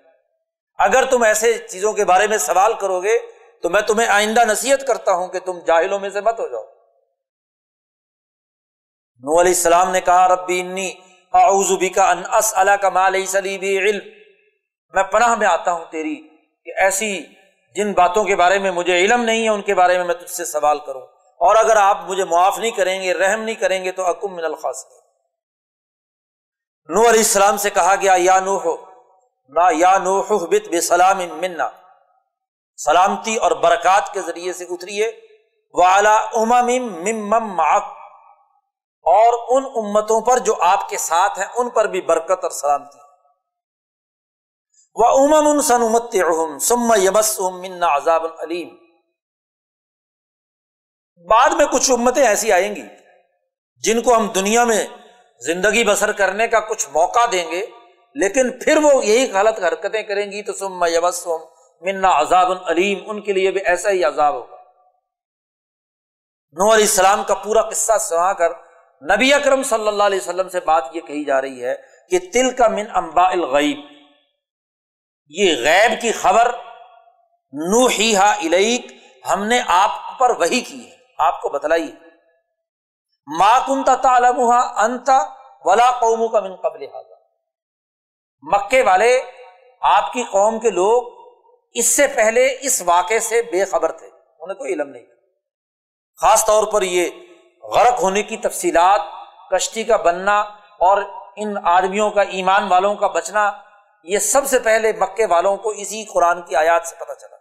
اگر 0.78 1.04
تم 1.10 1.22
ایسے 1.22 1.58
چیزوں 1.58 1.92
کے 1.92 2.04
بارے 2.04 2.26
میں 2.26 2.38
سوال 2.38 2.72
کرو 2.74 3.02
گے، 3.02 3.18
تو 3.62 3.70
میں 3.70 3.80
تمہیں 3.80 4.08
آئندہ 4.08 4.44
نصیحت 4.44 4.86
کرتا 4.86 5.12
ہوں 5.12 5.28
کہ 5.28 5.40
تم 5.40 5.58
جاہلوں 5.58 6.00
میں 6.00 6.10
سے 6.10 6.20
مت 6.20 6.40
ہو 6.40 6.48
جاؤ۔ 6.48 6.62
نو 9.18 9.40
علیہ 9.40 9.52
السلام 9.52 9.90
نے 9.90 10.00
کہا، 10.00 10.28
ربی 10.28 10.60
انی 10.60 10.94
اعوذ 11.34 11.72
کا 11.94 12.10
ان 12.10 12.22
اللہ 12.30 12.76
کا 12.80 12.88
مال 12.88 13.14
علم۔ 13.14 13.98
میں 14.94 15.02
پناہ 15.02 15.34
میں 15.34 15.46
آتا 15.46 15.72
ہوں 15.72 15.84
تیری 15.90 16.16
کہ 16.64 16.72
ایسی 16.80 17.22
جن 17.76 17.92
باتوں 17.92 18.24
کے 18.24 18.36
بارے 18.36 18.58
میں 18.58 18.70
مجھے 18.70 18.98
علم 18.98 19.22
نہیں 19.22 19.44
ہے، 19.44 19.48
ان 19.48 19.62
کے 19.62 19.74
بارے 19.74 19.98
میں 19.98 20.04
میں 20.04 20.14
تجھ 20.14 20.30
سے 20.30 20.44
سوال 20.44 20.78
کروں۔ 20.78 21.00
اور 21.36 21.56
اگر 21.56 21.76
آپ 21.76 21.98
مجھے 22.04 22.24
معاف 22.24 22.58
نہیں 22.58 22.70
کریں 22.70 23.02
گے، 23.02 23.14
رحم 23.14 23.40
نہیں 23.40 23.54
کریں 23.54 23.84
گے، 23.84 23.92
تو 23.92 24.04
اکم 24.04 24.34
من 24.34 24.44
الخاص 24.44 24.84
نو 26.88 27.00
علیہ 27.00 27.20
السلام 27.20 27.56
سے 27.56 27.70
کہا 27.70 27.94
گیا، 28.00 28.14
یا 28.16 28.40
نو 28.40 28.58
ہو 28.58 28.76
یا 29.72 29.98
نوح 29.98 30.26
بت 30.30 30.68
بے 30.68 30.80
سلام 30.80 31.18
منا۔ 31.18 31.70
سلامتی 32.76 33.36
اور 33.36 33.50
برکات 33.50 34.12
کے 34.12 34.20
ذریعے 34.20 34.52
سے 34.52 34.64
اتریے۔ 34.64 35.12
والا 35.74 36.16
امم 36.16 37.48
اور 39.06 39.32
ان 39.56 39.64
امتوں 39.76 40.20
پر 40.20 40.38
جو 40.38 40.54
آپ 40.62 40.88
کے 40.88 40.98
ساتھ 40.98 41.38
ہیں، 41.38 41.46
ان 41.56 41.70
پر 41.70 41.84
بھی 41.84 42.00
برکت 42.00 42.44
اور 42.44 42.50
سلامتی۔ 42.50 42.98
وہ 44.96 45.06
امم 45.14 45.46
ان 45.48 45.60
سن 45.60 46.58
سم 46.58 46.92
یمس 47.02 47.38
منا 47.40 47.94
عذاب 47.96 48.24
العلیم 48.24 48.68
بعد 51.26 51.50
میں 51.50 51.66
کچھ 51.66 51.90
امتیں 51.90 52.24
ایسی 52.26 52.52
آئیں 52.52 52.74
گی، 52.76 52.82
جن 53.84 54.02
کو 54.02 54.14
ہم 54.16 54.26
دنیا 54.34 54.64
میں 54.64 54.86
زندگی 55.42 55.84
بسر 55.84 56.12
کرنے 56.12 56.48
کا 56.48 56.60
کچھ 56.60 56.86
موقع 56.92 57.24
دیں 57.32 57.50
گے، 57.50 57.64
لیکن 58.16 58.50
پھر 58.58 58.76
وہ 58.82 59.04
یہی 59.04 59.30
غلط 59.32 59.58
حرکتیں 59.60 60.02
کریں 60.02 60.26
گی 60.32 60.42
تو 60.42 60.52
سم 60.52 60.84
یبس 60.84 61.26
منا 61.82 62.18
عذاب 62.20 62.50
العلیم 62.50 63.10
ان 63.10 63.20
کے 63.22 63.32
لیے 63.32 63.50
بھی 63.50 63.60
ایسا 63.64 63.90
ہی 63.90 64.04
عذاب 64.04 64.34
ہوگا۔ 64.34 64.56
نو 66.56 66.72
علیہ 66.74 66.84
السلام 66.84 67.22
کا 67.24 67.34
پورا 67.34 67.62
قصہ 67.62 67.98
سنا 68.00 68.32
کر 68.32 68.52
نبی 69.02 69.32
اکرم 69.34 69.62
صلی 69.62 69.88
اللہ 69.88 70.02
علیہ 70.02 70.18
وسلم 70.18 70.48
سے 70.48 70.60
بات 70.64 70.84
یہ 70.92 71.00
کہی 71.00 71.24
جا 71.24 71.40
رہی 71.40 71.64
ہے 71.64 71.74
کہ 72.10 72.18
تل 72.32 72.50
کا 72.56 72.68
من 72.68 72.86
امبا 72.94 73.28
الغیب، 73.28 73.78
یہ 75.30 75.56
غیب 75.62 76.00
کی 76.00 76.12
خبر 76.14 76.50
نو 77.52 77.86
ہی 77.88 78.14
ہا 78.16 78.30
الیک، 78.32 78.92
ہم 79.24 79.44
نے 79.46 79.60
آپ 79.68 80.18
پر 80.18 80.30
وہی 80.40 80.60
کی 80.60 80.80
ہے، 80.80 80.96
آپ 81.18 81.40
کو 81.42 81.48
بتلائی 81.48 81.90
ماں 83.28 83.58
کنتا 83.66 83.94
تعلم 84.02 84.40
انتا 84.50 85.18
ولا 85.64 85.90
قوموں 86.00 86.28
کا 86.28 86.40
من 86.40 86.54
قبل 86.62 86.82
حاضر 86.84 87.12
مکے 88.44 88.82
والے، 88.82 89.12
آپ 89.82 90.12
کی 90.12 90.22
قوم 90.30 90.58
کے 90.60 90.70
لوگ 90.72 91.12
اس 91.74 91.86
سے 91.86 92.06
پہلے 92.16 92.46
اس 92.60 92.82
واقعے 92.86 93.18
سے 93.20 93.42
بے 93.50 93.64
خبر 93.66 93.92
تھے 93.92 94.06
انہیں 94.06 94.58
کوئی 94.58 94.72
علم 94.72 94.88
نہیں۔ 94.88 95.06
خاص 96.18 96.44
طور 96.46 96.66
پر 96.72 96.82
یہ 96.82 97.10
غرق 97.64 98.02
ہونے 98.02 98.22
کی 98.22 98.36
تفصیلات، 98.36 99.00
کشتی 99.50 99.84
کا 99.84 99.96
بننا 99.96 100.40
اور 100.78 101.02
ان 101.36 101.54
آدمیوں 101.64 102.10
کا، 102.10 102.22
ایمان 102.22 102.68
والوں 102.68 102.94
کا 102.94 103.06
بچنا، 103.06 103.52
یہ 104.04 104.18
سب 104.18 104.46
سے 104.46 104.58
پہلے 104.58 104.92
مکے 104.92 105.26
والوں 105.26 105.56
کو 105.56 105.68
اسی 105.68 106.04
قرآن 106.04 106.42
کی 106.42 106.56
آیات 106.56 106.86
سے 106.86 106.96
پتہ 106.96 107.12
چلا۔ 107.20 107.36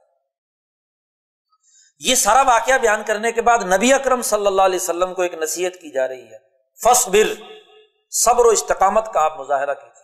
یہ 2.00 2.16
سارا 2.16 2.42
واقعہ 2.42 2.78
بیان 2.78 3.04
کرنے 3.04 3.32
کے 3.32 3.42
بعد 3.42 3.58
نبی 3.74 3.94
اکرم 3.94 4.22
صلی 4.22 4.48
اللہ 4.48 4.62
علیہ 4.62 4.80
وسلم 4.82 5.14
کو 5.14 5.22
ایک 5.22 5.34
نصیحت 5.34 5.74
کی 5.74 5.92
جا 5.92 6.08
رہی 6.08 6.28
ہے۔ 6.28 6.38
فصبر 6.84 7.34
صبر 8.12 8.46
و 8.46 8.50
استقامت 8.50 9.14
کا 9.14 9.26
آپ 9.26 9.40
مظاہرہ 9.40 9.74
کیجیے۔ 9.74 10.04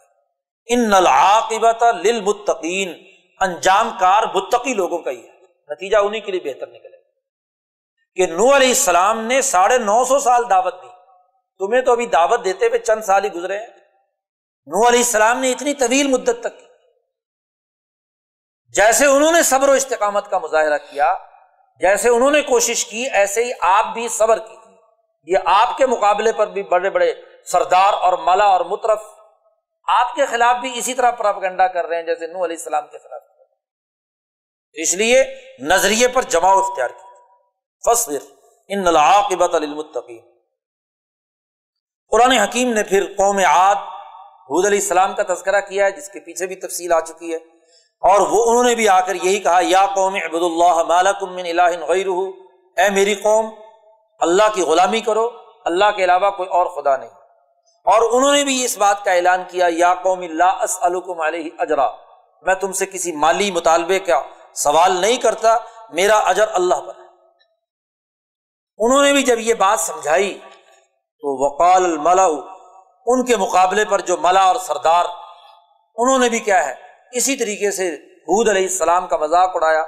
ان 0.73 0.93
العاقبت 0.93 1.83
للمتقین، 1.83 3.03
انجام 3.39 3.91
کار 3.99 4.23
متقی 4.33 4.73
لوگوں 4.73 4.97
کا 4.97 5.11
ہی 5.11 5.27
ہے۔ 5.27 5.31
نتیجہ 5.69 5.97
انہیں 5.97 6.21
کے 6.21 6.31
لیے 6.31 6.53
بہتر 6.53 6.67
نکلے۔ 6.67 6.98
کہ 8.19 8.25
نو 8.25 8.55
علیہ 8.55 8.67
السلام 8.67 9.19
نے 9.19 9.41
ساڑھے 9.41 9.77
نو 9.77 10.05
سو 10.05 10.19
سال 10.19 10.49
دعوت 10.49 10.83
دی۔ 10.83 10.87
تمہیں 11.57 11.81
تو 11.81 11.91
ابھی 11.91 12.05
دعوت 12.05 12.45
دیتے 12.45 12.65
ہوئے 12.65 12.79
چند 12.79 13.01
سال 13.01 13.25
ہی 13.25 13.33
گزرے 13.33 13.59
ہیں۔ 13.59 13.67
نو 14.65 14.87
علیہ 14.87 14.99
السلام 14.99 15.39
نے 15.39 15.51
اتنی 15.51 15.73
طویل 15.73 16.07
مدت 16.07 16.39
تک 16.39 16.59
کی۔ 16.59 16.65
جیسے 18.67 19.05
انہوں 19.05 19.31
نے 19.31 19.43
صبر 19.43 19.69
و 19.69 19.71
استقامت 19.71 20.29
کا 20.29 20.37
مظاہرہ 20.37 20.77
کیا، 20.77 21.15
جیسے 21.79 22.09
انہوں 22.09 22.31
نے 22.31 22.41
کوشش 22.41 22.85
کی، 22.85 23.09
ایسے 23.09 23.43
ہی 23.43 23.51
آپ 23.61 23.85
بھی 23.85 24.07
صبر 24.07 24.39
کی 24.39 24.55
یہ 25.23 25.37
آپ 25.45 25.77
کے 25.77 25.85
مقابلے 25.85 26.31
پر 26.31 26.47
بھی 26.47 26.63
بڑے 26.63 26.89
بڑے 26.89 27.13
سردار 27.45 27.93
اور 27.93 28.13
ملا 28.13 28.45
اور 28.45 28.61
مترف 28.61 28.99
آپ 29.87 30.15
کے 30.15 30.25
خلاف 30.25 30.55
بھی 30.57 30.71
اسی 30.75 30.93
طرح 30.93 31.11
پراپگنڈا 31.11 31.67
کر 31.67 31.85
رہے 31.85 31.95
ہیں 31.95 32.03
جیسے 32.03 32.27
نو 32.27 32.45
علیہ 32.45 32.57
السلام 32.57 32.87
کے 32.87 32.97
خلاف۔ 32.97 33.21
اس 34.73 34.93
لیے 34.93 35.23
نظریے 35.59 36.07
پر 36.07 36.21
جماؤ 36.21 36.59
اختیار 36.59 36.89
کی 36.89 37.08
فصر 37.85 38.17
ان 38.67 38.87
العاقبت 38.87 39.55
المتقین 39.55 40.21
قرآن 42.11 42.31
حکیم 42.31 42.73
نے 42.73 42.83
پھر 42.83 43.13
قوم 43.17 43.37
عاد، 43.37 43.75
حود 44.49 44.65
علیہ 44.65 44.79
السلام 44.79 45.13
کا 45.13 45.33
تذکرہ 45.33 45.61
کیا 45.61 45.85
ہے 45.85 45.91
جس 45.91 46.09
کے 46.09 46.19
پیچھے 46.19 46.45
بھی 46.45 46.55
تفصیل 46.55 46.91
آ 46.91 46.99
چکی 46.99 47.31
ہے۔ 47.31 47.37
اور 48.01 48.21
وہ 48.21 48.49
انہوں 48.49 48.63
نے 48.63 48.75
بھی 48.75 48.89
آ 48.89 49.01
کر 49.01 49.15
یہی 49.15 49.39
کہا، 49.39 49.59
یا 49.61 49.85
قوم 49.95 50.15
عبد 50.15 50.41
اللہ 50.41 50.83
مالکم 50.83 51.33
من 51.33 51.45
الہ 51.45 51.85
غیر 51.85 52.07
اے 52.77 52.89
میری 52.89 53.15
قوم، 53.15 53.49
اللہ 54.19 54.43
کی 54.53 54.61
غلامی 54.61 55.01
کرو، 55.01 55.29
اللہ 55.65 55.91
کے 55.97 56.03
علاوہ 56.03 56.31
کوئی 56.31 56.49
اور 56.49 56.65
خدا 56.65 56.97
نہیں۔ 56.97 57.09
اور 57.85 58.09
انہوں 58.11 58.35
نے 58.35 58.43
بھی 58.43 58.65
اس 58.65 58.77
بات 58.77 59.03
کا 59.03 59.11
اعلان 59.11 59.43
کیا، 59.47 59.67
یا 59.69 59.93
قوم 59.93 60.19
اللہ 60.19 60.63
اسلکم 60.63 61.21
علیہ 61.21 61.49
اجرا۔ 61.57 61.89
میں 62.41 62.55
تم 62.55 62.71
سے 62.71 62.85
کسی 62.85 63.11
مالی 63.11 63.51
مطالبے 63.51 63.99
کا 63.99 64.21
سوال 64.53 64.91
نہیں 65.01 65.17
کرتا، 65.17 65.57
میرا 65.89 66.17
اجر 66.17 66.45
اللہ 66.51 66.75
پر 66.75 66.93
ہے۔ 66.99 67.08
انہوں 68.79 69.03
نے 69.03 69.11
بھی 69.13 69.23
جب 69.23 69.39
یہ 69.39 69.53
بات 69.53 69.79
سمجھائی 69.79 70.37
تو 71.23 71.35
وقال 71.43 71.85
الملا 71.85 72.25
ان 73.05 73.25
کے 73.25 73.37
مقابلے 73.37 73.85
پر 73.85 74.01
جو 74.01 74.17
ملا 74.17 74.43
اور 74.43 74.55
سردار، 74.55 75.05
انہوں 75.97 76.19
نے 76.19 76.29
بھی 76.29 76.39
کیا 76.39 76.65
ہے، 76.65 76.73
اسی 77.11 77.35
طریقے 77.35 77.71
سے 77.71 77.87
حود 78.27 78.49
علیہ 78.49 78.61
السلام 78.61 79.07
کا 79.07 79.17
مذاق 79.17 79.55
اڑایا، 79.55 79.83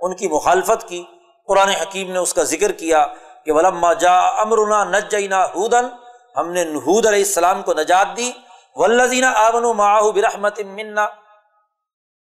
ان 0.00 0.16
کی 0.16 0.28
مخالفت 0.28 0.88
کی، 0.88 1.04
قرآن 1.48 1.68
حکیم 1.68 2.12
نے 2.12 2.18
اس 2.18 2.34
کا 2.34 2.42
ذکر 2.42 2.72
کیا 2.72 3.06
کہ 3.44 3.52
ولما 3.52 3.92
جا 3.92 4.16
امرنا 4.42 4.84
نجینا 4.84 5.44
ہودن 5.44 5.88
ہم 6.36 6.50
نے 6.52 6.64
نحود 6.64 7.06
علیہ 7.06 7.24
السلام 7.24 7.62
کو 7.62 7.72
نجات 7.72 8.16
دی 8.16 8.30
ولزینہ 8.76 9.26
آمن 9.26 9.76
معاہ 9.76 10.10
برحمت 10.10 10.60
منا۔ 10.60 11.04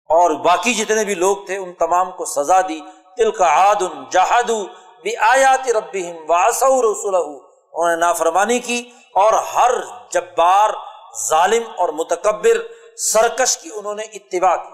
اور 0.09 0.31
باقی 0.31 0.73
جتنے 0.73 1.03
بھی 1.05 1.15
لوگ 1.15 1.37
تھے، 1.45 1.57
ان 1.57 1.73
تمام 1.73 2.11
کو 2.11 2.25
سزا 2.25 2.61
دی 2.61 2.79
تل 3.17 3.31
کا 3.31 3.45
عاد 3.45 3.81
جہاد 4.11 4.49
بھی 5.03 5.15
آیات 5.27 5.69
رب 5.69 5.95
واسع 6.29 6.67
رسول 6.81 7.15
انہوں 7.15 7.89
نے 7.89 7.95
نافرمانی 7.95 8.59
کی 8.59 8.79
اور 9.15 9.33
ہر 9.55 9.71
جبار، 10.11 10.69
ظالم 11.29 11.63
اور 11.77 11.89
متکبر، 11.89 12.57
سرکش 12.97 13.57
کی 13.57 13.69
انہوں 13.75 13.95
نے 13.95 14.03
اتباع 14.13 14.55
کی۔ 14.55 14.71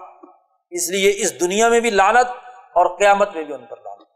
اس 0.72 0.90
لیے 0.90 1.12
اس 1.18 1.40
دنیا 1.40 1.70
میں 1.70 1.80
بھی 1.80 1.90
لانت 1.90 2.28
اور 2.76 2.98
قیامت 2.98 3.36
میں 3.36 3.44
بھی 3.44 3.54
ان 3.54 3.66
پر 3.66 3.78
لانت 3.78 4.08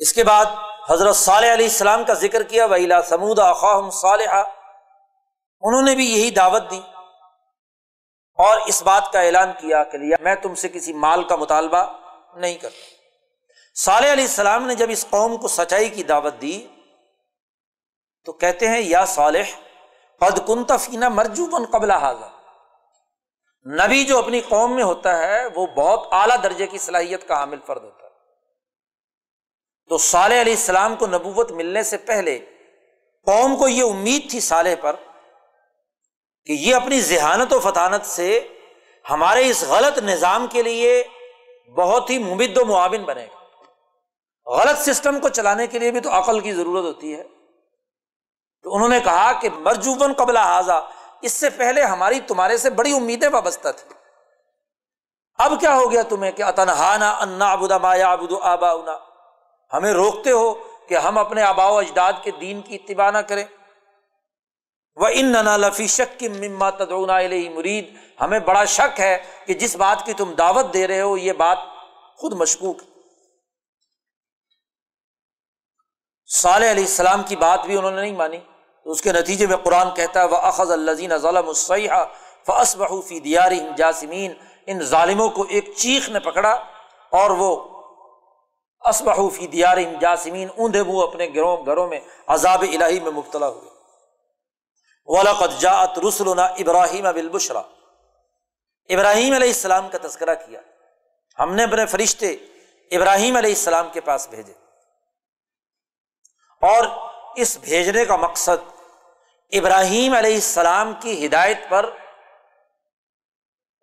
اس 0.00 0.12
کے 0.12 0.24
بعد 0.24 0.44
حضرت 0.88 1.16
صالح 1.16 1.52
علیہ 1.52 1.66
السلام 1.66 2.04
کا 2.04 2.14
ذکر 2.14 2.42
کیا 2.42 2.64
ویلا 2.64 3.00
سمود 3.02 3.38
اخاہم 3.38 3.90
صالحہ 3.90 4.42
انہوں 5.62 5.82
نے 5.82 5.94
بھی 5.94 6.06
یہی 6.10 6.30
دعوت 6.30 6.70
دی 6.70 6.80
اور 8.38 8.58
اس 8.66 8.82
بات 8.82 9.12
کا 9.12 9.20
اعلان 9.20 9.52
کیا 9.60 9.82
کہ 9.84 9.98
لیا، 9.98 10.16
میں 10.20 10.34
تم 10.34 10.54
سے 10.54 10.68
کسی 10.68 10.92
مال 10.92 11.22
کا 11.22 11.36
مطالبہ 11.36 11.82
نہیں 12.34 12.54
کرتا۔ 12.54 12.95
صالح 13.76 14.12
علیہ 14.12 14.24
السلام 14.24 14.66
نے 14.66 14.74
جب 14.74 14.86
اس 14.90 15.06
قوم 15.10 15.36
کو 15.36 15.48
سچائی 15.48 15.88
کی 15.88 16.02
دعوت 16.02 16.34
دی، 16.42 16.66
تو 18.24 18.32
کہتے 18.32 18.68
ہیں، 18.68 18.80
یا 18.80 19.04
صالح، 19.04 19.58
قد 20.20 20.38
کن 20.46 20.64
تفینہ 20.64 21.08
مرجو 21.08 21.46
بن 21.46 21.64
قبل 21.64 21.90
حاضر 21.90 22.28
نبی 23.66 24.04
جو 24.04 24.18
اپنی 24.18 24.40
قوم 24.40 24.74
میں 24.74 24.82
ہوتا 24.82 25.18
ہے، 25.18 25.46
وہ 25.46 25.66
بہت 25.66 26.08
اعلیٰ 26.12 26.42
درجے 26.42 26.66
کی 26.66 26.78
صلاحیت 26.78 27.28
کا 27.28 27.40
حامل 27.40 27.58
فرد 27.66 27.84
ہوتا 27.84 28.06
ہے۔ 28.06 28.12
تو 29.88 29.98
صالح 29.98 30.40
علیہ 30.40 30.52
السلام 30.52 30.96
کو 30.96 31.06
نبوت 31.06 31.52
ملنے 31.52 31.82
سے 31.82 31.96
پہلے 31.96 32.38
قوم 33.26 33.56
کو 33.56 33.68
یہ 33.68 33.82
امید 33.82 34.30
تھی 34.30 34.40
صالح 34.40 34.74
پر 34.80 34.96
کہ 36.44 36.52
یہ 36.52 36.74
اپنی 36.74 37.00
ذہانت 37.00 37.52
و 37.52 37.60
فطانت 37.60 38.06
سے 38.06 38.48
ہمارے 39.10 39.50
اس 39.50 39.64
غلط 39.64 39.98
نظام 39.98 40.46
کے 40.46 40.62
لیے 40.62 41.02
بہت 41.76 42.10
ہی 42.10 42.18
ممد 42.18 42.56
و 42.56 42.64
معاون 42.64 43.02
بنے 43.02 43.26
گا۔ 43.26 43.35
غلط 44.46 44.78
سسٹم 44.78 45.20
کو 45.20 45.28
چلانے 45.28 45.66
کے 45.66 45.78
لیے 45.78 45.90
بھی 45.90 46.00
تو 46.00 46.10
عقل 46.10 46.40
کی 46.40 46.52
ضرورت 46.52 46.84
ہوتی 46.84 47.14
ہے۔ 47.14 47.22
تو 48.62 48.74
انہوں 48.74 48.88
نے 48.88 49.00
کہا 49.00 49.32
کہ 49.32 49.48
مرجوبن 49.50 50.12
قبل 50.12 50.36
حاضہ 50.36 50.88
اس 51.22 51.32
سے 51.32 51.50
پہلے 51.50 51.82
ہماری 51.82 52.20
تمہارے 52.20 52.56
سے 52.56 52.70
بڑی 52.70 52.96
امیدیں 52.96 53.28
وابستہ 53.28 53.68
تھیں۔ 53.76 53.92
اب 55.38 55.52
کیا 55.60 55.74
ہو 55.76 55.90
گیا 55.90 56.02
تمہیں 56.02 56.32
کہ 56.32 56.42
اتنہانا 56.42 57.10
انا 57.10 57.52
ابودا 57.52 57.78
مایا 57.78 58.12
ابود 58.12 58.32
آبا 58.42 58.72
ہمیں 59.72 59.92
روکتے 59.92 60.30
ہو 60.30 60.54
کہ 60.88 60.94
ہم 60.94 61.18
اپنے 61.18 61.42
آبا 61.42 61.66
و 61.66 61.78
اجداد 61.78 62.12
کے 62.22 62.30
دین 62.30 62.60
کی 62.60 62.74
اتباع 62.74 63.10
نہ 63.10 63.18
کریں۔ 63.18 63.44
وہ 64.96 65.08
ان 65.12 65.26
ننا 65.26 65.56
لفی 65.56 65.86
شک 65.86 66.18
کی 66.18 66.28
مما 66.28 66.70
تدونا 66.70 67.18
مرید 67.54 67.94
ہمیں 68.20 68.38
بڑا 68.38 68.64
شک 68.64 69.00
ہے 69.00 69.18
کہ 69.46 69.54
جس 69.54 69.76
بات 69.76 70.06
کی 70.06 70.12
تم 70.12 70.32
دعوت 70.32 70.74
دے 70.74 70.86
رہے 70.86 71.00
ہو، 71.00 71.16
یہ 71.16 71.32
بات 71.32 71.58
خود 72.16 72.32
مشکوک 72.32 72.82
صالح 76.26 76.70
علیہ 76.70 76.84
السلام 76.84 77.22
کی 77.22 77.36
بات 77.36 77.66
بھی 77.66 77.76
انہوں 77.76 77.90
نے 77.90 78.00
نہیں 78.00 78.12
مانی۔ 78.12 78.38
تو 78.84 78.90
اس 78.90 79.02
کے 79.02 79.12
نتیجے 79.12 79.46
میں 79.46 79.56
قرآن 79.56 79.94
کہتا 79.94 80.20
ہے 80.20 80.24
وہ 80.24 80.36
اخذ 80.36 80.70
الزین 80.70 81.16
ظلم 81.16 81.48
السیح 81.48 81.90
فس 82.46 82.76
بحفی 82.76 83.20
دیاری 83.20 83.60
جاسمین 83.76 84.32
ان 84.66 84.82
ظالموں 84.82 85.28
کو 85.28 85.44
ایک 85.48 85.70
چیخ 85.76 86.08
نے 86.08 86.20
پکڑا 86.20 86.52
اور 87.10 87.30
وہ 87.30 87.68
اسبحفی 88.80 89.46
دیار 89.46 89.76
جاسمین 90.00 90.48
اوندھے 90.56 90.82
منہ 90.82 91.02
اپنے 91.02 91.28
گھروں 91.34 91.56
گھروں 91.66 91.86
میں 91.86 92.00
عذاب 92.26 92.62
الہی 92.62 93.00
میں 93.00 93.10
مبتلا 93.10 93.48
ہوئے۔ 93.48 93.70
ولاقت 95.06 95.60
جات 95.60 95.98
رسول 95.98 96.38
ابراہیم 96.38 97.06
اب 97.06 97.18
ابراہیم 98.88 99.34
علیہ 99.34 99.48
السلام 99.48 99.88
کا 99.88 99.98
تذکرہ 100.08 100.34
کیا۔ 100.34 100.60
ہم 101.38 101.54
نے 101.54 101.64
اپنے 101.64 101.86
فرشتے 101.86 102.32
ابراہیم 102.90 103.36
علیہ 103.36 103.50
السلام 103.50 103.88
کے 103.92 104.00
پاس 104.00 104.28
بھیجے۔ 104.30 104.65
اور 106.60 106.86
اس 107.36 107.58
بھیجنے 107.58 108.04
کا 108.04 108.16
مقصد 108.16 108.80
ابراہیم 109.52 110.14
علیہ 110.14 110.34
السلام 110.34 110.92
کی 111.00 111.26
ہدایت 111.26 111.58
پر 111.68 111.90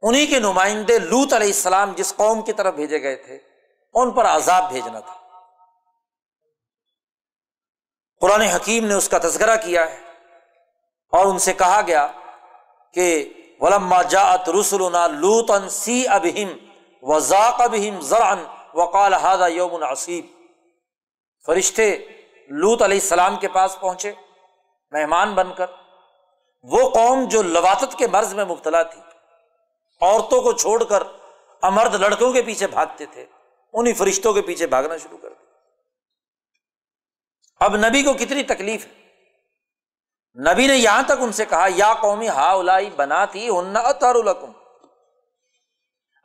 انہیں 0.01 0.27
کے 0.27 0.39
نمائندے 0.39 0.99
لوت 0.99 1.33
علیہ 1.33 1.47
السلام 1.47 1.91
جس 1.91 2.15
قوم 2.15 2.41
کی 2.41 2.53
طرف 2.53 2.73
بھیجے 2.73 3.01
گئے 3.01 3.15
تھے، 3.15 3.39
ان 3.93 4.11
پر 4.11 4.25
عذاب 4.25 4.71
بھیجنا 4.71 4.99
تھا۔ 4.99 5.13
قرآن 8.21 8.41
حکیم 8.41 8.85
نے 8.85 8.93
اس 8.93 9.09
کا 9.09 9.17
تذکرہ 9.17 9.55
کیا 9.55 9.91
ہے 9.91 9.99
اور 11.11 11.25
ان 11.25 11.39
سے 11.39 11.53
کہا 11.53 11.81
گیا 11.87 12.07
کہ 12.93 13.33
ولما 13.59 14.01
جاءت 14.01 14.49
رسولنا 14.49 15.07
لوتا 15.07 15.69
سی 15.69 16.07
ابہم 16.07 16.69
وزاق 17.01 17.61
ابہم 17.61 18.01
زرعن 18.01 18.43
وقال 18.73 19.13
هذا 19.13 19.47
یوم 19.47 19.83
عصیب۔ 19.83 20.25
فرشتے 21.45 22.05
لوت 22.47 22.81
علیہ 22.81 22.99
السلام 23.01 23.35
کے 23.35 23.47
پاس 23.47 23.77
پہنچے، 23.79 24.13
مہمان 24.91 25.33
بن 25.33 25.53
کر۔ 25.53 25.65
وہ 26.63 26.89
قوم 26.89 27.23
جو 27.23 27.41
لواتت 27.41 27.97
کے 27.97 28.07
مرض 28.07 28.33
میں 28.33 28.45
مبتلا 28.45 28.83
تھی، 28.83 29.01
عورتوں 30.01 30.41
کو 30.41 30.53
چھوڑ 30.53 30.83
کر 30.83 31.03
امرد 31.61 31.93
لڑکوں 31.93 32.33
کے 32.33 32.41
پیچھے 32.41 32.67
بھاگتے 32.67 33.05
تھے 33.05 33.25
انہیں 33.73 33.93
فرشتوں 33.93 34.33
کے 34.33 34.41
پیچھے 34.41 34.67
بھاگنا 34.67 34.97
شروع 34.97 35.17
کر 35.17 35.29
دیا۔ 35.29 35.51
اب 37.59 37.75
نبی 37.75 38.03
کو 38.03 38.13
کتنی 38.13 38.43
تکلیف 38.43 38.85
ہے۔ 38.85 39.03
نبی 40.53 40.67
نے 40.67 40.75
یہاں 40.75 41.03
تک 41.03 41.13
ان 41.19 41.31
سے 41.31 41.45
کہا، 41.45 41.67
یا 41.75 41.93
قومی 41.93 42.29
ہا 42.29 42.51
الائی 42.51 42.89
بنا 42.89 43.25
تھی 43.25 43.49
الکم 43.49 44.51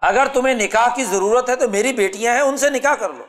اگر 0.00 0.26
تمہیں 0.32 0.54
نکاح 0.54 0.88
کی 0.94 1.04
ضرورت 1.04 1.48
ہے 1.48 1.56
تو 1.56 1.68
میری 1.68 1.92
بیٹیاں 1.92 2.34
ہیں، 2.34 2.40
ان 2.40 2.56
سے 2.56 2.70
نکاح 2.70 2.94
کر 2.94 3.12
لو۔ 3.12 3.24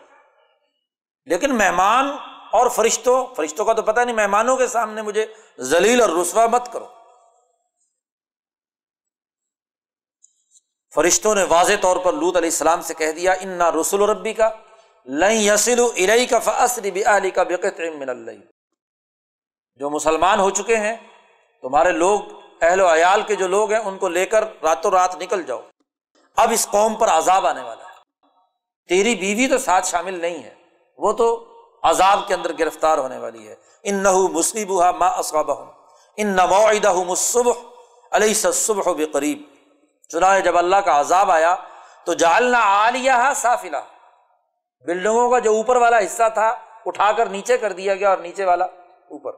لیکن 1.25 1.57
مہمان 1.57 2.17
اور 2.51 2.69
فرشتوں 2.69 3.35
فرشتوں 3.35 3.65
کا 3.65 3.73
تو 3.73 3.81
پتا 3.81 4.03
نہیں، 4.03 4.15
مہمانوں 4.15 4.57
کے 4.57 4.67
سامنے 4.67 5.01
مجھے 5.01 5.25
ذلیل 5.59 6.01
اور 6.01 6.09
رسوا 6.09 6.47
مت 6.47 6.71
کرو۔ 6.73 6.87
فرشتوں 10.93 11.35
نے 11.35 11.43
واضح 11.43 11.73
طور 11.81 11.97
پر 11.97 12.13
لوت 12.13 12.37
علیہ 12.37 12.49
السلام 12.49 12.81
سے 12.81 12.93
کہہ 12.93 13.11
دیا 13.11 13.31
ان 13.31 13.49
نہ 13.49 13.69
رسول 13.69 14.01
ربی 14.01 14.33
کا 14.33 14.49
لئی 15.05 15.47
یسل 15.47 16.25
کا 16.29 16.39
فصری 16.39 17.31
کا 17.31 17.43
بقت 17.43 17.79
من 17.99 18.09
اللہ 18.09 18.31
جو 19.79 19.89
مسلمان 19.89 20.39
ہو 20.39 20.49
چکے 20.49 20.77
ہیں، 20.77 20.95
تمہارے 21.61 21.91
لوگ، 21.91 22.21
اہل 22.61 22.81
و 22.81 22.93
عیال 22.93 23.21
کے 23.21 23.35
جو 23.35 23.47
لوگ 23.47 23.71
ہیں، 23.71 23.79
ان 23.79 23.97
کو 23.97 24.07
لے 24.07 24.25
کر 24.25 24.43
راتوں 24.63 24.91
رات 24.91 25.15
نکل 25.15 25.43
جاؤ۔ 25.43 25.61
اب 26.37 26.51
اس 26.51 26.67
قوم 26.71 26.95
پر 26.95 27.07
عذاب 27.07 27.47
آنے 27.47 27.61
والا 27.61 27.83
ہے۔ 27.83 27.95
تیری 28.89 29.15
بیوی 29.15 29.47
تو 29.47 29.57
ساتھ 29.57 29.87
شامل 29.87 30.19
نہیں 30.19 30.43
ہے، 30.43 30.53
وہ 30.97 31.13
تو 31.13 31.27
عذاب 31.83 32.19
کے 32.27 32.33
اندر 32.33 32.51
گرفتار 32.59 32.97
ہونے 32.97 33.17
والی 33.17 33.47
ہے۔ 33.47 33.55
ان 33.83 33.95
نہ 33.95 34.11
مصیب 34.11 34.71
ماں 34.71 35.11
اصابہ 35.11 35.71
ان 36.17 36.27
نموعدہ 36.27 36.93
مصبح 36.93 37.53
علیہ 38.11 38.33
صبح 38.33 38.91
بے 38.93 39.05
قریب 39.05 39.41
چنانچہ 40.09 40.45
جب 40.45 40.57
اللہ 40.57 40.75
کا 40.75 40.99
عذاب 40.99 41.31
آیا، 41.31 41.55
تو 42.05 42.13
جالنا 42.13 42.59
عالیہ 42.59 43.33
صافلہ 43.35 43.77
بلڈنگوں 44.85 45.29
کا 45.29 45.39
جو 45.39 45.51
اوپر 45.55 45.75
والا 45.75 45.97
حصہ 45.97 46.29
تھا، 46.33 46.55
اٹھا 46.85 47.11
کر 47.11 47.25
نیچے 47.25 47.57
کر 47.57 47.71
دیا 47.71 47.95
گیا 47.95 48.09
اور 48.09 48.17
نیچے 48.17 48.45
والا 48.45 48.65
اوپر۔ 48.65 49.31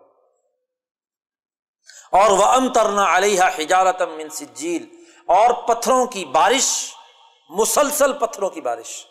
اور 2.11 2.31
وہ 2.31 2.45
ام 2.45 2.73
ترنا 2.73 3.17
علیہ 3.17 3.41
حجارت 3.59 4.01
من 4.01 4.29
سجیل 4.29 4.85
اور 5.27 5.53
پتھروں 5.67 6.05
کی 6.05 6.25
بارش، 6.25 6.93
مسلسل 7.49 8.13
پتھروں 8.13 8.49
کی 8.49 8.61
بارش۔ 8.61 9.05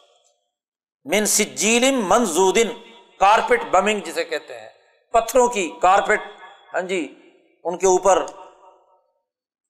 من 1.05 1.26
سجیل 1.26 1.97
منزودن 1.97 2.89
کارپیٹ 3.21 3.64
بمنگ 3.71 4.01
جسے 4.05 4.25
کہتے 4.25 4.59
ہیں، 4.61 4.68
پتھروں 5.14 5.49
کی 5.49 5.71
کارپیٹ 5.83 6.21
ہاں 6.75 6.81
جی 6.89 7.01
ان 7.64 7.79
کے 7.79 7.87
اوپر 7.87 8.25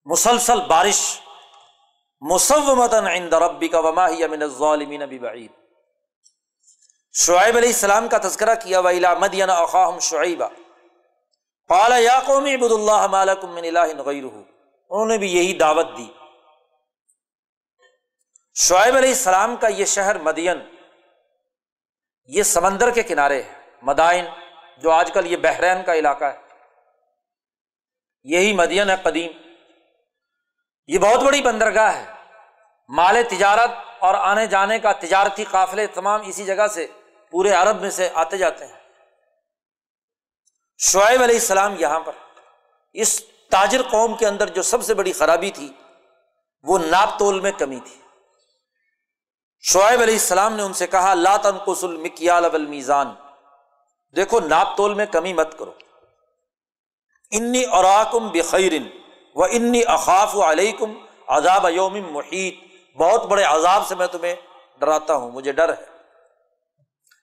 مسلسل 0.06 0.60
بارش 0.68 1.00
مسومتن 2.22 3.06
عند 3.06 3.32
ربی 3.42 3.68
کا 3.68 3.78
وما 3.80 4.08
ہی 4.08 4.26
من 4.26 4.42
الظالمین 4.42 5.02
بعید 5.20 5.50
شعیب 7.14 7.56
علیہ 7.56 7.68
السلام 7.68 8.08
کا 8.08 8.18
تذکرہ 8.22 8.54
کیا 8.62 8.80
ویلا 8.80 9.12
مدین 9.20 9.50
اخاہم 9.50 9.98
شعیبہ 10.08 10.48
قال 11.70 11.92
یا 12.02 12.18
قوم 12.26 12.44
عبد 12.46 12.72
اللہ 12.72 13.06
مالکم 13.10 13.54
من 13.54 13.64
الہ 13.64 14.02
غیرہ 14.06 14.26
انہوں 14.26 15.06
نے 15.06 15.18
بھی 15.18 15.28
یہی 15.32 15.52
دعوت 15.58 15.96
دی۔ 15.96 16.06
شعیب 18.56 18.96
علیہ 18.96 19.08
السلام 19.08 19.56
کا 19.56 19.68
یہ 19.68 19.84
شہر 19.94 20.18
مدین 20.22 20.58
یہ 22.32 22.42
سمندر 22.42 22.90
کے 22.90 23.02
کنارے 23.02 23.42
ہے 23.42 23.52
مدائن، 23.82 24.24
جو 24.78 24.90
آج 24.90 25.12
کل 25.12 25.26
یہ 25.26 25.36
بحرین 25.36 25.82
کا 25.82 25.94
علاقہ 25.94 26.24
ہے۔ 26.24 26.38
یہی 28.24 28.52
مدین 28.52 28.90
ہے 28.90 28.94
قدیم۔ 29.02 29.30
یہ 30.86 30.98
بہت 30.98 31.22
بڑی 31.22 31.42
بندرگاہ 31.42 31.96
ہے۔ 31.96 32.04
مال 32.88 33.16
تجارت 33.30 33.70
اور 33.98 34.14
آنے 34.14 34.46
جانے 34.46 34.78
کا 34.78 34.92
تجارتی 34.92 35.44
قافلے 35.44 35.86
تمام 35.86 36.20
اسی 36.26 36.44
جگہ 36.44 36.66
سے 36.66 36.86
پورے 37.30 37.50
عرب 37.50 37.80
میں 37.80 37.90
سے 37.90 38.08
آتے 38.14 38.38
جاتے 38.38 38.66
ہیں۔ 38.66 38.78
شعیب 40.78 41.22
علیہ 41.22 41.34
السلام 41.34 41.74
یہاں 41.78 42.00
پر، 42.00 42.12
اس 42.92 43.22
تاجر 43.50 43.82
قوم 43.82 44.16
کے 44.16 44.26
اندر 44.26 44.48
جو 44.48 44.62
سب 44.62 44.84
سے 44.84 44.94
بڑی 44.94 45.12
خرابی 45.12 45.50
تھی، 45.50 45.72
وہ 46.62 46.78
ناپ 46.78 47.18
تول 47.18 47.40
میں 47.40 47.52
کمی 47.52 47.80
تھی۔ 47.80 48.00
شعیب 49.62 50.00
علیہ 50.00 50.14
السلام 50.14 50.56
نے 50.56 50.62
ان 50.62 50.72
سے 50.72 50.86
کہا 50.86 51.14
لاتن 51.14 51.58
قسل 51.58 51.96
مکیال 51.96 52.44
اب 52.44 52.56
دیکھو، 54.16 54.40
ناپ 54.40 54.76
تول 54.76 54.94
میں 54.94 55.06
کمی 55.06 55.32
مت 55.32 55.58
کرو۔ 55.58 55.72
انی 57.30 57.64
اوراکم 57.64 58.28
بخیرن 58.28 58.82
و 59.34 59.44
انی 59.44 59.82
اخاف 59.86 60.36
علیکم 60.36 60.92
عذاب 61.26 61.66
یوم 61.70 61.96
محیط۔ 62.12 62.54
بہت 62.96 63.24
بڑے 63.24 63.42
عذاب 63.42 63.86
سے 63.86 63.94
میں 63.94 64.06
تمہیں 64.06 64.34
ڈراتا 64.78 65.14
ہوں، 65.14 65.30
مجھے 65.30 65.52
ڈر 65.52 65.68
ہے۔ 65.68 65.84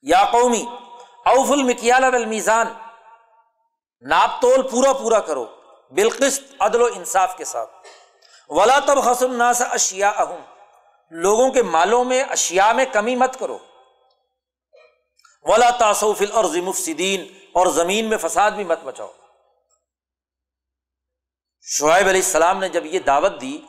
یا 0.01 0.25
قومی 0.31 0.65
اوف 1.25 1.51
المکیال 1.51 2.03
المیزان 2.03 2.67
ناپ 4.01 4.41
تول 4.41 4.61
پورا 4.61 4.93
پورا 4.93 5.19
کرو 5.19 5.45
بالقست 5.91 6.43
عدل 6.59 6.81
و 6.81 6.85
انصاف 6.85 7.37
کے 7.37 7.45
ساتھ۔ 7.45 7.69
ولا 8.49 8.79
تب 8.79 9.09
حسن 9.09 9.33
ناس 9.33 9.61
اشیا 9.71 10.09
اہم 10.09 10.56
لوگوں 11.09 11.51
کے 11.51 11.63
مالوں 11.63 12.03
میں 12.03 12.23
اشیا 12.23 12.71
میں 12.71 12.85
کمی 12.93 13.15
مت 13.15 13.39
کرو۔ 13.39 13.57
ولا 15.43 15.69
تاثل 15.69 16.31
اور 16.31 16.43
مفصدین 16.43 17.37
اور 17.53 17.67
زمین 17.67 18.05
میں 18.05 18.17
فساد 18.17 18.51
بھی 18.51 18.63
مت 18.63 18.79
بچاؤ 18.83 19.11
شعیب 21.61 22.07
علیہ 22.07 22.21
السلام 22.21 22.59
نے 22.59 22.69
جب 22.69 22.85
یہ 22.85 22.99
دعوت 22.99 23.41
دی، 23.41 23.61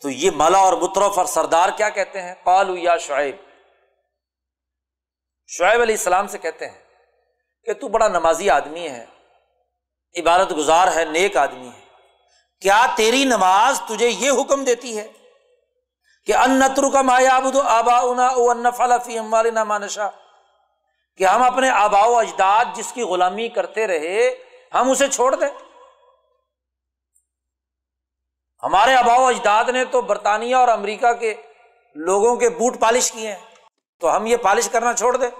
تو 0.00 0.10
یہ 0.10 0.30
ملا 0.34 0.58
اور 0.58 0.72
مترف 0.72 1.18
اور 1.18 1.26
سردار 1.26 1.68
کیا 1.76 1.88
کہتے 1.88 2.22
ہیں؟ 2.22 2.34
پالو 2.44 2.76
یا 2.76 2.96
شعیب۔ 2.96 3.36
شعیب 5.46 5.80
علیہ 5.80 5.94
السلام 5.94 6.26
سے 6.26 6.38
کہتے 6.38 6.68
ہیں 6.68 6.78
کہ 7.64 7.72
تو 7.72 7.88
بڑا 7.88 8.08
نمازی 8.08 8.50
آدمی 8.50 8.88
ہے 8.88 9.06
عبارت 10.20 10.56
گزار 10.56 10.88
ہے، 10.94 11.04
نیک 11.04 11.36
آدمی 11.36 11.68
ہے۔ 11.68 11.84
کیا 12.60 12.86
تیری 12.96 13.24
نماز 13.24 13.80
تجھے 13.88 14.08
یہ 14.08 14.30
حکم 14.30 14.64
دیتی 14.64 14.98
ہے 14.98 15.12
کہ 16.28 16.36
ان 16.36 16.58
نتر 16.58 16.82
کا 16.92 17.02
مایا 17.02 17.38
آبا 17.64 17.98
انا 17.98 18.70
فلفی 18.70 19.20
مانشا 19.20 20.08
کہ 21.18 21.24
ہم 21.24 21.42
اپنے 21.42 21.68
آبا 21.70 22.04
و 22.06 22.18
اجداد 22.18 22.64
جس 22.74 22.92
کی 22.92 23.02
غلامی 23.02 23.48
کرتے 23.48 23.86
رہے، 23.86 24.28
ہم 24.74 24.90
اسے 24.90 25.08
چھوڑ 25.08 25.34
دیں۔ 25.34 25.48
ہمارے 28.62 28.94
آبا 28.94 29.16
و 29.18 29.26
اجداد 29.26 29.64
نے 29.64 29.84
تو 29.84 30.00
برطانیہ 30.02 30.56
اور 30.56 30.68
امریکہ 30.68 31.12
کے 31.12 31.34
لوگوں 31.94 32.36
کے 32.36 32.48
بوٹ 32.48 32.78
پالش 32.80 33.12
کیے 33.12 33.32
ہیں۔ 33.32 33.44
تو 34.00 34.16
ہم 34.16 34.26
یہ 34.26 34.36
پالش 34.36 34.68
کرنا 34.68 34.92
چھوڑ 34.92 35.16
دیں۔ 35.16 35.30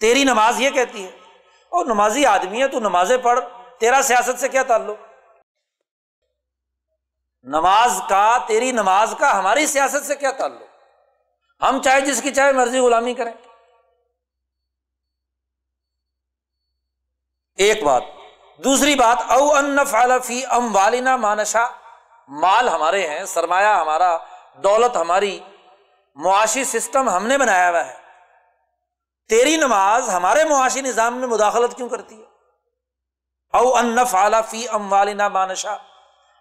تیری 0.00 0.24
نماز 0.24 0.60
یہ 0.60 0.70
کہتی 0.70 1.04
ہے، 1.04 1.10
اور 1.72 1.86
نمازی 1.86 2.26
آدمی 2.26 2.62
ہے، 2.62 2.68
تو 2.68 2.80
نمازیں 2.80 3.16
پڑھ۔ 3.16 3.40
تیرا 3.78 4.02
سیاست 4.02 4.40
سے 4.40 4.48
کیا 4.48 4.62
تعلق؟ 4.62 5.11
نماز 7.44 8.00
کا، 8.08 8.38
تیری 8.46 8.72
نماز 8.72 9.14
کا 9.18 9.38
ہماری 9.38 9.66
سیاست 9.66 10.06
سے 10.06 10.16
کیا 10.16 10.30
تعلق؟ 10.30 10.62
ہم 11.62 11.82
چاہے 11.82 12.00
جس 12.00 12.22
کی 12.22 12.34
چاہے 12.34 12.52
مرضی 12.52 12.78
غلامی 12.78 13.14
کریں۔ 13.14 13.32
ایک 17.56 17.82
بات، 17.82 18.02
دوسری 18.64 18.94
بات، 18.94 19.30
او 19.30 19.52
ان 19.52 19.76
فی 20.24 20.46
ام 20.46 20.76
والنا 20.76 21.16
مانشا 21.16 21.66
مال 22.28 22.68
ہمارے 22.68 23.08
ہیں، 23.08 23.24
سرمایہ 23.24 23.74
ہمارا، 23.74 24.16
دولت 24.56 24.96
ہماری، 24.96 25.40
معاشی 26.14 26.64
سسٹم 26.64 27.08
ہم 27.08 27.26
نے 27.26 27.38
بنایا 27.38 27.70
ہوا 27.70 27.86
ہے۔ 27.86 27.94
تیری 29.28 29.56
نماز 29.56 30.08
ہمارے 30.08 30.44
معاشی 30.44 30.80
نظام 30.80 31.16
میں 31.16 31.28
مداخلت 31.28 31.76
کیوں 31.76 31.88
کرتی 31.88 32.20
ہے؟ 32.20 32.26
او 33.52 33.76
ان 33.76 34.04
فعلا 34.04 34.40
فی 34.40 34.68
ام 34.68 34.92
والنا 34.92 35.28
مانشا 35.28 35.76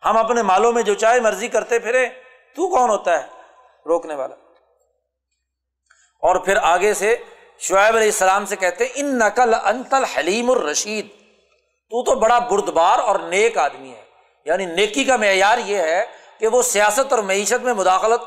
ہم 0.05 0.17
اپنے 0.17 0.41
مالوں 0.41 0.71
میں 0.71 0.83
جو 0.83 0.93
چاہے 0.93 1.19
مرضی 1.19 1.47
کرتے 1.47 1.79
پھرے 1.79 2.07
تو 2.55 2.75
کون 2.75 2.89
ہوتا 2.89 3.23
ہے؟ 3.23 3.27
روکنے 3.85 4.15
والا۔ 4.15 4.35
اور 6.19 6.35
پھر 6.35 6.57
آگے 6.61 6.93
سے 6.93 7.15
شعیب 7.59 7.95
علیہ 7.95 8.07
السلام 8.07 8.45
سے 8.45 8.55
کہتے 8.55 8.87
ان 8.95 9.17
نقل 9.17 9.53
انتل 9.53 10.03
حلیم 10.03 10.51
الرشید۔ 10.51 11.07
تو 11.89 12.03
تو 12.03 12.15
بڑا 12.15 12.39
بردبار 12.39 12.99
اور 12.99 13.19
نیک 13.19 13.57
آدمی 13.57 13.91
ہے۔ 13.91 14.03
یعنی 14.45 14.65
نیکی 14.65 15.03
کا 15.03 15.15
معیار 15.15 15.57
یہ 15.57 15.77
ہے 15.77 16.05
کہ 16.39 16.47
وہ 16.47 16.61
سیاست 16.61 17.13
اور 17.13 17.23
معیشت 17.23 17.63
میں 17.63 17.73
مداخلت 17.73 18.21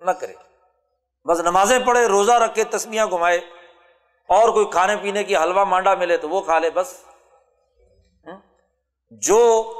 نہ 0.00 0.10
کرے۔ 0.10 0.34
بس 1.24 1.40
نمازیں 1.40 1.78
پڑھے، 1.78 2.06
روزہ 2.06 2.32
رکھے 2.32 2.64
تسمیاں 2.64 3.06
گھمائے۔ 3.06 3.38
اور 4.28 4.48
کوئی 4.48 4.66
کھانے 4.66 4.96
پینے 4.96 5.24
کی 5.24 5.36
حلوہ 5.36 5.64
مانڈا 5.64 5.94
ملے 5.94 6.16
تو 6.16 6.28
وہ 6.28 6.40
کھا 6.40 6.58
لے 6.58 6.70
بس۔ 6.70 7.04
جو 9.10 9.72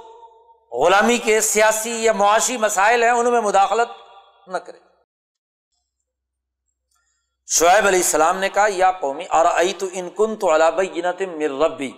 غلامی 0.72 1.18
کے 1.18 1.40
سیاسی 1.40 1.92
یا 2.04 2.12
معاشی 2.12 2.56
مسائل 2.56 3.02
ہیں 3.02 3.10
ان 3.10 3.30
میں 3.32 3.40
مداخلت 3.40 3.88
نہ 4.48 4.58
کرے 4.58 4.78
شعیب 7.48 7.86
علیہ 7.86 7.98
السلام 7.98 8.38
نے 8.38 8.48
کہا، 8.48 8.66
یا 8.68 8.90
قومی 9.00 9.24
اور 9.26 9.46
تو 9.78 9.86
ان 9.92 10.08
کن 10.16 10.36
تو 10.36 10.54
علاب 10.54 10.80
مر 11.20 11.52
ربی 11.60 11.90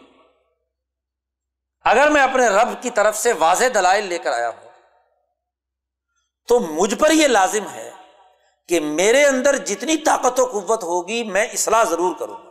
اگر 1.85 2.11
میں 2.11 2.23
اپنے 2.23 2.49
رب 2.49 2.71
کی 2.83 2.91
طرف 2.91 3.17
سے 3.17 3.33
واضح 3.39 3.65
دلائل 3.75 4.05
لے 4.07 4.19
کر 4.19 4.33
آیا 4.33 4.49
ہوں، 4.49 4.69
تو 6.49 6.59
مجھ 6.61 6.95
پر 6.95 7.11
یہ 7.11 7.27
لازم 7.29 7.69
ہے 7.69 7.91
کہ 8.69 8.81
میرے 8.81 9.25
اندر 9.25 9.57
جتنی 9.67 9.97
طاقت 9.97 10.41
و 10.41 10.45
قوت 10.47 10.83
ہوگی، 10.85 11.23
میں 11.25 11.47
اصلاح 11.47 11.85
ضرور 11.85 12.15
کروں 12.19 12.37
گا۔ 12.37 12.49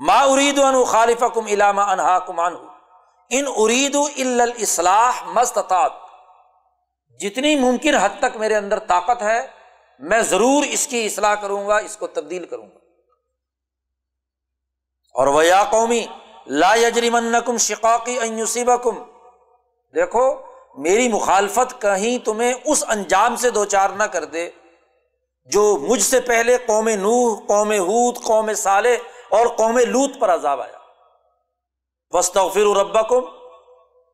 ما 0.00 0.20
ارید 0.22 0.58
ان 0.58 0.84
خالف 0.84 1.22
کم 1.34 1.46
علامہ 1.46 1.82
انہا 1.82 2.18
کمان 2.26 2.54
ہوں 2.54 2.67
ان 3.30 3.44
ارید 3.56 3.96
الاصلاح 3.96 5.24
مستطاط 5.24 5.92
جتنی 7.20 7.56
ممکن 7.56 7.94
حد 7.94 8.08
تک 8.18 8.36
میرے 8.36 8.56
اندر 8.56 8.78
طاقت 8.78 9.22
ہے، 9.22 9.46
میں 9.98 10.20
ضرور 10.20 10.62
اس 10.62 10.86
کی 10.86 11.06
اصلاح 11.06 11.34
کروں 11.34 11.68
گا، 11.68 11.76
اس 11.76 11.96
کو 11.96 12.06
تبدیل 12.06 12.46
کروں 12.46 12.66
گا۔ 12.66 12.78
اور 15.14 15.26
وہ 15.26 15.44
یا 15.44 15.64
قومی، 15.70 16.06
لا 16.46 16.74
یجری 16.74 17.10
من 17.10 17.34
کم 17.46 17.56
شقاقی 17.56 18.18
ایوسیبہ 18.18 18.76
کم 18.76 19.02
دیکھو، 19.94 20.34
میری 20.76 21.08
مخالفت 21.08 21.82
کہیں 21.82 22.24
تمہیں 22.24 22.54
اس 22.64 22.84
انجام 22.88 23.36
سے 23.36 23.50
دو 23.50 23.64
چار 23.64 23.90
نہ 23.90 24.02
کر 24.02 24.24
دے، 24.24 24.50
جو 25.44 25.76
مجھ 25.76 26.02
سے 26.02 26.20
پہلے 26.20 26.56
قوم 26.66 26.88
نوح، 26.88 27.46
قوم 27.46 27.72
ہود، 27.72 28.22
قوم 28.22 28.52
صالح 28.52 28.94
اور 29.28 29.46
قوم 29.46 29.78
لوت 29.78 30.10
پر 30.20 30.34
عذاب 30.34 30.60
آیا۔ 30.60 30.77
وسطر 32.10 32.76
ربا 32.80 33.02
کم 33.02 33.20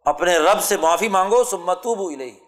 اپنے 0.04 0.38
رب 0.38 0.60
سے 0.60 0.76
معافی 0.76 1.08
مانگو 1.08 1.44
سمتوب 1.44 2.14
الہی 2.14 2.38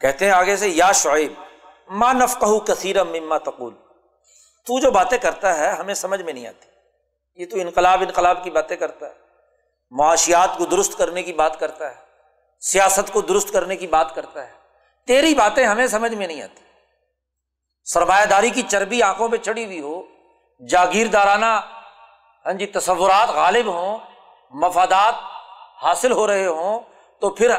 کہتے 0.00 0.24
ہیں 0.24 0.32
آگے 0.32 0.56
سے، 0.56 0.68
یا 0.68 0.92
شعیب 0.92 1.32
ماں 1.88 2.14
نف 2.14 2.38
کثیر 2.66 3.04
مما 3.04 3.38
تقول۔ 3.38 3.74
تو 4.66 4.80
جو 4.80 4.90
باتیں 4.90 5.18
کرتا 5.18 5.58
ہے، 5.58 5.70
ہمیں 5.70 5.94
سمجھ 5.94 6.22
میں 6.22 6.32
نہیں 6.32 6.46
آتی۔ 6.46 6.68
یہ 7.34 7.46
تو 7.46 7.56
انقلاب 7.56 8.00
انقلاب 8.00 8.44
کی 8.44 8.50
باتیں 8.50 8.76
کرتا 8.76 9.08
ہے۔ 9.08 9.14
معاشیات 9.90 10.58
کو 10.58 10.66
درست 10.66 10.98
کرنے 10.98 11.22
کی 11.22 11.32
بات 11.32 11.60
کرتا 11.60 11.90
ہے۔ 11.90 11.96
سیاست 12.60 13.12
کو 13.12 13.20
درست 13.20 13.52
کرنے 13.52 13.76
کی 13.76 13.86
بات 13.86 14.14
کرتا 14.14 14.46
ہے۔ 14.46 14.52
تیری 15.06 15.34
باتیں 15.34 15.66
ہمیں 15.66 15.86
سمجھ 15.86 16.14
میں 16.14 16.26
نہیں 16.26 16.42
آتی۔ 16.42 16.62
سرمایہ 17.84 18.24
داری 18.24 18.50
کی 18.50 18.62
چربی 18.62 19.02
آنکھوں 19.02 19.28
پہ 19.28 19.36
چڑھی 19.36 19.64
ہوئی 19.64 19.80
ہو، 19.80 20.02
جاگیردارانہ 20.68 21.75
ہاں 22.46 22.52
جی 22.52 22.66
تصورات 22.66 23.28
غالب 23.28 23.66
ہوں، 23.66 23.98
مفادات 24.50 25.14
حاصل 25.82 26.12
ہو 26.12 26.26
رہے 26.26 26.46
ہوں، 26.46 26.80
تو 27.20 27.30
پھر 27.30 27.54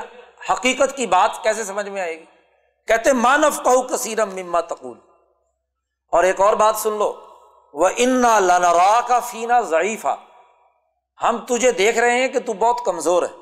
حقیقت 0.51 0.97
کی 0.97 1.05
بات 1.05 1.43
کیسے 1.43 1.63
سمجھ 1.63 1.89
میں 1.89 2.01
آئے 2.01 2.19
گی؟ 2.19 2.25
کہتے 2.87 3.13
مانف 3.13 3.63
کہ 3.63 3.81
کثیرم 3.81 4.29
مما 4.29 4.61
تقول. 4.61 4.99
اور 6.11 6.23
ایک 6.23 6.41
اور 6.41 6.53
بات 6.53 6.75
سن 6.75 6.93
لو 6.93 7.15
وہ 7.73 7.89
انا 7.97 8.39
لنرا 8.39 9.01
کا 9.07 9.19
فینا 9.19 9.61
ضعیفہ 9.61 10.15
ہم 11.23 11.37
تجھے 11.37 11.71
دیکھ 11.71 11.97
رہے 11.97 12.19
ہیں 12.19 12.27
کہ 12.27 12.39
تو 12.39 12.53
بہت 12.53 12.85
کمزور 12.85 13.23
ہے۔ 13.23 13.35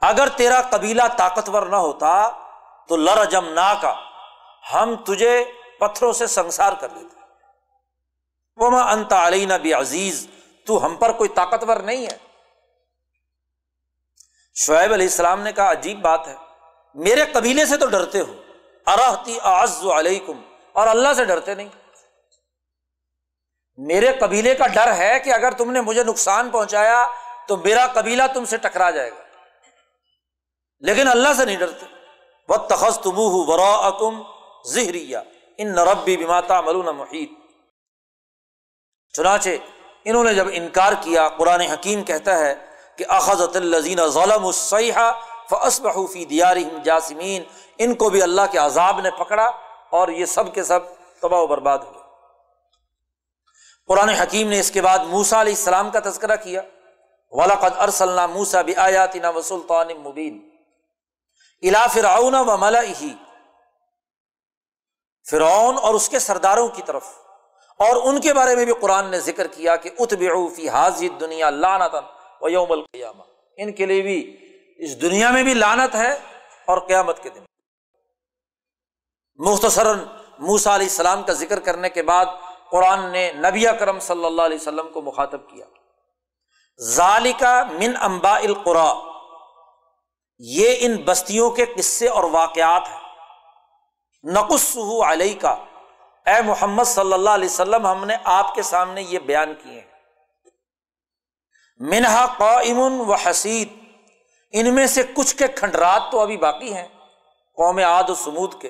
اگر 0.00 0.28
تیرا 0.28 0.60
قبیلہ 0.70 1.02
طاقتور 1.16 1.62
نہ 1.62 1.76
ہوتا، 1.76 2.28
تو 2.88 2.96
لر 2.96 3.24
جم 3.24 3.48
نا 3.48 3.74
کا 3.80 3.94
ہم 4.74 4.96
تجھے 4.96 5.44
پتھروں 5.80 6.12
سے 6.12 6.26
سنسار 6.26 6.72
کر 6.72 6.88
دیتے۔ 6.88 7.17
وہ 8.58 8.78
انتا 8.78 9.26
علینہ 9.26 9.54
بھی 9.54 9.74
عزیز 9.74 10.26
تو 10.66 10.86
ہم 10.86 10.96
پر 10.96 11.12
کوئی 11.12 11.28
طاقتور 11.28 11.76
نہیں 11.76 12.06
ہے۔ 12.06 12.18
شعیب 14.54 14.92
علیہ 14.92 15.06
السلام 15.06 15.40
نے 15.40 15.52
کہا، 15.52 15.70
عجیب 15.70 16.00
بات 16.00 16.28
ہے۔ 16.28 16.34
میرے 16.94 17.24
قبیلے 17.32 17.66
سے 17.66 17.76
تو 17.76 17.86
ڈرتے 17.86 18.20
ہو۔ 18.20 18.42
ارحتی 18.86 19.38
آز 19.42 19.86
علیکم، 19.86 20.42
اور 20.72 20.86
اللہ 20.86 21.08
سے 21.16 21.24
ڈرتے 21.24 21.54
نہیں۔ 21.54 21.68
میرے 23.76 24.12
قبیلے 24.20 24.54
کا 24.54 24.66
ڈر 24.66 24.92
ہے 24.92 25.20
کہ 25.20 25.32
اگر 25.32 25.50
تم 25.50 25.70
نے 25.70 25.80
مجھے 25.80 26.04
نقصان 26.04 26.50
پہنچایا، 26.50 27.06
تو 27.48 27.56
میرا 27.56 27.86
قبیلہ 27.86 28.22
تم 28.34 28.44
سے 28.44 28.56
ٹکرا 28.56 28.90
جائے 28.90 29.10
گا۔ 29.10 29.22
لیکن 30.80 31.08
اللہ 31.08 31.28
سے 31.36 31.44
نہیں 31.44 31.56
ڈرتے۔ 31.56 31.86
وہ 32.48 32.56
تخص 32.56 32.98
تبو 32.98 33.44
برا 33.44 33.86
اکم 33.86 34.22
زہریا 34.66 35.22
ان 35.58 35.68
نربی 35.68 36.16
بماتا 36.16 36.60
ملون 36.60 36.86
محیط 36.96 37.37
چنانچہ 39.18 39.50
انہوں 40.04 40.24
نے 40.24 40.34
جب 40.34 40.46
انکار 40.52 40.92
کیا، 41.00 41.28
قرآن 41.28 41.60
حکیم 41.60 42.02
کہتا 42.02 42.38
ہے 42.38 42.54
کہ 42.96 43.04
اخذت 43.08 43.56
الزین 43.56 44.08
ظلم 44.08 44.46
السیحہ 44.46 45.12
فی 46.12 46.24
دیارہم 46.24 46.82
جاسمین، 46.82 47.42
ان 47.78 47.94
کو 47.94 48.10
بھی 48.10 48.22
اللہ 48.22 48.42
کے 48.50 48.58
عذاب 48.58 49.00
نے 49.00 49.10
پکڑا 49.10 49.50
اور 49.90 50.08
یہ 50.08 50.24
سب 50.24 50.54
کے 50.54 50.64
سب 50.64 50.80
تباہ 51.20 51.40
و 51.40 51.46
برباد 51.46 51.78
ہوئے 51.78 52.00
قرآن 53.88 54.08
حکیم 54.08 54.48
نے 54.48 54.60
اس 54.60 54.70
کے 54.70 54.82
بعد 54.82 54.98
موسا 54.98 55.40
علیہ 55.40 55.52
السلام 55.52 55.90
کا 55.90 56.00
تذکرہ 56.00 56.36
کیا۔ 56.36 56.62
ولاقد 57.30 57.78
ارسل 57.78 58.18
موسا 58.30 58.62
بھی 58.62 58.74
آیات 58.76 59.16
و 59.36 59.42
سلطان 59.42 59.88
مبین۔ 59.98 60.50
الا 61.62 61.86
فرعون 61.86 62.34
و 62.34 62.56
ملا 62.56 62.80
فرعون 65.30 65.78
اور 65.82 65.94
اس 65.94 66.08
کے 66.08 66.18
سرداروں 66.18 66.68
کی 66.68 66.82
طرف۔ 66.82 67.27
اور 67.78 67.96
ان 68.04 68.20
کے 68.20 68.34
بارے 68.34 68.56
میں 68.56 68.64
بھی 68.64 68.72
قرآن 68.80 69.10
نے 69.10 69.20
ذکر 69.20 69.46
کیا 69.46 69.76
کہ 69.76 69.90
فی 70.56 70.68
حاضر 70.68 71.18
دنیا 71.20 71.50
لانت 71.50 71.96
و 72.40 72.48
یوم 72.48 72.72
القیامہ۔ 72.72 73.22
ان 73.56 73.72
کے 73.72 73.86
لیے 73.86 74.02
بھی 74.02 74.36
اس 74.76 75.02
دنیا 75.02 75.30
میں 75.30 75.42
بھی 75.42 75.54
لانت 75.54 75.94
ہے 75.94 76.12
اور 76.66 76.78
قیامت 76.78 77.22
کے 77.22 77.30
دن۔ 77.30 77.40
مختصر 79.36 79.94
موسا 80.38 80.74
علیہ 80.74 80.86
السلام 80.86 81.22
کا 81.22 81.32
ذکر 81.32 81.60
کرنے 81.60 81.88
کے 81.88 82.02
بعد 82.02 82.26
قرآن 82.70 83.12
نے 83.12 83.32
نبی 83.32 83.64
کرم 83.80 84.00
صلی 84.00 84.24
اللہ 84.24 84.42
علیہ 84.42 84.58
وسلم 84.60 84.88
کو 84.88 85.02
مخاطب 85.02 85.50
کیا۔ 85.50 85.66
ذالکا 86.80 87.64
من 87.64 87.92
امبا 88.00 88.36
القرا۔ 88.36 88.94
یہ 90.38 90.76
ان 90.78 90.96
بستیوں 90.96 91.50
کے 91.50 91.64
قصے 91.76 92.08
اور 92.08 92.24
واقعات 92.24 92.82
ہیں۔ 92.88 93.00
نقص 94.24 94.76
علیہ 95.10 95.40
کا 95.40 95.56
اے 96.28 96.42
محمد 96.42 96.84
صلی 96.84 97.12
اللہ 97.12 97.30
علیہ 97.30 97.48
وسلم، 97.48 97.86
ہم 97.86 98.04
نے 98.04 98.16
آپ 98.24 98.54
کے 98.54 98.62
سامنے 98.62 99.02
یہ 99.02 99.18
بیان 99.18 99.54
کیے 99.62 99.80
ہیں۔ 99.80 99.88
منہا 101.78 102.26
قائم 102.38 102.78
و 102.78 103.14
حسید، 103.14 103.68
ان 104.52 104.74
میں 104.74 104.86
سے 104.86 105.02
کچھ 105.02 105.36
کے 105.36 105.48
کھنڈرات 105.48 106.02
تو 106.10 106.20
ابھی 106.20 106.36
باقی 106.36 106.74
ہیں، 106.74 106.88
قوم 107.56 107.78
عاد 107.78 108.10
و 108.10 108.14
سمود 108.14 108.60
کے، 108.60 108.68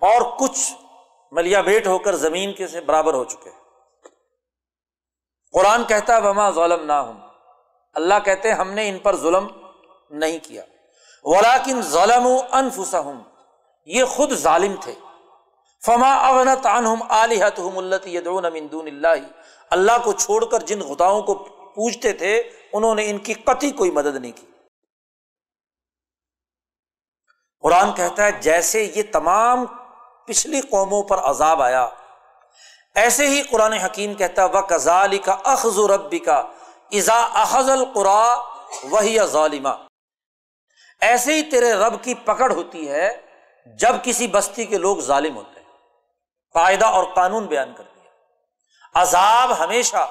اور 0.00 0.22
کچھ 0.38 0.72
ملیا 1.32 1.60
بیٹ 1.60 1.86
ہو 1.86 1.98
کر 1.98 2.14
زمین 2.14 2.52
کے 2.52 2.66
سے 2.66 2.80
برابر 2.80 3.14
ہو 3.14 3.24
چکے۔ 3.24 3.50
قرآن 5.52 5.84
کہتا 5.84 6.18
وما 6.18 6.50
ظلم 6.50 6.84
نہ 6.84 6.92
ہوں 6.92 7.20
اللہ 7.94 8.14
کہتے 8.24 8.52
ہم 8.52 8.70
نے 8.70 8.88
ان 8.88 8.98
پر 8.98 9.16
ظلم 9.16 9.46
نہیں 10.10 10.38
کیا۔ 10.42 10.62
ولاکن 11.24 11.82
ظلم 11.82 12.28
انفسا 12.52 12.98
ہوں 12.98 13.20
یہ 13.84 14.04
خود 14.04 14.32
ظالم 14.32 14.74
تھے۔ 14.80 14.94
فما 15.86 16.12
اغنت 16.28 16.66
عنہم 16.66 17.02
آلہتہم 17.08 17.78
اللتی 17.78 18.14
یدعون 18.16 18.44
من 18.52 18.66
دون 18.72 18.86
اللہ۔ 18.86 19.26
اللہ 19.70 19.92
کو 20.04 20.12
چھوڑ 20.12 20.44
کر 20.44 20.60
جن 20.60 20.80
غداؤں 20.80 21.22
کو 21.22 21.34
پوچھتے 21.74 22.12
تھے، 22.12 22.50
انہوں 22.72 22.94
نے 22.94 23.10
ان 23.10 23.18
کی 23.18 23.34
قطعی 23.34 23.70
کوئی 23.70 23.90
مدد 23.90 24.16
نہیں 24.16 24.32
کی۔ 24.32 24.46
قرآن 27.60 27.92
کہتا 27.92 28.24
ہے، 28.24 28.32
جیسے 28.40 28.82
یہ 28.94 29.02
تمام 29.12 29.64
پچھلی 30.26 30.60
قوموں 30.60 31.02
پر 31.02 31.18
عذاب 31.18 31.62
آیا، 31.62 31.88
ایسے 32.94 33.26
ہی 33.26 33.42
قرآن 33.42 33.72
حکیم 33.72 34.14
کہتا 34.14 34.44
و 34.44 34.62
کزالی 34.62 35.18
کا 35.18 35.36
اخذ 35.44 35.78
و 35.78 35.88
ربی 35.88 36.18
کا 36.18 36.36
ازا 36.92 37.18
اخذ 37.42 37.68
القرا 37.70 38.24
وہی 38.82 39.16
ظالمہ 39.24 39.68
ایسے 41.00 41.34
ہی 41.34 41.42
تیرے 41.42 41.72
رب 41.72 42.02
کی 42.04 42.14
پکڑ 42.14 42.50
ہوتی 42.52 42.88
ہے 42.88 43.08
جب 43.66 43.94
کسی 44.02 44.26
بستی 44.26 44.64
کے 44.64 44.78
لوگ 44.78 44.96
ظالم 44.96 45.36
ہوتے 45.36 45.60
ہیں۔ 45.60 45.61
قاعدہ 46.54 46.84
اور 46.84 47.04
قانون 47.04 47.46
بیان 47.46 47.74
کر 47.76 47.84
دیا۔ 47.94 48.10
عذاب 48.94 49.58
ہمیشہ 49.58 50.10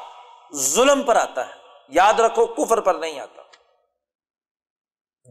ظلم 0.54 1.04
پر 1.04 1.16
آتا 1.16 1.48
ہے۔ 1.48 1.54
یاد 1.90 2.14
رکھو، 2.14 2.46
کفر 2.46 2.82
پر 2.82 2.96
نہیں 2.96 3.20
آتا۔ 3.20 3.42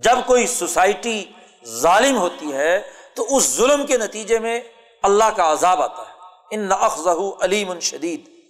جب 0.03 0.19
کوئی 0.27 0.47
سوسائٹی 0.47 1.25
ظالم 1.65 2.17
ہوتی 2.17 2.53
ہے، 2.53 2.93
تو 3.15 3.37
اس 3.37 3.57
ظلم 3.57 3.87
کے 3.87 3.99
نتیجے 3.99 4.39
میں 4.39 4.61
اللہ 5.03 5.25
کا 5.37 5.53
عذاب 5.53 5.83
آتا 5.83 6.03
ہے۔ 6.09 6.13
ان 6.51 6.61
نقزہ 6.61 7.11
علیم 7.41 7.81
شدید۔ 7.81 8.41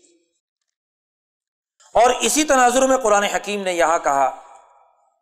اور 1.95 2.11
اسی 2.21 2.45
تناظر 2.45 2.87
میں 2.87 2.97
قرآن 2.97 3.23
حکیم 3.23 3.63
نے 3.63 3.73
یہاں 3.73 3.99
کہا 3.99 4.43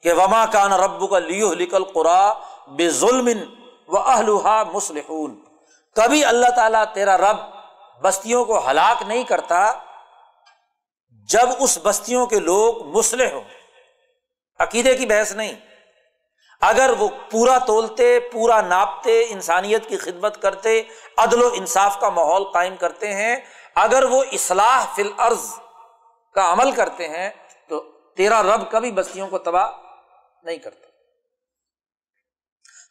کہ 0.02 0.12
وما 0.12 0.46
کان 0.46 0.72
رب 0.72 1.10
کا 1.10 1.18
لیو 1.18 1.54
لکل 1.54 1.84
قرا 1.84 2.32
بے 2.68 2.90
ظلم 2.90 3.28
و 3.88 3.98
اہلحا 3.98 4.62
مسلحون 4.62 5.44
کبھی 5.98 6.24
اللہ 6.24 6.46
تعالیٰ 6.56 6.84
تیرا 6.94 7.18
رب 7.18 7.36
بستیوں 8.02 8.44
کو 8.44 8.70
ہلاک 8.70 9.02
نہیں 9.02 9.24
کرتا 9.24 9.72
جب 11.10 11.48
اس 11.58 11.78
بستیوں 11.82 12.26
کے 12.26 12.40
لوگ 12.40 12.86
مسلح 12.86 13.32
ہوں۔ 13.32 13.44
عقیدے 14.58 14.94
کی 14.94 15.06
بحث 15.06 15.32
نہیں۔ 15.32 15.52
اگر 16.60 16.90
وہ 16.98 17.08
پورا 17.30 17.58
تولتے، 17.58 18.20
پورا 18.20 18.60
ناپتے، 18.60 19.26
انسانیت 19.28 19.88
کی 19.88 19.96
خدمت 19.96 20.42
کرتے، 20.42 20.82
عدل 21.16 21.42
و 21.42 21.50
انصاف 21.54 22.00
کا 22.00 22.08
ماحول 22.08 22.44
قائم 22.44 22.76
کرتے 22.76 23.14
ہیں، 23.14 23.36
اگر 23.74 24.04
وہ 24.04 24.24
اصلاح 24.32 24.94
فی 24.94 25.02
الارض 25.02 25.52
کا 26.34 26.52
عمل 26.52 26.70
کرتے 26.70 27.08
ہیں، 27.08 27.30
تو 27.68 27.80
تیرا 28.16 28.42
رب 28.42 28.70
کبھی 28.70 28.92
بستیوں 28.92 29.28
کو 29.28 29.38
تباہ 29.38 29.70
نہیں 30.42 30.58
کرتا۔ 30.58 30.86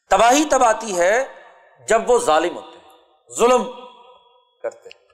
تباہی 0.10 0.46
تب 0.46 0.64
آتی 0.64 0.98
ہے 0.98 1.42
جب 1.90 2.10
وہ 2.10 2.20
ظالم 2.20 2.56
ہوتے 2.56 2.77
ظلم 3.36 3.64
کرتے 4.64 4.90
ہیں۔ 4.90 5.08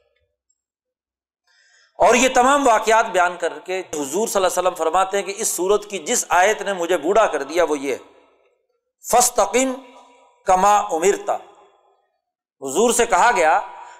اور 1.98 2.16
یہ 2.16 2.30
تمام 2.36 2.68
واقعات 2.68 3.06
بیان 3.06 3.38
کر 3.38 3.60
کے 3.60 3.80
حضور 3.80 4.06
صلی 4.06 4.20
اللہ 4.20 4.38
علیہ 4.38 4.46
وسلم 4.46 4.76
فرماتے 4.76 5.18
ہیں 5.18 5.26
کہ 5.26 5.34
اس 5.38 5.48
صورت 5.48 5.90
کی 5.90 6.00
جس 6.00 6.26
آیت 6.30 6.62
نے 6.62 6.74
مجھے 6.74 6.98
بوڑھا 6.98 7.26
کر 7.26 7.44
دیا 7.44 7.64
وہ 7.64 7.80
یہ 7.80 7.94
ہے۔ 7.94 7.98
فستقم 9.12 9.74
کما 10.46 10.78
امرتا 10.78 11.36
حضور 12.62 12.94
سے 12.94 13.06
کہا 13.06 13.32
گیا 13.36 13.60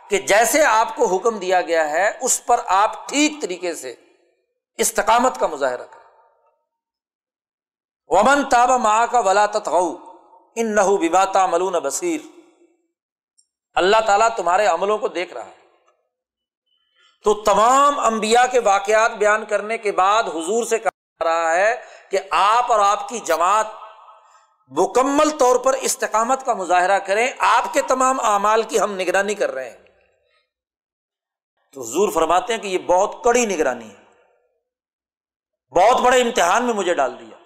کہ 0.10 0.18
جیسے 0.18 0.64
آپ 0.64 0.96
کو 0.96 1.06
حکم 1.06 1.38
دیا 1.38 1.62
گیا 1.62 1.90
ہے، 1.90 2.18
اس 2.22 2.46
پر 2.46 2.60
آپ 2.66 3.10
ٹھیک 3.10 3.34
طریقے 3.42 3.76
سے 3.76 3.96
استقامت 4.78 5.40
کا 5.40 5.48
مظاہرہ 5.48 5.84
کریں۔ 5.84 6.04
ومن 8.08 8.50
تاب 8.50 8.70
ماں 8.70 9.08
کا 9.12 9.20
ولا 9.20 9.46
تتغو 9.46 9.98
ان 10.56 10.76
نہ 10.76 10.82
بباتا 10.82 11.46
ملون 11.46 11.74
بصیر 11.74 12.43
اللہ 13.74 13.98
تعالیٰ 14.06 14.30
تمہارے 14.38 14.66
عملوں 14.66 14.98
کو 14.98 15.08
دیکھ 15.08 15.34
رہا 15.34 15.46
ہے۔ 15.46 15.64
تو 17.24 17.34
تمام 17.34 18.00
انبیاء 18.00 18.46
کے 18.52 18.60
واقعات 18.60 19.12
بیان 19.12 19.46
کرنے 19.46 19.78
کے 19.78 19.92
بعد 19.92 20.24
حضور 20.24 20.64
سے 20.64 20.80
کہا 20.80 21.24
رہا 21.24 21.56
ہے 21.56 21.76
کہ 22.10 22.20
آپ 22.32 22.72
اور 22.72 22.80
آپ 22.80 23.10
کی 23.10 23.20
جماعت 23.20 23.68
مکمل 24.68 25.30
طور 25.30 25.56
پر 25.56 25.74
استقامت 25.74 26.46
کا 26.46 26.54
مظاہرہ 26.54 27.00
کریں۔ 27.00 27.28
آپ 27.40 27.74
کے 27.74 27.82
تمام 27.82 28.20
اعمال 28.20 28.64
کی 28.64 28.80
ہم 28.80 28.96
نگرانی 28.96 29.36
کر 29.36 29.52
رہے 29.52 29.70
ہیں۔ 29.70 29.78
تو 31.74 31.82
حضور 31.82 32.12
فرماتے 32.12 32.54
ہیں 32.54 32.62
کہ 32.62 32.68
یہ 32.68 32.78
بہت 32.78 33.24
کڑی 33.24 33.46
نگرانی 33.46 33.90
ہے۔ 33.90 34.04
بہت 35.76 36.02
بڑے 36.02 36.22
امتحان 36.22 36.64
میں 36.64 36.74
مجھے 36.74 36.94
ڈال 36.94 37.20
دیا۔ 37.20 37.38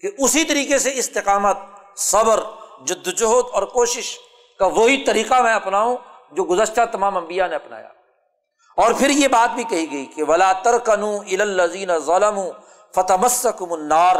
کہ 0.00 0.10
اسی 0.18 0.44
طریقے 0.44 0.78
سے 0.78 0.90
استقامت، 0.94 1.56
صبر، 1.96 2.40
جدوجہد 2.86 3.50
اور 3.52 3.62
کوشش 3.62 4.18
کا 4.58 4.66
وہی 4.66 5.04
طریقہ 5.04 5.34
میں 5.34 5.54
اپناؤں 5.54 5.96
جو 6.32 6.44
گزشتہ 6.44 6.80
تمام 6.92 7.16
انبیاء 7.16 7.46
نے 7.46 7.56
اپنایا۔ 7.56 7.88
اور 8.76 8.92
پھر 8.92 9.10
یہ 9.10 9.28
بات 9.28 9.54
بھی 9.54 9.64
کہی 9.64 9.92
گئی 9.92 10.06
کہ 10.06 10.22
ولا 10.22 10.52
ترکنو 10.52 11.18
الزین 11.40 11.98
ظلم 11.98 12.40
فتح 12.94 13.12
النار۔ 13.60 14.16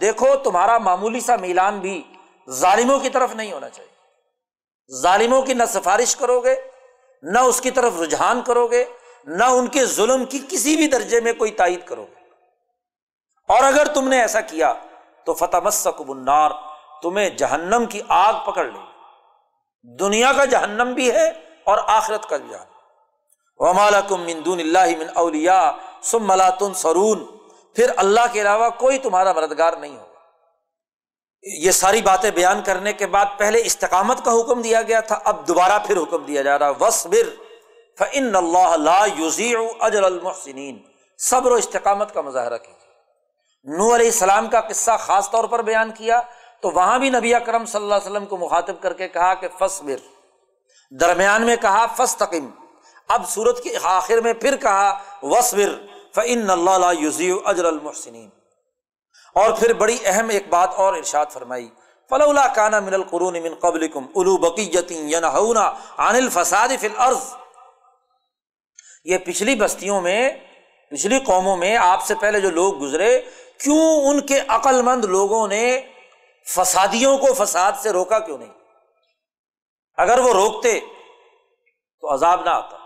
دیکھو، 0.00 0.36
تمہارا 0.36 0.78
معمولی 0.78 1.20
سا 1.20 1.36
میلان 1.36 1.78
بھی 1.78 2.02
ظالموں 2.50 2.98
کی 2.98 3.10
طرف 3.10 3.34
نہیں 3.34 3.52
ہونا 3.52 3.68
چاہیے۔ 3.68 3.94
ظالموں 5.00 5.42
کی 5.42 5.54
نہ 5.54 5.62
سفارش 5.68 6.16
کرو 6.16 6.40
گے، 6.40 6.56
نہ 7.22 7.38
اس 7.38 7.60
کی 7.60 7.70
طرف 7.70 7.92
رجحان 8.00 8.42
کرو 8.42 8.66
گے، 8.66 8.84
نہ 9.24 9.44
ان 9.44 9.66
کے 9.66 9.86
ظلم 9.86 10.24
کی 10.24 10.38
کسی 10.48 10.76
بھی 10.76 10.86
درجے 10.86 11.20
میں 11.20 11.32
کوئی 11.32 11.50
تائید 11.50 11.84
کرو 11.84 12.04
گے۔ 12.04 12.20
اور 13.48 13.64
اگر 13.64 13.86
تم 13.86 14.08
نے 14.08 14.20
ایسا 14.20 14.40
کیا 14.40 14.72
تو 15.24 15.34
فتح 15.34 15.56
مسکب 15.56 16.10
النار، 16.10 16.50
تمہیں 17.02 17.30
جہنم 17.30 17.84
کی 17.86 18.00
آگ 18.08 18.34
پکڑ 18.46 18.64
لے 18.64 18.93
دنیا 19.84 20.32
کا 20.36 20.44
جہنم 20.44 20.92
بھی 20.94 21.10
ہے 21.12 21.28
اور 21.64 21.78
آخرت 21.96 22.28
کا 22.28 22.36
جہنم 22.36 22.72
ومالا 23.60 24.00
کم 24.08 24.20
مندون 24.26 24.60
اللہ 24.60 24.96
من 24.98 25.08
اولیا 25.14 25.60
سم 26.02 26.26
ملاتن 26.28 26.74
سرون 26.74 27.24
پھر 27.76 27.90
اللہ 27.96 28.32
کے 28.32 28.40
علاوہ 28.40 28.68
کوئی 28.78 28.98
تمہارا 28.98 29.32
مددگار 29.32 29.72
نہیں 29.72 29.96
ہوگا۔ 29.96 30.12
یہ 31.44 31.70
ساری 31.70 32.00
باتیں 32.02 32.30
بیان 32.30 32.62
کرنے 32.66 32.92
کے 32.92 33.06
بعد 33.14 33.38
پہلے 33.38 33.60
استقامت 33.64 34.24
کا 34.24 34.32
حکم 34.32 34.62
دیا 34.62 34.82
گیا 34.82 35.00
تھا، 35.00 35.18
اب 35.24 35.46
دوبارہ 35.48 35.78
پھر 35.86 35.96
حکم 35.96 36.24
دیا 36.24 36.42
جا 36.42 36.58
رہا 36.58 36.70
وصبر 36.80 37.28
فن 37.98 38.36
اللہ 38.36 38.76
لا 38.76 39.02
اجر 39.80 40.02
المحسنین 40.02 40.78
صبر 41.18 41.50
و 41.52 41.54
استقامت 41.54 42.14
کا 42.14 42.20
مظاہرہ 42.20 42.58
کیجیے 42.58 43.76
نور 43.76 43.94
علیہ 43.94 44.06
السلام 44.06 44.48
کا 44.48 44.60
قصہ 44.60 44.96
خاص 45.00 45.30
طور 45.30 45.44
پر 45.48 45.62
بیان 45.62 45.90
کیا۔ 45.92 46.20
تو 46.64 46.70
وہاں 46.74 46.98
بھی 46.98 47.08
نبی 47.10 47.34
اکرم 47.34 47.64
صلی 47.70 47.82
اللہ 47.82 47.94
علیہ 47.94 48.10
وسلم 48.10 48.26
کو 48.26 48.36
مخاطب 48.36 48.76
کر 48.82 48.92
کے 48.98 49.08
کہا 49.08 49.32
کہ 49.40 49.48
فصبر 49.58 49.96
درمیان 50.92 51.42
میں 51.46 51.56
کہا 51.62 51.84
فستقم 51.96 52.48
اب 53.08 53.28
سورت 53.28 53.62
کے 53.62 53.76
آخر 53.82 54.20
میں 54.24 54.32
پھر 54.42 54.56
کہا 54.62 54.88
وصبر 55.22 55.74
فعن 56.14 56.50
اللہ 56.50 56.92
یوزیو 57.00 57.38
اجر 57.52 57.64
المحسنین 57.64 58.28
اور 59.36 59.52
پھر 59.60 59.72
بڑی 59.82 59.96
اہم 60.04 60.28
ایک 60.28 60.48
بات 60.48 60.74
اور 60.76 60.94
ارشاد 60.94 61.32
فرمائی۔ 61.32 61.68
فلولا 62.10 62.46
کانا 62.54 62.80
من 62.80 62.94
القرون 62.94 63.42
من 63.42 63.54
قبل 63.60 63.86
الو 63.94 64.36
بقیتی 64.40 65.14
عن 65.14 66.16
الفساد 66.16 66.76
فی 66.80 66.86
الارض 66.86 67.32
یہ 69.04 69.18
پچھلی 69.24 69.54
بستیوں 69.56 70.00
میں، 70.00 70.30
پچھلی 70.92 71.18
قوموں 71.26 71.56
میں 71.56 71.76
آپ 71.76 72.06
سے 72.06 72.14
پہلے 72.20 72.40
جو 72.40 72.50
لوگ 72.50 72.82
گزرے، 72.82 73.18
کیوں 73.64 74.10
ان 74.10 74.20
کے 74.26 74.40
عقل 74.48 74.82
مند 74.82 75.04
لوگوں 75.04 75.46
نے 75.48 75.64
فسادیوں 76.48 77.18
کو 77.18 77.44
فساد 77.44 77.72
سے 77.82 77.90
روکا 77.90 78.18
کیوں 78.18 78.38
نہیں؟ 78.38 78.52
اگر 79.96 80.18
وہ 80.18 80.32
روکتے 80.32 80.80
تو 82.00 82.14
عذاب 82.14 82.44
نہ 82.44 82.50
آتا۔ 82.50 82.76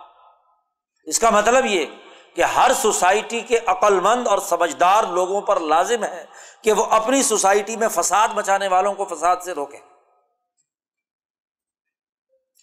اس 1.04 1.18
کا 1.18 1.30
مطلب 1.30 1.66
یہ 1.66 1.86
کہ 2.34 2.42
ہر 2.42 2.70
سوسائٹی 2.74 3.40
کے 3.40 3.58
عقل 3.66 4.00
مند 4.00 4.26
اور 4.26 4.38
سمجھدار 4.38 5.04
لوگوں 5.04 5.40
پر 5.40 5.60
لازم 5.60 6.04
ہے 6.04 6.24
کہ 6.62 6.72
وہ 6.72 6.84
اپنی 6.84 7.22
سوسائٹی 7.22 7.76
میں 7.76 7.88
فساد 7.88 8.28
مچانے 8.28 8.68
والوں 8.68 8.94
کو 8.94 9.04
فساد 9.04 9.36
سے 9.44 9.52
روکیں۔ 9.52 9.80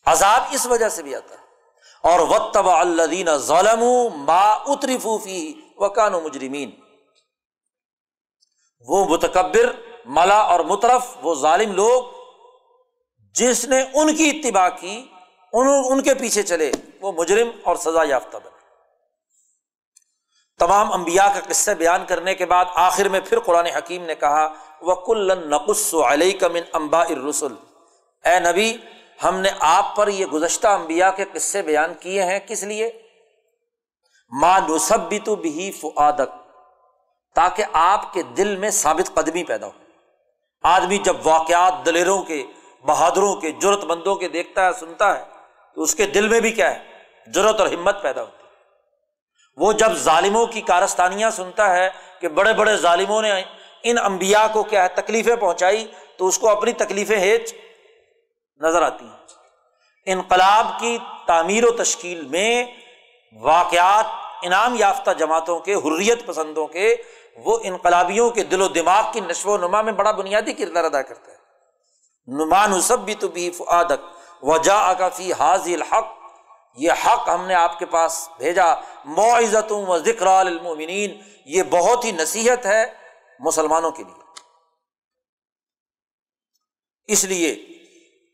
عذاب 0.06 0.44
اس 0.52 0.66
وجہ 0.66 0.90
سے 0.90 1.04
بھی 1.04 1.16
آتا 1.16 1.36
ہے۔ 1.36 1.46
اور 2.04 2.20
وطب 2.20 2.70
اللہ 2.70 3.38
ظلم 3.38 3.84
ما 4.14 4.54
اتری 4.54 4.98
فوفی 4.98 5.54
وکان 5.78 6.14
و 6.14 6.22
مجرمین 6.22 6.72
وہ 8.80 9.06
متکبر 9.06 9.95
ملا 10.06 10.38
اور 10.38 10.60
مترف 10.60 11.08
وہ 11.22 11.36
ظالم 11.36 11.72
لوگ 11.72 12.04
جس 13.36 13.66
نے 13.66 13.82
ان 13.94 14.16
کی 14.16 14.30
اتباع 14.30 14.70
کی، 14.70 15.06
ان 15.54 15.68
ان 15.90 16.02
کے 16.02 16.14
پیچھے 16.14 16.44
چلے، 16.44 16.72
وہ 17.02 17.12
مجرم 17.12 17.50
اور 17.64 17.76
سزا 17.76 18.04
یافتہ 18.04 18.38
بنے۔ 18.38 18.54
تمام 20.60 20.92
انبیاء 20.92 21.28
کا 21.34 21.40
قصہ 21.48 21.72
بیان 21.72 22.06
کرنے 22.06 22.36
کے 22.36 22.46
بعد 22.46 22.66
آخر 22.76 23.10
میں 23.10 23.20
پھر 23.20 23.40
قرآن 23.40 23.66
حکیم 23.66 24.04
نے 24.06 24.16
کہا 24.16 24.54
وہ 24.82 24.96
کل 24.96 25.32
نقص 25.50 25.94
علیہ 25.94 26.40
کمن 26.40 26.62
امبا 26.74 27.02
ارسول 27.02 27.56
اے 28.26 28.40
نبی، 28.40 28.78
ہم 29.24 29.40
نے 29.40 29.50
آپ 29.60 29.96
پر 29.96 30.08
یہ 30.08 30.26
گزشتہ 30.26 30.68
انبیاء 30.68 31.10
کے 31.10 31.26
قصے 31.34 31.62
بیان 31.62 31.94
کیے 32.00 32.24
ہیں 32.24 32.40
کس 32.48 32.64
لیے؟ 32.64 32.90
ماں 34.32 34.60
نصب 34.70 35.10
بھی 35.10 35.20
تو 35.20 35.36
بھی 35.36 35.72
فعادت 35.72 36.30
تاکہ 37.36 37.64
آپ 37.74 38.14
کے 38.14 38.24
دل 38.38 38.56
میں 38.56 38.70
ثابت 38.70 39.14
قدمی 39.14 39.44
پیدا 39.44 39.68
ہو۔ 39.68 39.85
آدمی 40.66 40.98
جب 40.98 41.16
واقعات 41.24 41.74
دلیروں 41.86 42.24
کے، 42.24 42.44
بہادروں 42.86 43.36
کے 43.36 43.52
جرت 43.52 43.84
مندوں 43.84 44.16
کے 44.16 44.28
دیکھتا 44.28 44.66
ہے، 44.66 44.74
سنتا 44.80 45.20
ہے، 45.20 45.24
تو 45.76 45.82
اس 45.82 45.96
کے 45.96 46.06
دل 46.06 46.28
میں 46.28 46.40
بھی 46.40 46.52
کیا 46.52 46.76
ہے؟ 46.76 46.84
ضرورت 47.28 47.60
اور 47.60 47.68
ہمت 47.68 48.02
پیدا 48.02 48.22
ہوتی 48.22 48.44
ہے۔ 48.44 48.50
وہ 49.58 49.74
جب 49.74 49.94
ظالموں 49.94 50.46
کی 50.46 50.62
کارستانیاں 50.62 51.30
سنتا 51.30 51.76
ہے 51.76 51.90
کہ 52.20 52.28
بڑے 52.28 52.54
بڑے 52.54 52.78
ظالموں 52.78 53.22
نے 53.22 53.44
ان 53.84 53.98
انبیاء 53.98 54.46
کو 54.54 54.64
کیا 54.64 54.84
ہے، 54.84 54.88
تکلیفیں 54.88 55.36
پہنچائی، 55.36 55.88
تو 56.18 56.28
اس 56.28 56.40
کو 56.40 56.50
اپنی 56.50 56.72
تکلیفیں 56.74 57.20
ہیچ 57.20 57.54
نظر 58.60 58.82
آتی 58.82 59.06
ہیں۔ 59.06 59.26
انقلاب 60.06 60.80
کی 60.80 60.98
تعمیر 61.28 61.66
و 61.66 61.72
تشکیل 61.72 62.22
میں 62.22 62.66
واقعات 63.42 64.06
انعام 64.42 64.76
یافتہ 64.80 65.12
جماعتوں 65.12 65.60
کے، 65.60 65.74
حریت 65.74 66.26
پسندوں 66.26 66.68
کے 66.68 66.96
وہ 67.36 67.60
انقلابیوں 67.64 68.30
کے 68.30 68.44
دل 68.44 68.62
و 68.62 68.68
دماغ 68.68 69.12
کی 69.14 69.20
نشو 69.20 69.52
و 69.52 69.58
نما 69.58 69.82
میں 69.82 69.94
بڑا 69.94 70.12
بنیادی 70.12 70.54
کردار 70.54 70.84
ادا 70.84 71.02
کرتا 71.02 71.32
ہے۔ 71.32 71.38
نمان 72.28 72.74
اسب 72.74 73.00
بھی 73.00 73.16
تو 73.16 73.28
بھی 73.28 73.52
فعادت 73.52 74.02
وجا 74.42 74.78
اکافی 74.90 75.34
حاضی 75.34 75.74
الحق۔ 75.74 76.06
یہ 76.78 76.92
حق 76.92 77.30
ہم 77.30 77.46
نے 77.46 77.54
آپ 77.54 77.80
کے 77.80 77.86
پاس 77.86 78.30
بھیجا۔ 78.38 78.76
معزت 79.06 79.72
و 79.72 79.98
ذکر 79.98 80.28
المومنین 80.28 81.22
یہ 81.46 81.64
بہت 81.64 82.06
ہی 82.06 82.12
نصیحت 82.12 82.66
ہے 82.66 82.94
مسلمانوں 83.40 83.92
کے 83.92 84.04
لیے۔ 84.04 84.24
اس 87.08 87.24
لیے 87.24 87.66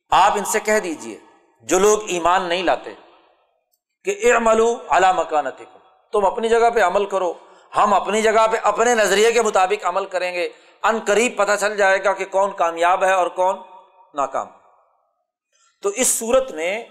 آپ 0.09 0.31
ان 0.31 0.45
سے 0.45 0.59
کہہ 0.59 0.79
دیجیے 0.79 1.19
جو 1.61 1.79
لوگ 1.79 1.99
ایمان 2.07 2.43
نہیں 2.43 2.63
لاتے، 2.63 2.93
کہ 4.03 4.33
اعملو 4.33 4.77
اعلی 4.89 5.07
مکانت 5.15 5.61
تم 6.11 6.25
اپنی 6.25 6.49
جگہ 6.49 6.69
پہ 6.69 6.81
عمل 6.81 7.05
کرو۔ 7.05 7.33
ہم 7.78 7.93
اپنی 7.93 8.22
جگہ 8.22 8.47
پہ 8.51 8.57
اپنے 8.63 8.95
نظریے 8.95 9.32
کے 9.32 9.41
مطابق 9.41 9.86
عمل 9.86 10.05
کریں 10.05 10.34
گے۔ 10.34 10.49
ان 10.84 10.99
قریب 11.07 11.38
پتہ 11.38 11.51
چل 11.59 11.78
جائے 11.78 12.03
گا 12.03 12.13
کہ 12.13 12.26
کون 12.26 12.51
کامیاب 12.51 13.03
ہے 13.03 13.13
اور 13.13 13.28
کون 13.28 13.55
ناکام۔ 14.13 14.47
تو 15.82 15.89
اس 15.89 16.19
صورت 16.19 16.51
میں 16.51 16.86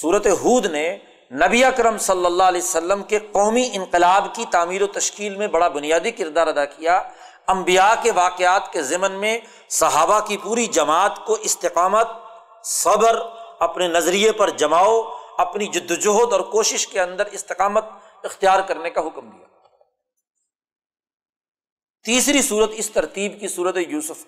صورت 0.00 0.26
حود 0.26 0.66
نے 0.66 0.98
نبی 1.32 1.64
اکرم 1.64 1.98
صلی 1.98 2.26
اللہ 2.26 2.42
علیہ 2.42 2.62
وسلم 2.62 3.02
کے 3.02 3.18
قومی 3.18 3.70
انقلاب 3.72 4.26
کی 4.34 4.44
تعمیر 4.50 4.82
و 4.82 4.86
تشکیل 4.86 5.36
میں 5.36 5.46
بڑا 5.46 5.68
بنیادی 5.68 6.10
کردار 6.10 6.46
ادا 6.46 6.64
کیا۔ 6.64 7.02
امبیا 7.46 7.94
کے 8.02 8.12
واقعات 8.12 8.72
کے 8.72 8.82
ضمن 8.82 9.12
میں 9.12 9.38
صحابہ 9.68 10.20
کی 10.20 10.36
پوری 10.36 10.66
جماعت 10.66 11.26
کو 11.26 11.32
استقامت، 11.32 12.08
صبر، 12.64 13.22
اپنے 13.58 13.88
نظریے 13.88 14.32
پر 14.32 14.50
جماؤ، 14.50 15.02
اپنی 15.38 15.66
جد 15.66 15.90
وجہد 15.90 16.32
اور 16.32 16.40
کوشش 16.40 16.88
کے 16.88 17.00
اندر 17.00 17.26
استقامت 17.26 17.84
اختیار 18.24 18.60
کرنے 18.60 18.90
کا 18.90 19.00
حکم 19.00 19.30
دیا۔ 19.30 19.45
تیسری 22.06 22.42
صورت 22.42 22.70
اس 22.74 22.90
ترتیب 22.90 23.40
کی 23.40 23.48
صورت 23.48 23.76
یوسف۔ 23.88 24.26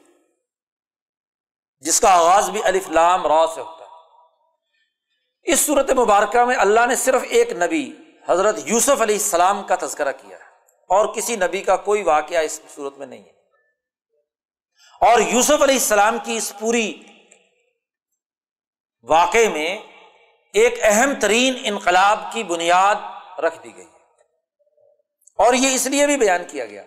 جس 1.80 2.00
کا 2.00 2.10
آغاز 2.10 2.50
بھی 2.50 2.60
الف 2.64 2.88
لام 2.88 3.26
را 3.26 3.46
سے 3.54 3.60
ہوتا 3.60 3.84
ہے۔ 3.84 3.90
اس 5.42 5.60
صورت 5.60 5.90
مبارکہ 5.90 6.44
میں 6.44 6.56
اللہ 6.56 6.86
نے 6.86 6.96
صرف 6.96 7.22
ایک 7.28 7.52
نبی، 7.52 7.92
حضرت 8.28 8.56
یوسف 8.64 9.02
علیہ 9.02 9.14
السلام 9.14 9.62
کا 9.62 9.74
تذکرہ 9.82 10.12
کیا 10.12 10.38
ہے۔ 10.38 10.44
اور 10.88 11.14
کسی 11.14 11.36
نبی 11.36 11.62
کا 11.62 11.76
کوئی 11.76 12.02
واقعہ 12.02 12.38
اس 12.38 12.60
صورت 12.74 12.98
میں 12.98 13.06
نہیں 13.06 13.24
ہے۔ 13.24 13.32
اور 15.00 15.20
یوسف 15.20 15.62
علیہ 15.62 15.74
السلام 15.74 16.18
کی 16.24 16.36
اس 16.36 16.52
پوری 16.60 17.02
واقعے 19.02 19.48
میں 19.48 19.78
ایک 20.52 20.74
اہم 20.82 21.12
ترین 21.20 21.54
انقلاب 21.64 22.20
کی 22.32 22.42
بنیاد 22.42 22.94
رکھ 23.40 23.64
دی 23.64 23.76
گئی 23.76 23.88
اور 25.36 25.54
یہ 25.54 25.74
اس 25.74 25.86
لیے 25.86 26.06
بھی 26.06 26.16
بیان 26.16 26.40
کیا 26.48 26.66
گیا۔ 26.66 26.84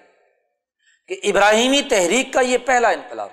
کہ 1.12 1.20
ابراہیمی 1.24 1.82
تحریک 1.82 2.34
کا 2.34 2.41
یہ 2.41 2.57
پہلا 2.57 2.89
انقلاب 2.89 3.30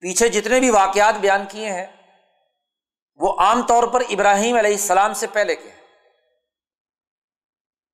پیچھے 0.00 0.28
جتنے 0.28 0.60
بھی 0.60 0.70
واقعات 0.70 1.14
بیان 1.14 1.46
کیے 1.46 1.70
ہیں، 1.70 1.86
وہ 3.14 3.40
عام 3.40 3.66
طور 3.66 3.88
پر 3.88 4.00
ابراہیم 4.10 4.56
علیہ 4.56 4.70
السلام 4.70 5.14
سے 5.14 5.26
پہلے 5.26 5.56
کے 5.56 5.70
ہیں۔ 5.70 5.80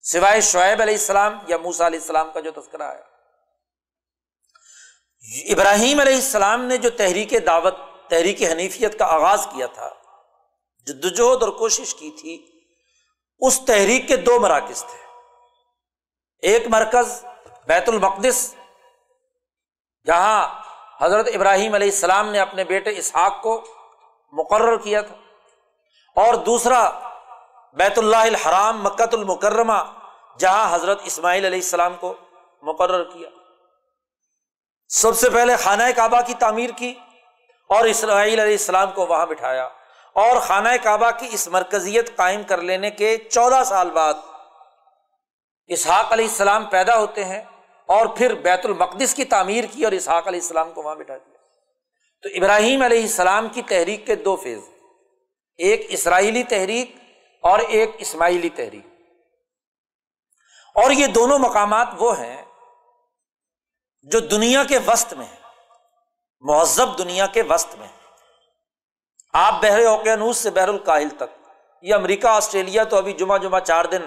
سوائے 0.00 0.40
شعیب 0.40 0.82
علیہ 0.82 0.94
السلام 0.94 1.38
یا 1.46 1.58
موسا 1.58 1.86
علیہ 1.86 1.98
السلام 1.98 2.32
کا 2.32 2.40
جو 2.40 2.50
تذکرہ 2.50 2.92
ہے۔ 2.92 3.02
ابراہیم 5.52 6.00
علیہ 6.00 6.14
السلام 6.14 6.64
نے 6.64 6.76
جو 6.76 6.90
تحریک 6.90 7.34
دعوت، 7.46 7.76
تحریک 8.08 8.42
حنیفیت 8.42 8.98
کا 8.98 9.04
آغاز 9.04 9.46
کیا 9.52 9.66
تھا، 9.66 9.90
جدوجہد 10.86 11.42
اور 11.42 11.48
کوشش 11.48 11.94
کی 11.94 12.10
تھی، 12.10 12.62
اس 13.38 13.60
تحریک 13.66 14.08
کے 14.08 14.16
دو 14.16 14.40
مراکز 14.40 14.84
تھے۔ 14.84 14.98
ایک 16.38 16.66
مرکز 16.66 17.24
بیت 17.66 17.88
المقدس۔ 17.88 18.54
جہاں 20.06 20.48
حضرت 21.00 21.28
ابراہیم 21.34 21.74
علیہ 21.74 21.90
السلام 21.90 22.28
نے 22.28 22.40
اپنے 22.40 22.64
بیٹے 22.64 22.90
اسحاق 22.90 23.42
کو 23.42 23.64
مقرر 24.32 24.76
کیا 24.76 25.00
تھا۔ 25.00 25.14
اور 26.16 26.34
دوسرا، 26.34 26.90
بیت 27.72 27.98
اللہ 27.98 28.16
الحرام 28.16 28.82
مکت 28.82 29.14
المکرمہ، 29.14 29.82
جہاں 30.38 30.74
حضرت 30.74 31.00
اسماعیل 31.04 31.44
علیہ 31.44 31.58
السلام 31.58 31.96
کو 31.96 32.14
مقرر 32.62 33.04
کیا۔ 33.04 33.28
سب 34.88 35.16
سے 35.16 35.30
پہلے 35.30 35.56
خانہ 35.56 35.82
کعبہ 35.96 36.20
کی 36.26 36.34
تعمیر 36.34 36.70
کی 36.76 36.94
اور 37.68 37.84
اسرائیل 37.84 38.40
علیہ 38.40 38.52
السلام 38.52 38.90
کو 38.90 39.06
وہاں 39.06 39.26
بٹھایا۔ 39.26 39.64
اور 40.12 40.40
خانہ 40.40 40.68
کعبہ 40.82 41.10
کی 41.18 41.28
اس 41.30 41.48
مرکزیت 41.48 42.16
قائم 42.16 42.42
کر 42.42 42.58
لینے 42.58 42.90
کے 42.90 43.16
چودہ 43.16 43.62
سال 43.66 43.90
بعد 43.90 44.14
اسحاق 45.66 46.12
علیہ 46.12 46.28
السلام 46.28 46.64
پیدا 46.64 46.98
ہوتے 46.98 47.24
ہیں۔ 47.24 47.42
اور 47.86 48.06
پھر 48.06 48.34
بیت 48.34 48.66
المقدس 48.66 49.14
کی 49.14 49.24
تعمیر 49.24 49.64
کی 49.70 49.84
اور 49.84 49.92
اسحاق 49.92 50.28
علیہ 50.28 50.40
السلام 50.40 50.72
کو 50.72 50.82
وہاں 50.82 50.94
بٹھا 50.94 51.16
دیا۔ 51.16 51.36
تو 52.22 52.28
ابراہیم 52.34 52.82
علیہ 52.82 53.00
السلام 53.00 53.48
کی 53.48 53.62
تحریک 53.62 54.06
کے 54.06 54.14
دو 54.14 54.36
فیز 54.36 54.58
ایک 55.58 55.86
اسرائیلی 55.88 56.42
تحریک 56.42 56.96
اور 57.42 57.58
ایک 57.58 57.90
اسماعیلی 57.98 58.48
تحریک۔ 58.48 58.86
اور 60.74 60.90
یہ 60.90 61.06
دونوں 61.06 61.38
مقامات 61.38 61.88
وہ 61.98 62.18
ہیں 62.18 62.44
جو 64.02 64.20
دنیا 64.20 64.64
کے 64.64 64.78
وسط 64.86 65.12
میں 65.12 65.26
ہیں۔ 65.26 65.40
مہذب 66.40 66.98
دنیا 66.98 67.26
کے 67.26 67.42
وسط 67.42 67.74
میں 67.74 67.88
آپ 69.32 69.54
بحر 69.62 69.84
اوقیانوس 69.84 70.36
سے 70.36 70.50
بحر 70.50 70.68
الکاہل 70.68 71.08
تک 71.08 71.48
یہ 71.82 71.94
امریکہ، 71.94 72.26
آسٹریلیا 72.26 72.84
تو 72.84 72.96
ابھی 72.96 73.12
جمعہ 73.12 73.38
جمعہ 73.38 73.60
چار 73.60 73.84
دن، 73.84 74.02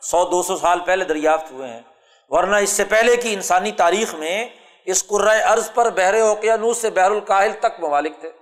سو 0.00 0.24
دو 0.24 0.42
سو 0.42 0.56
سال 0.56 0.80
پہلے 0.80 1.04
دریافت 1.04 1.52
ہوئے 1.52 1.68
ہیں۔ 1.68 1.82
ورنہ 2.28 2.56
اس 2.56 2.70
سے 2.70 2.84
پہلے 2.84 3.16
کی 3.16 3.34
انسانی 3.34 3.72
تاریخ 3.72 4.14
میں 4.14 4.48
اس 4.84 5.06
قرۂۂ 5.06 5.42
ارض 5.44 5.70
پر 5.74 5.90
بحر 5.90 6.14
اوقیانوس 6.14 6.78
سے 6.78 6.90
بحر 6.90 7.10
الکاہل 7.10 7.52
تک 7.60 7.80
ممالک 7.80 8.12
تھے، 8.20 8.32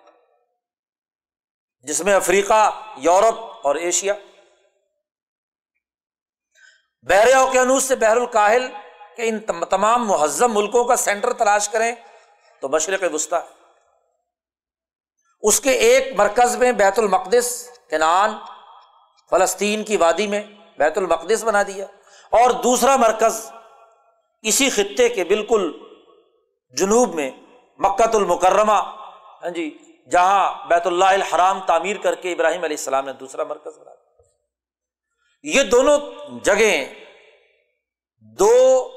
جس 1.80 2.00
میں 2.00 2.14
افریقہ، 2.14 2.92
یورپ 2.96 3.34
اور 3.62 3.74
ایشیا۔ 3.74 4.14
بحر 7.02 7.34
اوقیانوس 7.34 7.84
سے 7.84 7.96
بحر 7.96 8.16
الکاہل 8.16 8.66
کے 9.16 9.28
ان 9.28 9.40
تمام 9.70 10.08
مہذب 10.08 10.50
ملکوں 10.50 10.84
کا 10.84 10.96
سینٹر 10.96 11.32
تلاش 11.32 11.68
کریں 11.68 11.94
تو 12.60 12.68
مشرق 12.68 13.14
وسطی۔ 13.14 13.36
اس 15.40 15.60
کے 15.60 15.70
ایک 15.70 16.14
مرکز 16.16 16.56
میں 16.56 16.72
بیت 16.72 16.98
المقدس 16.98 17.70
کنان 17.90 18.38
فلسطین 19.30 19.84
کی 19.84 19.96
وادی 19.96 20.26
میں 20.26 20.42
بیت 20.78 20.98
المقدس 20.98 21.44
بنا 21.44 21.62
دیا۔ 21.62 21.86
اور 22.30 22.50
دوسرا 22.50 22.96
مرکز 22.96 23.50
اسی 24.42 24.70
خطے 24.70 25.08
کے 25.08 25.24
بالکل 25.24 25.72
جنوب 26.70 27.14
میں 27.14 27.30
مکت 27.78 28.14
المکرمہ 28.14 28.94
ہاں 29.42 29.50
جی 29.50 29.78
جہاں 30.12 30.68
بیت 30.68 30.86
اللہ 30.86 31.04
الحرام 31.04 31.60
تعمیر 31.66 31.96
کر 31.96 32.14
کے 32.14 32.32
ابراہیم 32.32 32.64
علیہ 32.64 32.76
السلام 32.76 33.04
نے 33.04 33.12
دوسرا 33.12 33.44
مرکز 33.44 33.78
بنا 33.78 33.94
دیا۔ 33.94 34.06
یہ 35.42 35.62
دونوں 35.62 35.98
جگہیں، 36.44 36.94
دو، 38.20 38.90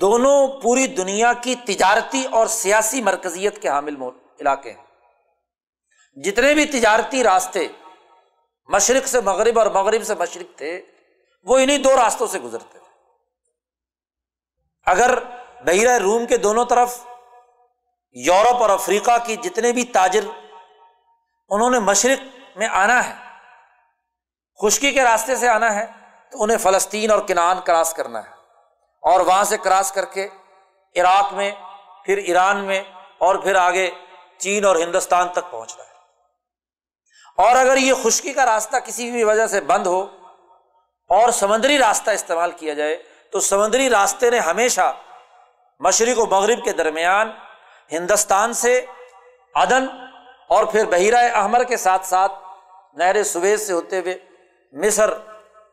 دونوں 0.00 0.48
پوری 0.62 0.86
دنیا 0.86 1.32
کی 1.32 1.54
تجارتی 1.54 2.24
اور 2.30 2.46
سیاسی 2.46 3.02
مرکزیت 3.02 3.62
کے 3.62 3.68
حامل 3.68 4.02
علاقے 4.40 4.70
ہیں۔ 4.70 4.84
جتنے 6.22 6.54
بھی 6.54 6.64
تجارتی 6.64 7.22
راستے 7.22 7.68
مشرق 8.68 9.06
سے 9.06 9.20
مغرب 9.20 9.58
اور 9.58 9.66
مغرب 9.66 10.02
سے 10.02 10.14
مشرق 10.18 10.58
تھے، 10.58 10.82
وہ 11.44 11.58
انہیں 11.58 11.78
دو 11.78 11.96
راستوں 11.96 12.26
سے 12.26 12.38
گزرتے۔ 12.38 12.73
اگر 14.86 15.18
بحیرہ 15.64 15.98
روم 15.98 16.26
کے 16.26 16.36
دونوں 16.36 16.64
طرف 16.64 16.98
یورپ 18.12 18.56
اور 18.56 18.70
افریقہ 18.70 19.10
کی 19.24 19.36
جتنے 19.36 19.72
بھی 19.72 19.84
تاجر 19.84 20.24
انہوں 21.48 21.70
نے 21.70 21.78
مشرق 21.78 22.38
میں 22.58 22.66
آنا 22.66 23.08
ہے، 23.08 23.14
خشکی 24.62 24.92
کے 24.92 25.04
راستے 25.04 25.36
سے 25.36 25.48
آنا 25.48 25.74
ہے، 25.74 25.86
تو 26.30 26.42
انہیں 26.42 26.58
فلسطین 26.58 27.10
اور 27.10 27.18
کنان 27.18 27.60
کراس 27.60 27.94
کرنا 27.94 28.18
ہے۔ 28.18 28.30
اور 29.02 29.20
وہاں 29.20 29.44
سے 29.44 29.56
کراس 29.56 29.92
کر 29.92 30.04
کے 30.04 30.28
عراق 30.96 31.32
میں، 31.32 31.50
پھر 32.04 32.16
ایران 32.16 32.64
میں، 32.64 32.82
اور 33.18 33.34
پھر 33.36 33.54
آگے 33.54 33.90
چین 34.38 34.64
اور 34.64 34.76
ہندوستان 34.76 35.28
تک 35.28 35.50
پہنچنا 35.50 35.84
ہے۔ 35.84 35.94
اور 37.38 37.56
اگر 37.56 37.76
یہ 37.76 37.92
خشکی 38.04 38.32
کا 38.32 38.46
راستہ 38.46 38.76
کسی 38.76 39.10
بھی 39.10 39.24
وجہ 39.24 39.46
سے 39.46 39.60
بند 39.60 39.86
ہو 39.86 40.02
اور 41.08 41.30
سمندری 41.30 41.78
راستہ 41.78 42.10
استعمال 42.10 42.50
کیا 42.50 42.74
جائے 42.74 43.02
تو 43.32 43.40
سمندری 43.40 43.90
راستے 43.90 44.30
نے 44.30 44.38
ہمیشہ 44.38 44.96
مشرق 45.80 46.18
و 46.18 46.26
مغرب 46.26 46.64
کے 46.64 46.72
درمیان، 46.72 47.30
ہندوستان 47.92 48.52
سے 48.52 48.86
عدن 49.54 49.86
اور 50.48 50.64
پھر 50.64 50.84
بحیرہ 50.84 51.30
احمر 51.32 51.64
کے 51.64 51.76
ساتھ 51.76 52.06
ساتھ 52.06 52.32
نہر 52.94 53.22
سویز 53.22 53.66
سے 53.66 53.72
ہوتے 53.72 53.98
ہوئے 53.98 54.18
مصر، 54.72 55.10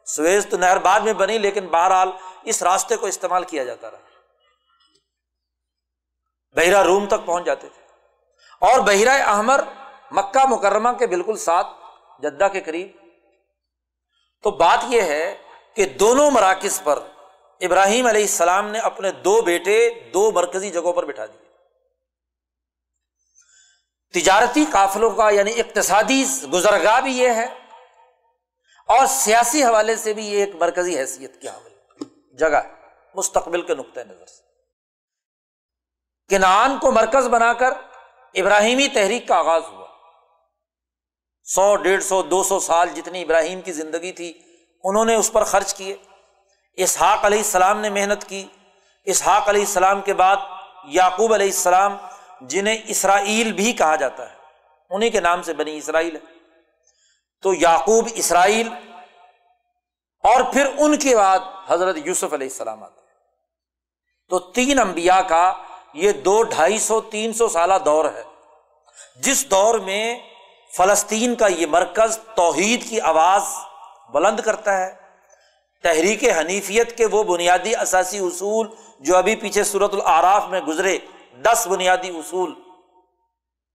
سویز 0.06 0.48
تو 0.50 0.58
نہر 0.58 0.78
بعد 0.78 1.00
میں 1.00 1.14
بنی 1.14 1.38
لیکن 1.38 1.68
بہرحال 1.68 2.12
اس 2.44 2.64
راستے 2.64 2.96
کو 2.96 3.06
استعمال 3.06 3.44
کیا 3.44 3.64
جاتا 3.64 3.92
رہا۔ 3.92 3.98
بحیرہ 6.56 6.84
روم 6.84 7.06
تک 7.06 7.26
پہنچ 7.26 7.46
جاتے 7.46 7.70
تھے۔ 7.70 7.82
اور 8.62 8.80
بحیرہ 8.80 9.24
احمر 9.24 9.64
مکہ 10.12 10.46
مکرمہ 10.46 10.90
کے 10.90 11.08
بالکل 11.08 11.38
ساتھ، 11.38 11.68
جدہ 12.20 12.48
کے 12.54 12.62
قریب۔ 12.62 12.88
تو 14.44 14.52
بات 14.52 14.80
یہ 14.88 15.02
ہے 15.02 15.38
کہ 15.76 15.86
دونوں 15.86 16.32
مراکز 16.32 16.82
پر 16.84 17.00
ابراہیم 17.62 18.06
علیہ 18.06 18.22
السلام 18.22 18.68
نے 18.68 18.80
اپنے 18.80 19.12
دو 19.12 19.42
بیٹے 19.42 19.90
دو 20.14 20.32
مرکزی 20.32 20.72
جگہوں 20.72 20.94
پر 20.94 21.06
بٹھا 21.06 21.26
دیے۔ 21.26 21.42
تجارتی 24.14 24.66
قافلوں 24.72 25.12
کا 25.12 25.30
یعنی 25.30 25.60
اقتصادی 25.60 26.26
گزرگاہ 26.54 27.02
بھی 27.02 27.12
یہ 27.12 27.30
ہے 27.30 27.46
اور 28.88 29.06
سیاسی 29.06 29.64
حوالے 29.64 29.96
سے 29.96 30.14
بھی 30.14 30.26
یہ 30.26 30.46
ایک 30.46 30.56
مرکزی 30.56 31.00
حیثیت 31.00 31.42
کی 31.42 31.48
حامل 31.48 32.04
جگہ 32.38 32.56
ہے 32.56 32.72
مستقبل 33.16 33.62
کے 33.62 33.76
نقطۂ 33.76 34.00
نظر 34.00 34.26
سے۔ 34.26 34.44
کنان 36.30 36.78
کو 36.80 36.92
مرکز 36.92 37.28
بنا 37.28 37.54
کر 37.54 37.72
ابراہیمی 38.34 38.88
تحریک 38.88 39.28
کا 39.28 39.36
آغاز 39.36 39.62
ہوا۔ 39.64 39.88
سو، 41.44 41.76
ڈیڑھ 41.76 42.04
سو، 42.04 42.22
دو 42.22 42.44
سو 42.44 42.60
سال 42.60 42.90
جتنی 42.90 43.22
ابراہیم 43.22 43.62
کی 43.62 43.72
زندگی 43.72 44.12
تھی، 44.12 44.34
انہوں 44.84 45.06
نے 45.06 45.16
اس 45.16 45.32
پر 45.32 45.44
خرچ 45.44 45.74
کیے۔ 45.74 45.98
اسحاق 46.76 47.26
علیہ 47.26 47.38
السلام 47.38 47.80
نے 47.80 47.90
محنت 47.90 48.24
کی۔ 48.24 48.46
اسحاق 49.06 49.50
علیہ 49.50 49.62
السلام 49.62 50.02
کے 50.02 50.14
بعد 50.14 50.36
یعقوب 50.84 51.34
علیہ 51.34 51.46
السلام، 51.46 51.98
جنہیں 52.42 52.78
اسرائیل 52.88 53.52
بھی 53.52 53.74
کہا 53.74 53.96
جاتا 53.96 54.30
ہے 54.30 54.36
انہیں 54.90 55.10
کے 55.10 55.20
نام 55.20 55.42
سے 55.42 55.54
بنی 55.54 55.78
اسرائیل 55.78 56.16
ہے۔ 56.16 56.22
تو 57.42 57.54
یعقوب، 57.54 58.08
اسرائیل 58.14 58.70
اور 60.24 60.42
پھر 60.54 60.66
ان 60.78 60.98
کے 60.98 61.16
بعد 61.16 61.40
حضرت 61.68 61.96
یوسف 62.06 62.34
علیہ 62.34 62.48
السلام 62.48 62.84
آتے 62.84 63.02
تو 64.30 64.40
تین 64.40 64.80
انبیاء 64.80 65.22
کا 65.22 65.54
یہ 65.94 66.12
دو 66.12 66.44
ڈھائی 66.44 66.80
سو، 66.80 67.02
تین 67.02 67.34
سو 67.34 67.48
سالہ 67.48 67.74
دور 67.86 68.06
ہے۔ 68.06 68.24
جس 69.16 69.52
دور 69.52 69.80
میں 69.80 70.20
فلسطین 70.78 71.36
کا 71.36 71.48
یہ 71.48 71.66
مرکز 71.66 72.20
توحید 72.36 72.90
کی 72.90 73.02
آواز 73.02 73.44
بلند 74.14 74.40
کرتا 74.40 74.78
ہے۔ 74.78 75.01
تحریک 75.84 76.24
حنیفیت 76.38 76.98
کے 76.98 77.06
وہ 77.06 77.24
بنیادی 77.24 77.76
اثاثی 77.76 78.18
اصول 78.18 78.68
جو 79.00 79.18
ابھی 79.18 79.36
پیچھے 79.36 79.64
صورت 79.64 79.94
العراف 79.94 80.48
میں 80.48 80.62
گزرے، 80.62 80.98
دس 81.42 81.68
بنیادی 81.72 82.10
اصول۔ 82.10 82.54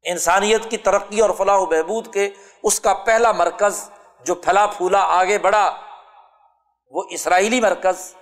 انسانیت 0.03 0.71
کی 0.71 0.77
ترقی 0.77 1.21
اور 1.21 1.31
فلاح 1.39 1.57
و 1.57 1.67
بہبود 1.67 2.15
کے 2.15 2.31
اس 2.63 2.81
کا 2.81 2.95
پہلا 2.95 3.33
مرکز 3.33 3.91
جو 4.25 4.35
پھلا 4.35 4.67
پھولا 4.67 5.01
آگے 5.01 5.39
بڑھا، 5.39 5.81
وہ 6.91 7.05
اسرائیلی 7.11 7.61
مرکز، 7.61 8.15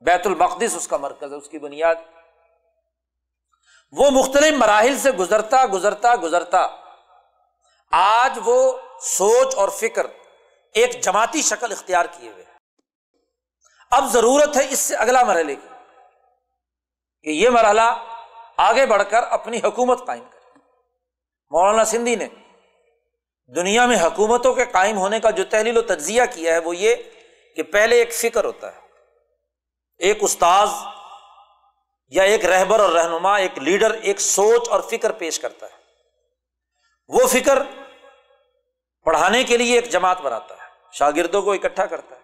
بیت 0.00 0.26
المقدس 0.26 0.76
اس 0.76 0.88
کا 0.88 0.96
مرکز 0.96 1.32
ہے، 1.32 1.38
اس 1.38 1.48
کی 1.48 1.58
بنیاد۔ 1.58 1.94
وہ 3.92 4.10
مختلف 4.10 4.54
مراحل 4.54 4.98
سے 4.98 5.10
گزرتا 5.10 5.64
گزرتا 5.72 6.14
گزرتا۔ 6.22 6.66
آج 7.90 8.38
وہ 8.44 8.72
سوچ 9.00 9.54
اور 9.54 9.68
فکر 9.68 10.06
ایک 10.74 11.02
جماعتی 11.02 11.42
شکل 11.42 11.72
اختیار 11.72 12.04
کیے 12.04 12.30
ہوئے۔ 12.30 12.43
اب 13.94 14.04
ضرورت 14.12 14.56
ہے 14.56 14.66
اس 14.70 14.78
سے 14.78 14.96
اگلا 14.96 15.22
مرحلے 15.22 15.54
کی 15.54 15.68
کہ 17.22 17.30
یہ 17.30 17.48
مرحلہ 17.48 18.04
آگے 18.56 18.86
بڑھ 18.86 19.02
کر 19.10 19.22
اپنی 19.22 19.58
حکومت 19.58 20.06
قائم 20.06 20.24
کرے۔ 20.30 20.58
مولانا 21.50 21.84
سندھی 21.84 22.16
نے 22.16 22.28
دنیا 23.56 23.86
میں 23.86 23.96
حکومتوں 23.96 24.54
کے 24.54 24.64
قائم 24.64 24.98
ہونے 24.98 25.20
کا 25.20 25.30
جو 25.30 25.44
تحلیل 25.44 25.76
و 25.76 25.82
تجزیہ 25.82 26.22
کیا 26.34 26.54
ہے 26.54 26.58
وہ 26.58 26.76
یہ 26.76 26.94
کہ 27.56 27.62
پہلے 27.62 27.96
ایک 27.96 28.14
فکر 28.14 28.44
ہوتا 28.44 28.74
ہے۔ 28.74 28.80
ایک 29.98 30.18
استاذ 30.20 30.68
یا 32.08 32.22
ایک 32.22 32.44
رہبر 32.44 32.80
اور 32.80 32.88
رہنما، 32.88 33.36
ایک 33.36 33.58
لیڈر 33.58 33.90
ایک 33.90 34.20
سوچ 34.20 34.68
اور 34.68 34.80
فکر 34.80 35.12
پیش 35.12 35.40
کرتا 35.40 35.66
ہے۔ 35.66 35.76
وہ 37.08 37.26
فکر 37.26 37.58
پڑھانے 39.04 39.44
کے 39.44 39.56
لیے 39.56 39.74
ایک 39.74 39.90
جماعت 39.90 40.20
بناتا 40.20 40.54
ہے، 40.54 40.68
شاگردوں 40.92 41.42
کو 41.42 41.52
اکٹھا 41.52 41.86
کرتا 41.86 42.16
ہے۔ 42.16 42.23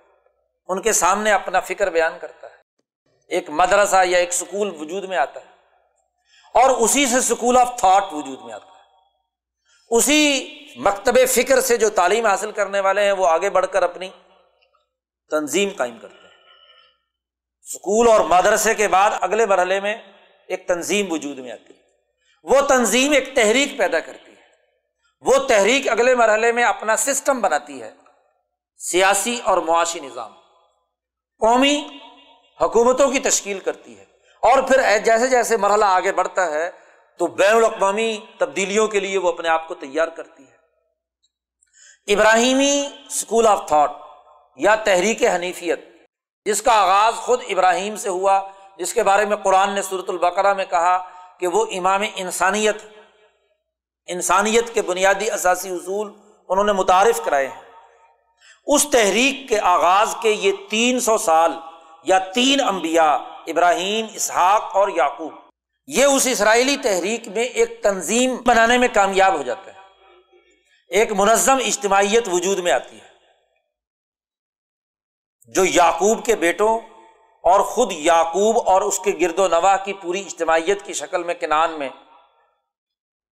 ان 0.70 0.82
کے 0.82 0.92
سامنے 0.92 1.32
اپنا 1.32 1.60
فکر 1.60 1.90
بیان 1.90 2.18
کرتا 2.20 2.46
ہے۔ 2.46 2.54
ایک 3.28 3.50
مدرسہ 3.50 4.04
یا 4.04 4.18
ایک 4.18 4.28
اسکول 4.28 4.76
وجود 4.80 5.04
میں 5.04 5.16
آتا 5.16 5.40
ہے 5.40 5.46
اور 6.54 6.70
اسی 6.70 7.06
سے 7.06 7.16
اسکول 7.16 7.56
آف 7.56 7.78
تھاٹ 7.78 8.04
وجود 8.12 8.42
میں 8.42 8.54
آتا 8.54 8.66
ہے۔ 8.66 8.80
اسی 9.90 10.50
مکتب 10.76 11.18
فکر 11.28 11.60
سے 11.60 11.76
جو 11.76 11.90
تعلیم 11.90 12.26
حاصل 12.26 12.52
کرنے 12.52 12.80
والے 12.80 13.04
ہیں 13.04 13.12
وہ 13.12 13.26
آگے 13.26 13.50
بڑھ 13.50 13.66
کر 13.72 13.82
اپنی 13.82 14.10
تنظیم 15.30 15.68
قائم 15.76 15.98
کرتے 15.98 16.14
ہیں۔ 16.14 16.34
اسکول 17.62 18.08
اور 18.08 18.20
مدرسے 18.20 18.74
کے 18.74 18.88
بعد 18.88 19.10
اگلے 19.20 19.46
مرحلے 19.46 19.80
میں 19.80 19.96
ایک 20.46 20.68
تنظیم 20.68 21.12
وجود 21.12 21.38
میں 21.38 21.52
آتی 21.52 21.74
ہے۔ 21.74 21.82
وہ 22.42 22.60
تنظیم 22.60 23.12
ایک 23.12 23.34
تحریک 23.34 23.78
پیدا 23.78 24.00
کرتی 24.00 24.30
ہے۔ 24.30 24.40
وہ 25.20 25.38
تحریک 25.38 25.88
اگلے 25.88 26.14
مرحلے 26.14 26.52
میں 26.52 26.64
اپنا 26.64 26.96
سسٹم 26.96 27.40
بناتی 27.40 27.82
ہے۔ 27.82 27.94
سیاسی 28.76 29.40
اور 29.44 29.58
معاشی 29.58 30.00
نظام۔ 30.00 30.39
قومی 31.40 31.98
حکومتوں 32.60 33.10
کی 33.10 33.18
تشکیل 33.18 33.58
کرتی 33.58 33.98
ہے۔ 33.98 34.04
اور 34.40 34.62
پھر 34.62 34.98
جیسے 34.98 35.28
جیسے 35.28 35.56
مرحلہ 35.56 35.84
آگے 35.84 36.12
بڑھتا 36.12 36.50
ہے، 36.50 36.70
تو 37.18 37.26
بین 37.26 37.56
الاقوامی 37.56 38.20
تبدیلیوں 38.38 38.88
کے 38.88 39.00
لیے 39.00 39.18
وہ 39.18 39.28
اپنے 39.28 39.48
آپ 39.48 39.68
کو 39.68 39.74
تیار 39.74 40.08
کرتی 40.08 40.42
ہے۔ 40.42 40.60
ابراہیمی 42.12 42.88
اسکول 43.08 43.46
آف 43.46 43.68
تھاٹ 43.68 43.92
یا 44.56 44.74
تحریک 44.74 45.22
حنیفیت، 45.22 45.80
جس 46.44 46.62
کا 46.62 46.72
آغاز 46.72 47.14
خود 47.14 47.42
ابراہیم 47.48 47.96
سے 47.96 48.08
ہوا، 48.08 48.50
جس 48.78 48.94
کے 48.94 49.02
بارے 49.02 49.24
میں 49.24 49.36
قرآن 49.36 49.74
نے 49.74 49.82
صورت 49.82 50.10
البقرہ 50.10 50.54
میں 50.54 50.64
کہا 50.64 51.10
کہ 51.38 51.46
وہ 51.46 51.66
امام 51.72 52.02
انسانیت 52.16 52.76
انسانیت 54.06 54.74
کے 54.74 54.82
بنیادی 54.82 55.30
اثاثی 55.30 55.70
اصول 55.70 56.12
انہوں 56.48 56.64
نے 56.64 56.72
متعارف 56.72 57.20
کرائے 57.24 57.48
ہیں۔ 57.48 57.69
اس 58.64 58.86
تحریک 58.92 59.48
کے 59.48 59.60
آغاز 59.60 60.16
کے 60.22 60.30
یہ 60.30 60.52
تین 60.70 61.00
سو 61.00 61.18
سال 61.18 61.52
یا 62.04 62.18
تین 62.18 62.60
امبیا 62.60 63.12
ابراہیم، 63.46 64.06
اسحاق 64.14 64.76
اور 64.76 64.88
یعقوب، 64.88 65.32
یہ 65.86 66.04
اس 66.04 66.26
اسرائیلی 66.26 66.76
تحریک 66.76 67.28
میں 67.28 67.44
ایک 67.44 67.82
تنظیم 67.82 68.36
بنانے 68.46 68.78
میں 68.78 68.88
کامیاب 68.92 69.34
ہو 69.34 69.42
جاتا 69.42 69.66
ہے 69.66 69.78
ایک 70.88 71.12
منظم 71.12 71.56
اجتماعیت 71.56 72.28
وجود 72.32 72.58
میں 72.58 72.72
آتی 72.72 73.00
ہے۔ 73.00 73.10
جو 75.46 75.64
یعقوب 75.64 76.24
کے 76.24 76.36
بیٹوں 76.36 76.78
اور 77.42 77.60
خود 77.60 77.92
یعقوب 77.92 78.68
اور 78.68 78.82
اس 78.82 78.98
کے 78.98 79.12
گرد 79.20 79.38
و 79.38 79.48
نواح 79.48 79.76
کی 79.76 79.92
پوری 79.92 80.20
اجتماعیت 80.20 80.82
کی 80.82 80.92
شکل 80.92 81.22
میں 81.22 81.34
کنان 81.34 81.78
میں 81.78 81.88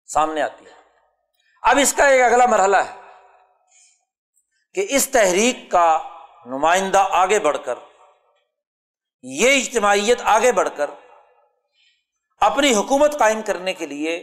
سامنے 0.06 0.42
آتی 0.42 0.64
ہے۔ 0.66 0.70
اب 1.62 1.78
اس 1.82 1.92
کا 1.92 2.06
ایک 2.06 2.22
اگلا 2.22 2.46
مرحلہ 2.46 2.76
ہے۔ 2.76 2.97
کہ 4.74 4.86
اس 4.88 5.08
تحریک 5.08 5.70
کا 5.70 5.98
نمائندہ 6.46 7.06
آگے 7.10 7.38
بڑھ 7.38 7.58
کر، 7.64 7.78
یہ 9.22 9.56
اجتماعیت 9.56 10.20
آگے 10.24 10.52
بڑھ 10.52 10.68
کر، 10.76 10.90
اپنی 12.40 12.74
حکومت 12.74 13.18
قائم 13.18 13.42
کرنے 13.42 13.72
کے 13.74 13.86
لیے 13.86 14.16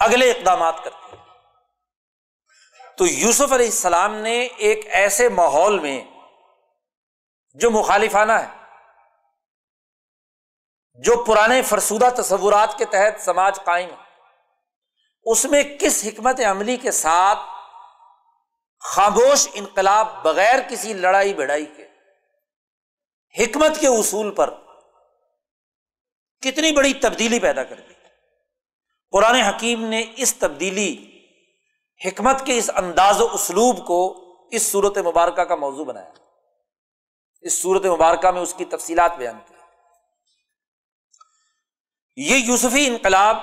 اگلے 0.00 0.30
اقدامات 0.30 0.84
کرتے 0.84 1.16
ہیں۔ 1.16 1.18
تو 2.98 3.06
یوسف 3.06 3.52
علیہ 3.52 3.66
السلام 3.66 4.14
نے 4.14 4.38
ایک 4.40 4.86
ایسے 4.90 5.28
ماحول 5.28 5.78
میں 5.78 6.00
جو 7.56 7.70
مخالفانہ 7.70 8.32
ہے، 8.32 8.48
جو 10.98 11.24
پرانے 11.24 11.62
فرسودہ 11.62 12.08
تصورات 12.16 12.78
کے 12.78 12.84
تحت 12.84 13.20
سماج 13.20 13.58
قائم 13.64 13.90
ہے، 13.90 14.08
اس 15.26 15.44
میں 15.44 15.62
کس 15.80 16.04
حکمت 16.06 16.40
عملی 16.40 16.76
کے 16.76 16.90
ساتھ 16.90 17.38
خاموش 18.80 19.48
انقلاب 19.54 20.22
بغیر 20.22 20.58
کسی 20.68 20.92
لڑائی 20.92 21.34
بڑائی 21.34 21.66
کے۔ 21.76 21.86
حکمت 23.42 23.80
کے 23.80 23.86
اصول 23.86 24.34
پر 24.34 24.54
کتنی 26.40 26.72
بڑی 26.72 26.94
تبدیلی 26.94 27.40
پیدا 27.40 27.64
کر 27.64 27.80
دی۔ 27.80 27.94
قرآن 29.10 29.34
حکیم 29.34 29.84
نے 29.84 30.04
اس 30.16 30.34
تبدیلی، 30.34 31.20
حکمت 32.06 32.46
کے 32.46 32.58
اس 32.58 32.70
انداز 32.76 33.20
و 33.20 33.34
اسلوب 33.34 33.86
کو 33.86 34.26
اس 34.50 34.62
صورت 34.62 34.98
مبارکہ 34.98 35.42
کا 35.42 35.54
موضوع 35.54 35.84
بنایا۔ 35.84 36.12
اس 37.40 37.62
صورت 37.62 37.84
مبارکہ 37.84 38.30
میں 38.30 38.42
اس 38.42 38.54
کی 38.54 38.64
تفصیلات 38.64 39.16
بیان 39.16 39.38
کی۔ 39.48 39.54
یہ 42.16 42.36
یوسفی 42.36 42.86
انقلاب 42.86 43.36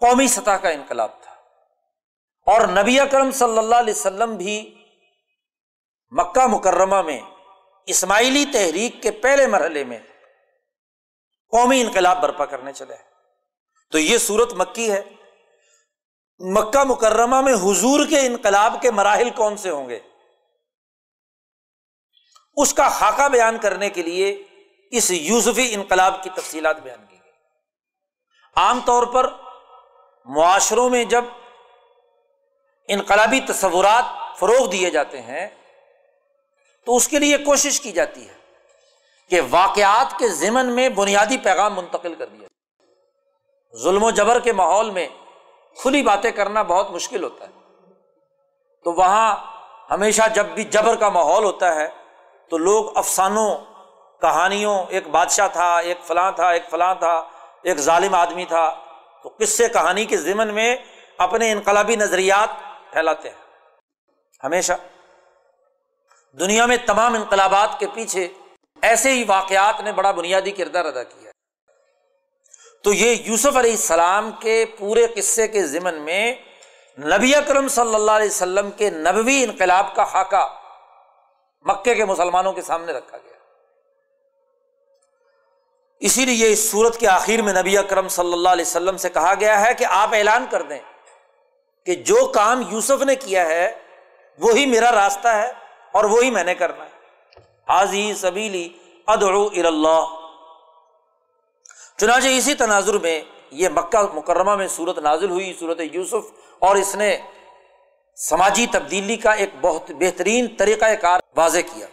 قومی 0.00 0.28
سطح 0.28 0.50
کا 0.50 0.68
انقلاب 0.68 1.10
تھا۔ 1.21 1.21
اور 2.46 2.68
نبی 2.68 3.00
اکرم 3.00 3.30
صلی 3.30 3.58
اللہ 3.58 3.74
علیہ 3.74 3.94
وسلم 3.94 4.36
بھی 4.36 4.84
مکہ 6.10 6.46
مکرمہ 6.46 7.02
میں 7.02 7.20
اسماعیلی 7.86 8.44
تحریک 8.52 9.02
کے 9.02 9.10
پہلے 9.10 9.46
مرحلے 9.46 9.84
میں 9.84 9.98
قومی 11.50 11.80
انقلاب 11.80 12.20
برپا 12.20 12.44
کرنے 12.44 12.72
چلے 12.72 12.96
تو 13.90 13.98
یہ 13.98 14.18
صورت 14.18 14.52
مکی 14.52 14.92
ہے۔ 14.92 15.02
مکہ 16.38 16.84
مکرمہ 16.84 17.40
میں 17.40 17.54
حضور 17.54 18.06
کے 18.10 18.26
انقلاب 18.26 18.76
کے 18.82 18.90
مراحل 18.90 19.30
کون 19.30 19.56
سے 19.56 19.70
ہوں 19.70 19.88
گے؟ 19.88 19.98
اس 22.56 22.74
کا 22.74 22.88
خاکہ 22.88 23.28
بیان 23.28 23.58
کرنے 23.58 23.90
کے 23.90 24.02
لیے 24.02 24.42
اس 24.90 25.10
یوسفی 25.10 25.74
انقلاب 25.74 26.22
کی 26.22 26.30
تفصیلات 26.30 26.82
بیان 26.82 27.06
کی 27.06 27.16
گئی۔ 27.24 27.32
عام 28.56 28.80
طور 28.84 29.06
پر 29.06 29.34
معاشروں 30.24 30.90
میں 30.90 31.04
جب 31.04 31.24
انقلابی 32.88 33.40
تصورات 33.40 34.38
فروغ 34.38 34.70
دیے 34.70 34.90
جاتے 34.90 35.20
ہیں، 35.22 35.48
تو 36.86 36.96
اس 36.96 37.08
کے 37.08 37.18
لیے 37.18 37.38
کوشش 37.38 37.80
کی 37.80 37.92
جاتی 37.92 38.28
ہے 38.28 38.34
کہ 39.30 39.40
واقعات 39.50 40.18
کے 40.18 40.28
ضمن 40.28 40.66
میں 40.66 40.88
بنیادی 40.88 41.38
پیغام 41.38 41.74
منتقل 41.74 42.14
کر 42.14 42.26
دیا 42.26 42.48
ظلم 43.82 44.02
و 44.02 44.10
جبر 44.10 44.40
کے 44.40 44.52
ماحول 44.52 44.90
میں 44.90 45.08
کھلی 45.76 46.02
باتیں 46.02 46.30
کرنا 46.30 46.62
بہت 46.62 46.90
مشکل 46.90 47.24
ہوتا 47.24 47.44
ہے۔ 47.44 47.50
تو 48.84 48.92
وہاں 48.92 49.36
ہمیشہ 49.90 50.22
جب 50.34 50.46
بھی 50.46 50.64
جبر 50.64 50.96
کا 50.96 51.08
ماحول 51.08 51.44
ہوتا 51.44 51.74
ہے، 51.74 51.88
تو 52.50 52.58
لوگ 52.58 52.96
افسانوں، 52.96 53.54
کہانیوں، 54.20 54.84
ایک 54.88 55.06
بادشاہ 55.08 55.48
تھا، 55.48 55.78
ایک 55.78 55.98
فلاں 56.04 56.32
تھا، 56.32 56.50
ایک 56.50 56.68
فلاں 56.70 56.94
تھا، 56.94 57.14
ایک 57.62 57.78
ظالم 57.78 58.14
آدمی 58.14 58.44
تھا، 58.44 58.70
تو 59.22 59.30
قصے 59.38 59.68
کہانی 59.68 60.04
کے 60.04 60.16
ضمن 60.16 60.54
میں 60.54 60.76
اپنے 61.18 61.52
انقلابی 61.52 61.96
نظریات 61.96 62.48
پھیلاتے 62.92 63.30
ہیں۔ 63.30 63.36
ہمیشہ۔ 64.44 64.72
دنیا 66.40 66.66
میں 66.66 66.76
تمام 66.86 67.14
انقلابات 67.14 67.78
کے 67.78 67.86
پیچھے 67.94 68.28
ایسے 68.82 69.10
ہی 69.10 69.24
واقعات 69.24 69.80
نے 69.80 69.92
بڑا 69.92 70.10
بنیادی 70.10 70.50
کردار 70.50 70.84
ادا 70.84 71.02
کیا 71.02 71.30
تو 72.84 72.92
یہ 72.92 73.14
یوسف 73.14 73.56
علیہ 73.56 73.70
السلام 73.70 74.30
کے 74.40 74.64
پورے 74.78 75.06
قصے 75.16 75.48
کے 75.48 75.66
ضمن 75.66 75.94
میں 75.94 76.34
نبی 76.98 77.34
اکرم 77.34 77.68
صلی 77.68 77.94
اللہ 77.94 78.10
علیہ 78.10 78.26
وسلم 78.26 78.70
کے 78.70 78.90
نبوی 78.90 79.44
انقلاب 79.44 79.94
کا 79.94 80.04
خاکہ 80.04 80.46
مکے 81.60 81.94
کے 81.94 82.04
مسلمانوں 82.04 82.52
کے 82.52 82.62
سامنے 82.62 82.92
رکھا 82.92 83.18
گیا۔ 83.18 83.32
اسی 86.00 86.24
لیے 86.24 86.52
اس 86.52 86.70
صورت 86.70 86.98
کے 86.98 87.08
آخر 87.08 87.42
میں 87.42 87.52
نبی 87.52 87.78
اکرم 87.78 88.08
صلی 88.08 88.32
اللہ 88.32 88.48
علیہ 88.48 88.64
وسلم 88.64 88.96
سے 88.96 89.10
کہا 89.10 89.34
گیا 89.40 89.60
ہے 89.60 89.74
کہ 89.74 89.84
آپ 89.84 90.08
اعلان 90.12 90.46
کر 90.50 90.62
دیں۔ 90.62 90.78
کہ 91.86 91.94
جو 91.94 92.26
کام 92.26 92.62
یوسف 92.70 93.02
نے 93.02 93.14
کیا 93.14 93.46
ہے، 93.46 93.72
وہی 94.38 94.66
میرا 94.66 94.92
راستہ 94.92 95.28
ہے 95.28 95.52
اور 95.92 96.04
وہی 96.04 96.30
میں 96.30 96.44
نے 96.44 96.54
کرنا 96.54 96.84
ہے۔ 96.84 96.92
حاضی 97.68 98.14
سبیلی 98.14 98.68
ادعو 99.06 99.46
اللہ 99.46 100.04
چنانچہ 101.96 102.28
اسی 102.28 102.54
تناظر 102.54 102.98
میں 102.98 103.22
یہ 103.50 103.68
مکہ 103.68 104.14
مکرمہ 104.14 104.56
میں 104.56 104.68
صورت 104.68 104.98
نازل 104.98 105.30
ہوئی، 105.30 105.54
صورت 105.58 105.80
یوسف، 105.92 106.32
اور 106.58 106.76
اس 106.76 106.94
نے 106.94 107.18
سماجی 108.16 108.66
تبدیلی 108.66 109.16
کا 109.16 109.32
ایک 109.32 109.50
بہت 109.60 109.90
بہترین 109.90 110.56
طریقہ 110.58 110.84
کار 110.94 111.20
واضح 111.36 111.58
کیا۔ 111.58 111.86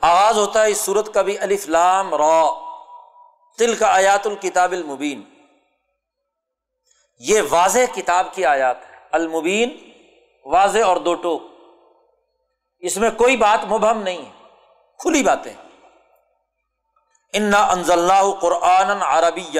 آغاز 0.00 0.38
ہوتا 0.38 0.64
ہے 0.64 0.70
اس 0.70 0.80
صورت 0.80 1.14
کا 1.14 1.22
بھی 1.22 1.38
الف 1.38 1.68
لام 1.68 2.14
را۔ 2.14 2.42
تل 3.58 3.74
کا 3.74 3.94
آیات 3.94 4.26
الکتاب 4.26 4.72
المبین۔ 4.72 5.22
یہ 7.18 7.42
واضح 7.50 7.78
کتاب 7.94 8.26
کی 8.34 8.44
آیات 8.44 8.90
ہے 8.90 8.96
المبین، 9.12 9.90
واضح 10.44 10.78
اور 10.84 10.96
دو 10.96 11.14
ٹوک۔ 11.14 11.42
اس 12.78 12.96
میں 12.96 13.10
کوئی 13.10 13.36
بات 13.36 13.64
مبہم 13.64 14.02
نہیں 14.02 14.18
ہے۔ 14.18 14.30
کھلی 14.98 15.22
باتیں۔ 15.22 15.52
انا 17.32 17.66
انزل 17.66 18.08
قرآن 18.40 19.02
عربی 19.02 19.58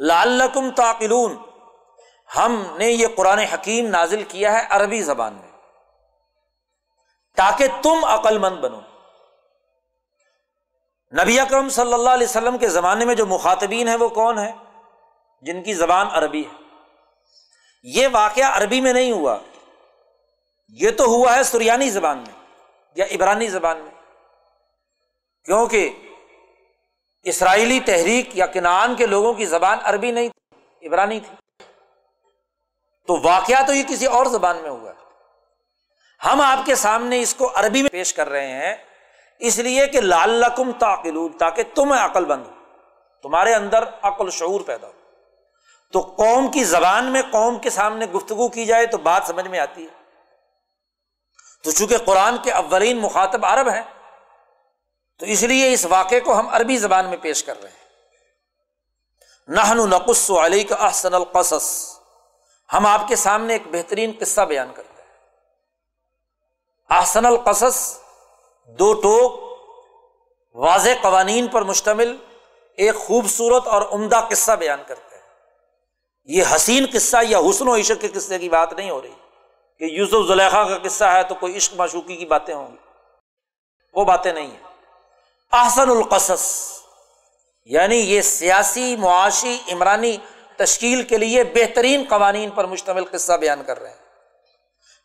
لعلکم 0.00 0.70
تاقلون 0.70 1.36
ہم 2.36 2.76
نے 2.78 2.90
یہ 2.90 3.06
قرآن 3.16 3.38
حکیم 3.38 3.86
نازل 3.86 4.22
کیا 4.22 4.52
ہے 4.52 4.66
عربی 4.70 5.02
زبان 5.02 5.34
میں۔ 5.34 5.48
تاکہ 7.36 7.66
تم 7.82 8.04
عقل 8.04 8.38
مند 8.38 8.56
بنو۔ 8.56 8.80
نبی 11.22 11.40
اکرم 11.40 11.68
صلی 11.68 11.92
اللہ 11.92 12.10
علیہ 12.10 12.26
وسلم 12.26 12.58
کے 12.58 12.68
زمانے 12.68 13.04
میں 13.04 13.14
جو 13.14 13.26
مخاطبین 13.26 13.88
ہیں 13.88 13.96
وہ 13.96 14.08
کون 14.08 14.38
ہے 14.38 14.52
جن 15.40 15.62
کی 15.62 15.74
زبان 15.74 16.06
عربی 16.10 16.44
ہے۔ 16.44 16.62
یہ 17.82 18.08
واقعہ 18.12 18.44
عربی 18.44 18.80
میں 18.80 18.92
نہیں 18.92 19.12
ہوا۔ 19.12 19.38
یہ 20.68 20.90
تو 20.90 21.04
ہوا 21.04 21.36
ہے 21.36 21.42
سریانی 21.42 21.90
زبان 21.90 22.18
میں 22.18 22.46
یا 22.94 23.04
عبرانی 23.04 23.48
زبان 23.48 23.78
میں۔ 23.78 23.90
کیونکہ 25.44 25.90
اسرائیلی 27.22 27.80
تحریک 27.80 28.36
یا 28.36 28.46
کنان 28.46 28.94
کے 28.94 29.06
لوگوں 29.06 29.34
کی 29.34 29.46
زبان 29.46 29.78
عربی 29.82 30.10
نہیں 30.10 30.28
تھی، 30.28 30.88
عبرانی 30.88 31.20
تھی۔ 31.20 31.62
تو 33.06 33.20
واقعہ 33.22 33.66
تو 33.66 33.74
یہ 33.74 33.82
کسی 33.88 34.06
اور 34.06 34.26
زبان 34.26 34.56
میں 34.56 34.70
ہوا 34.70 34.90
ہے۔ 34.90 35.06
ہم 36.24 36.40
آپ 36.40 36.66
کے 36.66 36.74
سامنے 36.74 37.20
اس 37.20 37.34
کو 37.34 37.52
عربی 37.54 37.82
میں 37.82 37.90
پیش 37.90 38.14
کر 38.14 38.28
رہے 38.28 38.48
ہیں۔ 38.48 38.74
اس 39.38 39.58
لیے 39.58 39.86
کہ 39.86 40.00
لال 40.00 40.30
لقم 40.30 40.72
تاقل 40.72 41.28
تاکہ 41.38 41.62
تم 41.74 41.92
عقل 41.92 42.24
بند 42.24 42.46
ہو۔ 42.46 42.52
تمہارے 43.22 43.54
اندر 43.54 43.84
عقل 44.02 44.30
شعور 44.30 44.60
پیدا 44.60 44.86
ہو۔ 44.86 44.92
تو 45.92 46.00
قوم 46.00 46.50
کی 46.50 46.64
زبان 46.64 47.12
میں 47.12 47.22
قوم 47.32 47.58
کے 47.58 47.70
سامنے 47.70 48.06
گفتگو 48.06 48.48
کی 48.48 48.64
جائے 48.64 48.86
تو 48.86 48.98
بات 48.98 49.22
سمجھ 49.26 49.48
میں 49.48 49.58
آتی 49.58 49.84
ہے۔ 49.84 49.96
تو 51.64 51.70
چونکہ 51.70 51.98
قرآن 51.98 52.36
کے 52.42 52.52
اولین 52.52 52.98
مخاطب 52.98 53.46
عرب 53.46 53.68
ہیں، 53.68 53.82
تو 55.18 55.26
اس 55.26 55.42
لیے 55.42 55.72
اس 55.72 55.84
واقعے 55.84 56.20
کو 56.20 56.38
ہم 56.38 56.48
عربی 56.48 56.76
زبان 56.76 57.06
میں 57.06 57.16
پیش 57.16 57.44
کر 57.44 57.62
رہے 57.62 57.70
ہیں۔ 57.70 57.86
نہن 59.48 59.90
نقص 59.90 60.30
علی 60.30 60.64
کا 60.64 60.74
احسن 60.74 61.14
القصص۔ 61.14 61.96
ہم 62.72 62.86
آپ 62.86 63.00
کے 63.08 63.16
سامنے 63.16 63.52
ایک 63.52 63.62
بہترین 63.66 64.12
قصہ 64.20 64.40
بیان 64.40 64.72
کرتے 64.74 65.02
ہیں۔ 65.02 65.08
احسن 66.90 67.26
القصص 67.26 67.98
دو 68.66 68.94
ٹوک 68.94 69.46
واضح 70.54 70.90
قوانین 71.02 71.48
پر 71.48 71.62
مشتمل، 71.62 72.16
ایک 72.76 72.94
خوبصورت 72.94 73.66
اور 73.66 73.82
عمدہ 73.82 74.26
قصہ 74.30 74.52
بیان 74.52 74.82
کرتے 74.86 75.15
ہیں۔ 75.15 75.15
یہ 76.26 76.44
حسین 76.54 76.86
قصہ 76.92 77.16
یا 77.22 77.38
حسن 77.38 77.68
و 77.68 77.76
عشق 77.76 78.00
کے 78.00 78.08
قصے 78.08 78.38
کی 78.38 78.48
بات 78.48 78.72
نہیں 78.72 78.90
ہو 78.90 79.02
رہی۔ 79.02 79.12
کہ 79.78 79.84
یوسف 79.84 80.28
زلیخا 80.28 80.64
کا 80.64 80.78
قصہ 80.78 81.04
ہے 81.04 81.22
تو 81.22 81.34
کوئی 81.34 81.56
عشق 81.56 81.74
معشوقی 81.74 82.16
کی 82.16 82.26
باتیں 82.26 82.54
ہوں 82.54 82.72
گی۔ 82.72 82.76
وہ 83.94 84.04
باتیں 84.04 84.32
نہیں 84.32 84.50
ہیں۔ 84.50 84.62
احسن 85.52 85.90
القصص 85.90 86.72
یعنی 87.64 87.96
یہ 87.96 88.22
سیاسی، 88.22 88.96
معاشی، 88.96 89.58
عمرانی 89.72 90.16
تشکیل 90.56 91.02
کے 91.02 91.16
لیے 91.16 91.44
بہترین 91.44 92.04
قوانین 92.08 92.50
پر 92.50 92.64
مشتمل 92.64 93.04
قصہ 93.04 93.32
بیان 93.32 93.64
کر 93.64 93.80
رہے 93.80 93.90
ہیں۔ 93.90 94.06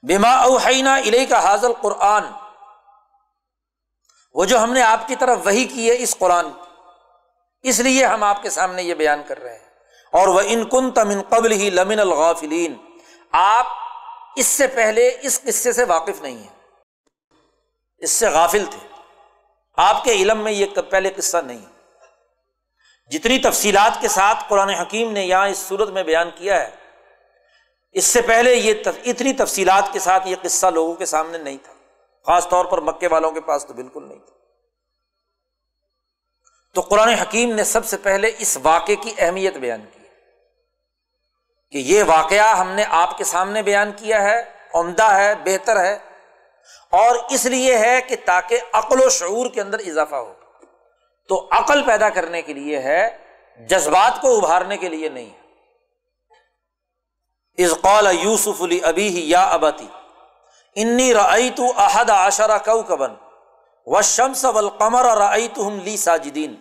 بما 0.03 0.31
اوحینا 0.31 0.97
علیہ 0.97 1.25
کا 1.29 1.43
حاضل 1.43 1.73
قرآن 1.73 2.23
وہ 4.33 4.45
جو 4.45 4.59
ہم 4.59 4.73
نے 4.73 4.81
آپ 4.81 5.07
کی 5.07 5.15
طرف 5.15 5.39
وہی 5.45 5.65
کی 5.65 5.91
ہے 5.91 5.95
اس 5.99 6.17
قرآن 6.17 6.47
اس 7.63 7.79
لیے 7.79 8.05
ہم 8.05 8.23
آپ 8.23 8.41
کے 8.41 8.49
سامنے 8.49 8.83
یہ 8.83 8.93
بیان 8.93 9.21
کر 9.27 9.41
رہے 9.41 9.57
ہیں۔ 9.57 9.70
اور 10.11 10.27
وہ 10.27 10.41
ان 10.45 10.69
کن 10.69 10.91
تمن 10.91 11.21
قبل 11.29 11.51
ہی 11.51 11.69
لمن 11.69 11.99
الغافلین 11.99 12.75
آپ 13.31 13.67
اس 14.35 14.47
سے 14.47 14.67
پہلے 14.67 15.17
اس 15.21 15.41
قصے 15.41 15.73
سے 15.73 15.83
واقف 15.83 16.21
نہیں 16.21 16.43
ہے 16.43 16.47
اس 17.97 18.11
سے 18.11 18.27
غافل 18.29 18.65
تھے۔ 18.71 18.87
آپ 19.77 20.03
کے 20.03 20.11
علم 20.11 20.39
میں 20.39 20.51
یہ 20.51 20.65
پہلے 20.65 21.09
قصہ 21.09 21.37
نہیں۔ 21.37 21.65
جتنی 23.11 23.39
تفصیلات 23.39 24.01
کے 24.01 24.07
ساتھ 24.07 24.43
قرآن 24.47 24.69
حکیم 24.69 25.11
نے 25.11 25.25
یہاں 25.25 25.47
اس 25.47 25.57
صورت 25.57 25.89
میں 25.89 26.03
بیان 26.03 26.29
کیا 26.35 26.59
ہے، 26.59 26.69
اس 27.91 28.05
سے 28.05 28.21
پہلے 28.21 28.55
یہ 28.55 28.73
اتنی 29.05 29.33
تفصیلات 29.33 29.93
کے 29.93 29.99
ساتھ 29.99 30.27
یہ 30.27 30.35
قصہ 30.41 30.67
لوگوں 30.67 30.93
کے 30.93 31.05
سامنے 31.05 31.37
نہیں 31.37 31.57
تھا۔ 31.63 31.73
خاص 32.25 32.49
طور 32.49 32.65
پر 32.65 32.81
مکے 32.81 33.07
والوں 33.07 33.31
کے 33.31 33.41
پاس 33.41 33.65
تو 33.65 33.73
بالکل 33.73 34.07
نہیں 34.07 34.19
تھا۔ 34.19 34.35
تو 36.73 36.81
قرآن 36.81 37.09
حکیم 37.09 37.55
نے 37.55 37.63
سب 37.63 37.85
سے 37.85 37.97
پہلے 37.97 38.31
اس 38.37 38.57
واقعے 38.63 38.95
کی 38.95 39.13
اہمیت 39.17 39.57
بیان 39.57 39.81
کی۔ 39.93 40.00
کہ 41.71 41.77
یہ 41.77 42.03
واقعہ 42.03 42.57
ہم 42.57 42.71
نے 42.71 42.83
آپ 42.89 43.17
کے 43.17 43.23
سامنے 43.23 43.61
بیان 43.61 43.91
کیا 43.91 44.23
ہے، 44.23 44.43
عمدہ 44.73 45.03
ہے، 45.03 45.35
بہتر 45.35 45.83
ہے۔ 45.83 45.97
اور 46.89 47.15
اس 47.29 47.45
لیے 47.45 47.77
ہے 47.77 48.01
کہ 48.01 48.15
تاکہ 48.25 48.59
عقل 48.73 49.01
و 49.01 49.09
شعور 49.09 49.49
کے 49.49 49.61
اندر 49.61 49.79
اضافہ 49.79 50.15
ہو۔ 50.15 50.33
تو 51.27 51.47
عقل 51.51 51.83
پیدا 51.83 52.09
کرنے 52.09 52.41
کے 52.41 52.53
لیے 52.53 52.79
ہے، 52.79 53.17
جذبات 53.69 54.21
کو 54.21 54.37
ابھارنے 54.37 54.77
کے 54.77 54.89
لیے 54.89 55.09
نہیں۔ 55.09 55.29
از 57.57 57.71
قول 57.81 58.07
یوسف 58.21 58.61
علی 58.61 58.79
ابھی 58.83 59.07
ہی 59.07 59.29
یا 59.29 59.43
ابتی، 59.43 59.87
انی 60.75 61.13
رعی 61.13 61.49
تو 61.49 61.63
احد 61.77 62.09
آشرا 62.09 62.57
کو 62.57 62.83
کبن 62.83 63.11
و 63.85 64.01
شمس 64.01 64.45
و 64.45 64.57
القمر 64.57 65.05
رعی 65.17 65.47
تو 65.47 65.67
ہم 65.67 65.79
لی 65.79 65.97
ساجدین۔ 65.97 66.55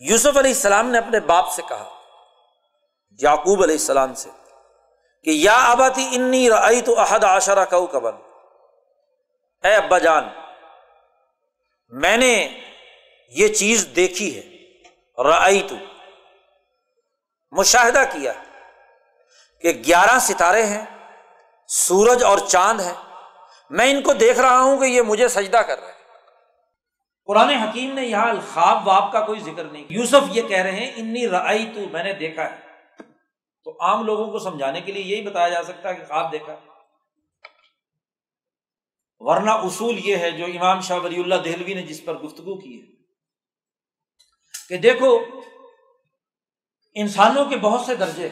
یوسف 0.00 0.36
علیہ 0.36 0.50
السلام 0.50 0.90
نے 0.90 0.98
اپنے 0.98 1.20
باپ 1.20 1.50
سے 1.50 1.62
کہا 1.68 1.91
یعقوب 3.20 3.62
علیہ 3.62 3.74
السلام 3.74 4.14
سے 4.14 4.30
کہ 5.24 5.30
یا 5.30 5.56
ابتی 5.70 6.08
انی 6.12 6.50
رعی 6.50 6.80
تو 6.80 6.98
احد 6.98 7.24
آشرا 7.24 7.64
کو 7.64 7.86
کبن 7.86 8.14
اے 9.64 9.74
ابا 9.74 9.98
جان، 9.98 10.24
میں 11.88 12.16
نے 12.16 12.60
یہ 13.28 13.48
چیز 13.48 13.86
دیکھی 13.96 14.36
ہے 14.36 14.42
رعی 15.22 15.62
تو 15.68 15.74
مشاہدہ 17.52 18.02
کیا 18.12 18.32
کہ 19.62 19.72
گیارہ 19.86 20.18
ستارے 20.18 20.62
ہیں، 20.66 20.84
سورج 21.68 22.24
اور 22.24 22.38
چاند 22.38 22.80
ہے 22.80 22.92
میں 23.70 23.90
ان 23.90 24.02
کو 24.02 24.12
دیکھ 24.12 24.38
رہا 24.38 24.60
ہوں 24.60 24.78
کہ 24.78 24.84
یہ 24.84 25.02
مجھے 25.02 25.28
سجدہ 25.28 25.56
کر 25.56 25.78
رہے 25.78 25.86
ہیں۔ 25.86 26.00
قرآن 27.26 27.48
حکیم 27.48 27.94
نے 27.94 28.02
یہاں 28.02 28.32
خواب 28.54 28.88
واب 28.88 29.12
کا 29.12 29.20
کوئی 29.20 29.40
ذکر 29.40 29.64
نہیں۔ 29.64 29.84
یوسف 29.88 30.28
یہ 30.28 30.42
کہہ 30.42 30.62
رہے 30.62 30.72
ہیں، 30.72 30.92
انی 30.96 31.28
رعی 31.28 31.66
تو 31.74 31.80
میں 31.92 32.04
نے 32.04 32.12
دیکھا 32.12 32.50
ہے۔ 32.50 32.71
تو 33.64 33.76
عام 33.80 34.04
لوگوں 34.04 34.32
کو 34.32 34.38
سمجھانے 34.38 34.80
کے 34.80 34.92
لیے 34.92 35.02
یہی 35.02 35.22
بتایا 35.22 35.48
جا 35.48 35.62
سکتا 35.62 35.88
ہے 35.88 35.94
کہ 35.94 36.04
خواب 36.04 36.32
دیکھا۔ 36.32 36.56
ورنہ 39.18 39.50
اصول 39.50 39.98
یہ 40.04 40.16
ہے 40.16 40.30
جو 40.30 40.44
امام 40.44 40.80
شاہ 40.80 40.98
ولی 40.98 41.22
اللہ 41.22 41.34
دہلوی 41.34 41.74
نے 41.74 41.82
جس 41.82 42.04
پر 42.04 42.18
گفتگو 42.18 42.58
کی 42.58 42.80
ہے 42.80 42.86
کہ 44.68 44.76
دیکھو، 44.76 45.18
انسانوں 46.94 47.44
کے 47.44 47.56
بہت 47.56 47.80
سے 47.80 47.94
درجے 47.94 48.28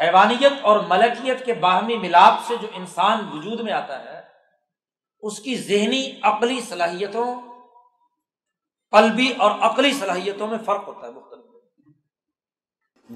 حیوانیت 0.00 0.52
اور 0.62 0.80
ملکیت 0.80 1.46
کے 1.46 1.54
باہمی 1.54 1.96
ملاپ 1.96 2.34
سے 2.46 2.56
جو 2.56 2.68
انسان 2.72 3.28
وجود 3.32 3.60
میں 3.60 3.72
آتا 3.72 4.04
ہے، 4.04 4.22
اس 5.20 5.40
کی 5.40 5.56
ذہنی 5.56 6.20
عقلی 6.22 6.60
صلاحیتوں، 6.60 7.40
قلبی 8.90 9.32
اور 9.38 9.50
عقلی 9.60 9.92
صلاحیتوں 9.92 10.46
میں 10.46 10.58
فرق 10.66 10.88
ہوتا 10.88 11.06
ہے 11.06 11.12
مختلف۔ 11.12 11.41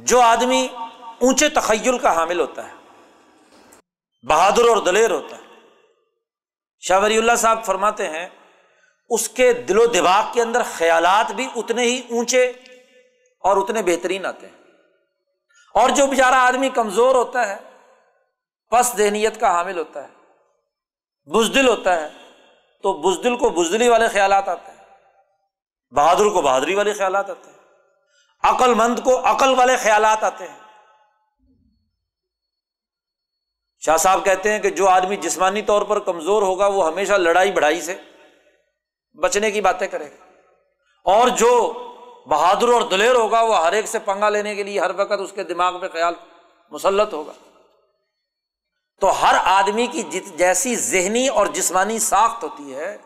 جو 0.04 0.20
آدمی 0.20 0.68
اونچے 1.20 1.48
تخیل 1.48 1.98
کا 1.98 2.16
حامل 2.16 2.40
ہوتا 2.40 2.68
ہے، 2.68 2.72
بہادر 4.28 4.68
اور 4.68 4.76
دلیر 4.76 5.10
ہوتا 5.10 5.36
ہے۔ 5.36 5.42
شاہ 6.80 7.00
ولی 7.00 7.18
اللہ 7.18 7.36
صاحب 7.38 7.64
فرماتے 7.64 8.08
ہیں، 8.08 8.28
اس 9.10 9.28
کے 9.28 9.52
دل 9.52 9.78
و 9.78 9.86
دماغ 9.86 10.24
کے 10.32 10.42
اندر 10.42 10.62
خیالات 10.76 11.32
بھی 11.32 11.48
اتنے 11.56 11.82
ہی 11.82 12.02
اونچے 12.10 12.46
اور 13.40 13.56
اتنے 13.56 13.82
بہترین 13.82 14.26
آتے 14.26 14.46
ہیں۔ 14.46 14.62
اور 15.74 15.90
جو 15.90 16.06
بیچارہ 16.06 16.34
آدمی 16.34 16.68
کمزور 16.68 17.14
ہوتا 17.14 17.48
ہے، 17.48 17.56
پس 18.70 18.92
ذہنیت 18.96 19.40
کا 19.40 19.50
حامل 19.50 19.78
ہوتا 19.78 20.08
ہے، 20.08 20.08
بزدل 21.30 21.68
ہوتا 21.68 22.00
ہے، 22.00 22.08
تو 22.82 22.92
بزدل 22.92 23.36
کو 23.36 23.50
بزدلی 23.50 23.88
والے 23.88 24.08
خیالات 24.08 24.48
آتے 24.48 24.72
ہیں، 24.72 24.84
بہادر 25.94 26.28
کو 26.28 26.42
بہادری 26.42 26.74
والے 26.74 26.92
خیالات 26.92 27.30
آتے 27.30 27.50
ہیں۔ 27.50 27.55
عقل 28.42 28.74
مند 28.74 28.98
کو 29.04 29.20
عقل 29.24 29.58
والے 29.58 29.76
خیالات 29.76 30.24
آتے 30.24 30.48
ہیں۔ 30.48 30.58
شاہ 33.78 33.96
صاحب 33.96 34.24
کہتے 34.24 34.52
ہیں 34.52 34.58
کہ 34.58 34.70
جو 34.70 34.88
آدمی 34.88 35.16
جسمانی 35.16 35.62
طور 35.62 35.82
پر 35.82 35.98
کمزور 35.98 36.42
ہوگا 36.42 36.66
وہ 36.66 36.86
ہمیشہ 36.86 37.12
لڑائی 37.12 37.52
بڑھائی 37.52 37.80
سے 37.80 37.98
بچنے 39.22 39.50
کی 39.50 39.60
باتیں 39.60 39.88
کرے 39.88 40.04
گا۔ 40.04 40.26
اور 41.04 41.28
جو 41.28 41.72
بہادر 42.28 42.68
اور 42.68 42.80
دلیر 42.80 43.14
ہوگا 43.14 43.40
وہ 43.40 43.58
ہر 43.58 43.72
ایک 43.72 43.86
سے 43.86 43.98
پنگا 43.98 44.28
لینے 44.28 44.54
کے 44.54 44.62
لیے 44.62 44.80
ہر 44.80 44.90
وقت 44.96 45.20
اس 45.20 45.32
کے 45.32 45.44
دماغ 45.44 45.80
میں 45.80 45.88
خیال 45.88 46.14
مسلط 46.70 47.12
ہوگا۔ 47.12 47.32
تو 49.00 49.22
ہر 49.22 49.36
آدمی 49.44 49.86
کی 49.86 50.02
جیسی 50.36 50.76
ذہنی 50.76 51.28
اور 51.28 51.46
جسمانی 51.46 51.98
ساخت 51.98 52.42
ہوتی 52.42 52.74
ہے، 52.74 52.98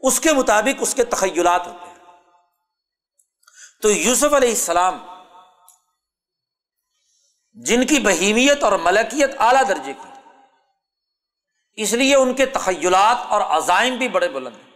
اس 0.00 0.20
کے 0.20 0.32
مطابق 0.32 0.76
اس 0.80 0.94
کے 0.94 1.04
تخیلات 1.04 1.66
ہوتے 1.66 1.86
ہیں۔ 1.86 1.87
تو 3.82 3.90
یوسف 3.90 4.34
علیہ 4.34 4.48
السلام، 4.48 5.06
جن 7.52 7.86
کی 7.86 7.98
بہیمیت 7.98 8.62
اور 8.62 8.72
ملکیت 8.72 9.30
اعلیٰ 9.38 9.68
درجے 9.68 9.92
کی، 9.92 10.08
اس 11.72 11.92
لیے 11.92 12.16
ان 12.16 12.34
کے 12.34 12.46
تخیلات 12.46 13.16
اور 13.28 13.40
عزائم 13.40 13.96
بھی 13.96 14.08
بڑے 14.08 14.28
بلند 14.28 14.56
ہیں۔ 14.56 14.70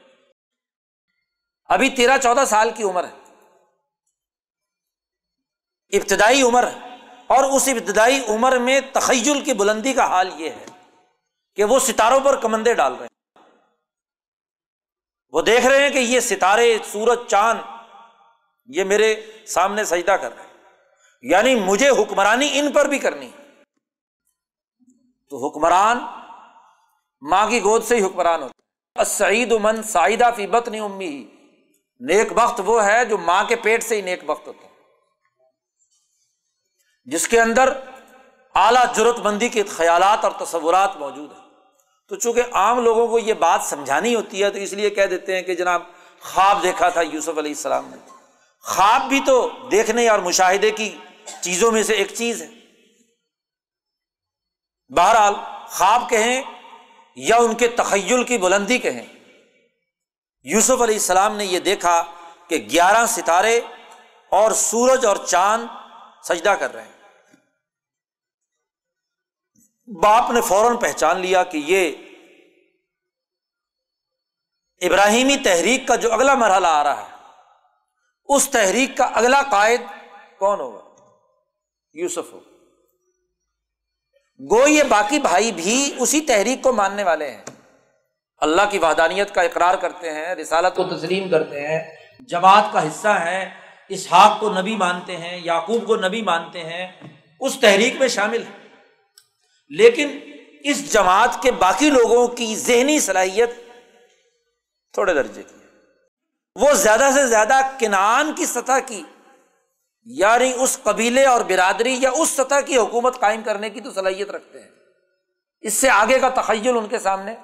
ابھی 1.64 1.90
تیرہ 1.90 2.18
چودہ 2.18 2.44
سال 2.48 2.70
کی 2.70 2.82
عمر 2.82 3.04
ہے۔ 3.04 3.18
ابتدائی 5.96 6.42
عمر 6.42 6.66
ہے۔ 6.66 6.78
اور 7.26 7.44
اس 7.44 7.68
ابتدائی 7.68 8.24
عمر 8.28 8.58
میں 8.58 8.80
تخیل 8.92 9.44
کی 9.44 9.52
بلندی 9.52 9.92
کا 9.92 10.04
حال 10.04 10.40
یہ 10.40 10.50
ہے 10.50 10.66
کہ 11.56 11.64
وہ 11.64 11.78
ستاروں 11.78 12.20
پر 12.20 12.40
کمندے 12.40 12.74
ڈال 12.74 12.94
رہے 12.94 13.06
ہیں۔ 13.06 13.40
وہ 15.28 15.42
دیکھ 15.42 15.66
رہے 15.66 15.82
ہیں 15.82 15.90
کہ 15.90 15.98
یہ 15.98 16.20
ستارے، 16.20 16.78
سورج، 16.92 17.18
چاند 17.28 17.71
یہ 18.66 18.84
میرے 18.84 19.32
سامنے 19.46 19.84
سجدہ 19.84 20.10
کر 20.10 20.36
رہے 20.36 20.42
ہیں۔ 20.42 20.52
یعنی 21.22 21.54
مجھے 21.54 21.88
حکمرانی 21.88 22.50
ان 22.52 22.72
پر 22.72 22.84
بھی 22.84 22.98
کرنی 22.98 23.30
تو 25.30 25.46
حکمران 25.46 25.98
ماں 27.20 27.50
کی 27.50 27.62
گود 27.62 27.84
سے 27.84 27.96
ہی 27.96 28.04
حکمران 28.04 28.42
ہوتا 28.42 29.04
سعید 29.04 29.52
من 29.52 29.82
سعیدہ 29.82 30.30
فی 30.36 30.46
بطن 30.46 30.74
امی۔ 30.74 31.06
ہی 31.06 31.28
نیک 32.00 32.32
وقت 32.36 32.60
وہ 32.64 32.84
ہے 32.84 33.04
جو 33.04 33.18
ماں 33.18 33.44
کے 33.44 33.56
پیٹ 33.56 33.82
سے 33.82 33.96
ہی 33.96 34.00
نیک 34.00 34.20
وقت 34.26 34.46
ہوتا 34.46 34.66
ہے 34.66 34.72
جس 37.04 37.28
کے 37.28 37.40
اندر 37.40 37.72
اعلیٰ 38.54 38.94
ضرورت 38.94 39.18
مندی 39.18 39.48
کے 39.48 39.62
خیالات 39.62 40.24
اور 40.24 40.32
تصورات 40.46 40.96
موجود 40.96 41.32
ہیں۔ 41.32 41.50
تو 42.08 42.16
چونکہ 42.16 42.42
عام 42.52 42.80
لوگوں 42.80 43.08
کو 43.08 43.18
یہ 43.18 43.34
بات 43.34 43.60
سمجھانی 43.62 44.14
ہوتی 44.14 44.42
ہے 44.42 44.50
تو 44.50 44.58
اس 44.58 44.72
لیے 44.72 44.90
کہہ 44.90 45.06
دیتے 45.06 45.34
ہیں 45.34 45.42
کہ 45.42 45.54
جناب 45.54 45.82
خواب 46.20 46.62
دیکھا 46.62 46.88
تھا 46.88 47.00
یوسف 47.00 47.38
علیہ 47.38 47.50
السلام 47.50 47.88
نے۔ 47.88 48.21
خواب 48.62 49.02
بھی 49.08 49.20
تو 49.26 49.48
دیکھنے 49.70 50.08
اور 50.08 50.18
مشاہدے 50.18 50.70
کی 50.70 50.96
چیزوں 51.40 51.72
میں 51.72 51.82
سے 51.82 51.94
ایک 51.94 52.14
چیز 52.14 52.42
ہے۔ 52.42 52.48
بہرحال 54.96 55.34
خواب 55.68 56.10
کہیں 56.10 56.42
یا 57.16 57.36
ان 57.36 57.54
کے 57.54 57.68
تخیل 57.68 58.24
کی 58.24 58.38
بلندی 58.38 58.78
کہیں۔ 58.78 59.06
یوسف 60.42 60.82
علیہ 60.82 60.94
السلام 60.94 61.36
نے 61.36 61.44
یہ 61.44 61.58
دیکھا 61.58 62.04
کہ 62.48 62.56
گیارہ 62.56 63.06
ستارے 63.06 63.60
اور 64.30 64.52
سورج 64.52 65.06
اور 65.06 65.16
چاند 65.16 65.66
سجدہ 66.24 66.50
کر 66.50 66.72
رہے 66.72 66.82
ہیں۔ 66.82 66.92
باپ 70.02 70.30
نے 70.30 70.40
فوراً 70.40 70.76
پہچان 70.76 71.20
لیا 71.20 71.42
کہ 71.42 71.58
یہ 71.66 71.92
ابراہیمی 74.80 75.36
تحریک 75.36 75.88
کا 75.88 75.96
جو 75.96 76.12
اگلا 76.12 76.34
مرحلہ 76.34 76.66
آ 76.66 76.84
رہا 76.84 77.10
ہے۔ 77.10 77.11
اس 78.34 78.48
تحریک 78.48 78.96
کا 78.96 79.04
اگلا 79.04 79.42
قائد 79.50 79.80
کون 80.38 80.60
ہوگا؟ 80.60 80.82
یوسف 81.92 82.32
ہو 82.32 82.40
گو 84.40 84.68
یہ 84.68 84.82
باقی 84.82 85.18
بھائی 85.18 85.52
بھی 85.52 85.94
اسی 85.98 86.20
تحریک 86.20 86.62
کو 86.62 86.72
ماننے 86.72 87.04
والے 87.04 87.30
ہیں۔ 87.30 87.44
اللہ 88.38 88.62
کی 88.70 88.78
وحدانیت 88.78 89.34
کا 89.34 89.42
اقرار 89.42 89.74
کرتے 89.74 90.10
ہیں، 90.10 90.34
رسالت 90.34 90.76
کو 90.76 90.84
تسلیم 90.84 91.28
کرتے 91.30 91.66
ہیں، 91.66 91.96
جماعت 92.20 92.72
کا 92.72 92.86
حصہ 92.86 93.08
ہے 93.08 93.50
اسحاق 93.88 94.40
کو 94.40 94.50
نبی 94.50 94.76
مانتے 94.76 95.16
ہیں، 95.16 95.40
یعقوب 95.44 95.86
کو 95.86 95.96
نبی 95.96 96.22
مانتے 96.22 96.64
ہیں، 96.64 96.92
اس 97.40 97.56
تحریک 97.60 97.94
میں 97.98 98.08
شامل 98.08 98.42
ہے 98.42 98.68
لیکن 99.68 100.18
اس 100.64 100.92
جماعت 100.92 101.42
کے 101.42 101.50
باقی 101.50 101.90
لوگوں 101.90 102.26
کی 102.28 102.56
ذہنی 102.56 103.00
صلاحیت 103.00 103.50
تھوڑے 104.92 105.14
درجے 105.14 105.42
کی۔ 105.42 105.61
وہ 106.56 106.72
زیادہ 106.72 107.10
سے 107.14 107.26
زیادہ 107.26 107.58
کنان 107.78 108.34
کی 108.34 108.46
سطح 108.46 108.78
کی 108.86 109.02
یعنی 110.04 110.52
اس 110.56 110.78
قبیلے 110.82 111.24
اور 111.26 111.40
برادری 111.40 111.96
یا 112.00 112.10
اس 112.10 112.28
سطح 112.28 112.60
کی 112.66 112.76
حکومت 112.76 113.20
قائم 113.20 113.42
کرنے 113.42 113.70
کی 113.70 113.80
تو 113.80 113.92
صلاحیت 113.92 114.30
رکھتے 114.30 114.60
ہیں۔ 114.60 114.68
اس 115.60 115.74
سے 115.74 115.90
آگے 115.90 116.18
کا 116.18 116.28
تخیل 116.28 116.76
ان 116.76 116.88
کے 116.88 116.98
سامنے 116.98 117.34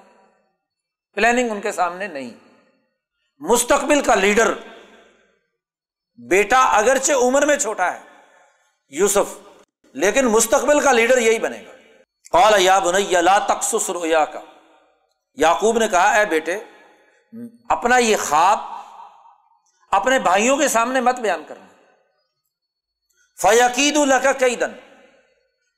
پلاننگ 1.15 1.51
ان 1.51 1.61
کے 1.61 1.73
سامنے 1.73 2.07
نہیں۔ 2.07 2.31
مستقبل 3.39 4.01
کا 4.01 4.15
لیڈر، 4.15 4.55
بیٹا 6.17 6.63
اگرچہ 6.63 7.13
عمر 7.13 7.47
میں 7.47 7.57
چھوٹا 7.57 7.93
ہے، 7.93 7.99
یوسف، 8.89 9.39
لیکن 9.93 10.27
مستقبل 10.27 10.81
کا 10.81 10.93
لیڈر 10.93 11.19
یہی 11.19 11.39
بنے 11.39 11.65
گا۔ 11.67 11.73
قال، 12.31 12.63
یا 12.63 12.79
بنیا 12.79 13.21
لا 13.21 13.39
تخصص 13.39 13.91
رویا 13.91 14.25
کا 14.25 14.41
یعقوب 15.35 15.79
نے 15.79 15.89
کہا، 15.89 16.11
اے 16.11 16.25
بیٹے، 16.25 16.59
اپنا 17.69 17.99
یہ 17.99 18.17
خواب 18.17 18.78
اپنے 19.91 20.19
بھائیوں 20.19 20.57
کے 20.57 20.69
سامنے 20.69 21.01
مت 21.01 21.21
بیان 21.21 21.45
کرنا۔ 21.49 21.67
فیقید 23.43 23.97
اللہ 23.97 24.15
کا 24.15 24.33
کئی 24.33 24.57
دن 24.57 24.73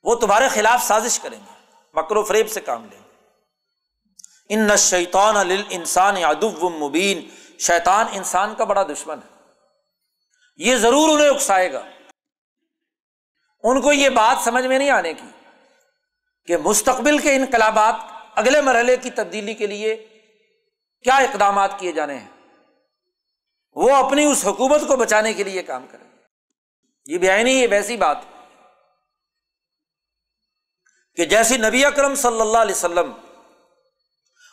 وہ 0.03 0.15
تمہارے 0.15 0.47
خلاف 0.47 0.83
سازش 0.83 1.19
کریں 1.19 1.39
گے۔ 1.39 1.75
مکر 1.93 2.15
و 2.15 2.23
فریب 2.23 2.51
سے 2.51 2.61
کام 2.61 2.87
لیں۔ 2.91 2.99
گے 2.99 3.01
ان 4.49 4.77
شیطان 4.77 5.35
انسان 5.69 6.23
ادب 6.23 6.63
مبین 6.63 7.29
شیطان 7.59 8.05
انسان 8.11 8.55
کا 8.55 8.63
بڑا 8.63 8.83
دشمن 8.83 9.17
ہے۔ 9.17 9.37
یہ 10.57 10.75
ضرور 10.75 11.09
انہیں 11.09 11.29
اکسائے 11.29 11.73
گا۔ 11.73 11.81
ان 13.63 13.81
کو 13.81 13.93
یہ 13.93 14.09
بات 14.09 14.43
سمجھ 14.43 14.65
میں 14.65 14.79
نہیں 14.79 14.89
آنے 14.89 15.13
کی 15.13 15.47
کہ 16.45 16.57
مستقبل 16.57 17.17
کے 17.17 17.35
انقلابات 17.35 17.95
اگلے 18.35 18.61
مرحلے 18.61 18.97
کی 18.97 19.11
تبدیلی 19.11 19.53
کے 19.53 19.67
لیے 19.67 20.07
کیا 21.03 21.15
اقدامات 21.15 21.79
کیے 21.79 21.91
جانے 21.91 22.17
ہیں۔ 22.17 22.40
وہ 23.73 23.95
اپنی 23.95 24.25
اس 24.25 24.45
حکومت 24.45 24.81
کو 24.87 24.95
بچانے 24.95 25.33
کے 25.33 25.43
لیے 25.43 25.63
کام 25.63 25.85
کریں۔ 25.91 26.07
یہ 27.05 27.17
بھی 27.17 27.43
نہیں 27.43 27.53
یہ 27.53 27.67
ویسی 27.71 27.97
بات۔ 27.97 28.17
کہ 31.15 31.25
جیسی 31.25 31.57
نبی 31.57 31.85
اکرم 31.85 32.15
صلی 32.15 32.41
اللہ 32.41 32.57
علیہ 32.57 32.75
وسلم 32.75 33.11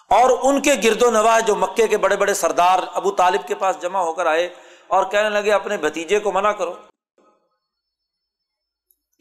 اور 0.09 0.39
ان 0.43 0.63
کے 0.63 0.75
گرد 0.85 1.03
و 1.03 1.11
نواز 1.11 1.45
جو 1.47 1.57
مکے 1.57 1.87
کے 1.87 1.97
بڑے 1.97 2.17
بڑے 2.17 2.35
سردار 2.35 2.79
ابو 2.93 3.11
طالب 3.11 3.47
کے 3.47 3.55
پاس 3.55 3.77
جمع 3.83 3.99
ہو 3.99 4.13
کر 4.13 4.27
آئے 4.27 4.55
اور 4.87 5.11
کہنے 5.11 5.29
لگے، 5.29 5.53
اپنے 5.53 5.77
بھتیجے 5.77 6.21
کو 6.21 6.33
منع 6.33 6.53
کرو 6.53 6.75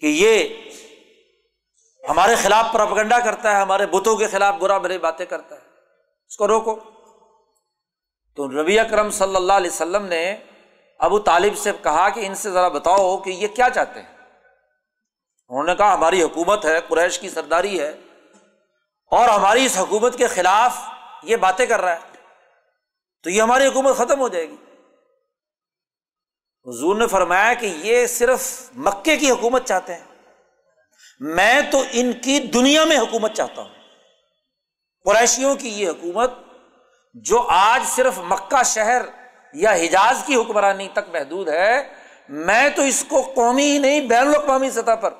کہ 0.02 0.06
یہ 0.06 0.56
ہمارے 2.10 2.36
خلاف 2.36 2.66
پرپگنڈا 2.74 3.20
کرتا 3.20 3.56
ہے، 3.56 3.62
ہمارے 3.62 3.86
بتوں 3.86 4.16
کے 4.18 4.28
خلاف 4.28 4.56
برا 4.56 4.78
بری 4.78 4.98
باتیں 4.98 5.26
کرتا 5.26 5.56
ہے۔ 5.56 5.62
اس 6.28 6.38
کو 6.38 6.48
روکو۔ 6.48 6.97
تو 8.38 8.62
ربی 8.62 8.80
اکرم 8.80 9.10
صلی 9.10 9.36
اللہ 9.36 9.54
علیہ 9.54 9.70
وسلم 9.70 10.06
نے 10.06 10.38
ابو 11.00 11.20
طالب 11.20 11.58
سے 11.58 11.72
کہا 11.84 12.10
کہ 12.10 12.26
ان 12.26 12.36
سے 12.36 12.52
ذرا 12.52 12.68
بتاؤ 12.68 13.18
کہ 13.18 13.30
یہ 13.30 13.48
کیا 13.48 13.70
چاہتے 13.70 14.02
ہیں؟ 14.02 14.18
انہوں 15.50 15.64
نے 15.64 15.76
کہا، 15.76 15.94
ہماری 15.94 16.24
حکومت 16.24 16.66
ہے، 16.66 16.80
قریش 16.88 17.20
کی 17.20 17.30
سرداری 17.30 17.82
ہے 17.82 17.90
اور 19.12 19.30
ہماری 19.30 19.66
اس 19.66 19.78
حکومت 19.78 20.18
کے 20.18 20.28
خلاف 20.28 20.78
یہ 21.24 21.36
باتیں 21.36 21.66
کر 21.66 21.82
رہا 21.82 21.94
ہے۔ 21.94 22.00
تو 23.24 23.30
یہ 23.30 23.42
ہماری 23.42 23.68
حکومت 23.68 23.98
ختم 23.98 24.20
ہو 24.20 24.28
جائے 24.28 24.50
گی۔ 24.50 24.56
حضور 26.66 26.96
نے 26.96 27.08
فرمایا 27.08 27.54
کہ 27.54 27.66
یہ 27.66 28.08
صرف 28.08 28.70
مکے 28.76 29.18
کی 29.18 29.32
حکومت 29.32 29.66
چاہتے 29.66 29.96
ہیں۔ 29.96 30.04
میں 31.20 31.62
تو 31.72 31.84
ان 31.92 32.14
کی 32.14 32.40
دنیا 32.40 32.86
میں 32.86 32.98
حکومت 32.98 33.34
چاہتا 33.34 33.62
ہوں۔ 33.62 33.74
قریشیوں 35.04 35.56
کی 35.56 35.70
یہ 35.70 35.90
حکومت 35.90 36.32
جو 37.14 37.48
آج 37.50 37.88
صرف 37.88 38.18
مکہ 38.18 38.64
شہر 38.64 39.02
یا 39.54 39.72
حجاز 39.72 40.24
کی 40.26 40.36
حکمرانی 40.36 40.88
تک 40.94 41.10
محدود 41.12 41.50
ہے، 41.50 41.94
میں 42.30 42.70
تو 42.70 42.82
اس 42.82 43.06
کو 43.10 43.32
قومی 43.36 43.72
ہی 43.72 43.78
نہیں، 43.78 44.02
بین 44.02 44.28
الاقوامی 44.28 44.70
سطح 44.70 44.96
پر 44.96 45.14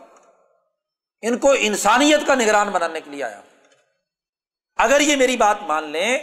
ان 1.22 1.38
کو 1.38 1.54
انسانیت 1.58 2.20
کا 2.28 2.36
نگران 2.36 2.70
بنانے 2.70 3.02
کے 3.02 3.12
لیے 3.12 3.24
آیا 3.24 3.42
اگر 4.76 5.02
یہ 5.02 5.16
میری 5.16 5.38
بات 5.38 5.62
مان 5.62 5.84
لیں، 5.84 6.18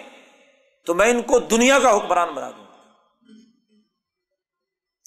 تو 0.86 0.94
میں 0.94 1.10
ان 1.10 1.22
کو 1.22 1.38
دنیا 1.38 1.78
کا 1.78 1.96
حکمران 1.96 2.34
بنا 2.34 2.50
دوں۔ 2.50 2.64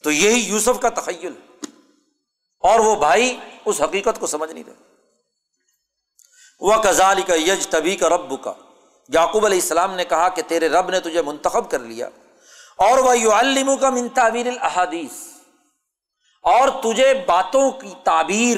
تو 0.03 0.11
یہی 0.11 0.39
یوسف 0.39 0.81
کا 0.81 0.89
تخیل۔ 0.89 1.33
اور 2.59 2.79
وہ 2.79 2.95
بھائی 2.95 3.39
اس 3.65 3.81
حقیقت 3.81 4.19
کو 4.19 4.27
سمجھ 4.27 4.51
نہیں 4.51 4.63
رہے۔ 4.67 4.73
وہ 6.59 6.81
کزالی 6.83 7.21
کا 7.21 7.35
یج 7.35 7.67
تبھی 7.67 7.95
کا 7.95 8.09
رب 8.09 8.43
کا 8.43 8.53
یعقوب 9.13 9.45
علیہ 9.45 9.59
السلام 9.61 9.95
نے 9.95 10.05
کہا 10.05 10.29
کہ 10.29 10.41
تیرے 10.47 10.69
رب 10.69 10.89
نے 10.89 10.99
تجھے 10.99 11.21
منتخب 11.21 11.71
کر 11.71 11.79
لیا 11.79 12.09
اور 12.75 12.97
وہ 12.97 13.17
یو 13.17 13.33
الم 13.33 13.77
کا 13.77 13.89
من 13.89 14.09
تعبیر 14.09 14.47
الحادیث 14.47 15.27
اور 16.43 16.69
تجھے 16.83 17.13
باتوں 17.25 17.71
کی 17.71 17.93
تعبیر، 18.03 18.57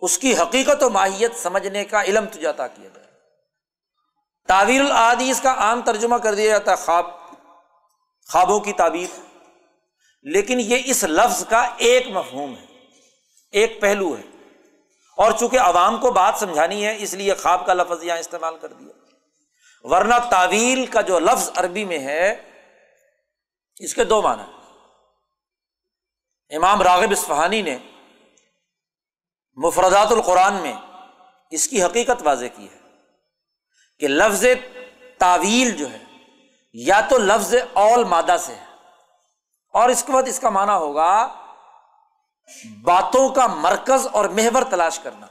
اس 0.00 0.18
کی 0.18 0.36
حقیقت 0.36 0.82
و 0.82 0.90
ماہیت 0.90 1.36
سمجھنے 1.36 1.84
کا 1.84 2.02
علم 2.02 2.24
تجھے 2.24 2.46
عطا 2.46 2.66
کیا 2.66 2.88
گیا 2.94 3.04
تعبیر 4.48 4.80
الحادیث 4.80 5.40
کا 5.40 5.54
عام 5.54 5.80
ترجمہ 5.82 6.16
کر 6.16 6.34
دیا 6.34 6.50
جاتا 6.50 6.70
ہے 6.70 6.76
خواب، 6.76 7.06
خوابوں 8.32 8.60
کی 8.60 8.72
تعبیر۔ 8.72 9.20
لیکن 10.22 10.60
یہ 10.60 10.78
اس 10.84 11.04
لفظ 11.04 11.44
کا 11.48 11.68
ایک 11.76 12.06
مفہوم 12.10 12.54
ہے، 12.54 12.66
ایک 13.52 13.80
پہلو 13.80 14.16
ہے۔ 14.16 14.22
اور 15.16 15.32
چونکہ 15.32 15.58
عوام 15.60 15.96
کو 15.96 16.10
بات 16.10 16.34
سمجھانی 16.36 16.86
ہے، 16.86 16.96
اس 16.98 17.14
لیے 17.14 17.34
خواب 17.34 17.66
کا 17.66 17.74
لفظ 17.74 18.04
یہاں 18.04 18.18
استعمال 18.18 18.54
کر 18.60 18.68
دیا۔ 18.68 19.09
ورنہ 19.84 20.14
تعویل 20.30 20.84
کا 20.86 21.00
جو 21.02 21.18
لفظ 21.20 21.50
عربی 21.58 21.84
میں 21.84 21.98
ہے، 21.98 22.28
اس 23.80 23.94
کے 23.94 24.04
دو 24.04 24.20
معنی 24.22 24.42
امام 26.50 26.82
راغب 26.82 27.10
اسفہانی 27.12 27.62
نے 27.62 27.76
مفردات 29.58 30.12
القرآن 30.12 30.54
میں 30.62 30.72
اس 31.52 31.66
کی 31.68 31.82
حقیقت 31.82 32.22
واضح 32.24 32.56
کی 32.56 32.64
ہے 32.64 32.78
کہ 34.00 34.08
لفظ 34.08 34.44
تعویل 35.18 35.76
جو 35.76 35.90
ہے، 35.90 36.04
یا 36.74 37.00
تو 37.08 37.18
لفظ 37.18 37.54
اول 37.54 38.04
مادہ 38.08 38.36
سے 38.40 38.54
ہے، 38.54 38.66
اور 39.74 39.88
اس 39.88 40.02
کے 40.04 40.12
بعد 40.12 40.28
اس 40.28 40.40
کا 40.40 40.50
معنی 40.50 40.72
ہوگا 40.74 41.12
باتوں 42.84 43.28
کا 43.34 43.46
مرکز 43.46 44.06
اور 44.12 44.24
محور 44.36 44.62
تلاش 44.70 44.98
کرنا، 44.98 45.26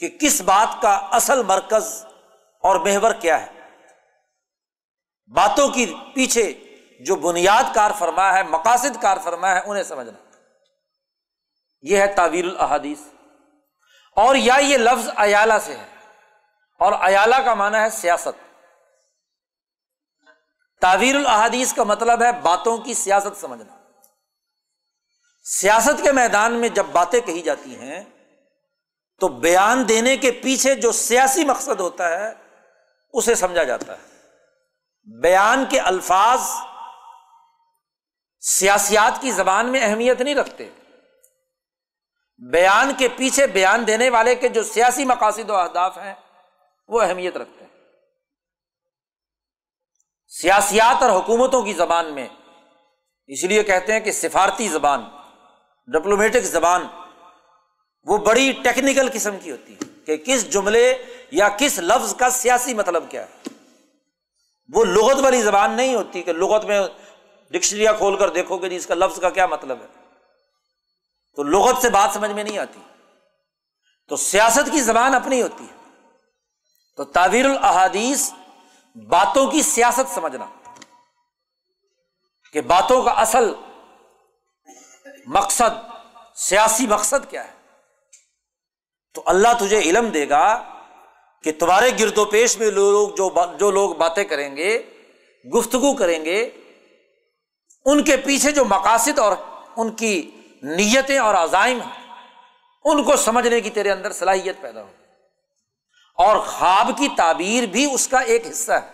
کہ 0.00 0.08
کس 0.20 0.40
بات 0.42 0.80
کا 0.82 0.94
اصل 1.16 1.42
مرکز 1.46 1.84
اور 2.60 2.76
محور 2.76 3.14
کیا 3.14 3.46
ہے؟ 3.46 3.60
باتوں 5.34 5.68
کی 5.68 5.94
پیچھے 6.14 6.64
جو 7.00 7.16
بنیاد 7.16 7.74
کار 7.74 7.90
فرما 7.98 8.34
ہے، 8.34 8.42
مقاصد 8.42 9.02
کار 9.02 9.16
فرما 9.24 9.54
ہے، 9.54 9.60
انہیں 9.66 9.84
سمجھنا۔ 9.84 10.36
یہ 11.82 11.96
ہے 11.98 12.06
تعویر 12.06 12.44
الحادیث 12.44 12.98
اور 14.16 14.34
یا 14.34 14.54
یہ 14.54 14.76
لفظ 14.76 15.08
ایالہ 15.16 15.54
سے 15.62 15.76
ہے۔ 15.76 15.86
اور 16.78 16.92
ایالہ 16.92 17.36
کا 17.44 17.54
معنی 17.54 17.76
ہے 17.76 17.90
سیاست۔ 17.90 18.64
تعویر 20.80 21.16
الحادیث 21.16 21.72
کا 21.72 21.84
مطلب 21.84 22.22
ہے 22.22 22.32
باتوں 22.32 22.78
کی 22.78 22.94
سیاست 22.94 23.40
سمجھنا۔ 23.40 23.76
سیاست 25.44 26.02
کے 26.02 26.12
میدان 26.12 26.52
میں 26.52 26.68
جب 26.68 26.86
باتیں 26.86 27.20
کہی 27.20 27.42
جاتی 27.42 27.76
ہیں، 27.76 28.04
تو 29.20 29.28
بیان 29.28 29.88
دینے 29.88 30.16
کے 30.16 30.30
پیچھے 30.30 30.74
جو 30.74 30.92
سیاسی 30.92 31.44
مقصد 31.44 31.80
ہوتا 31.80 32.08
ہے 32.08 32.47
اسے 33.12 33.34
سمجھا 33.34 33.64
جاتا 33.64 33.98
ہے۔ 33.98 34.06
بیان 35.20 35.64
کے 35.70 35.80
الفاظ 35.80 36.40
سیاسیات 38.40 39.20
کی 39.20 39.30
زبان 39.30 39.72
میں 39.72 39.80
اہمیت 39.84 40.20
نہیں 40.20 40.34
رکھتے۔ 40.34 40.70
بیان 42.50 42.92
کے 42.98 43.08
پیچھے 43.08 43.46
بیان 43.46 43.86
دینے 43.86 44.10
والے 44.10 44.34
کے 44.34 44.48
جو 44.48 44.62
سیاسی 44.62 45.04
مقاصد 45.04 45.50
و 45.50 45.54
اہداف 45.54 45.98
ہیں، 45.98 46.14
وہ 46.88 47.02
اہمیت 47.02 47.36
رکھتے 47.36 47.64
ہیں۔ 47.64 47.84
سیاسیات 50.26 51.02
اور 51.02 51.20
حکومتوں 51.20 51.62
کی 51.62 51.72
زبان 51.72 52.14
میں، 52.14 52.28
اس 53.26 53.44
لیے 53.44 53.62
کہتے 53.62 53.92
ہیں 53.92 54.00
کہ 54.00 54.12
سفارتی 54.12 54.68
زبان، 54.68 55.10
ڈپلومیٹک 55.86 56.42
زبان، 56.42 56.86
وہ 58.02 58.18
بڑی 58.18 58.52
ٹیکنیکل 58.52 59.08
قسم 59.12 59.38
کی 59.38 59.50
ہوتی 59.50 59.74
ہے۔ 59.74 59.87
کہ 60.08 60.16
کس 60.16 60.50
جملے 60.50 60.94
یا 61.30 61.48
کس 61.48 61.78
لفظ 61.78 62.16
کا 62.16 62.30
سیاسی 62.30 62.74
مطلب 62.74 63.10
کیا 63.10 63.24
ہے؟ 63.26 63.48
وہ 64.74 64.84
لغت 64.84 65.16
والی 65.20 65.42
زبان 65.42 65.72
نہیں 65.72 65.94
ہوتی 65.94 66.22
کہ 66.22 66.32
لغت 66.32 66.64
میں 66.64 66.80
ڈکشنریاں 67.50 67.92
کھول 67.92 68.16
کر 68.16 68.30
دیکھو 68.30 68.58
کہ 68.58 68.68
جی 68.68 68.76
اس 68.76 68.86
کا 68.86 68.94
لفظ 68.94 69.20
کا 69.20 69.30
کیا 69.30 69.46
مطلب 69.46 69.78
ہے۔ 69.80 69.86
تو 71.36 71.42
لغت 71.42 71.82
سے 71.82 71.90
بات 71.90 72.10
سمجھ 72.14 72.30
میں 72.30 72.44
نہیں 72.44 72.58
آتی۔ 72.58 72.80
تو 74.08 74.16
سیاست 74.16 74.72
کی 74.72 74.80
زبان 74.80 75.14
اپنی 75.14 75.42
ہوتی 75.42 75.64
ہے۔ 75.64 76.00
تو 76.96 77.04
تعویر 77.04 77.44
الحادیث 77.44 78.32
باتوں 79.08 79.50
کی 79.50 79.62
سیاست 79.62 80.14
سمجھنا۔ 80.14 80.46
کہ 82.52 82.60
باتوں 82.60 83.02
کا 83.02 83.10
اصل 83.10 83.54
مقصد، 85.26 85.90
سیاسی 86.34 86.86
مقصد 86.86 87.30
کیا 87.30 87.48
ہے؟ 87.48 87.57
تو 89.18 89.22
اللہ 89.26 89.48
تجھے 89.60 89.78
علم 89.78 90.08
دے 90.08 90.28
گا 90.28 90.64
کہ 91.42 91.52
تمہارے 91.52 91.90
گرد 92.00 92.18
و 92.18 92.24
پیش 92.24 92.58
میں 92.58 92.70
لوگ 92.70 93.08
جو 93.08 93.30
جو 93.58 93.70
لوگ 93.70 93.94
باتیں 93.94 94.24
کریں 94.24 94.56
گے، 94.56 94.82
گفتگو 95.54 95.94
کریں 95.94 96.24
گے، 96.24 96.50
ان 97.84 98.04
کے 98.04 98.16
پیچھے 98.16 98.52
جو 98.52 98.64
مقاصد 98.64 99.18
اور 99.18 99.36
ان 99.76 99.90
کی 99.90 100.30
نیتیں 100.62 101.18
اور 101.18 101.34
عزائم 101.34 101.80
ہیں، 101.80 102.14
ان 102.84 103.02
کو 103.02 103.16
سمجھنے 103.16 103.60
کی 103.60 103.70
تیرے 103.70 103.90
اندر 103.90 104.12
صلاحیت 104.12 104.60
پیدا 104.60 104.82
ہو۔ 104.82 104.88
اور 106.14 106.36
خواب 106.36 106.90
کی 106.98 107.08
تعبیر 107.16 107.66
بھی 107.66 107.94
اس 107.94 108.08
کا 108.08 108.18
ایک 108.18 108.46
حصہ 108.46 108.72
ہے۔ 108.72 108.92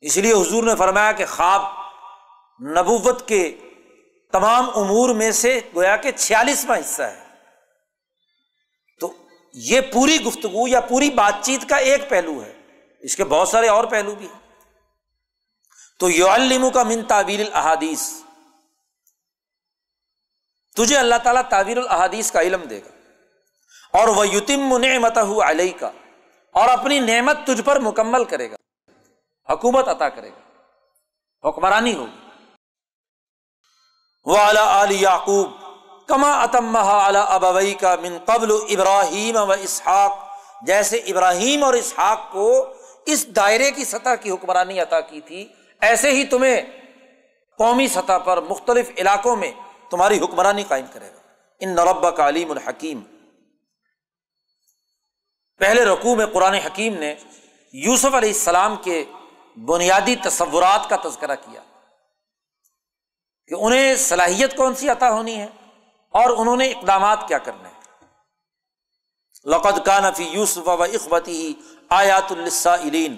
اس 0.00 0.16
لیے 0.16 0.32
حضور 0.32 0.62
نے 0.62 0.76
فرمایا 0.76 1.12
کہ 1.12 1.26
خواب 1.26 1.62
نبوت 2.80 3.28
کے 3.28 3.56
تمام 4.32 4.70
امور 4.74 5.14
میں 5.14 5.30
سے 5.30 5.60
گویا 5.74 5.96
کہ 5.96 6.10
چھیالیسواں 6.10 6.78
حصہ 6.78 7.02
ہے۔ 7.02 7.23
یہ 9.54 9.80
پوری 9.80 10.24
گفتگو 10.24 10.68
یا 10.68 10.80
پوری 10.80 11.10
بات 11.10 11.34
چیت 11.42 11.68
کا 11.68 11.76
ایک 11.76 12.08
پہلو 12.08 12.42
ہے۔ 12.42 12.60
اس 13.00 13.16
کے 13.16 13.24
بہت 13.24 13.48
سارے 13.48 13.68
اور 13.68 13.84
پہلو 13.84 14.14
بھی 14.14 14.26
ہیں۔ 14.26 14.40
تو 15.98 16.10
یو 16.10 16.30
الم 16.30 16.70
کا 16.70 16.82
من 16.82 17.04
تعبیر 17.04 17.40
الحادیث 17.40 18.12
تجھے 20.76 20.98
اللہ 20.98 21.14
تعالیٰ 21.24 21.42
تعبیر 21.48 21.76
الحادیث 21.76 22.32
کا 22.32 22.40
علم 22.40 22.62
دے 22.62 22.80
گا۔ 22.80 22.88
اور 23.98 24.08
وہ 24.08 24.28
یتم 24.28 24.76
نعمت 24.76 25.18
علیہ 25.46 25.72
کا 25.80 25.90
اور 26.52 26.68
اپنی 26.68 27.00
نعمت 27.00 27.36
تجھ 27.46 27.62
پر 27.62 27.78
مکمل 27.78 28.24
کرے 28.24 28.50
گا۔ 28.50 28.56
حکومت 29.52 29.88
عطا 29.88 30.08
کرے 30.08 30.30
گا۔ 30.30 30.62
حکمرانی 31.48 31.94
ہوگی۔ 31.94 32.28
وہ 34.24 34.38
اعلیٰ 34.38 34.82
علی 34.82 35.02
یعقوب۔ 35.02 35.63
کما 36.06 36.42
اتم 36.42 36.76
ابوئی 36.76 37.74
کا 37.74 37.96
من 38.02 38.18
قبل 38.24 38.50
ابراہیم 38.70 39.36
و 39.36 39.52
اسحاق، 39.52 40.12
جیسے 40.62 40.96
ابراہیم 40.96 41.64
اور 41.64 41.74
اسحاق 41.74 42.32
کو 42.32 42.66
اس 43.06 43.26
دائرے 43.36 43.70
کی 43.70 43.84
سطح 43.84 44.14
کی 44.20 44.30
حکمرانی 44.30 44.80
عطا 44.80 45.00
کی 45.00 45.20
تھی، 45.20 45.48
ایسے 45.80 46.10
ہی 46.10 46.24
تمہیں 46.24 46.62
قومی 47.58 47.88
سطح 47.88 48.18
پر 48.18 48.40
مختلف 48.40 48.90
علاقوں 48.98 49.36
میں 49.36 49.50
تمہاری 49.90 50.20
حکمرانی 50.20 50.64
قائم 50.68 50.86
کرے 50.92 51.06
گا۔ 51.06 51.20
ان 51.60 51.74
نربا 51.74 52.10
کا 52.10 52.28
علیم 52.28 52.50
الحکیم۔ 52.50 53.00
پہلے 55.58 55.84
رقوع 55.84 56.14
میں 56.14 56.26
قرآن 56.26 56.54
حکیم 56.54 56.94
نے 56.94 57.14
یوسف 57.72 58.14
علیہ 58.14 58.28
السلام 58.28 58.76
کے 58.76 59.04
بنیادی 59.56 60.16
تصورات 60.16 60.88
کا 60.88 60.96
تذکرہ 61.08 61.34
کیا 61.34 61.60
کہ 63.46 63.54
انہیں 63.54 63.94
صلاحیت 63.96 64.56
کون 64.56 64.74
سی 64.74 64.88
عطا 64.88 65.10
ہونی 65.10 65.40
ہے؟ 65.40 65.46
اور 66.14 66.30
انہوں 66.30 66.56
نے 66.56 66.70
اقدامات 66.70 67.28
کیا 67.28 67.38
کرنے 67.38 67.68
لقد 69.44 69.86
کا 69.86 70.00
نفی 70.00 70.24
یوسف 70.24 70.68
و 70.68 70.82
اخبتی 70.82 71.54
آیات 71.88 72.32
السائلین 72.32 73.16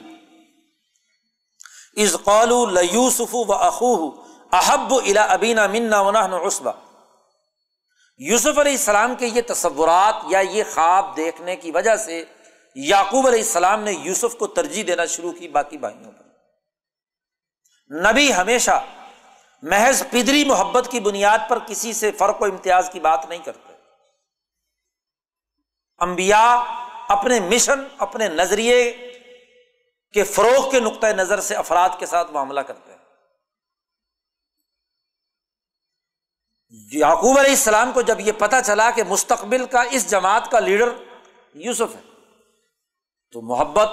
از 1.97 2.17
قالو 2.25 2.67
لیوسف 2.67 3.35
و 3.35 3.53
اخو 3.53 4.11
احب 4.53 4.95
الا 4.95 5.25
ابینا 5.25 5.67
منا 5.67 6.01
ونحن 6.01 6.33
عصبہ۔ 6.33 6.73
یوسف 8.19 8.59
علیہ 8.59 8.73
السلام 8.73 9.15
کے 9.15 9.27
یہ 9.27 9.43
تصورات 9.47 10.15
یا 10.29 10.39
یہ 10.39 10.65
خواب 10.75 11.17
دیکھنے 11.17 11.57
کی 11.57 11.71
وجہ 11.71 11.97
سے 11.97 12.25
یعقوب 12.75 13.27
علیہ 13.27 13.39
السلام 13.39 13.81
نے 13.81 13.93
یوسف 13.93 14.37
کو 14.39 14.47
ترجیح 14.47 14.85
دینا 14.87 15.07
شروع 15.07 15.33
کی 15.33 15.49
باقی 15.49 15.77
بھائیوں 15.77 16.13
پر۔ 16.13 16.25
نبی 18.13 18.33
ہمیشہ 18.35 18.85
محض 19.69 20.03
پدری 20.11 20.45
محبت 20.45 20.89
کی 20.91 21.01
بنیاد 21.01 21.39
پر 21.49 21.59
کسی 21.59 21.93
سے 21.93 22.13
فرق 22.13 22.43
و 22.43 22.45
امتیاز 22.45 22.91
کی 22.93 23.01
بات 23.01 23.27
نہیں 23.29 23.45
کرتے۔ 23.45 23.73
امبیا 25.99 26.65
اپنے 27.09 27.41
مشن، 27.41 27.85
اپنے 27.99 28.29
نظریے 28.29 28.93
کے 30.13 30.25
فروغ 30.25 30.71
کے 30.71 30.81
نقطۂ 30.81 31.07
نظر 31.07 31.41
سے 31.41 31.55
افراد 31.55 31.89
کے 31.99 32.07
ساتھ 32.07 32.31
معاملہ 32.33 32.61
کرتے 32.61 32.91
ہیں۔ 32.91 32.99
یعقوب 36.93 37.39
علیہ 37.39 37.51
السلام 37.51 37.93
کو 37.93 38.03
جب 38.03 38.21
یہ 38.21 38.33
پتا 38.39 38.63
چلا 38.63 38.91
کہ 38.91 39.03
مستقبل 39.03 39.67
کا، 39.67 39.83
اس 39.91 40.11
جماعت 40.11 40.51
کا 40.51 40.61
لیڈر 40.61 40.89
یوسف 41.55 41.95
ہے، 41.95 42.01
تو 43.33 43.43
محبت، 43.43 43.89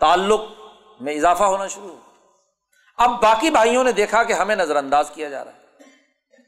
تعلق 0.00 0.40
میں 1.00 1.14
اضافہ 1.14 1.44
ہونا 1.44 1.66
شروع 1.66 1.90
ہو 1.90 2.09
اب 3.00 3.22
باقی 3.22 3.50
بھائیوں 3.50 3.84
نے 3.84 3.92
دیکھا 3.92 4.22
کہ 4.22 4.32
ہمیں 4.32 4.56
نظر 4.56 4.76
انداز 4.76 5.10
کیا 5.14 5.28
جا 5.28 5.44
رہا 5.44 5.52
ہے 5.52 5.82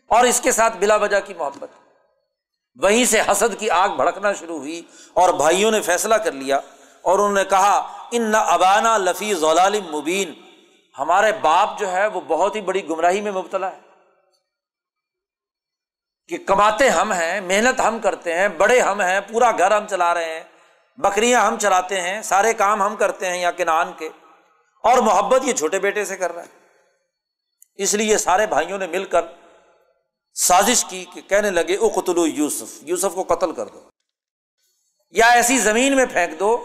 اور 0.08 0.24
اس 0.24 0.40
کے 0.40 0.52
ساتھ 0.52 0.76
بلا 0.76 0.96
وجہ 0.96 1.20
کی 1.20 1.34
محبت۔ 1.34 1.68
وہیں 2.76 3.04
سے 3.04 3.20
حسد 3.20 3.60
کی 3.60 3.70
آگ 3.70 3.88
بھڑکنا 3.88 4.32
شروع 4.32 4.58
ہوئی 4.58 4.82
اور 5.14 5.34
بھائیوں 5.34 5.70
نے 5.70 5.82
فیصلہ 5.82 6.14
کر 6.14 6.32
لیا 6.32 6.60
اور 7.02 7.18
انہوں 7.18 7.32
نے 7.32 7.44
کہا، 7.44 8.06
ان 8.10 8.22
نہ 8.22 8.36
ابانا 8.36 8.98
لفی 8.98 9.34
ضلال 9.34 9.80
مبین۔ 9.80 10.32
ہمارے 10.98 11.32
باپ 11.32 11.78
جو 11.78 11.92
ہے 11.92 12.06
وہ 12.06 12.20
بہت 12.20 12.56
ہی 12.56 12.60
بڑی 12.60 12.88
گمراہی 12.88 13.20
میں 13.20 13.32
مبتلا 13.32 13.72
ہے۔ 13.72 13.80
کہ 16.28 16.38
کماتے 16.38 16.88
ہم 16.88 17.12
ہیں، 17.12 17.40
محنت 17.40 17.80
ہم 17.80 17.98
کرتے 17.98 18.34
ہیں، 18.34 18.48
بڑے 18.48 18.80
ہم 18.80 19.00
ہیں، 19.00 19.20
پورا 19.20 19.50
گھر 19.50 19.70
ہم 19.70 19.86
چلا 19.86 20.14
رہے 20.14 20.34
ہیں، 20.34 20.42
بکریاں 20.96 21.46
ہم 21.46 21.58
چلاتے 21.58 22.00
ہیں، 22.00 22.22
سارے 22.22 22.54
کام 22.54 22.82
ہم 22.82 22.96
کرتے 22.96 23.30
ہیں 23.30 23.38
یا 23.38 23.50
کنان 23.50 23.92
کے۔ 23.96 24.08
اور 24.82 24.98
محبت 24.98 25.40
یہ 25.44 25.52
چھوٹے 25.52 25.78
بیٹے 25.78 26.04
سے 26.04 26.16
کر 26.16 26.34
رہا 26.34 26.42
ہے۔ 26.42 26.48
اس 27.74 27.94
لیے 27.94 28.18
سارے 28.18 28.46
بھائیوں 28.46 28.78
نے 28.78 28.86
مل 28.86 29.04
کر 29.04 29.20
سازش 30.34 30.84
کی 30.84 31.04
کہ 31.14 31.20
کہنے 31.20 31.50
لگے 31.50 31.76
او 31.76 31.88
قتل 31.88 32.18
یوسف 32.18 32.78
یوسف 32.80 33.14
کو 33.14 33.34
قتل 33.34 33.52
کر 33.52 33.66
دو۔ 33.66 33.80
یا 35.10 35.26
ایسی 35.26 35.58
زمین 35.58 35.96
میں 35.96 36.06
پھینک 36.06 36.40
دو، 36.40 36.64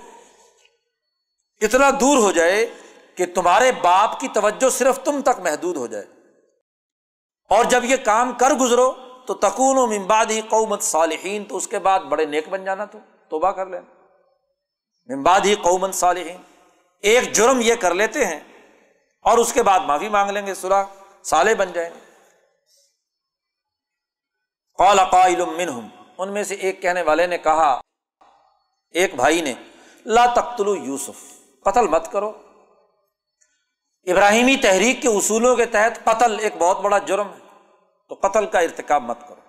اتنا 1.61 1.89
دور 1.99 2.18
ہو 2.18 2.31
جائے 2.31 2.73
کہ 3.15 3.26
تمہارے 3.35 3.72
باپ 3.72 4.19
کی 4.19 4.27
توجہ 4.27 4.69
صرف 4.69 4.99
تم 5.03 5.22
تک 5.22 5.39
محدود 5.39 5.77
ہو 5.77 5.88
جائے۔ 5.88 6.06
اور 7.49 7.65
جب 7.65 7.84
یہ 7.84 7.95
کام 7.95 8.31
کر 8.31 8.49
گزرو، 8.49 8.94
تو 9.26 9.34
تکون 9.34 9.77
و 9.77 9.88
ممباد 9.88 10.26
ہی 10.26 10.41
قومت 10.41 10.81
صالحین، 10.81 11.45
تو 11.45 11.57
اس 11.57 11.68
کے 11.68 11.80
بعد 11.80 11.99
بڑے 11.99 12.26
نیک 12.26 12.49
بن 12.49 12.65
جانا 12.65 12.85
تو 12.85 12.99
توبہ 13.30 13.52
کر 13.52 13.65
لینا۔ 13.65 14.06
ممباد 15.15 15.39
ہی 15.39 15.56
قومت 15.56 15.94
صالحین۔ 15.94 16.56
ایک 17.02 17.32
جرم 17.34 17.61
یہ 17.61 17.76
کر 17.76 17.94
لیتے 17.94 18.26
ہیں 18.26 18.40
اور 19.22 19.38
اس 19.38 19.53
کے 19.53 19.64
بعد 19.64 19.80
معافی 19.80 20.10
مانگ 20.10 20.30
لیں 20.30 20.45
گے 20.45 20.53
سراغ 20.53 20.86
سالے 21.24 21.56
بن 21.56 21.74
جائیں 21.74 21.90
گے۔ 21.90 21.99
قال 24.78 24.99
قائل 25.11 25.45
منہم، 25.45 25.88
ان 26.18 26.34
میں 26.34 26.44
سے 26.44 26.56
ایک 26.56 26.82
کہنے 26.82 27.02
والے 27.02 27.28
نے 27.28 27.38
کہا، 27.38 27.82
ایک 28.91 29.15
بھائی 29.15 29.41
نے، 29.41 29.53
لا 30.06 30.26
تختلو 30.26 30.76
یوسف، 30.76 31.40
قتل 31.64 31.88
مت 31.88 32.11
کرو۔ 32.11 32.30
ابراہیمی 34.03 34.56
تحریک 34.56 35.02
کے 35.02 35.07
اصولوں 35.07 35.56
کے 35.56 35.65
تحت 35.65 36.06
قتل 36.06 36.40
ایک 36.40 36.53
بہت 36.57 36.80
بڑا 36.80 36.98
جرم 36.98 37.28
ہے، 37.28 37.68
تو 38.10 38.15
قتل 38.15 38.45
کا 38.45 38.60
ارتکاب 38.60 39.03
مت 39.03 39.28
کرو۔ 39.28 39.41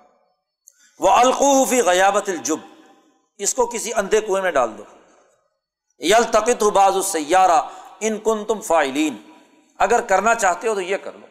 وہ 0.98 1.10
القوفی 1.10 1.80
غیابت 1.80 2.28
الجب 2.28 2.56
اس 3.38 3.54
کو 3.54 3.66
کسی 3.66 3.94
اندھے 3.94 4.20
کنویں 4.20 4.42
میں 4.42 4.50
ڈال 4.50 4.78
دو۔ 4.78 4.84
یل 5.98 6.24
تقت 6.24 6.62
ہو 6.62 6.70
باز 6.70 6.96
سیارہ 7.06 7.60
ان 8.00 8.18
کن 8.18 8.44
تم 8.44 8.60
فائلین 8.60 9.16
اگر 9.78 10.00
کرنا 10.00 10.34
چاہتے 10.34 10.68
ہو 10.68 10.74
تو 10.74 10.80
یہ 10.80 10.96
کر 10.96 11.12
لو۔ 11.12 11.26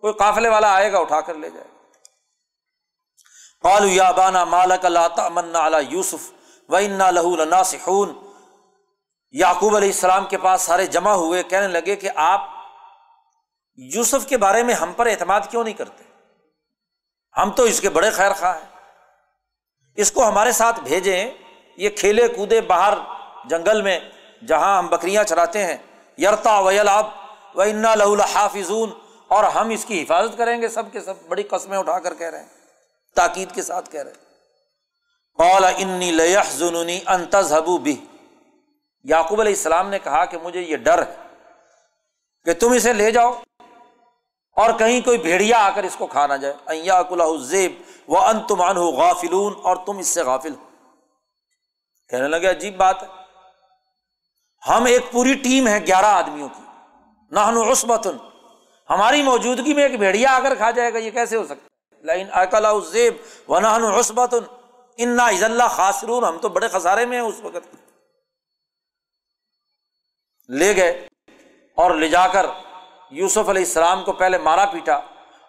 کوئی 0.00 0.14
قافلے 0.14 0.48
والا 0.48 0.74
آئے 0.74 0.92
گا، 0.92 0.98
اٹھا 0.98 1.20
کر 1.20 1.34
لے 1.34 1.50
جائے 1.50 1.66
قالو 3.62 3.86
یا 3.86 4.10
بانا 4.10 4.44
مالک 4.44 4.84
اللہ 4.84 5.28
منا 5.28 5.68
یوسف 5.90 6.32
و 6.68 6.76
انا 6.76 7.10
لہو 7.10 7.36
لنا 7.36 7.64
سکون 7.64 8.12
یعقوب 9.30 9.76
علیہ 9.76 9.88
السلام 9.88 10.26
کے 10.26 10.38
پاس 10.38 10.62
سارے 10.62 10.86
جمع 10.86 11.12
ہوئے، 11.12 11.42
کہنے 11.42 11.68
لگے 11.68 11.96
کہ 11.96 12.10
آپ 12.14 12.48
یوسف 13.76 14.26
کے 14.26 14.36
بارے 14.36 14.62
میں 14.62 14.74
ہم 14.74 14.92
پر 14.92 15.06
اعتماد 15.06 15.40
کیوں 15.50 15.64
نہیں 15.64 15.74
کرتے؟ 15.74 16.04
ہم 17.36 17.50
تو 17.50 17.62
اس 17.62 17.80
کے 17.80 17.88
بڑے 17.88 18.10
خیر 18.10 18.32
خواہ 18.32 18.58
ہیں۔ 18.58 18.68
اس 19.94 20.12
کو 20.12 20.28
ہمارے 20.28 20.52
ساتھ 20.52 20.80
بھیجیں، 20.80 21.30
یہ 21.76 21.90
کھیلے 21.90 22.28
کودے 22.28 22.60
باہر 22.60 22.94
جنگل 23.48 23.82
میں 23.82 23.98
جہاں 24.48 24.78
ہم 24.78 24.86
بکریاں 24.86 25.24
چراتے 25.24 25.64
ہیں، 25.66 25.76
یرتا 26.18 26.58
ویل 26.60 26.88
آب 26.88 27.06
و 27.54 27.60
انا 27.60 27.94
حافظون 28.34 28.90
اور 29.28 29.44
ہم 29.44 29.68
اس 29.68 29.84
کی 29.84 30.02
حفاظت 30.02 30.38
کریں 30.38 30.62
گے، 30.62 30.68
سب 30.68 30.82
کے 30.92 31.00
سب 31.00 31.14
بڑی 31.28 31.42
قسمیں 31.42 31.78
اٹھا 31.78 31.98
کر 31.98 32.14
کہہ 32.14 32.26
رہے 32.26 32.38
ہیں، 32.38 32.48
تاکید 33.14 33.54
کے 33.54 33.62
ساتھ 33.62 33.90
کہہ 33.90 34.02
رہے 34.02 34.12
قولا 35.38 35.68
انی 35.68 36.10
لنی 36.10 37.00
انتظبو 37.06 37.78
بھی 37.78 38.04
یعقوب 39.04 39.40
علیہ 39.40 39.52
السلام 39.52 39.88
نے 39.88 39.98
کہا 39.98 40.24
کہ 40.24 40.38
مجھے 40.38 40.60
یہ 40.60 40.76
ڈر 40.76 41.02
ہے 41.02 41.14
کہ 42.44 42.54
تم 42.54 42.72
اسے 42.72 42.92
لے 42.92 43.10
جاؤ 43.10 43.32
اور 44.56 44.70
کہیں 44.78 45.00
کوئی 45.00 45.18
بھیڑیا 45.18 45.58
آ 45.58 45.70
کر 45.70 45.82
اس 45.82 45.96
کو 45.96 46.06
کھا 46.06 46.26
نہ 46.26 46.34
جائے۔ 46.34 46.90
اکلا 46.90 47.24
زیب 47.42 47.72
وہ 48.08 48.18
ان 48.18 48.40
تم 48.48 48.62
ہو 48.62 48.90
غافلون 48.90 49.54
اور 49.62 49.76
تم 49.76 49.98
اس 49.98 50.06
سے 50.06 50.22
غافل 50.22 50.54
ہو۔ 50.54 50.64
کہنے 52.08 52.28
لگے، 52.28 52.50
عجیب 52.50 52.76
بات 52.76 53.02
ہے۔ 53.02 53.25
ہم 54.68 54.84
ایک 54.84 55.12
پوری 55.12 55.34
ٹیم 55.34 55.66
ہے 55.68 55.86
گیارہ 55.86 56.04
آدمیوں 56.04 56.48
کی۔ 56.48 56.62
نہ 57.30 57.40
عصبت 57.72 58.06
ہماری 58.90 59.22
موجودگی 59.22 59.74
میں 59.74 59.82
ایک 59.82 59.98
بھیڑیا 59.98 60.32
آ 60.32 60.38
کر 60.40 60.54
کھا 60.54 60.70
جائے 60.70 60.92
گا، 60.92 60.98
یہ 60.98 61.10
کیسے 61.10 61.36
ہو 61.36 61.44
سکتا 61.46 62.12
ہے؟ 62.12 62.80
زیب 62.90 63.14
و 63.50 63.60
نہ 63.60 63.66
عصبت 63.66 64.34
ان 64.96 65.20
عز 65.20 65.44
اللہ 65.44 65.68
خاصرون 65.70 66.24
ہم 66.24 66.38
تو 66.38 66.48
بڑے 66.48 66.68
خسارے 66.68 67.06
میں 67.06 67.20
ہیں 67.20 67.26
اس 67.26 67.40
وقت۔ 67.42 67.74
لے 70.48 70.76
گئے 70.76 71.08
اور 71.74 71.90
لے 71.90 72.08
جا 72.08 72.26
کر 72.26 72.46
یوسف 73.10 73.48
علیہ 73.48 73.62
السلام 73.62 74.04
کو 74.04 74.12
پہلے 74.12 74.38
مارا 74.38 74.64
پیٹا 74.64 74.94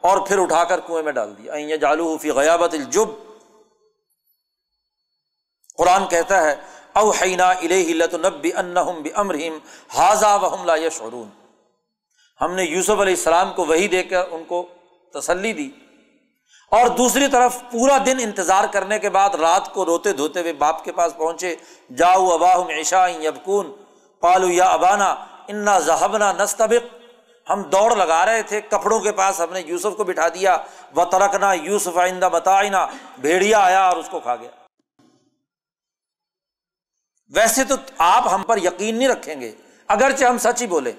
اور 0.02 0.27
پھر 0.27 0.39
اٹھا 0.39 0.64
کر 0.64 0.80
کنویں 0.80 1.03
میں 1.03 1.11
ڈال 1.11 1.38
دیا۔ 1.38 1.76
جالو 1.76 2.18
فی 2.18 2.31
غیابت 2.31 2.73
الجب۔ 2.73 3.07
قرآن 5.77 6.07
کہتا 6.07 6.44
ہے 6.44 6.56
او 6.97 7.11
حینا 7.11 7.53
نبی 8.13 8.51
امرحیم 9.15 9.57
حاضا 9.93 10.35
وحم 10.35 10.65
لا 10.65 10.75
یشعرون۔ 10.75 11.29
ہم 12.41 12.53
نے 12.53 12.63
یوسف 12.63 12.89
علیہ 12.89 13.13
السلام 13.13 13.53
کو 13.53 13.65
وہی 13.65 13.87
دے 13.87 14.03
کر 14.03 14.21
ان 14.31 14.43
کو 14.43 14.65
تسلی 15.13 15.53
دی۔ 15.53 15.69
اور 16.71 16.87
دوسری 16.87 17.27
طرف 17.27 17.57
پورا 17.71 17.97
دن 18.05 18.17
انتظار 18.19 18.63
کرنے 18.71 18.99
کے 18.99 19.09
بعد 19.09 19.29
رات 19.29 19.73
کو 19.73 19.85
روتے 19.85 20.13
دھوتے 20.13 20.39
ہوئے 20.39 20.53
باپ 20.53 20.83
کے 20.83 20.91
پاس 20.91 21.17
پہنچے۔ 21.17 21.55
جاؤ 21.95 22.29
اباہ 22.29 22.55
عشا 22.81 23.07
یبکون۔ 23.07 23.71
پالو 24.19 24.49
یا 24.49 24.65
ابانا، 24.65 25.15
انا 25.47 25.79
ذہبنا 25.79 26.31
نستبق۔ 26.31 26.95
ہم 27.49 27.61
دوڑ 27.61 27.95
لگا 27.95 28.25
رہے 28.25 28.41
تھے، 28.41 28.61
کپڑوں 28.61 28.99
کے 28.99 29.11
پاس 29.11 29.41
ہم 29.41 29.53
نے 29.53 29.61
یوسف 29.61 29.97
کو 29.97 30.03
بٹھا 30.03 30.27
دیا۔ 30.27 30.57
و 30.95 31.05
ترکنا 31.05 31.53
یوسف 31.53 31.97
آئندہ 31.97 32.29
بتائنا 32.31 32.87
بھیڑیا 33.17 33.59
آیا 33.59 33.87
اور 33.87 33.97
اس 33.97 34.09
کو 34.09 34.19
کھا 34.19 34.35
گیا۔ 34.35 34.66
ویسے 37.35 37.63
تو 37.63 37.75
آپ 37.97 38.27
ہم 38.27 38.43
پر 38.43 38.57
یقین 38.57 38.97
نہیں 38.97 39.07
رکھیں 39.07 39.41
گے۔ 39.41 39.51
اگرچہ 39.87 40.25
ہم 40.25 40.37
سچ 40.37 40.61
ہی 40.61 40.67
بولے 40.67 40.93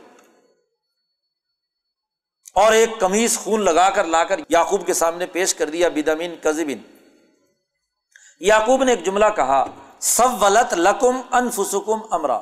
اور 2.55 2.73
ایک 2.73 2.91
کمیز 3.01 3.39
خون 3.39 3.65
لگا 3.65 3.91
کر 3.91 4.05
لا 4.05 4.25
کر 4.25 4.41
یعقوب 4.49 4.87
کے 4.87 4.95
سامنے 4.95 5.27
پیش 5.27 5.55
کر 5.55 5.71
دیا 5.71 5.89
بدمین 5.89 6.35
کزبن 6.43 6.81
یعقوب 8.41 8.85
نے 8.85 8.93
ایک 8.93 9.05
جملہ 9.05 9.25
کہا 9.37 9.65
سب 10.01 10.43
ولت 10.43 10.75
لکم 10.75 11.21
انفسکم 11.31 12.01
امرا 12.11 12.41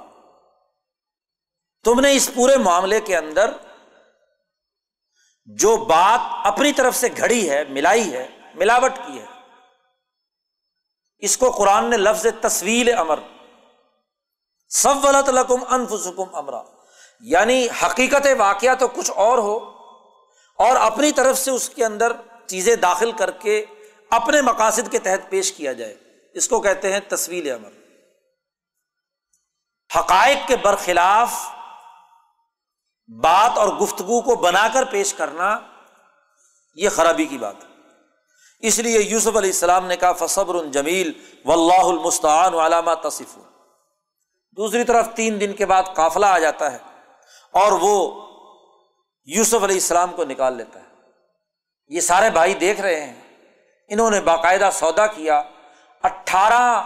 تم 1.84 2.00
نے 2.00 2.12
اس 2.12 2.30
پورے 2.34 2.56
معاملے 2.56 3.00
کے 3.00 3.16
اندر 3.16 3.50
جو 5.44 5.76
بات 5.76 6.46
اپنی 6.46 6.72
طرف 6.72 6.96
سے 6.96 7.08
گھڑی 7.16 7.50
ہے، 7.50 7.64
ملائی 7.64 8.12
ہے، 8.12 8.26
ملاوٹ 8.54 8.92
کی 9.06 9.18
ہے، 9.20 9.26
اس 11.18 11.36
کو 11.38 11.50
قرآن 11.50 11.90
نے 11.90 11.96
لفظ 11.96 12.26
تصویل 12.40 12.94
امر 12.98 13.18
سب 14.68 15.28
لکم 15.28 15.64
انفسکم 15.68 16.34
امرا 16.34 16.62
یعنی 17.20 17.68
حقیقت 17.82 18.26
واقعہ 18.38 18.74
تو 18.74 18.88
کچھ 18.88 19.10
اور 19.10 19.38
ہو 19.38 19.56
اور 20.58 20.76
اپنی 20.76 21.12
طرف 21.12 21.38
سے 21.38 21.50
اس 21.50 21.68
کے 21.68 21.84
اندر 21.84 22.12
چیزیں 22.46 22.76
داخل 22.76 23.12
کر 23.12 23.30
کے 23.30 23.64
اپنے 24.10 24.42
مقاصد 24.42 24.90
کے 24.90 24.98
تحت 24.98 25.30
پیش 25.30 25.52
کیا 25.52 25.72
جائے۔ 25.72 25.94
اس 26.34 26.48
کو 26.48 26.60
کہتے 26.60 26.92
ہیں 26.92 27.00
تصویر 27.08 27.54
امر۔ 27.54 27.68
حقائق 29.98 30.48
کے 30.48 30.56
برخلاف 30.56 31.32
بات 33.22 33.58
اور 33.58 33.68
گفتگو 33.68 34.20
کو 34.20 34.34
بنا 34.34 34.68
کر 34.72 34.84
پیش 34.84 35.14
کرنا 35.14 35.60
یہ 36.74 36.88
خرابی 36.88 37.24
کی 37.24 37.38
بات 37.38 37.56
ہے۔ 37.64 37.68
اس 38.60 38.78
لیے 38.78 39.00
یوسف 39.00 39.36
علیہ 39.36 39.50
السلام 39.50 39.86
نے 39.86 39.96
کہا، 39.96 40.12
فصبر 40.12 40.64
جمیل 40.64 41.12
و 41.44 41.52
اللہ 41.52 41.86
المستعان 41.86 42.54
علامہ 42.54 42.94
تصف 42.94 43.38
دوسری 44.56 44.84
طرف 44.84 45.08
تین 45.14 45.40
دن 45.40 45.52
کے 45.52 45.66
بعد 45.66 45.82
قافلہ 45.94 46.26
آ 46.26 46.38
جاتا 46.38 46.72
ہے 46.72 46.78
اور 47.52 47.72
وہ 47.72 48.26
یوسف 49.24 49.54
علیہ 49.54 49.74
السلام 49.74 50.12
کو 50.12 50.24
نکال 50.24 50.56
لیتا 50.56 50.80
ہے۔ 50.80 50.84
یہ 51.88 52.00
سارے 52.00 52.30
بھائی 52.30 52.54
دیکھ 52.54 52.80
رہے 52.80 53.00
ہیں۔ 53.00 53.14
انہوں 53.88 54.10
نے 54.10 54.20
باقاعدہ 54.20 54.70
سودا 54.72 55.06
کیا۔ 55.06 55.42
اٹھارہ 56.02 56.82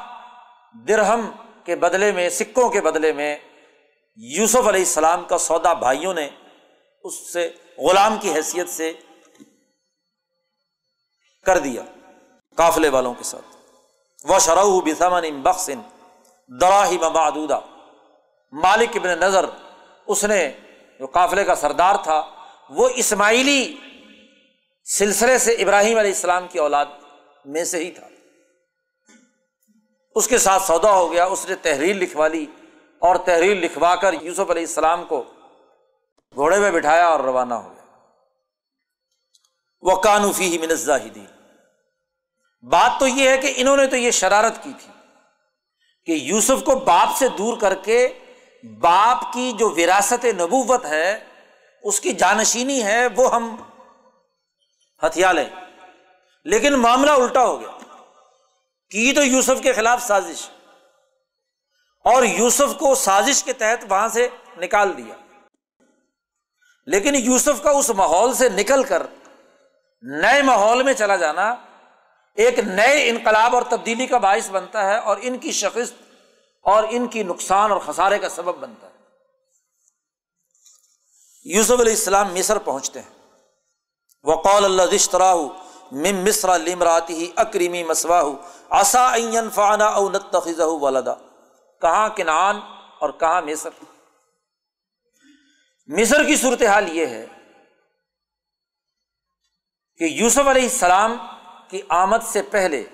درہم 0.89 1.31
کے 1.65 1.77
بدلے 1.77 2.13
میں، 2.13 2.29
سکوں 2.29 2.69
کے 2.69 2.81
بدلے 2.81 3.13
میں 3.13 3.37
یوسف 4.17 4.69
علیہ 4.69 4.81
السلام 4.81 5.25
کا 5.25 5.39
سودا 5.39 5.73
بھائیوں 5.73 6.15
نے 6.15 6.29
اس 7.05 7.33
سے، 7.33 7.53
غلام 7.79 8.19
کی 8.19 8.33
حیثیت 8.33 8.69
سے 8.69 8.93
کر 11.47 11.59
دیا 11.59 11.83
قافلے 12.57 12.89
والوں 12.89 13.15
کے 13.15 13.25
ساتھ۔ 13.25 13.57
وہ 14.25 14.39
شرح 14.39 14.65
بسمن 14.65 15.43
بخشن 15.43 15.81
دراہی 16.61 16.99
مبادہ 16.99 17.61
مالک 18.53 18.97
ابن 18.97 19.09
نظر، 19.09 19.45
اس 20.07 20.25
نے 20.25 20.53
جو 20.99 21.07
قافلے 21.07 21.45
کا 21.45 21.55
سردار 21.55 21.95
تھا، 22.03 22.31
وہ 22.71 22.89
اسماعیلی 22.95 23.77
سلسلے 24.85 25.39
سے 25.39 25.53
ابراہیم 25.53 25.99
علیہ 25.99 26.11
السلام 26.11 26.49
کی 26.49 26.59
اولاد 26.59 26.87
میں 27.45 27.65
سے 27.65 27.85
ہی 27.85 27.91
تھا۔ 27.91 28.09
اس 30.15 30.29
کے 30.29 30.39
ساتھ 30.39 30.63
سودا 30.63 30.93
ہو 30.93 31.13
گیا، 31.13 31.25
اس 31.25 31.49
نے 31.49 31.55
تحریر 31.55 31.97
لکھوا 31.97 32.29
لی 32.29 32.47
اور 32.99 33.17
تحریر 33.17 33.57
لکھوا 33.57 33.97
کر 33.97 34.15
یوسف 34.21 34.51
علیہ 34.51 34.63
السلام 34.63 35.05
کو 35.05 35.25
گھوڑے 36.35 36.59
میں 36.59 36.71
بٹھایا 36.71 37.07
اور 37.07 37.21
روانہ 37.21 37.55
ہو 37.55 37.75
گیا۔ 37.75 37.85
وہ 39.83 39.97
کانوفی 39.97 40.45
ہی 40.45 40.59
منزا 40.59 40.99
ہی 40.99 41.11
دی 41.11 41.27
بات 42.63 43.01
تو 43.01 43.07
یہ 43.07 43.29
ہے 43.29 43.39
کہ 43.39 43.53
انہوں 43.57 43.77
نے 43.77 43.87
تو 43.87 43.97
یہ 43.97 44.11
شرارت 44.11 44.63
کی 44.63 44.73
تھی۔ 44.79 45.00
کہ 46.11 46.15
یوسف 46.15 46.65
کو 46.65 46.75
باپ 46.75 47.17
سے 47.17 47.29
دور 47.29 47.59
کر 47.59 47.75
کے 47.75 48.19
باپ 48.81 49.33
کی 49.33 49.53
جو 49.59 49.71
وراثت 49.71 50.25
نبوت 50.25 50.87
ہے، 50.87 51.25
اس 51.83 52.01
کی 52.01 52.13
جانشینی 52.13 52.85
ہے، 52.85 53.07
وہ 53.17 53.35
ہم 53.35 53.57
ہتھیار 55.07 55.35
لیں۔ 55.35 55.45
لیکن 56.45 56.73
معاملہ 56.73 57.11
الٹا 57.11 57.45
ہو 57.45 57.61
گیا۔ 57.61 57.71
کی 58.91 59.13
تو 59.13 59.25
یوسف 59.25 59.63
کے 59.63 59.73
خلاف 59.73 60.03
سازش۔ 60.03 60.49
اور 62.05 62.23
یوسف 62.23 62.79
کو 62.79 62.95
سازش 62.95 63.45
کے 63.45 63.53
تحت 63.53 63.85
وہاں 63.89 64.09
سے 64.09 64.29
نکال 64.59 64.97
دیا۔ 64.97 65.15
لیکن 66.87 67.15
یوسف 67.15 67.63
کا 67.63 67.71
اس 67.71 67.91
ماحول 67.91 68.35
سے 68.35 68.49
نکل 68.49 68.83
کر 68.83 69.03
نئے 70.03 70.43
ماحول 70.43 70.83
میں 70.83 70.95
چلا 70.95 71.17
جانا 71.17 71.55
ایک 72.41 72.59
نئے 72.59 73.09
انقلاب 73.09 73.55
اور 73.55 73.63
تبدیلی 73.63 74.07
کا 74.07 74.19
باعث 74.19 74.51
بنتا 74.51 74.87
ہے 74.87 74.99
اور 74.99 75.17
ان 75.21 75.39
کی 75.39 75.53
شخص 75.53 75.93
اور 76.63 76.85
ان 76.91 77.07
کی 77.07 77.23
نقصان 77.23 77.71
اور 77.71 77.81
خسارے 77.81 78.19
کا 78.19 78.29
سبب 78.29 78.57
بنتا 78.57 78.87
ہے۔ 78.87 78.93
یوسف 81.45 81.71
علیہ 81.71 81.93
السلام 81.93 82.35
مصر 82.35 82.59
پہنچتے 82.59 83.01
ہیں۔ 83.01 83.29
وقول 84.25 84.65
اللہ 84.65 84.83
رشترا 84.83 85.35
مم 85.93 86.25
مصر 86.25 86.59
لمراتی 86.59 87.15
ہی 87.15 87.31
اکریمی 87.37 87.83
مسوا 87.83 88.23
آسا 88.71 89.15
فانا 89.55 89.87
او 89.87 90.11
نتخذ 90.11 90.61
ولدا۔ 90.61 91.15
کہاں 91.81 92.09
کنان 92.09 92.57
اور 92.99 93.11
کہاں 93.11 93.43
مصر؟ 93.43 93.71
مصر 95.87 96.25
کی 96.25 96.37
صورتحال 96.37 96.97
یہ 96.97 97.07
ہے 97.07 97.27
کہ 99.99 100.05
یوسف 100.05 100.49
علیہ 100.49 100.63
السلام 100.63 101.17
کی 101.71 101.83
آمد 101.89 102.25
سے 102.25 102.43
پہلے 102.43 102.85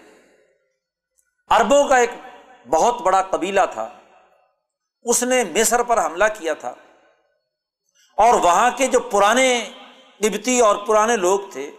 اربوں 1.50 1.88
کا 1.88 1.96
ایک 1.96 2.10
بہت 2.68 3.00
بڑا 3.00 3.22
قبیلہ 3.22 3.60
تھا۔ 3.72 3.98
اس 5.02 5.22
نے 5.22 5.44
مصر 5.44 5.82
پر 5.82 6.04
حملہ 6.04 6.24
کیا 6.38 6.54
تھا۔ 6.54 6.74
اور 8.16 8.34
وہاں 8.34 8.70
کے 8.76 8.86
جو 8.86 9.00
پرانے 9.00 9.72
قبتی 10.18 10.60
اور 10.60 10.76
پرانے 10.86 11.16
لوگ 11.16 11.40
تھے 11.52 11.70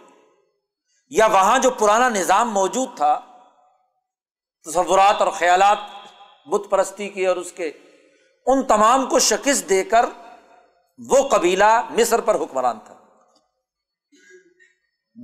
یا 1.08 1.26
وہاں 1.26 1.58
جو 1.58 1.70
پرانا 1.70 2.08
نظام 2.08 2.50
موجود 2.50 2.96
تھا، 2.96 3.20
تصورات 4.64 5.22
اور 5.22 5.32
خیالات 5.32 5.78
بت 6.46 6.70
پرستی 6.70 7.08
کی 7.08 7.26
اور 7.26 7.36
اس 7.36 7.52
کے، 7.52 7.72
ان 8.46 8.62
تمام 8.62 9.08
کو 9.08 9.18
شکست 9.18 9.68
دے 9.68 9.84
کر 9.84 10.04
وہ 11.10 11.28
قبیلہ 11.28 11.80
مصر 11.90 12.20
پر 12.20 12.34
حکمران 12.34 12.78
تھا۔ 12.84 12.94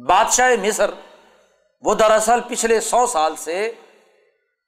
بادشاہ 0.08 0.50
مصر 0.62 0.90
وہ 1.84 1.94
دراصل 1.94 2.40
پچھلے 2.48 2.80
سو 2.80 3.06
سال 3.06 3.36
سے 3.36 3.72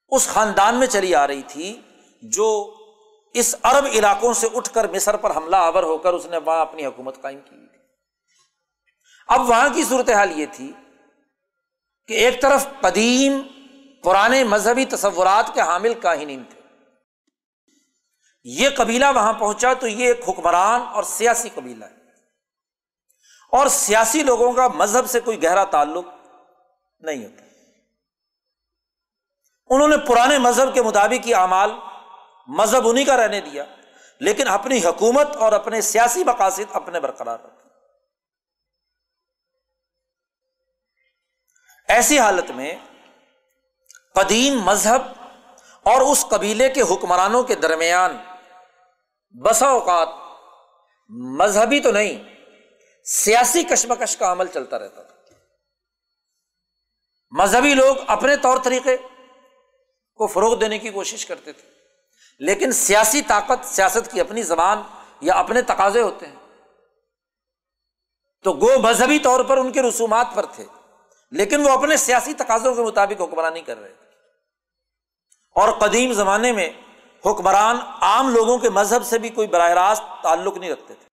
اس 0.08 0.28
خاندان 0.28 0.74
میں 0.74 0.86
چلی 0.86 1.14
آ 1.14 1.26
رہی 1.26 1.42
تھی 1.42 1.80
جو 2.22 2.74
اس 3.34 3.54
عرب 3.62 3.86
علاقوں 3.86 4.32
سے 4.32 4.48
اٹھ 4.54 4.70
کر 4.74 4.88
مصر 4.88 5.16
پر 5.16 5.36
حملہ 5.36 5.56
آور 5.56 5.82
ہو 5.82 5.98
کر 5.98 6.12
اس 6.12 6.26
نے 6.26 6.36
وہاں 6.36 6.60
اپنی 6.60 6.86
حکومت 6.86 7.20
قائم 7.20 7.40
کی 7.40 7.50
تھی۔ 7.50 7.78
اب 9.28 9.50
وہاں 9.50 9.68
کی 9.74 9.84
صورتحال 9.84 10.40
یہ 10.40 10.46
تھی 10.52 10.72
کہ 12.06 12.14
ایک 12.14 12.42
طرف 12.42 12.66
قدیم 12.80 13.42
پرانے 14.02 14.44
مذہبی 14.44 14.84
تصورات 14.84 15.54
کے 15.54 15.60
حامل 15.60 15.94
کاہنین 15.94 16.42
تھے۔ 16.44 16.60
یہ 18.44 18.68
قبیلہ 18.76 19.04
وہاں 19.14 19.32
پہنچا 19.32 19.72
تو 19.74 19.88
یہ 19.88 20.06
ایک 20.06 20.28
حکمران 20.28 20.80
اور 20.80 21.02
سیاسی 21.02 21.48
قبیلہ 21.54 21.84
ہے۔ 21.84 21.96
اور 23.52 23.66
سیاسی 23.66 24.22
لوگوں 24.22 24.52
کا 24.52 24.68
مذہب 24.68 25.10
سے 25.10 25.20
کوئی 25.20 25.42
گہرا 25.42 25.64
تعلق 25.64 26.04
نہیں 27.00 27.24
ہوتا 27.24 27.44
انہوں 29.70 29.88
نے 29.88 29.96
پرانے 30.08 30.38
مذہب 30.38 30.74
کے 30.74 30.82
مطابق 30.82 31.26
ہی 31.26 31.34
اعمال 31.34 31.70
مذہب 32.48 32.88
انہیں 32.88 33.04
کا 33.04 33.16
رہنے 33.16 33.40
دیا، 33.40 33.64
لیکن 34.20 34.48
اپنی 34.48 34.78
حکومت 34.84 35.36
اور 35.36 35.52
اپنے 35.52 35.80
سیاسی 35.80 36.24
مقاصد 36.24 36.70
اپنے 36.72 37.00
برقرار 37.00 37.38
رکھے۔ 37.38 37.64
ایسی 41.88 42.18
حالت 42.18 42.50
میں 42.50 42.74
قدیم 44.14 44.60
مذہب 44.60 45.02
اور 45.82 46.00
اس 46.00 46.26
قبیلے 46.30 46.68
کے 46.70 46.82
حکمرانوں 46.82 47.42
کے 47.42 47.54
درمیان 47.54 48.16
بسا 49.34 49.68
اوقات 49.68 50.08
مذہبی 51.40 51.80
تو 51.80 51.90
نہیں، 51.90 52.22
سیاسی 53.04 53.62
کشمکش 53.64 54.16
کا 54.16 54.32
عمل 54.32 54.46
چلتا 54.46 54.78
رہتا 54.78 55.02
تھا۔ 55.02 55.15
مذہبی 57.30 57.74
لوگ 57.74 57.96
اپنے 58.06 58.36
طور 58.36 58.58
طریقے 58.64 58.96
کو 60.14 60.26
فروغ 60.26 60.58
دینے 60.58 60.78
کی 60.78 60.90
کوشش 60.90 61.26
کرتے 61.26 61.52
تھے۔ 61.52 61.68
لیکن 62.38 62.72
سیاسی 62.72 63.22
طاقت 63.22 63.66
سیاست 63.66 64.12
کی 64.12 64.20
اپنی 64.20 64.42
زبان 64.42 64.82
یا 65.20 65.34
اپنے 65.34 65.62
تقاضے 65.62 66.02
ہوتے 66.02 66.26
ہیں۔ 66.26 66.34
تو 68.42 68.52
گو 68.52 68.78
مذہبی 68.78 69.18
طور 69.18 69.44
پر 69.44 69.56
ان 69.56 69.72
کے 69.72 69.82
رسومات 69.82 70.26
پر 70.34 70.46
تھے، 70.46 70.64
لیکن 71.30 71.60
وہ 71.60 71.70
اپنے 71.70 71.96
سیاسی 71.96 72.34
تقاضوں 72.34 72.74
کے 72.74 72.82
مطابق 72.82 73.22
حکمرانی 73.22 73.60
کر 73.60 73.78
رہے 73.78 73.92
تھے۔ 73.92 74.06
اور 75.54 75.72
قدیم 75.72 76.12
زمانے 76.12 76.52
میں 76.52 76.70
حکمران 77.26 77.76
عام 78.00 78.28
لوگوں 78.28 78.58
کے 78.58 78.70
مذہب 78.70 79.06
سے 79.06 79.18
بھی 79.18 79.28
کوئی 79.28 79.48
براہ 79.48 79.70
راست 79.70 80.22
تعلق 80.22 80.56
نہیں 80.56 80.70
رکھتے 80.70 80.94
تھے۔ 80.94 81.06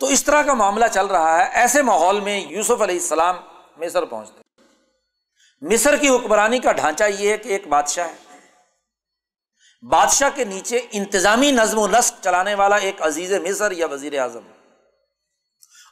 تو 0.00 0.06
اس 0.06 0.24
طرح 0.24 0.42
کا 0.42 0.54
معاملہ 0.54 0.84
چل 0.92 1.06
رہا 1.06 1.38
ہے۔ 1.38 1.50
ایسے 1.52 1.82
ماحول 1.82 2.20
میں 2.20 2.40
یوسف 2.40 2.82
علیہ 2.82 2.94
السلام 2.94 3.36
مصر 3.76 4.04
پہنچتے 4.04 4.62
مصر 5.60 5.96
کی 5.96 6.08
حکمرانی 6.08 6.58
کا 6.58 6.72
ڈھانچہ 6.72 7.04
یہ 7.18 7.30
ہے 7.30 7.36
کہ 7.36 7.48
ایک 7.48 7.66
بادشاہ 7.66 8.08
ہے۔ 8.08 8.24
بادشاہ 9.88 10.28
کے 10.34 10.44
نیچے 10.44 10.80
انتظامی 10.92 11.50
نظم 11.50 11.78
و 11.78 11.88
نسق 11.88 12.24
چلانے 12.24 12.54
والا 12.54 12.76
ایک 12.76 13.02
عزیز 13.02 13.32
مصر 13.32 13.70
یا 13.70 13.86
وزیر 13.86 14.20
اعظم 14.20 14.40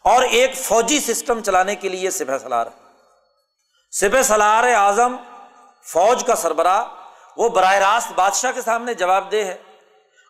اور 0.05 0.23
ایک 0.23 0.57
فوجی 0.57 1.01
سسٹم 1.01 1.43
چلانے 1.43 1.75
کے 1.75 1.89
لیے 1.89 2.11
سپہ 2.11 2.39
سلار 2.39 2.67
سپہ 3.91 4.23
سلار 4.23 4.65
اعظم 4.65 5.17
فوج 5.83 6.25
کا 6.25 6.37
سربراہ، 6.37 6.85
وہ 7.37 7.49
براہ 7.49 7.75
راست 7.75 8.13
بادشاہ 8.13 8.53
کے 8.53 8.63
سامنے 8.63 8.95
جواب 8.95 9.33
دہ 9.33 9.37
ہے۔ 9.37 9.57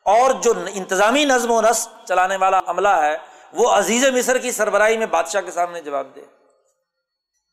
اور 0.04 0.30
جو 0.30 0.52
انتظامی 0.74 1.24
نظم 1.24 1.50
و 1.50 1.60
نسق 1.60 2.06
چلانے 2.06 2.36
والا 2.36 2.60
عملہ 2.66 2.88
ہے، 2.88 3.16
وہ 3.52 3.70
عزیز 3.70 4.04
مصر 4.04 4.38
کی 4.38 4.52
سربراہی 4.52 4.96
میں 4.96 5.06
بادشاہ 5.06 5.40
کے 5.40 5.50
سامنے 5.50 5.80
جواب 5.80 6.06
دے 6.14 6.20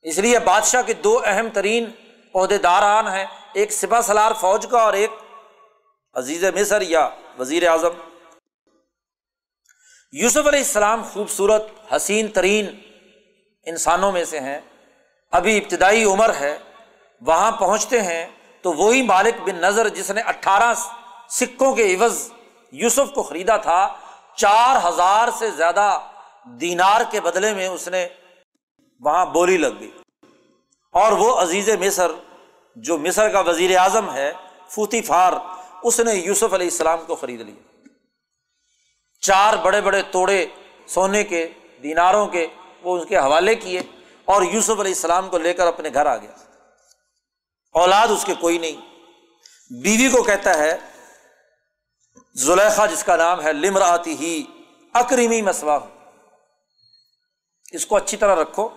اس 0.03 0.17
لیے 0.17 0.39
بادشاہ 0.39 0.81
کے 0.81 0.93
دو 0.93 1.21
اہم 1.25 1.47
ترین 1.53 1.91
عہدے 2.35 2.57
داران 2.57 3.07
ہیں، 3.07 3.25
ایک 3.53 3.71
سپا 3.71 4.01
سلار 4.01 4.31
فوج 4.39 4.65
کا 4.71 4.79
اور 4.79 4.93
ایک 4.93 5.11
عزیز 6.13 6.43
مصر 6.43 6.81
یا 6.81 7.09
وزیر 7.39 7.67
اعظم۔ 7.67 7.93
یوسف 10.11 10.47
علیہ 10.47 10.59
السلام 10.59 11.03
خوبصورت، 11.03 11.63
حسین 11.95 12.27
ترین 12.27 12.69
انسانوں 13.67 14.11
میں 14.11 14.23
سے 14.25 14.39
ہیں۔ 14.39 14.59
ابھی 15.31 15.57
ابتدائی 15.57 16.03
عمر 16.03 16.33
ہے، 16.33 16.57
وہاں 17.21 17.51
پہنچتے 17.51 18.01
ہیں 18.01 18.25
تو 18.61 18.73
وہی 18.73 19.01
مالک 19.01 19.41
بن 19.41 19.55
نظر 19.55 19.89
جس 19.89 20.11
نے 20.11 20.21
اٹھارہ 20.21 20.73
سکوں 21.29 21.75
کے 21.75 21.95
عوض 21.95 22.31
یوسف 22.71 23.13
کو 23.15 23.23
خریدا 23.23 23.57
تھا، 23.57 23.95
چار 24.35 24.87
ہزار 24.87 25.27
سے 25.39 25.51
زیادہ 25.51 25.99
دینار 26.61 27.01
کے 27.11 27.21
بدلے 27.21 27.53
میں 27.53 27.67
اس 27.67 27.87
نے 27.87 28.07
وہاں 28.99 29.25
بولی 29.25 29.57
لگ 29.57 29.79
گئی۔ 29.79 29.91
اور 30.91 31.11
وہ 31.11 31.41
عزیز 31.41 31.69
مصر، 31.69 32.11
جو 32.75 32.97
مصر 32.97 33.29
کا 33.29 33.39
وزیر 33.39 33.77
اعظم 33.77 34.13
ہے، 34.13 34.33
فوتی 34.69 35.01
فار، 35.01 35.33
اس 35.83 35.99
نے 35.99 36.13
یوسف 36.13 36.53
علیہ 36.53 36.67
السلام 36.67 36.99
کو 37.07 37.15
خرید 37.15 37.41
لیا۔ 37.41 37.87
چار 39.21 39.53
بڑے 39.53 39.81
بڑے 39.81 40.01
توڑے 40.01 40.45
سونے 40.87 41.23
کے، 41.23 41.49
دیناروں 41.83 42.27
کے، 42.27 42.47
وہ 42.81 42.97
اس 42.97 43.09
کے 43.09 43.17
حوالے 43.17 43.55
کیے 43.55 43.81
اور 44.25 44.41
یوسف 44.41 44.69
علیہ 44.69 44.81
السلام 44.81 45.29
کو 45.29 45.37
لے 45.37 45.53
کر 45.53 45.67
اپنے 45.67 45.89
گھر 45.93 46.05
آ 46.05 46.17
گیا۔ 46.17 46.31
اولاد 47.71 48.07
اس 48.07 48.25
کے 48.25 48.33
کوئی 48.39 48.57
نہیں۔ 48.57 48.81
بیوی 49.81 50.09
کو 50.09 50.23
کہتا 50.23 50.57
ہے، 50.57 50.77
زلیخا 52.35 52.85
جس 52.85 53.03
کا 53.03 53.15
نام 53.15 53.41
ہے، 53.41 53.53
لمراتی 53.53 54.13
ہی 54.13 54.43
اکریمی 54.93 55.41
مسوا 55.41 55.79
اس 57.71 57.85
کو 57.85 57.95
اچھی 57.95 58.17
طرح 58.17 58.35
رکھو۔ 58.35 58.69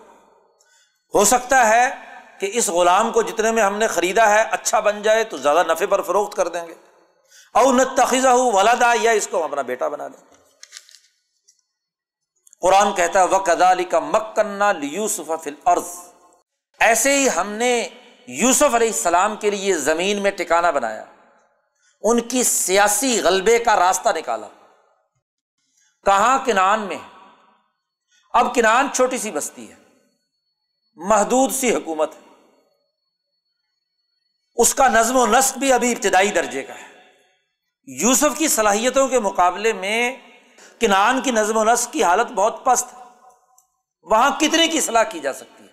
ہو 1.15 1.25
سکتا 1.25 1.69
ہے 1.69 1.91
کہ 2.39 2.51
اس 2.53 2.69
غلام 2.69 3.13
کو 3.13 3.23
جتنے 3.23 3.51
میں 3.51 3.63
ہم 3.63 3.77
نے 3.77 3.87
خریدا 3.87 4.31
ہے 4.31 4.43
اچھا 4.51 4.81
بن 4.81 5.03
جائے 5.03 5.25
تو 5.25 5.37
زیادہ 5.37 5.63
نفے 5.69 5.87
پر 5.87 6.03
فروخت 6.03 6.37
کر 6.37 6.49
دیں 6.49 6.67
گے۔ 6.67 6.75
او 7.55 7.73
نہ 7.73 7.83
تخیزہ 7.97 8.29
ہو 8.29 8.53
ولادا 8.53 8.93
یا 9.01 9.11
اس 9.11 9.29
کو 9.29 9.39
ہم 9.39 9.45
اپنا 9.45 9.63
بیٹا 9.63 9.89
بنا 9.89 10.09
دیں۔ 10.09 10.35
قرآن 12.61 12.95
کہتا 12.95 13.21
ہے 13.21 13.25
وق 13.25 13.49
ادالی 13.49 13.85
کا 13.85 13.99
مکنا 13.99 14.73
یوسف 14.83 15.31
فل 15.45 15.55
عرض 15.65 15.89
ایسے 16.81 17.17
ہی 17.17 17.29
ہم 17.37 17.53
نے 17.53 17.89
یوسف 18.27 18.75
علیہ 18.75 18.87
السلام 18.87 19.37
کے 19.37 19.51
لیے 19.51 19.75
زمین 19.75 20.23
میں 20.23 20.31
ٹکانا 20.31 20.71
بنایا۔ 20.71 21.05
ان 22.03 22.21
کی 22.21 22.43
سیاسی 22.43 23.21
غلبے 23.23 23.59
کا 23.59 23.77
راستہ 23.77 24.09
نکالا۔ 24.09 24.49
کہاں 26.05 26.39
کنان 26.45 26.81
میں؟ 26.81 26.99
اب 28.33 28.55
کنان 28.55 28.89
چھوٹی 28.93 29.19
سی 29.19 29.31
بستی 29.31 29.71
ہے۔ 29.71 29.82
محدود 30.95 31.53
سی 31.53 31.75
حکومت 31.75 32.15
ہے۔ 32.15 32.21
اس 34.57 34.75
کا 34.75 34.89
نظم 34.89 35.17
و 35.17 35.27
نسق 35.27 35.59
بھی 35.59 35.73
ابھی 35.73 35.93
ابتدائی 35.93 36.31
درجے 36.31 36.63
کا 36.63 36.75
ہے۔ 36.75 37.13
یوسف 37.85 38.39
کی 38.39 38.49
صلاحیتوں 38.49 39.09
کے 39.09 39.21
مقابلے 39.21 39.73
میں 39.73 40.17
کنان 40.81 41.21
کی 41.21 41.31
نظم 41.31 41.57
و 41.57 41.65
نسق 41.65 41.93
کی 41.93 42.05
حالت 42.05 42.27
بہت 42.27 42.65
پست 42.65 42.93
ہے۔ 42.93 43.03
وہاں 44.03 44.31
کتنے 44.41 44.69
کی 44.69 44.81
صلاح 44.81 45.03
کی 45.03 45.21
جا 45.21 45.33
سکتی 45.33 45.65
ہے؟ 45.65 45.73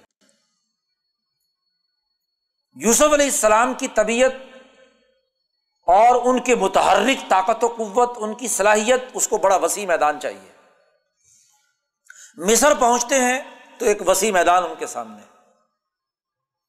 یوسف 2.86 3.14
علیہ 3.14 3.26
السلام 3.26 3.74
کی 3.74 3.88
طبیعت 3.88 4.32
اور 5.88 6.22
ان 6.26 6.44
کے 6.44 6.56
متحرک 6.56 7.30
طاقت 7.30 7.64
و 7.64 7.68
قوت، 7.68 8.10
ان 8.16 8.34
کی 8.34 8.48
صلاحیت، 8.48 9.04
اس 9.14 9.28
کو 9.28 9.38
بڑا 9.38 9.56
وسیع 9.56 9.88
میدان 9.88 10.20
چاہیے۔ 10.20 10.52
مصر 12.38 12.74
پہنچتے 12.74 13.16
ہیں۔ 13.16 13.59
تو 13.80 13.86
ایک 13.86 14.10
وسیع 14.10 14.32
میدان 14.32 14.64
ان 14.64 14.74
کے 14.80 14.88
سامنے۔ 14.88 15.22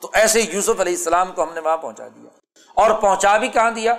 تو 0.02 0.10
ایسے 0.12 0.40
یوسف 0.40 0.80
علیہ 0.80 0.96
السلام 0.96 1.32
کو 1.32 1.42
ہم 1.42 1.52
نے 1.52 1.60
وہاں 1.60 1.76
پہنچا 1.76 2.08
دیا۔ 2.08 2.30
اور 2.74 2.90
پہنچا 2.90 3.38
بھی 3.38 3.48
کہاں 3.48 3.70
دیا؟ 3.70 3.94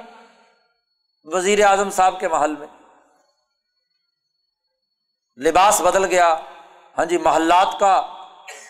وزیر 1.23 1.65
اعظم 1.65 1.89
صاحب 1.89 2.19
کے 2.19 2.27
محل 2.27 2.55
میں۔ 2.55 2.67
لباس 5.37 5.81
بدل 5.81 6.05
گیا۔ 6.05 6.35
ہاں 6.97 7.05
جی 7.05 7.17
محلات 7.17 7.79
کا 7.79 8.07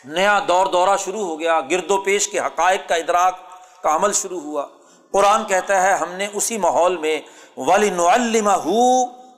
نیا 0.06 0.40
دور 0.48 0.66
دورہ 0.66 0.98
شروع 1.00 1.26
ہو 1.26 1.40
گیا۔ 1.40 1.60
گرد 1.62 1.92
و 1.92 2.02
پیش 2.02 2.28
کے 2.28 2.40
حقائق 2.40 2.90
کا 2.90 2.96
ادراک 2.96 3.40
کا 3.84 3.96
عمل 3.96 4.14
شروع 4.14 4.42
ہوا۔ 4.42 4.68
قرآن 5.12 5.46
کہتا 5.46 5.84
ہے، 5.84 5.94
ہم 5.94 6.12
نے 6.12 6.28
اسی 6.34 6.58
ماحول 6.58 6.98
میں 6.98 7.22
ولی 7.58 8.42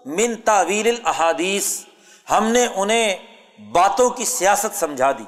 من 0.05 0.35
تعویل 0.35 0.88
الحادیث 0.88 1.85
ہم 2.30 2.47
نے 2.47 2.67
انہیں 2.75 3.32
باتوں 3.72 4.10
کی 4.10 4.26
سیاست 4.26 4.76
سمجھا 4.76 5.11
دی۔ 5.11 5.23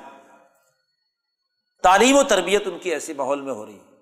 تعلیم 1.83 2.17
و 2.17 2.23
تربیت 2.23 2.67
ان 2.67 2.79
کی 2.79 2.89
ایسے 2.89 3.13
ماحول 3.13 3.41
میں 3.41 3.53
ہو 3.53 3.65
رہی 3.65 3.75
ہے۔ 3.75 3.95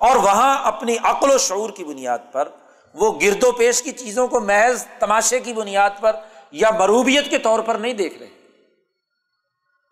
اور 0.00 0.16
وہاں 0.16 0.64
اپنی 0.64 0.96
عقل 1.02 1.30
و 1.30 1.38
شعور 1.38 1.70
کی 1.70 1.84
بنیاد 1.84 2.18
پر، 2.32 2.48
وہ 2.94 3.20
گرد 3.20 3.44
و 3.44 3.52
پیش 3.52 3.82
کی 3.82 3.92
چیزوں 3.92 4.28
کو 4.28 4.40
محض 4.40 4.86
تماشے 4.98 5.40
کی 5.40 5.52
بنیاد 5.52 5.90
پر 6.00 6.16
یا 6.50 6.70
مروبیت 6.70 7.30
کے 7.30 7.38
طور 7.38 7.60
پر 7.60 7.74
نہیں 7.74 7.92
دیکھ 7.92 8.18
رہے۔ 8.18 8.28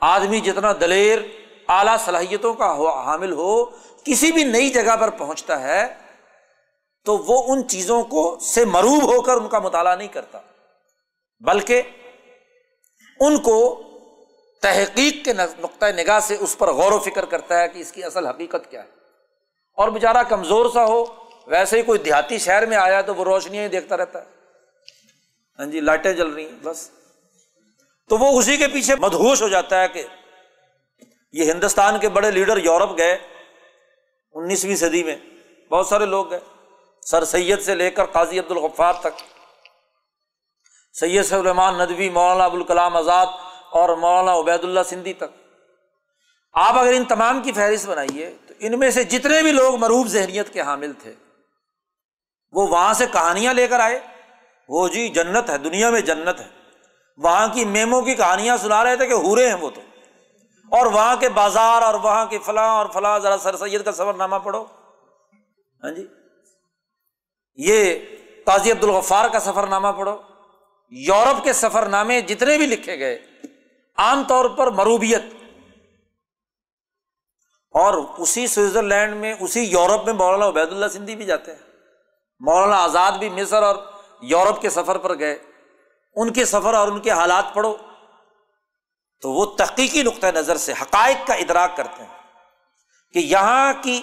آدمی 0.00 0.40
جتنا 0.40 0.72
دلیر، 0.72 1.18
اعلیٰ 1.68 1.96
صلاحیتوں 1.98 2.54
کا 2.54 2.72
حامل 3.04 3.32
ہو، 3.32 3.64
کسی 4.04 4.32
بھی 4.32 4.44
نئی 4.44 4.70
جگہ 4.70 4.96
پر 4.96 5.10
پہنچتا 5.10 5.60
ہے، 5.60 5.94
تو 7.04 7.18
وہ 7.18 7.42
ان 7.48 7.68
چیزوں 7.68 8.04
کو 8.04 8.38
سے 8.40 8.64
مروب 8.64 9.02
ہو 9.02 9.20
کر 9.20 9.36
ان 9.36 9.48
کا 9.48 9.58
مطالعہ 9.58 9.96
نہیں 9.96 10.08
کرتا۔ 10.08 10.38
بلکہ 11.40 11.82
ان 13.26 13.38
کو 13.38 13.82
تحقیق 14.62 15.24
کے 15.24 15.32
نقطۂ 15.32 15.86
نگاہ 15.86 16.20
سے 16.20 16.36
اس 16.40 16.58
پر 16.58 16.70
غور 16.72 16.92
و 16.92 16.98
فکر 16.98 17.24
کرتا 17.24 17.60
ہے 17.60 17.68
کہ 17.68 17.78
اس 17.78 17.92
کی 17.92 18.04
اصل 18.04 18.26
حقیقت 18.26 18.70
کیا 18.70 18.82
ہے۔ 18.82 18.88
اور 19.76 19.88
بیچارہ 19.88 20.22
کمزور 20.22 20.70
سا 20.70 20.84
ہو، 20.84 21.04
ویسے 21.46 21.76
ہی 21.76 21.82
کوئی 21.82 21.98
دیہاتی 21.98 22.38
شہر 22.38 22.66
میں 22.66 22.76
آیا 22.76 23.00
تو 23.00 23.14
وہ 23.14 23.24
روشنیاں 23.24 23.62
ہی 23.62 23.68
دیکھتا 23.68 23.96
رہتا 23.96 24.20
ہے۔ 24.20 24.26
ہاں 25.58 25.66
جی 25.66 25.80
لائٹیں 25.80 26.12
جل 26.12 26.28
رہی 26.28 26.44
ہیں، 26.44 26.58
بس۔ 26.62 26.90
تو 28.08 28.18
وہ 28.18 28.38
اسی 28.38 28.56
کے 28.56 28.68
پیچھے 28.68 28.94
مدہوش 28.96 29.42
ہو 29.42 29.48
جاتا 29.48 29.82
ہے 29.82 29.88
کہ 29.88 30.02
یہ 31.32 31.52
ہندوستان 31.52 31.98
کے 31.98 32.08
بڑے 32.08 32.30
لیڈر 32.30 32.56
یورپ 32.56 32.98
گئے 32.98 33.18
انیسویں 34.34 34.76
صدی 34.76 35.02
میں۔ 35.02 35.16
بہت 35.70 35.86
سارے 35.86 36.06
لوگ 36.06 36.30
گئے۔ 36.30 36.40
سر 37.06 37.24
سید 37.24 37.62
سے 37.62 37.74
لے 37.74 37.90
کر 37.90 38.04
قاضی 38.04 38.38
عبد 38.38 38.50
الغفار 38.50 38.94
تک۔ 39.00 39.41
سید 40.92 41.22
سلیمان 41.22 41.74
ندوی، 41.74 42.10
مولانا 42.10 42.44
ابوالکلام 42.44 42.96
آزاد 42.96 43.26
اور 43.70 43.88
مولانا 43.88 44.38
عبید 44.38 44.64
اللہ 44.64 44.80
سندھی 44.86 45.12
تک۔ 45.12 45.58
آپ 46.52 46.78
اگر 46.78 46.92
ان 46.92 47.04
تمام 47.04 47.40
کی 47.40 47.52
فہرست 47.52 47.88
بنائیے، 47.88 48.36
تو 48.46 48.54
ان 48.58 48.78
میں 48.78 48.90
سے 48.90 49.04
جتنے 49.04 49.42
بھی 49.42 49.52
لوگ 49.52 49.76
مروب 49.76 50.06
ذہنیت 50.06 50.52
کے 50.52 50.60
حامل 50.60 50.92
تھے، 50.92 51.14
وہ 52.52 52.68
وہاں 52.68 52.94
سے 52.94 53.06
کہانیاں 53.12 53.54
لے 53.54 53.66
کر 53.66 53.80
آئے۔ 53.80 54.00
وہ 54.68 54.88
جی 54.88 55.08
جنت 55.08 55.50
ہے، 55.50 55.58
دنیا 55.58 55.90
میں 55.90 56.00
جنت 56.00 56.40
ہے۔ 56.40 56.48
وہاں 57.16 57.48
کی 57.48 57.64
میموں 57.64 58.02
کی 58.02 58.14
کہانیاں 58.14 58.56
سنا 58.56 58.84
رہے 58.84 58.96
تھے 58.96 59.06
کہ 59.06 59.12
ہورے 59.12 59.46
ہیں 59.46 59.54
وہ 59.54 59.70
تو۔ 59.70 59.80
اور 60.70 60.86
وہاں 60.86 61.16
کے 61.16 61.28
بازار 61.28 61.82
اور 61.82 61.94
وہاں 61.94 62.26
کے 62.26 62.38
فلاں 62.38 62.70
اور 62.70 62.86
فلاں، 62.94 63.18
ذرا 63.18 63.38
سر 63.38 63.56
سید 63.56 63.84
کا 63.84 63.92
سفر 63.92 64.14
نامہ 64.14 64.36
پڑھو۔ 64.36 64.64
ہاں 65.84 65.90
جی؟ 65.90 66.06
یہ 67.54 67.98
قاضی 68.46 68.72
عبد 68.72 68.84
الغفار 68.84 69.28
کا 69.28 69.40
سفر 69.40 69.66
نامہ 69.66 69.88
پڑھو۔ 69.98 70.31
یورپ 70.94 71.44
کے 71.44 71.52
سفر 71.52 71.86
نامے 71.86 72.20
جتنے 72.20 72.58
بھی 72.58 72.66
لکھے 72.66 72.98
گئے، 72.98 73.18
عام 73.96 74.24
طور 74.28 74.44
پر 74.44 74.66
مروبیت۔ 74.66 75.22
اور 77.70 77.94
اسی 78.18 78.46
سوئٹزرلینڈ 78.46 79.16
میں، 79.16 79.34
اسی 79.40 79.60
یورپ 79.60 80.04
میں 80.04 80.12
مولانا 80.12 80.48
عبید 80.48 80.68
اللہ 80.68 80.88
سندھی 80.88 81.16
بھی 81.16 81.24
جاتے 81.24 81.52
ہیں۔ 81.52 81.58
مولانا 82.40 82.82
آزاد 82.82 83.12
بھی 83.12 83.28
مصر 83.28 83.62
اور 83.62 83.76
یورپ 84.22 84.60
کے 84.60 84.70
سفر 84.70 84.98
پر 84.98 85.18
گئے۔ 85.18 85.38
ان 86.14 86.32
کے 86.32 86.44
سفر 86.44 86.74
اور 86.74 86.88
ان 86.88 87.00
کے 87.00 87.10
حالات 87.10 87.44
پڑھو۔ 87.54 87.76
تو 89.20 89.32
وہ 89.32 89.56
تحقیقی 89.56 90.02
نقطۂ 90.02 90.26
نظر 90.26 90.56
سے 90.56 90.72
حقائق 90.82 91.26
کا 91.26 91.34
ادراک 91.34 91.76
کرتے 91.76 92.02
ہیں 92.02 92.18
کہ 93.12 93.18
یہاں 93.18 93.72
کی 93.82 94.00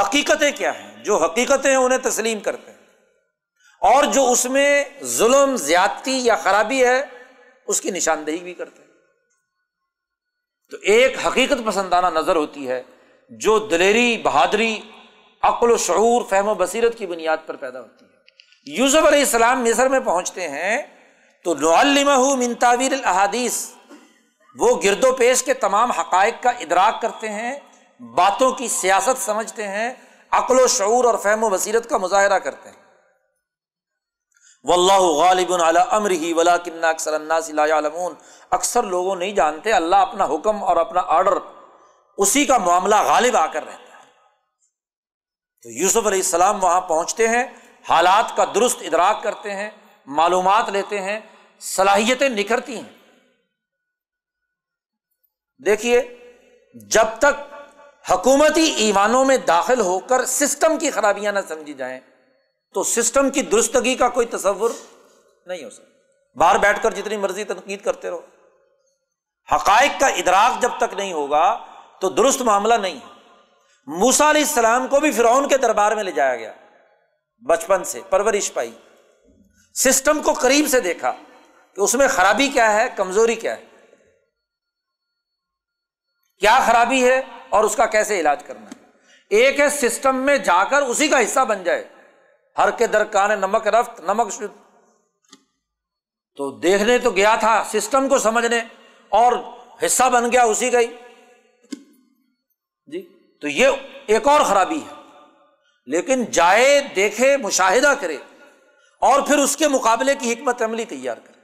حقیقتیں 0.00 0.50
کیا 0.56 0.78
ہیں۔ 0.78 1.04
جو 1.04 1.16
حقیقتیں 1.16 1.76
انہیں 1.76 1.98
تسلیم 1.98 2.40
کرتے 2.40 2.69
ہیں۔ 2.69 2.69
اور 3.80 4.04
جو 4.04 4.32
اس 4.32 4.44
میں 4.44 4.84
ظلم، 5.02 5.56
زیادتی 5.56 6.20
یا 6.24 6.36
خرابی 6.36 6.84
ہے، 6.84 7.02
اس 7.66 7.80
کی 7.80 7.90
نشاندہی 7.90 8.36
بھی 8.36 8.54
کرتے 8.54 8.82
ہیں۔ 8.82 8.90
تو 10.70 10.76
ایک 10.82 11.26
حقیقت 11.26 11.66
پسندانہ 11.66 12.06
نظر 12.06 12.36
ہوتی 12.36 12.68
ہے 12.68 12.82
جو 13.28 13.58
دلیری، 13.58 14.18
بہادری، 14.18 14.80
عقل 15.42 15.70
و 15.70 15.76
شعور، 15.76 16.22
فہم 16.30 16.48
و 16.48 16.54
بصیرت 16.54 16.98
کی 16.98 17.06
بنیاد 17.06 17.36
پر 17.46 17.56
پیدا 17.56 17.80
ہوتی 17.80 18.04
ہے۔ 18.04 18.10
یوسف 18.76 19.06
علیہ 19.06 19.18
السلام 19.18 19.64
مصر 19.64 19.88
میں 19.88 20.00
پہنچتے 20.00 20.48
ہیں 20.48 20.82
تو 21.44 21.54
من 22.36 22.54
تعویر 22.54 22.92
الحادیث 22.92 23.68
وہ 24.58 24.82
گرد 24.84 25.04
و 25.04 25.12
پیش 25.12 25.42
کے 25.42 25.54
تمام 25.54 25.90
حقائق 25.90 26.42
کا 26.42 26.50
ادراک 26.50 27.02
کرتے 27.02 27.28
ہیں، 27.28 27.58
باتوں 28.00 28.52
کی 28.52 28.68
سیاست 28.68 29.22
سمجھتے 29.22 29.68
ہیں، 29.68 29.94
عقل 30.30 30.60
و 30.60 30.66
شعور 30.66 31.04
اور 31.04 31.18
فہم 31.18 31.44
و 31.44 31.48
بصیرت 31.48 31.90
کا 31.90 31.98
مظاہرہ 31.98 32.38
کرتے 32.38 32.68
ہیں۔ 32.68 32.79
و 34.64 34.72
اللہ 34.72 34.98
غالب 34.98 35.52
امر 35.90 36.10
ہی 36.10 36.32
ولا 36.32 36.56
کن 36.56 36.84
اکثر 36.84 37.14
علمون 37.14 38.14
اکثر 38.50 38.82
لوگوں 38.82 39.16
نہیں 39.16 39.32
جانتے، 39.32 39.72
اللہ 39.72 39.96
اپنا 39.96 40.24
حکم 40.24 40.64
اور 40.64 40.76
اپنا 40.76 41.00
آرڈر، 41.00 41.38
اسی 42.16 42.44
کا 42.44 42.58
معاملہ 42.58 42.94
غالب 42.94 43.36
آ 43.36 43.46
کر 43.46 43.64
رہتا 43.64 43.98
ہے۔ 43.98 44.06
تو 45.62 45.70
یوسف 45.70 46.06
علیہ 46.06 46.18
السلام 46.18 46.64
وہاں 46.64 46.80
پہنچتے 46.80 47.28
ہیں، 47.28 47.44
حالات 47.88 48.36
کا 48.36 48.44
درست 48.54 48.78
ادراک 48.80 49.22
کرتے 49.22 49.50
ہیں، 49.50 49.70
معلومات 50.06 50.68
لیتے 50.68 51.00
ہیں، 51.00 51.20
صلاحیتیں 51.60 52.28
نکھرتی 52.28 52.76
ہیں۔ 52.76 52.92
دیکھیے، 55.64 56.00
جب 56.74 57.18
تک 57.18 57.34
حکومتی 58.10 58.62
ایمانوں 58.62 59.24
میں 59.24 59.36
داخل 59.36 59.80
ہو 59.80 59.98
کر 59.98 60.24
سسٹم 60.24 60.78
کی 60.78 60.90
خرابیاں 60.90 61.32
نہ 61.32 61.38
سمجھی 61.48 61.74
جائیں 61.74 62.00
تو 62.74 62.82
سسٹم 62.82 63.30
کی 63.30 63.42
درستگی 63.42 63.94
کا 63.94 64.08
کوئی 64.08 64.26
تصور 64.26 64.70
نہیں 65.46 65.64
ہو 65.64 65.70
سکتا۔ 65.70 65.90
باہر 66.38 66.58
بیٹھ 66.58 66.82
کر 66.82 66.92
جتنی 66.92 67.16
مرضی 67.16 67.44
تنقید 67.44 67.84
کرتے 67.84 68.10
رہو۔ 68.10 68.20
حقائق 69.52 70.00
کا 70.00 70.06
ادراک 70.06 70.62
جب 70.62 70.70
تک 70.76 70.94
نہیں 70.94 71.12
ہوگا 71.12 71.64
تو 72.00 72.08
درست 72.08 72.42
معاملہ 72.42 72.74
نہیں 72.74 72.94
ہے۔ 72.94 73.20
موسا 73.86 74.30
علیہ 74.30 74.40
السلام 74.40 74.88
کو 74.88 75.00
بھی 75.00 75.12
فرعون 75.12 75.48
کے 75.48 75.58
دربار 75.58 75.92
میں 75.92 76.04
لے 76.04 76.12
جایا 76.12 76.36
گیا۔ 76.36 76.52
بچپن 77.46 77.84
سے، 77.84 78.00
پرورش 78.10 78.52
پائی۔ 78.52 78.72
سسٹم 79.74 80.22
کو 80.22 80.32
قریب 80.32 80.68
سے 80.68 80.80
دیکھا 80.80 81.12
کہ 81.74 81.80
اس 81.80 81.94
میں 81.94 82.08
خرابی 82.08 82.48
کیا 82.48 82.72
ہے، 82.72 82.88
کمزوری 82.96 83.34
کیا 83.34 83.56
ہے۔ 83.58 83.64
کیا 86.38 86.62
خرابی 86.66 87.04
ہے 87.04 87.22
اور 87.48 87.64
اس 87.64 87.76
کا 87.76 87.86
کیسے 87.86 88.20
علاج 88.20 88.44
کرنا 88.44 88.70
ہے۔ 88.70 88.84
ایک 89.28 89.60
ہے 89.60 89.68
سسٹم 89.68 90.16
میں 90.16 90.38
جا 90.38 90.64
کر 90.64 90.82
اسی 90.82 91.08
کا 91.08 91.24
حصہ 91.24 91.40
بن 91.40 91.64
جائے۔ 91.64 91.88
ہر 92.58 92.70
کے 92.70 92.86
درکان 92.86 93.30
نمک 93.40 93.66
رفت، 93.66 94.00
نمک 94.00 94.32
شد۔ 94.32 94.74
تو 96.36 96.50
دیکھنے 96.50 96.98
تو 96.98 97.10
گیا 97.10 97.36
تھا، 97.36 97.64
سسٹم 97.72 98.08
کو 98.08 98.18
سمجھنے، 98.18 98.60
اور 99.08 99.32
حصہ 99.86 100.10
بن 100.12 100.32
گیا 100.32 100.42
اسی 100.42 100.70
کا 100.70 100.78
ہی۔ 100.78 100.86
جی 102.86 103.18
تو 103.40 103.48
یہ 103.48 103.68
ایک 104.06 104.28
اور 104.28 104.40
خرابی 104.40 104.78
ہے۔ 104.78 104.94
لیکن 105.86 106.24
جائے، 106.24 106.80
دیکھے، 106.96 107.36
مشاہدہ 107.36 107.94
کرے، 108.00 108.16
اور 109.00 109.20
پھر 109.20 109.38
اس 109.38 109.56
کے 109.56 109.68
مقابلے 109.68 110.14
کی 110.14 110.32
حکمت 110.32 110.62
عملی 110.62 110.84
تیار 110.84 111.16
کرے۔ 111.16 111.40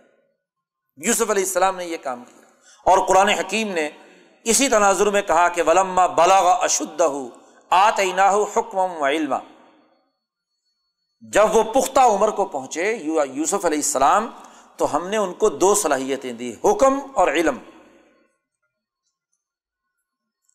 یوسف 1.07 1.31
علیہ 1.31 1.43
السلام 1.43 1.77
نے 1.77 1.85
یہ 1.85 1.97
کام 2.03 2.25
کیا۔ 2.25 2.47
اور 2.85 3.07
قرآن 3.07 3.29
حکیم 3.29 3.73
نے 3.73 3.91
اسی 4.45 4.69
تناظر 4.69 5.07
میں 5.07 5.23
کہا 5.23 5.49
کہ 5.49 5.63
ولما 5.63 6.07
بلاغ 6.07 6.65
اشد 6.65 7.03
آت 7.71 8.01
حکم 8.57 8.79
و 8.79 9.07
علم 9.07 9.35
جب 11.33 11.57
وہ 11.57 11.63
پختہ 11.63 12.01
عمر 12.01 12.31
کو 12.31 12.45
پہنچے 12.45 12.93
یوسف 13.35 13.65
علیہ 13.65 13.79
السلام، 13.79 14.31
تو 14.77 14.97
ہم 14.97 15.09
نے 15.09 15.17
ان 15.17 15.33
کو 15.35 15.49
دو 15.49 15.75
صلاحیتیں 15.75 16.33
دی، 16.33 16.55
حکم 16.65 16.99
اور 17.15 17.29
علم۔ 17.29 17.59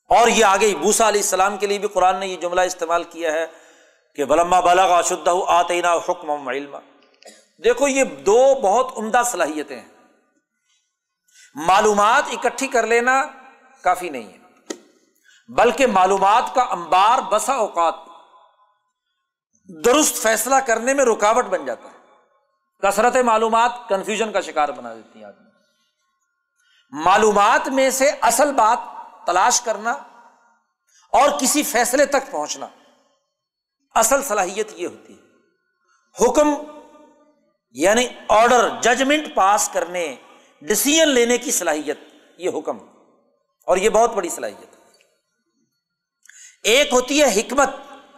اور 0.10 0.28
یہ 0.28 0.46
آگے 0.46 0.76
بوسا 0.76 1.08
علیہ 1.08 1.22
السلام 1.22 1.58
کے 1.58 1.68
لیے 1.68 1.80
بھی 1.80 1.88
قرآن 1.88 2.20
نے 2.20 2.28
یہ 2.28 2.36
جملہ 2.36 2.62
استعمال 2.62 3.04
کیا 3.04 3.32
ہے 3.34 3.46
کہ 4.16 4.26
بلما 4.26 4.60
بالا 4.60 5.02
شدہ 5.02 5.34
آتینا 5.48 5.94
حکم 5.94 6.48
علم 6.50 6.76
دیکھو 7.64 7.88
یہ 7.88 8.04
دو 8.04 8.40
بہت 8.62 8.98
عمدہ 8.98 9.22
صلاحیتیں 9.26 9.80
ہیں۔ 9.80 9.90
معلومات 11.56 12.24
اکٹھی 12.32 12.68
کر 12.68 12.88
لینا 12.88 13.22
کافی 13.84 14.10
نہیں 14.10 14.34
ہے، 14.34 14.38
بلکہ 15.50 15.88
معلومات 15.88 16.54
کا 16.54 16.62
امبار 16.62 17.20
بسا 17.30 17.54
اوقات۔ 17.56 18.11
درست 19.86 20.16
فیصلہ 20.16 20.56
کرنے 20.56 20.94
میں 20.94 21.06
رکاوٹ 21.06 21.46
بن 21.46 21.66
جاتا 21.66 21.90
ہے۔ 21.90 21.98
کثرت 22.82 23.16
معلومات 23.16 23.72
کنفیوژن 23.90 24.32
کا 24.32 24.42
شکار 24.42 24.70
بنا 24.70 24.94
دیتی 24.94 25.20
ہیں 25.20 25.26
آدمی۔ 25.26 25.50
معلومات 27.04 27.68
میں 27.68 27.90
سے 27.90 28.12
اصل 28.22 28.54
بات 28.54 28.78
تلاش 29.28 29.62
کرنا 29.62 29.92
اور 31.12 31.40
کسی 31.40 31.64
فیصلے 31.64 32.06
تک 32.06 32.32
پہنچنا۔ 32.32 32.68
اصل 33.96 34.24
صلاحیت 34.24 34.68
یہ 34.76 34.88
ہوتی 34.88 35.14
ہے۔ 35.14 35.22
حکم 36.26 36.48
یعنی 37.72 38.08
آرڈر 38.30 38.70
ججمنٹ 38.82 39.36
پاس 39.36 39.70
کرنے 39.74 40.16
ڈسیزن 40.62 41.08
لینے 41.08 41.38
کی 41.38 41.52
صلاحیت، 41.52 42.00
یہ 42.38 42.50
حکم۔ 42.58 42.78
اور 43.66 43.78
یہ 43.78 43.90
بہت 43.90 44.12
بڑی 44.14 44.30
صلاحیت 44.30 44.76
ایک 46.64 46.94
ہوتی 46.94 47.24
ہے 47.24 47.40
حکمت۔ 47.40 47.70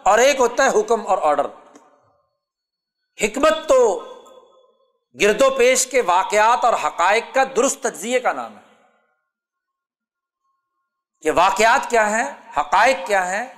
اور 0.03 0.19
ایک 0.19 0.39
ہوتا 0.39 0.63
ہے 0.63 0.79
حکم 0.79 1.07
اور 1.07 1.17
آرڈر۔ 1.21 1.45
حکمت 3.21 3.69
تو 3.69 4.03
گرد 5.21 5.41
و 5.41 5.49
پیش 5.49 5.87
کے 5.87 6.01
واقعات 6.01 6.65
اور 6.65 6.73
حقائق 6.73 7.23
کا 7.33 7.43
درست 7.55 7.81
تجزیے 7.81 8.19
کا 8.19 8.33
نام 8.33 8.57
ہے۔ 8.57 8.63
کہ 11.21 11.31
واقعات 11.31 11.89
کیا 11.89 12.09
ہیں؟ 12.09 12.51
حقائق 12.57 13.07
کیا 13.07 13.31
ہیں؟ 13.31 13.53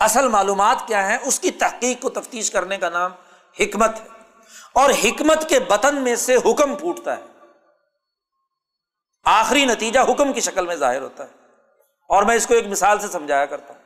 اصل 0.00 0.28
معلومات 0.28 0.76
کیا 0.86 1.08
ہیں؟ 1.08 1.18
اس 1.22 1.40
کی 1.40 1.50
تحقیق 1.50 2.02
کو 2.02 2.10
تفتیش 2.10 2.50
کرنے 2.50 2.78
کا 2.78 2.88
نام 2.88 3.12
حکمت 3.60 4.00
ہے۔ 4.00 4.08
اور 4.72 4.90
حکمت 4.90 5.48
کے 5.48 5.60
بطن 5.60 6.02
میں 6.02 6.16
سے 6.16 6.36
حکم 6.36 6.76
پھوٹتا 6.76 7.16
ہے۔ 7.16 7.22
آخری 9.24 9.64
نتیجہ 9.64 10.00
حکم 10.00 10.32
کی 10.32 10.40
شکل 10.40 10.66
میں 10.66 10.76
ظاہر 10.76 11.00
ہوتا 11.00 11.24
ہے۔ 11.24 11.46
اور 12.08 12.22
میں 12.22 12.36
اس 12.36 12.46
کو 12.46 12.54
ایک 12.54 12.66
مثال 12.66 13.00
سے 13.00 13.08
سمجھایا 13.08 13.46
کرتا 13.46 13.74
ہوں۔ 13.74 13.85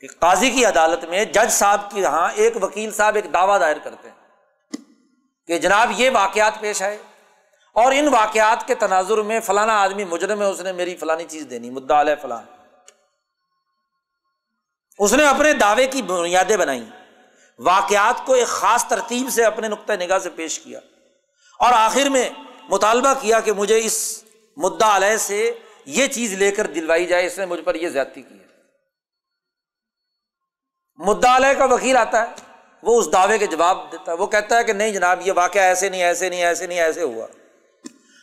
کہ 0.00 0.08
قاضی 0.18 0.50
کی 0.50 0.64
عدالت 0.64 1.04
میں 1.04 1.24
جج 1.24 1.50
صاحب 1.50 1.90
کی 1.90 2.00
یہاں 2.00 2.28
ایک 2.34 2.62
وکیل 2.62 2.90
صاحب 2.90 3.14
ایک 3.14 3.32
دعوی 3.32 3.58
دائر 3.58 3.76
کرتے 3.84 4.08
ہیں 4.08 4.16
کہ 5.46 5.58
جناب 5.58 5.92
یہ 5.96 6.10
واقعات 6.12 6.60
پیش 6.60 6.82
آئے 6.82 6.98
اور 7.76 7.92
ان 7.92 8.08
واقعات 8.08 8.66
کے 8.66 8.74
تناظر 8.74 9.22
میں 9.22 9.40
فلانا 9.40 9.80
آدمی 9.82 10.04
مجرم 10.04 10.40
ہے، 10.40 10.46
اس 10.46 10.60
نے 10.60 10.72
میری 10.72 10.96
فلانی 10.96 11.24
چیز 11.28 11.46
دینی، 11.50 11.70
مدعا 11.70 12.00
علیہ 12.00 12.14
فلاں۔ 12.22 12.42
اس 14.98 15.12
نے 15.12 15.26
اپنے 15.26 15.52
دعوے 15.52 15.86
کی 15.86 16.02
بنیادیں 16.02 16.56
بنائی، 16.56 16.84
واقعات 17.58 18.26
کو 18.26 18.34
ایک 18.34 18.46
خاص 18.46 18.84
ترتیب 18.84 19.28
سے 19.30 19.44
اپنے 19.44 19.68
نقطۂ 19.68 19.92
نگاہ 19.92 20.18
سے 20.18 20.30
پیش 20.30 20.58
کیا 20.58 20.80
اور 21.58 21.72
آخر 21.72 22.08
میں 22.08 22.30
مطالبہ 22.68 23.14
کیا 23.20 23.40
کہ 23.40 23.52
مجھے 23.52 23.80
اس 23.84 24.24
مدعا 24.56 24.96
علیہ 24.96 25.16
سے 25.16 25.58
یہ 25.86 26.06
چیز 26.06 26.32
لے 26.34 26.50
کر 26.50 26.66
دلوائی 26.66 27.06
جائے، 27.06 27.26
اس 27.26 27.38
نے 27.38 27.46
مجھ 27.46 27.60
پر 27.60 27.74
یہ 27.74 27.88
زیادتی 27.88 28.22
کی 28.22 28.38
ہے۔ 28.38 28.45
مدعا 30.96 31.52
کا 31.58 31.64
وکیل 31.64 31.96
آتا 31.96 32.20
ہے، 32.22 32.26
وہ 32.82 32.98
اس 32.98 33.12
دعوے 33.12 33.38
کے 33.38 33.46
جواب 33.46 33.92
دیتا 33.92 34.12
ہے، 34.12 34.16
وہ 34.16 34.26
کہتا 34.26 34.58
ہے 34.58 34.64
کہ 34.64 34.72
نہیں 34.72 34.90
جناب، 34.90 35.26
یہ 35.26 35.32
واقعہ 35.36 35.62
ایسے 35.62 35.88
نہیں 35.88 36.02
ایسے 36.02 36.28
نہیں 36.28 36.44
ایسے 36.44 36.66
نہیں، 36.66 36.80
ایسے 36.80 37.02
ہوا۔ 37.02 37.26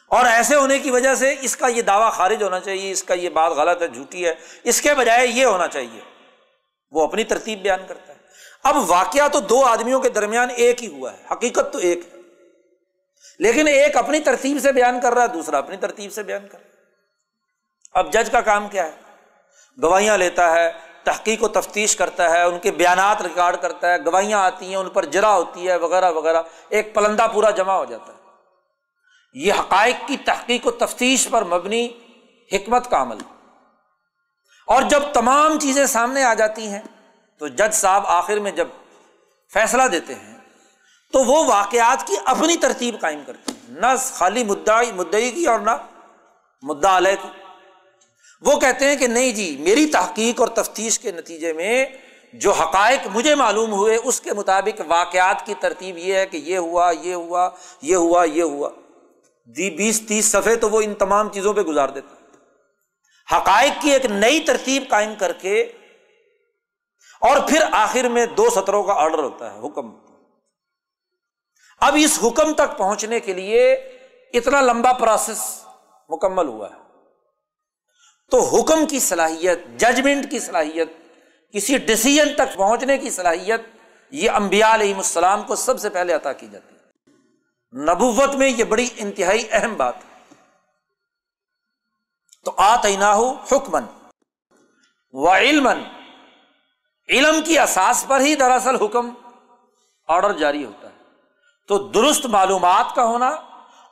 اور 0.07 0.25
ایسے 0.25 0.55
ہونے 0.55 0.79
کی 0.79 0.91
وجہ 0.91 1.15
سے 1.15 1.35
اس 1.41 1.57
کا 1.57 1.67
یہ 1.67 1.81
دعویٰ 1.81 2.11
خارج 2.11 2.43
ہونا 2.43 2.59
چاہیے، 2.59 2.91
اس 2.91 3.03
کا 3.03 3.13
یہ 3.13 3.29
بات 3.29 3.51
غلط 3.51 3.81
ہے، 3.81 3.87
جھوٹی 3.87 4.27
ہے، 4.27 4.33
اس 4.63 4.81
کے 4.81 4.93
بجائے 4.93 5.27
یہ 5.27 5.45
ہونا 5.45 5.67
چاہیے۔ 5.67 6.01
وہ 6.91 7.03
اپنی 7.03 7.23
ترتیب 7.23 7.59
بیان 7.59 7.79
کرتا 7.87 8.13
ہے۔ 8.13 8.19
اب 8.63 8.75
واقعہ 8.87 9.27
تو 9.27 9.39
دو 9.39 9.65
آدمیوں 9.65 10.01
کے 10.01 10.09
درمیان 10.09 10.49
ایک 10.55 10.83
ہی 10.83 10.87
ہوا 10.87 11.13
ہے، 11.13 11.17
حقیقت 11.31 11.73
تو 11.73 11.79
ایک 11.79 11.99
ہے۔ 12.13 12.19
لیکن 13.39 13.67
ایک 13.67 13.97
اپنی 13.97 14.19
ترتیب 14.19 14.57
سے 14.61 14.71
بیان 14.71 14.99
کر 14.99 15.13
رہا 15.13 15.21
ہے، 15.21 15.27
دوسرا 15.27 15.57
اپنی 15.57 15.77
ترتیب 15.77 16.13
سے 16.13 16.23
بیان 16.23 16.47
کر 16.47 16.57
رہا 16.57 16.67
ہے۔ 16.67 16.73
اب 17.93 18.13
جج 18.13 18.31
کا 18.31 18.41
کام 18.41 18.67
کیا 18.67 18.85
ہے؟ 18.85 18.91
گواہیاں 19.83 20.17
لیتا 20.17 20.51
ہے 20.51 20.92
تحقیق 21.03 21.43
و 21.43 21.47
تفتیش 21.47 21.95
کرتا 21.95 22.29
ہے، 22.29 22.41
ان 22.41 22.59
کے 22.59 22.71
بیانات 22.71 23.21
ریکارڈ 23.21 23.57
کرتا 23.61 23.93
ہے، 23.93 24.05
گواہیاں 24.05 24.39
آتی 24.39 24.65
ہیں، 24.65 24.75
ان 24.75 24.89
پر 24.89 25.05
جرا 25.05 25.35
ہوتی 25.35 25.67
ہے، 25.67 25.75
وغیرہ 25.75 26.11
وغیرہ۔ 26.11 26.41
ایک 26.69 26.95
پلندہ 26.95 27.27
پورا 27.33 27.49
جمع 27.49 27.73
ہو 27.73 27.85
جاتا 27.85 28.13
ہے۔ 28.13 28.17
یہ 29.33 29.53
حقائق 29.53 29.95
کی 30.07 30.17
تحقیق 30.17 30.67
و 30.67 30.71
تفتیش 30.71 31.27
پر 31.29 31.43
مبنی 31.43 31.89
حکمت 32.51 32.89
کا 32.89 33.01
عمل۔ 33.01 33.17
اور 34.67 34.81
جب 34.81 35.03
تمام 35.13 35.59
چیزیں 35.59 35.85
سامنے 35.85 36.23
آ 36.23 36.33
جاتی 36.33 36.67
ہیں، 36.67 36.81
تو 37.39 37.47
جج 37.47 37.73
صاحب 37.73 38.03
آخر 38.07 38.39
میں 38.39 38.51
جب 38.51 38.67
فیصلہ 39.53 39.83
دیتے 39.83 40.15
ہیں، 40.15 40.37
تو 41.13 41.19
وہ 41.19 41.45
واقعات 41.45 42.07
کی 42.07 42.15
اپنی 42.25 42.57
ترتیب 42.57 43.01
قائم 43.01 43.23
کرتے 43.27 43.51
ہیں۔ 43.51 43.59
نہ 43.69 43.85
خالی 44.13 44.43
مدعی 44.43 44.91
مدعی 44.91 45.31
کی 45.31 45.45
اور 45.45 45.59
نہ 45.59 45.71
مدعا 46.61 46.97
علیہ 46.97 47.23
کی۔ 47.23 47.42
وہ 48.45 48.59
کہتے 48.59 48.85
ہیں 48.85 48.95
کہ 48.95 49.07
نہیں 49.07 49.31
جی 49.31 49.57
میری 49.59 49.85
تحقیق 49.85 50.39
اور 50.39 50.47
تفتیش 50.47 50.99
کے 50.99 51.11
نتیجے 51.11 51.53
میں 51.53 51.85
جو 52.33 52.51
حقائق 52.51 53.07
مجھے 53.13 53.35
معلوم 53.35 53.71
ہوئے، 53.71 53.97
اس 54.03 54.21
کے 54.21 54.33
مطابق 54.33 54.81
واقعات 54.87 55.45
کی 55.45 55.53
ترتیب 55.59 55.97
یہ 55.97 56.15
ہے 56.15 56.25
کہ 56.25 56.37
یہ 56.37 56.57
ہوا 56.57 56.91
یہ 57.01 57.13
ہوا 57.13 57.49
یہ 57.81 57.95
ہوا 57.95 58.23
یہ 58.23 58.43
ہوا۔ 58.43 58.69
دی 59.45 59.69
بیس، 59.69 60.01
تیس 60.07 60.25
صفحے 60.25 60.55
تو 60.55 60.69
وہ 60.69 60.81
ان 60.81 60.93
تمام 60.93 61.29
چیزوں 61.29 61.53
پہ 61.53 61.61
گزار 61.61 61.89
دیتا۔ 61.89 62.15
حقائق 63.37 63.81
کی 63.81 63.91
ایک 63.91 64.05
نئی 64.05 64.39
ترتیب 64.39 64.83
قائم 64.89 65.13
کر 65.19 65.33
کے 65.33 65.61
اور 67.19 67.37
پھر 67.49 67.63
آخر 67.71 68.07
میں 68.07 68.25
دو 68.25 68.49
سطروں 68.49 68.83
کا 68.83 68.93
آرڈر 68.93 69.19
ہوتا 69.19 69.53
ہے، 69.53 69.59
حکم۔ 69.59 69.91
اب 71.81 71.97
اس 71.99 72.19
حکم 72.23 72.53
تک 72.53 72.77
پہنچنے 72.77 73.19
کے 73.19 73.33
لیے 73.33 73.73
اتنا 74.33 74.61
لمبا 74.61 74.93
پروسیس 74.93 75.65
مکمل 76.09 76.47
ہوا 76.47 76.69
ہے۔ 76.69 76.82
تو 78.33 78.39
حکم 78.39 78.85
کی 78.85 78.99
صلاحیت 78.99 79.59
ججمنٹ 79.77 80.31
کی 80.31 80.39
صلاحیت، 80.39 80.89
کسی 81.53 81.77
ڈسیزن 81.77 82.33
تک 82.33 82.55
پہنچنے 82.55 82.97
کی 82.97 83.09
صلاحیت، 83.09 83.61
یہ 84.11 84.31
امبیا 84.31 84.73
علیہ 84.73 84.95
السلام 84.95 85.41
کو 85.41 85.55
سب 85.55 85.79
سے 85.79 85.89
پہلے 85.89 86.13
عطا 86.13 86.33
کی 86.33 86.47
جاتی 86.47 86.75
ہے۔ 86.75 87.11
نبوت 87.83 88.35
میں 88.35 88.49
یہ 88.49 88.63
بڑی 88.63 88.89
انتہائی 88.97 89.47
اہم 89.51 89.73
بات 89.77 89.95
ہے۔ 89.97 90.35
تو 92.45 92.53
آتنا 92.57 93.15
حکمن 93.51 93.83
و 95.11 95.35
علم 95.35 95.67
علم 97.09 97.41
کی 97.45 97.59
اساس 97.59 98.05
پر 98.07 98.19
ہی 98.19 98.35
دراصل 98.35 98.75
حکم 98.75 99.09
آرڈر 100.07 100.31
جاری 100.31 100.65
ہوتا 100.65 100.87
ہے۔ 100.87 100.97
تو 101.67 101.77
درست 101.77 102.25
معلومات 102.25 102.95
کا 102.95 103.05
ہونا 103.05 103.35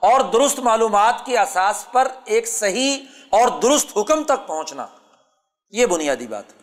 اور 0.02 0.22
درست 0.22 0.60
معلومات 0.60 1.26
کی 1.26 1.38
اساس 1.38 1.86
پر 1.92 2.08
ایک 2.26 2.48
صحیح 2.48 2.98
اور 3.30 3.48
درست 3.62 3.98
حکم 3.98 4.24
تک 4.24 4.48
پہنچنا، 4.48 4.88
یہ 5.70 5.86
بنیادی 5.86 6.28
بات 6.28 6.54
ہے۔ 6.54 6.60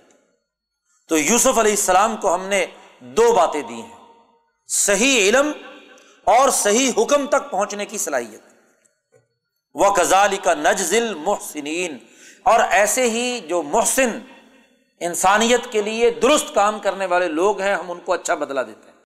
تو 1.09 1.19
یوسف 1.19 1.59
علیہ 1.59 1.73
السلام 1.73 2.17
کو 2.17 2.35
ہم 2.35 2.47
نے 2.47 2.67
دو 3.01 3.33
باتیں 3.33 3.63
دی 3.63 3.81
ہیں، 3.83 3.97
صحیح 4.69 5.29
علم 5.29 5.53
اور 6.25 6.49
صحیح 6.49 6.91
حکم 6.97 7.27
تک 7.27 7.51
پہنچنے 7.51 7.87
کی 7.87 7.99
صلاحیت۔ 7.99 8.43
وہ 9.75 9.91
کزال 9.91 10.37
کا 10.37 10.55
نجزل 10.55 11.15
محسنین 11.15 11.99
اور 12.43 12.61
ایسے 12.71 13.11
ہی 13.11 13.41
جو 13.41 13.63
محسن 13.63 14.19
انسانیت 15.01 15.73
کے 15.73 15.83
لیے 15.83 16.11
درست 16.11 16.55
کام 16.55 16.79
کرنے 16.79 17.07
والے 17.07 17.29
لوگ 17.29 17.61
ہیں، 17.61 17.75
ہم 17.75 17.91
ان 17.91 18.01
کو 18.01 18.13
اچھا 18.13 18.35
بدلا 18.35 18.63
دیتے 18.63 18.91
ہیں۔ 18.91 18.98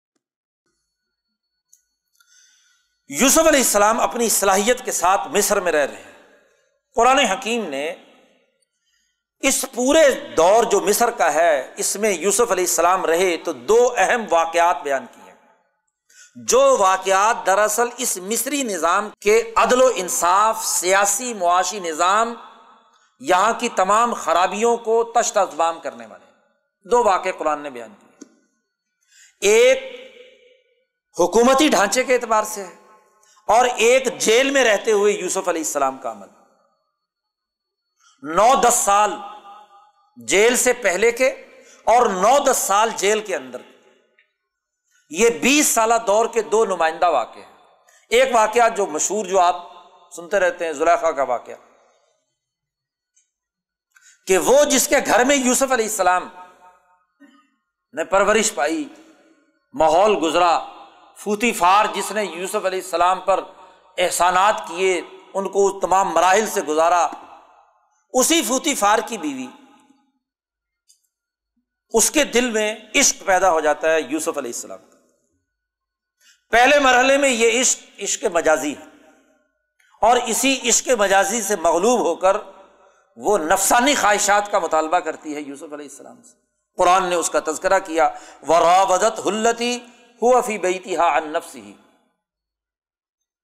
یوسف 3.21 3.39
علیہ 3.39 3.61
السلام 3.61 4.01
اپنی 4.01 4.29
صلاحیت 4.29 4.85
کے 4.85 4.93
ساتھ 4.93 5.29
مصر 5.29 5.61
میں 5.61 5.73
رہ 5.73 5.87
رہے 5.87 5.97
ہیں۔ 5.97 6.13
قرآن 6.95 7.19
حکیم 7.19 7.69
نے 7.69 7.95
اس 9.41 9.65
پورے 9.75 10.11
دور 10.11 10.65
جو 10.65 10.81
مصر 10.81 11.11
کا 11.11 11.35
ہے، 11.35 11.73
اس 11.77 11.97
میں 11.97 12.11
یوسف 12.11 12.53
علیہ 12.53 12.65
السلام 12.65 13.05
رہے 13.05 13.37
تو 13.37 13.53
دو 13.53 13.95
اہم 13.97 14.25
واقعات 14.31 14.83
بیان 14.83 15.07
کیے 15.13 15.33
جو 16.47 16.77
واقعات 16.79 17.47
دراصل 17.47 17.89
اس 17.97 18.17
مصری 18.17 18.63
نظام 18.63 19.11
کے 19.21 19.53
عدل 19.57 19.83
و 19.83 19.91
انصاف، 19.95 20.65
سیاسی 20.65 21.35
معاشی 21.35 21.81
نظام 21.81 22.35
یہاں 23.21 23.53
کی 23.53 23.69
تمام 23.69 24.15
خرابیوں 24.15 24.77
کو 24.77 25.13
تشت 25.15 25.37
ازبام 25.37 25.81
کرنے 25.81 26.07
والے 26.07 26.27
دو 26.89 27.05
واقع 27.05 27.29
قرآن 27.39 27.61
نے 27.61 27.71
بیان 27.71 27.95
کیے۔ 27.99 28.29
ایک 29.41 29.79
حکومتی 31.21 31.69
ڈھانچے 31.69 32.05
کے 32.05 32.15
اعتبار 32.15 32.43
سے 32.43 32.65
ہے۔ 32.65 32.82
اور 33.53 33.67
ایک 33.77 34.19
جیل 34.19 34.51
میں 34.51 34.65
رہتے 34.65 34.93
ہوئے 34.93 35.13
یوسف 35.13 35.49
علیہ 35.49 35.61
السلام 35.61 35.99
کا 35.99 36.13
عمل۔ 36.13 36.27
نو 38.23 38.61
دس 38.69 38.75
سال 38.75 39.13
جیل 40.17 40.57
سے 40.57 40.73
پہلے 40.73 41.13
کے 41.13 41.29
اور 41.85 42.07
نو 42.07 42.39
دس 42.39 42.57
سال 42.57 42.91
جیل 42.97 43.21
کے 43.21 43.37
اندر 43.37 43.61
یہ 45.11 45.31
بیس 45.31 45.67
سالہ 45.67 45.95
دور 46.07 46.27
کے 46.27 46.43
دو 46.43 46.65
نمائندہ 46.65 47.09
واقع 47.09 47.39
ہیں۔ 47.39 47.57
ایک 48.09 48.35
واقعہ 48.35 48.69
جو 48.69 48.87
مشہور 48.87 49.27
جو 49.27 49.41
آپ 49.41 49.57
سنتے 50.17 50.41
رہتے 50.41 50.67
ہیں، 50.67 50.73
زلیخا 50.73 51.11
کا 51.11 51.23
واقعہ۔ 51.23 51.55
کہ 54.27 54.39
وہ 54.39 54.65
جس 54.65 54.89
کے 54.89 54.97
گھر 55.07 55.25
میں 55.25 55.37
یوسف 55.37 55.73
علیہ 55.73 55.85
السلام 55.85 56.29
نے 57.93 58.05
پرورش 58.05 58.55
پائی، 58.55 58.89
ماحول 59.73 60.19
گزرا 60.23 60.67
فوتی 61.25 61.53
فار 61.53 61.85
جس 61.95 62.13
نے 62.13 62.25
یوسف 62.25 62.65
علیہ 62.65 62.81
السلام 62.85 63.21
پر 63.21 63.45
احسانات 63.99 64.69
کیے، 64.69 65.01
ان 65.35 65.49
کو 65.49 65.81
تمام 65.81 66.09
مراحل 66.09 66.47
سے 66.47 66.63
گزارا۔ 66.63 67.09
اسی 68.13 68.43
فوتی 68.43 68.75
فار 68.75 68.99
کی 69.07 69.19
بیوی، 69.19 69.47
اس 71.89 72.11
کے 72.11 72.25
دل 72.25 72.51
میں 72.51 72.77
عشق 72.95 73.27
پیدا 73.27 73.51
ہو 73.51 73.61
جاتا 73.61 73.93
ہے 73.93 74.01
یوسف 74.01 74.39
علیہ 74.39 74.53
السلام 74.55 74.79
کا۔ 74.79 74.99
پہلے 76.51 76.79
مرحلے 76.79 77.19
میں 77.19 77.29
یہ 77.29 77.61
عشق 77.61 78.03
عشق 78.03 78.25
مجازی 78.25 78.75
ہے۔ 78.79 78.85
اور 80.01 80.17
اسی 80.27 80.61
عشق 80.69 80.89
مجازی 80.89 81.43
سے 81.43 81.57
مغلوب 81.57 82.01
ہو 82.01 82.15
کر 82.15 82.37
وہ 83.17 83.39
نفسانی 83.39 83.95
خواہشات 83.95 84.51
کا 84.51 84.59
مطالبہ 84.59 84.99
کرتی 84.99 85.35
ہے 85.35 85.41
یوسف 85.41 85.73
علیہ 85.73 85.89
السلام 85.91 86.23
سے۔ 86.23 86.37
قرآن 86.77 87.05
نے 87.05 87.15
اس 87.15 87.31
کا 87.31 87.41
تذکرہ 87.47 87.79
کیا 87.79 88.11
ورابدت 88.49 89.27
ہلتی 89.27 89.79
ہو 90.23 90.37
افی 90.37 90.59
بیتی 90.59 90.97
ہا 90.97 91.17
ان 91.17 91.33
نفس 91.33 91.55
ہی 91.55 91.73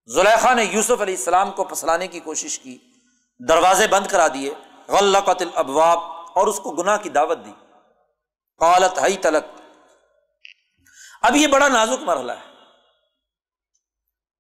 زلیخا 0.07 0.55
نے 0.55 0.65
یوسف 0.65 1.01
علیہ 1.01 1.17
السلام 1.17 1.51
کو 1.51 1.65
پسلانے 1.65 2.07
کی 2.07 2.21
کوشش 2.21 2.59
کی، 2.59 2.79
دروازے 3.49 3.87
بند 3.87 4.07
کرا 4.07 4.29
دیے، 4.29 4.55
غلقت 4.89 5.43
الابواب 5.43 5.99
اور 6.35 6.47
اس 6.47 6.61
کو 6.61 6.71
گناہ 6.71 6.97
کی 6.97 7.09
دعوت 7.09 7.39
دی۔ 7.45 7.53
قالت 8.59 8.99
ہئی 8.99 9.17
تلک 9.17 9.45
اب 11.23 11.37
یہ 11.37 11.47
بڑا 11.47 11.69
نازک 11.69 12.03
مرحلہ 12.03 12.33
ہے 12.33 12.47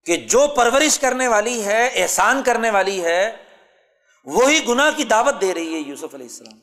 کہ 0.05 0.16
جو 0.16 0.47
پرورش 0.56 0.98
کرنے 0.98 1.28
والی 1.28 1.65
ہے، 1.65 1.86
احسان 1.86 2.43
کرنے 2.43 2.70
والی 2.70 3.05
ہے، 3.05 3.44
وہی 4.24 4.69
گناہ 4.69 4.90
کی 4.97 5.05
دعوت 5.05 5.40
دے 5.40 5.55
رہی 5.55 5.74
ہے 5.74 5.78
یوسف 5.78 6.15
علیہ 6.15 6.27
السلام۔ 6.27 6.59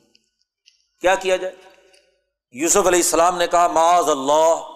کیا 1.00 1.14
کیا 1.14 1.36
جائے؟ 1.36 1.54
یوسف 2.50 2.86
علیہ 2.86 3.04
السلام 3.04 3.38
نے 3.38 3.46
کہا، 3.46 3.68
معاذ 3.68 4.08
اللہ 4.08 4.75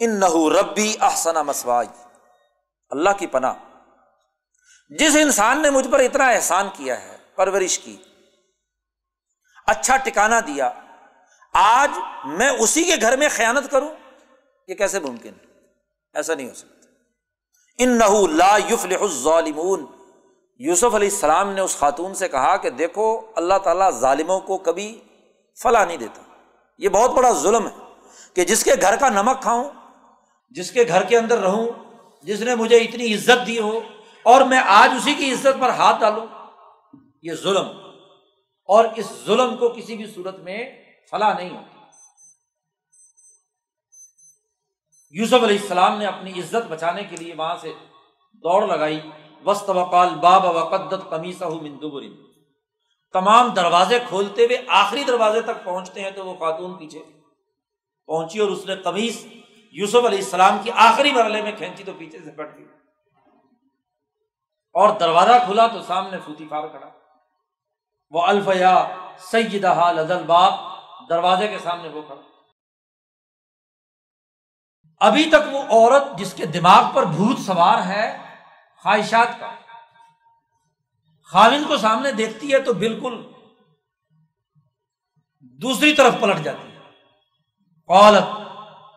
ان 0.00 0.20
نہ 0.20 0.34
ربی 0.60 0.94
احسنا 1.00 1.42
مسواج 1.42 1.88
اللہ 2.90 3.10
کی 3.18 3.26
پناہ۔ 3.26 3.54
جس 4.90 5.16
انسان 5.16 5.62
نے 5.62 5.70
مجھ 5.70 5.88
پر 5.90 6.00
اتنا 6.00 6.28
احسان 6.28 6.68
کیا 6.72 7.02
ہے، 7.02 7.16
پرورش 7.34 7.78
کی 7.78 7.96
اچھا 9.66 9.96
ٹکانا 9.96 10.40
دیا، 10.40 10.70
آج 11.52 11.90
میں 12.24 12.48
اسی 12.48 12.84
کے 12.84 12.94
گھر 13.00 13.16
میں 13.16 13.28
خیانت 13.30 13.70
کروں، 13.70 13.90
یہ 14.68 14.74
کیسے 14.74 15.00
ممکن 15.00 15.28
ہے؟ 15.28 15.46
ایسا 16.14 16.34
نہیں 16.34 16.48
ہو 16.48 16.54
سکتا۔ 16.54 16.88
ان 17.78 17.98
نہ 17.98 18.26
لا 18.30 18.56
یوف 18.68 18.86
ظالمون 19.22 19.86
یوسف 20.58 20.94
علیہ 20.94 21.08
السلام 21.10 21.52
نے 21.52 21.60
اس 21.60 21.76
خاتون 21.78 22.14
سے 22.14 22.28
کہا 22.28 22.56
کہ 22.56 22.70
دیکھو، 22.70 23.32
اللہ 23.36 23.58
تعالیٰ 23.64 23.90
ظالموں 23.90 24.40
کو 24.40 24.58
کبھی 24.58 25.00
فلاں 25.62 25.86
نہیں 25.86 25.96
دیتا۔ 25.96 26.22
یہ 26.78 26.88
بہت 26.88 27.10
بڑا 27.10 27.30
ظلم 27.32 27.66
ہے 27.66 27.92
کہ 28.34 28.44
جس 28.44 28.64
کے 28.64 28.70
گھر 28.80 28.96
کا 28.96 29.08
نمک 29.08 29.42
کھاؤں 29.42 29.70
جس 30.54 30.70
کے 30.70 30.84
گھر 30.88 31.04
کے 31.04 31.18
اندر 31.18 31.38
رہوں، 31.38 31.68
جس 32.22 32.40
نے 32.40 32.54
مجھے 32.54 32.76
اتنی 32.76 33.14
عزت 33.14 33.46
دی 33.46 33.58
ہو، 33.58 33.80
اور 34.22 34.40
میں 34.40 34.60
آج 34.66 34.90
اسی 34.96 35.14
کی 35.14 35.32
عزت 35.32 35.60
پر 35.60 35.68
ہاتھ 35.68 36.00
ڈالوں، 36.00 36.26
یہ 37.22 37.32
ظلم۔ 37.34 37.66
اور 38.68 38.84
اس 38.96 39.12
ظلم 39.26 39.56
کو 39.56 39.68
کسی 39.68 39.96
بھی 39.96 40.06
صورت 40.06 40.38
میں 40.38 40.70
فلاں 41.10 41.34
نہیں 41.34 41.50
ہوتی۔ 41.50 41.78
یوسف 45.10 45.44
علیہ 45.44 45.58
السلام 45.58 45.98
نے 45.98 46.06
اپنی 46.06 46.40
عزت 46.40 46.66
بچانے 46.68 47.04
کے 47.04 47.16
لیے 47.16 47.34
وہاں 47.34 47.56
سے 47.60 47.72
دوڑ 48.32 48.66
لگائی۔ 48.66 49.00
وسط 49.46 49.68
وقال 49.68 50.08
باب 50.14 50.44
وقدت 50.44 51.10
قمیصہ 51.10 51.44
مندبر 51.44 52.02
تمام 53.12 53.48
دروازے 53.48 53.98
کھولتے 54.08 54.44
ہوئے 54.44 54.58
آخری 54.68 55.04
دروازے 55.04 55.40
تک 55.40 55.64
پہنچتے 55.64 56.00
ہیں 56.00 56.10
تو 56.10 56.26
وہ 56.26 56.34
خاتون 56.34 56.74
پیچھے 56.74 57.02
پہنچی 58.06 58.38
اور 58.38 58.48
اس 58.48 58.66
نے 58.66 58.76
قمیص 58.76 59.26
یوسف 59.76 60.04
علیہ 60.06 60.18
السلام 60.18 60.58
کی 60.62 60.70
آخری 60.70 61.12
مرحلے 61.12 61.42
میں 61.42 61.52
کھینچی 61.52 61.84
تو 61.84 61.92
پیچھے 61.98 62.18
سے 62.18 62.30
پٹ 62.30 62.58
گئی۔ 62.58 62.66
اور 64.72 64.98
دروازہ 64.98 65.32
کھلا 65.44 65.66
تو 65.66 65.82
سامنے 65.82 66.16
فوتی 66.24 66.48
فار 66.48 66.68
کھڑا۔ 66.68 66.90
وہ 68.10 68.22
الفیا 68.22 68.88
سیدہ 69.18 69.92
لدل 69.92 70.22
باپ 70.26 70.54
دروازے 71.08 71.48
کے 71.48 71.58
سامنے 71.58 71.88
وہ 71.88 72.02
کھڑا۔ 72.02 72.20
ابھی 75.00 75.30
تک 75.30 75.54
وہ 75.54 75.62
عورت 75.62 76.18
جس 76.18 76.34
کے 76.34 76.46
دماغ 76.46 76.84
پر 76.94 77.04
بھوت 77.04 77.38
سوار 77.38 77.82
ہے، 77.82 78.34
خواہشات 78.82 79.40
کا۔ 79.40 79.54
خاوند 81.24 81.68
کو 81.68 81.76
سامنے 81.76 82.12
دیکھتی 82.12 82.52
ہے 82.52 82.62
تو 82.62 82.74
بالکل 82.74 83.32
دوسری 85.40 85.94
طرف 85.94 86.14
پلٹ 86.20 86.44
جاتی 86.44 86.72
ہے۔ 86.72 86.78
عورت 87.88 88.43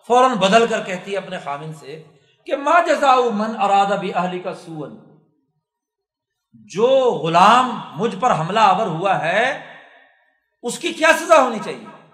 فوراً 0.07 0.37
بدل 0.37 0.67
کر 0.67 0.83
کہتی 0.83 1.11
ہے 1.11 1.17
اپنے 1.17 1.39
خامن 1.39 1.73
سے 1.73 2.03
کہ 2.45 2.55
ماں 2.55 2.87
جزا 2.87 3.15
من 3.33 3.61
اراد 3.61 3.91
ابھی 3.91 4.13
اہلی 4.13 4.39
کا 4.39 4.53
سون 4.53 5.07
جو 6.53 6.87
غلام 7.23 7.81
مجھ 7.95 8.15
پر 8.19 8.31
حملہ 8.39 8.59
آور 8.59 8.87
ہوا 8.87 9.21
ہے، 9.21 9.63
اس 10.63 10.79
کی 10.79 10.93
کیا 10.93 11.11
سزا 11.19 11.41
ہونی 11.41 11.59
چاہیے؟ 11.65 12.11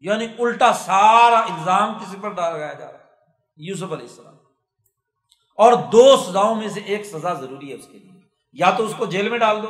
یعنی 0.00 0.26
الٹا 0.38 0.72
سارا 0.72 1.38
الزام 1.38 1.94
کسی 1.94 2.16
پر 2.20 2.28
ڈالا 2.28 2.58
جا 2.58 2.78
رہا 2.78 2.98
ہے۔ 2.98 3.04
یوسف 3.56 3.92
علیہ 3.92 4.06
السلام۔ 4.08 4.34
اور 5.56 5.72
دو 5.72 6.16
سزاؤں 6.16 6.54
میں 6.54 6.68
سے 6.68 6.80
ایک 6.80 7.04
سزا 7.04 7.32
ضروری 7.32 7.70
ہے 7.70 7.74
اس 7.74 7.86
کے 7.86 7.98
لیے۔ 7.98 8.10
یا 8.52 8.70
تو 8.70 8.84
اس 8.84 8.94
کو 8.96 9.06
جیل 9.06 9.28
میں 9.28 9.38
ڈال 9.38 9.62
دو، 9.62 9.68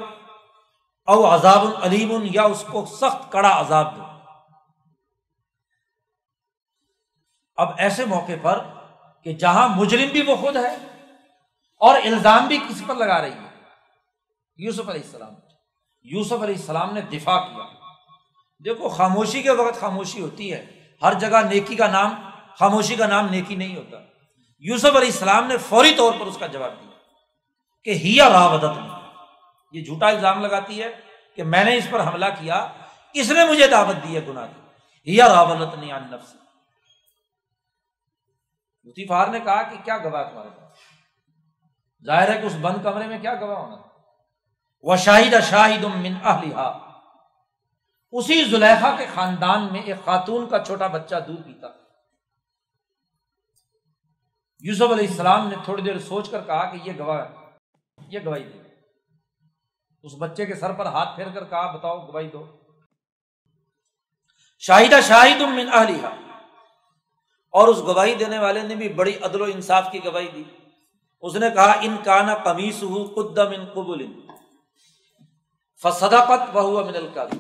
او 1.07 1.35
عذاب 1.35 1.65
العلیم 1.65 2.19
یا 2.23 2.43
اس 2.43 2.65
کو 2.71 2.87
سخت 2.87 3.33
کڑا 3.33 3.61
عذاب 3.61 3.97
دو۔ 3.97 4.10
اب 7.61 7.71
ایسے 7.79 8.05
موقع 8.05 8.33
پر 8.43 8.65
کہ 9.25 9.33
جہاں 9.33 9.69
مجرم 9.69 10.09
بھی 10.09 10.23
وہ 10.23 10.37
خود 10.37 10.57
ہے 10.57 10.75
اور 11.81 11.95
الزام 12.05 12.47
بھی 12.47 12.59
کسی 12.59 12.85
پر 12.87 12.95
لگا 12.95 13.23
رہی 13.23 13.33
ہے۔ 13.33 13.49
یوسف 14.57 14.89
علیہ 14.89 15.01
السلام۔ 15.05 15.35
یوسف 16.03 16.33
علیہ 16.33 16.55
السلام 16.55 16.95
نے 16.95 17.01
دفاع 17.01 17.41
کیا۔ 17.41 17.65
دیکھو، 18.65 18.89
خاموشی 18.89 19.43
کے 19.43 19.51
وقت 19.51 19.81
خاموشی 19.81 20.21
ہوتی 20.21 20.53
ہے۔ 20.53 20.67
ہر 21.03 21.15
جگہ 21.15 21.43
نیکی 21.51 21.77
کا 21.77 21.87
نام، 21.87 22.15
خاموشی 22.59 22.97
کا 22.97 23.07
نام 23.07 23.27
نیکی 23.31 23.55
نہیں 23.55 23.77
ہوتا۔ 23.77 23.97
یوسف 24.59 24.87
علیہ 24.87 24.99
السلام 24.99 25.47
نے 25.47 25.57
فوری 25.59 25.95
طور 25.95 26.13
پر 26.21 26.27
اس 26.27 26.37
کا 26.39 26.47
جواب 26.47 26.73
دیا 26.81 26.91
کہ 27.85 27.91
ہیا 27.91 28.29
راودت 28.29 28.79
نے 28.79 28.89
یہ 29.73 29.85
جھوٹا 29.85 30.09
الزام 30.09 30.41
لگاتی 30.41 30.83
ہے 30.83 30.89
کہ 31.37 31.43
میں 31.43 31.65
نے 31.65 31.77
اس 31.77 31.87
پر 31.91 32.07
حملہ 32.07 32.27
کیا، 32.39 32.69
اس 33.13 33.31
نے 33.31 33.45
مجھے 33.45 33.67
دعوت 33.67 34.09
دی 34.09 34.17
ہے، 34.17 34.21
گناہ 34.29 34.47
کی 34.47 34.61
ہیا 35.13 35.29
راولت 35.29 35.79
نے 35.79 35.87
نفس 35.93 36.50
مفتی 38.85 39.07
فار 39.07 39.27
نے 39.27 39.41
کہا 39.41 39.63
کہ 39.63 39.77
کیا 39.85 39.99
گواہ 39.99 40.31
تمہارے 40.31 40.49
پاس؟ 40.49 40.79
ظاہر 42.05 42.35
ہے 42.35 42.41
کہ 42.41 42.47
اس 42.47 42.57
بند 42.61 42.83
کمرے 42.83 43.07
میں 43.07 43.19
کیا 43.19 43.35
گواہ 43.35 43.59
ہونا 43.59 43.77
وہ 44.83 44.97
شاہد 44.97 45.35
شاہد 45.51 45.85
من 45.85 46.15
اہلیہ 46.25 46.71
اسی 48.11 48.45
زلیخا 48.45 48.97
کے 48.99 49.07
خاندان 49.15 49.73
میں 49.73 49.83
ایک 49.83 49.97
خاتون 50.05 50.49
کا 50.49 50.65
چھوٹا 50.65 50.87
بچہ 50.87 51.15
دودھ 51.27 51.43
پیتا۔ 51.43 51.67
یوسف 54.61 54.93
علیہ 54.93 55.09
السلام 55.09 55.49
نے 55.49 55.57
تھوڑی 55.65 55.83
دیر 55.83 55.99
سوچ 55.99 56.31
کر 56.31 56.45
کہا 56.47 56.65
کہ 56.65 56.89
یہ 56.89 56.93
گواہ 56.99 57.27
یہ 58.09 58.19
گواہی 58.25 58.45
دے۔ 58.45 58.59
اس 60.03 60.13
بچے 60.19 60.47
کے 60.47 60.55
سر 60.55 60.73
پر 60.73 60.87
ہاتھ 60.87 61.17
پھیر 61.17 61.29
کر 61.29 61.45
کہا، 61.45 61.71
بتاؤ 61.71 62.07
گواہی 62.07 62.29
دو۔ 62.29 62.57
شاہدہ 64.59 65.01
شاہد 65.01 65.41
من 65.41 65.69
اہلیہ 65.73 66.30
اور 67.51 67.69
اس 67.69 67.79
گواہی 67.79 68.15
دینے 68.15 68.39
والے 68.39 68.63
نے 68.63 68.75
بھی 68.75 68.89
بڑی 68.89 69.17
عدل 69.23 69.41
و 69.41 69.45
انصاف 69.45 69.93
کی 69.93 70.05
گواہی 70.05 70.29
دی۔ 70.29 70.45
اس 71.21 71.35
نے 71.35 71.51
کہا، 71.51 71.73
ان 71.81 71.97
کانا 72.05 72.35
کمیس 72.35 72.83
ہو 72.83 73.05
قدم 73.15 73.49
ان 73.49 73.65
قبول 73.67 74.07
فصداقت 75.83 76.51
بہو 76.53 76.85
من 76.85 76.97
القادی 76.97 77.39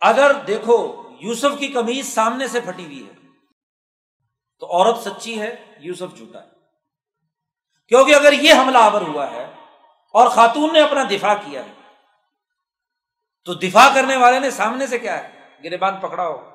اگر 0.00 0.32
دیکھو، 0.46 1.08
یوسف 1.20 1.58
کی 1.58 1.68
کمیز 1.68 2.14
سامنے 2.14 2.48
سے 2.48 2.60
پھٹی 2.60 2.84
ہوئی 2.84 3.06
ہے، 3.06 3.12
تو 4.58 4.66
عورت 4.66 4.98
سچی 4.98 5.40
ہے، 5.40 5.76
یوسف 5.78 6.16
جھوٹا 6.16 6.42
ہے۔ 6.42 6.48
کیونکہ 7.88 8.14
اگر 8.14 8.32
یہ 8.32 8.54
حملہ 8.54 8.78
آور 8.78 9.00
ہوا 9.00 9.30
ہے 9.30 9.44
اور 10.14 10.28
خاتون 10.28 10.72
نے 10.72 10.80
اپنا 10.80 11.04
دفاع 11.10 11.34
کیا 11.34 11.64
ہے، 11.66 11.72
تو 13.44 13.54
دفاع 13.54 13.94
کرنے 13.94 14.16
والے 14.16 14.38
نے 14.38 14.50
سامنے 14.50 14.86
سے 14.86 14.98
کیا 14.98 15.18
ہے؟ 15.18 15.30
گربان 15.64 15.96
پکڑا 15.96 16.28
ہو۔ 16.28 16.49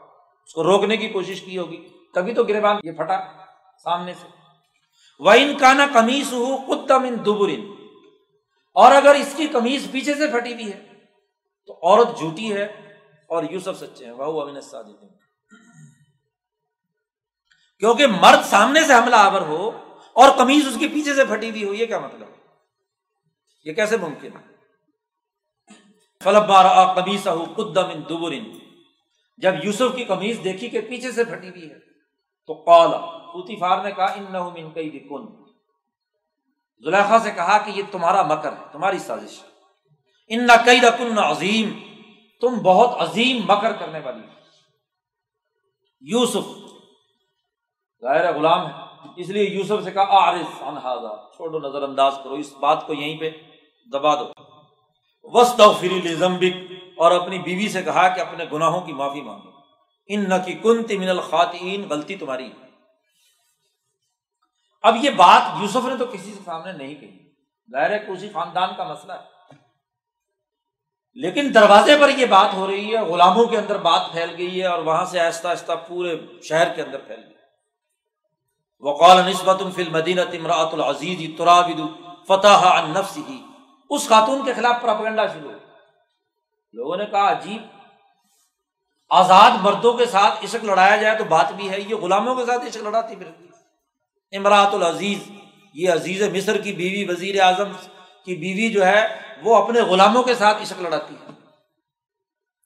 اس 0.45 0.53
کو 0.53 0.63
روکنے 0.63 0.97
کی 0.97 1.07
کوشش 1.07 1.41
کی 1.41 1.57
ہوگی۔ 1.57 1.89
تبھی 2.13 2.33
تو 2.33 2.43
گربان 2.43 2.75
یہ 2.83 2.91
پھٹا 2.91 3.19
سامنے 3.83 4.13
سے۔ 4.13 4.27
وہ 5.19 5.31
ان 5.31 5.57
کا 5.57 5.73
نا 5.73 5.85
کمیز 5.93 6.33
ہو 6.33 6.55
قدم 6.67 7.03
ان 7.03 7.17
اور 8.73 8.91
اگر 8.91 9.15
اس 9.15 9.33
کی 9.37 9.47
کمیز 9.47 9.87
پیچھے 9.91 10.13
سے 10.13 10.27
پھٹی 10.27 10.53
ہوئی 10.53 10.73
ہے، 10.73 10.87
تو 11.65 11.73
عورت 11.73 12.17
جھوٹی 12.17 12.53
ہے 12.53 12.63
اور 13.27 13.43
یوسف 13.43 13.79
سچے 13.79 14.05
ہیں۔ 14.05 14.11
وہ 14.11 14.41
امین 14.41 14.61
صادق 14.61 15.03
کیونکہ 17.79 18.07
مرد 18.07 18.45
سامنے 18.45 18.81
سے 18.81 18.93
حملہ 18.93 19.15
آور 19.15 19.41
ہو 19.41 19.69
اور 20.13 20.37
کمیز 20.37 20.67
اس 20.67 20.75
کی 20.79 20.87
پیچھے 20.87 21.15
سے 21.15 21.25
پھٹی 21.25 21.49
ہوئی 21.49 21.63
ہو، 21.63 21.73
یہ 21.73 21.85
کیا 21.85 21.99
مطلب 21.99 22.27
یہ 23.63 23.73
کیسے 23.73 23.97
ممکن 23.97 24.29
ہے؟ 24.31 24.55
فلب 26.23 26.47
بارہ 26.47 26.67
ہو 27.27 27.45
قدم 27.55 27.85
ان 27.85 28.01
جب 29.37 29.53
یوسف 29.63 29.95
کی 29.95 30.03
کمیز 30.03 30.43
دیکھی 30.43 30.69
کہ 30.69 30.81
پیچھے 30.81 31.11
سے 31.11 31.23
پھٹی 31.23 31.49
ہوئی 31.49 31.69
ہے، 31.69 31.79
تو 32.49 32.53
قالا 32.65 32.99
پوتی 33.33 33.55
فار 33.55 33.83
نے 33.83 33.91
کہا 33.91 34.05
ان 34.05 34.25
نہ 34.31 34.69
کئی 34.73 34.99
کن 34.99 35.25
زلیخا 36.83 37.19
سے 37.19 37.31
کہا 37.31 37.57
کہ 37.57 37.71
یہ 37.71 37.83
تمہارا 37.91 38.21
مکر 38.23 38.51
ہے، 38.51 38.63
تمہاری 38.71 38.99
سازش 38.99 39.41
ہے۔ 39.43 39.47
ان 40.31 40.45
نہ 40.47 40.55
کئی 40.65 40.79
کن 40.97 41.17
عظیم، 41.19 41.69
تم 42.41 42.59
بہت 42.63 43.01
عظیم 43.01 43.41
مکر 43.45 43.71
کرنے 43.71 43.99
والی 43.99 44.21
یوسف، 46.01 46.47
ظاہر 48.01 48.33
غلام 48.35 48.65
ہے، 48.67 48.73
اس 49.17 49.29
لیے 49.29 49.43
یوسف 49.43 49.83
سے 49.83 49.91
کہا 49.91 50.05
آرف 50.21 50.63
انہاظا 50.63 51.15
چھوڑو 51.35 51.59
نظر 51.59 51.83
انداز 51.83 52.13
کرو، 52.23 52.33
اس 52.33 52.53
بات 52.53 52.87
کو 52.87 52.93
یہیں 52.93 53.17
پہ 53.19 53.29
دبا 53.87 54.15
دو۔ 54.15 54.31
وسط 55.33 55.61
فری 55.79 56.13
زمبک 56.15 56.55
اور 56.97 57.11
اپنی 57.11 57.39
بیوی 57.39 57.69
سے 57.69 57.83
کہا 57.83 58.07
کہ 58.07 58.21
اپنے 58.21 58.45
گناہوں 58.53 58.81
کی 58.81 58.93
معافی 58.93 59.21
مانگو۔ 59.21 59.49
ان 60.07 60.29
نہ 60.29 60.35
کی 60.45 60.53
کنت 60.53 60.91
من 60.91 61.09
الخاتین 61.09 61.87
غلطی 61.89 62.15
تمہاری 62.15 62.51
اب 64.81 64.95
یہ 65.01 65.09
بات 65.09 65.61
یوسف 65.61 65.85
نے 65.85 65.97
تو 65.97 66.05
کسی 66.05 66.33
سے 66.33 66.39
سامنے 66.45 66.71
نہیں 66.71 66.95
کہی۔ 66.95 67.29
ظاہر 67.71 67.89
ہے 67.89 68.05
اسی 68.07 68.29
خاندان 68.29 68.69
کا 68.77 68.83
مسئلہ 68.83 69.13
ہے۔ 69.13 69.35
لیکن 71.13 71.51
دروازے 71.53 71.97
پر 72.01 72.09
یہ 72.09 72.25
بات 72.25 72.53
ہو 72.53 72.67
رہی 72.67 72.95
ہے، 72.95 73.01
غلاموں 73.01 73.45
کے 73.45 73.57
اندر 73.57 73.77
بات 73.77 74.11
پھیل 74.11 74.35
گئی 74.37 74.61
ہے 74.61 74.67
اور 74.67 74.83
وہاں 74.83 75.05
سے 75.05 75.19
آہستہ 75.19 75.47
آہستہ 75.47 75.71
پورے 75.87 76.17
شہر 76.43 76.73
کے 76.73 76.81
اندر 76.81 76.97
پھیل 76.97 77.23
گئی۔ 77.25 77.33
وقال 78.79 79.29
نسبت 79.29 79.61
فل 79.75 79.89
مدینہ 79.89 80.21
تمراۃ 80.31 80.69
العزیز 80.71 81.37
ترابد 81.37 81.79
فتح 82.27 82.87
نفس 82.87 83.17
ہی 83.17 83.41
اس 83.89 84.09
خاتون 84.09 84.45
کے 84.45 84.53
خلاف 84.53 84.81
پراپگنڈا 84.81 85.27
شروع 85.27 85.51
ہو۔ 85.51 85.54
لوگوں 86.75 86.97
نے 86.97 87.05
کہا، 87.05 87.31
عجیب۔ 87.31 87.61
آزاد 89.09 89.51
مردوں 89.61 89.93
کے 89.93 90.05
ساتھ 90.05 90.45
عشق 90.45 90.63
لڑایا 90.63 90.95
جائے 90.95 91.17
تو 91.17 91.23
بات 91.23 91.51
بھی 91.51 91.69
ہے، 91.69 91.81
یہ 91.81 91.95
غلاموں 91.95 92.35
کے 92.35 92.45
ساتھ 92.45 92.65
عشق 92.65 92.77
لڑاتی 92.77 93.15
پھرتی۔ 93.15 93.45
امراۃ 94.37 94.73
العزیز، 94.73 95.31
یہ 95.73 95.89
عزیز 95.89 96.21
مصر 96.21 96.61
کی 96.61 96.73
بیوی 96.73 97.05
وزیر 97.09 97.41
اعظم 97.41 97.71
کی 98.25 98.35
بیوی 98.35 98.73
جو 98.73 98.85
ہے، 98.85 99.21
وہ 99.43 99.63
اپنے 99.63 99.81
غلاموں 99.81 100.23
کے 100.23 100.35
ساتھ 100.35 100.61
عشق 100.61 100.81
لڑاتی 100.81 101.15
ہے۔ 101.15 101.31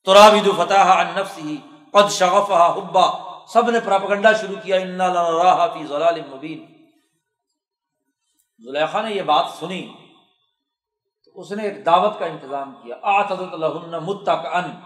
ترابید 0.06 0.48
فتح 0.58 1.04
نفس 1.16 1.38
ہی 1.38 1.58
قد 1.92 2.12
شغف 2.12 2.52
حبا۔ 2.52 3.30
سب 3.54 3.70
نے 3.70 3.80
پراپگنڈا 3.80 4.34
شروع 4.34 4.56
کیا 4.64 4.80
فی 5.74 5.86
ضلال 5.86 6.22
مبین۔ 6.30 6.66
زلیخا 8.60 9.02
نے 9.02 9.12
یہ 9.12 9.22
بات 9.22 9.46
سنی۔ 9.60 9.99
اس 11.40 11.52
نے 11.52 11.64
ایک 11.64 11.86
دعوت 11.86 12.20
کا 12.20 12.26
انتظام 12.26 12.74
کیا۔ 12.84 12.96
آتد 13.02 13.42
متک 14.04 14.30
ان 14.30 14.80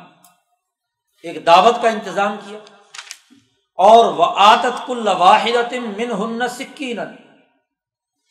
ایک 1.23 1.45
دعوت 1.45 1.81
کا 1.81 1.89
انتظام 1.89 2.35
کیا۔ 2.47 2.59
اور 3.75 4.13
وہ 4.13 4.25
آتت 4.35 4.87
کل 4.87 5.07
واحد 5.17 5.73
من 5.73 6.11
ہن 6.11 6.47
سکین 6.47 6.97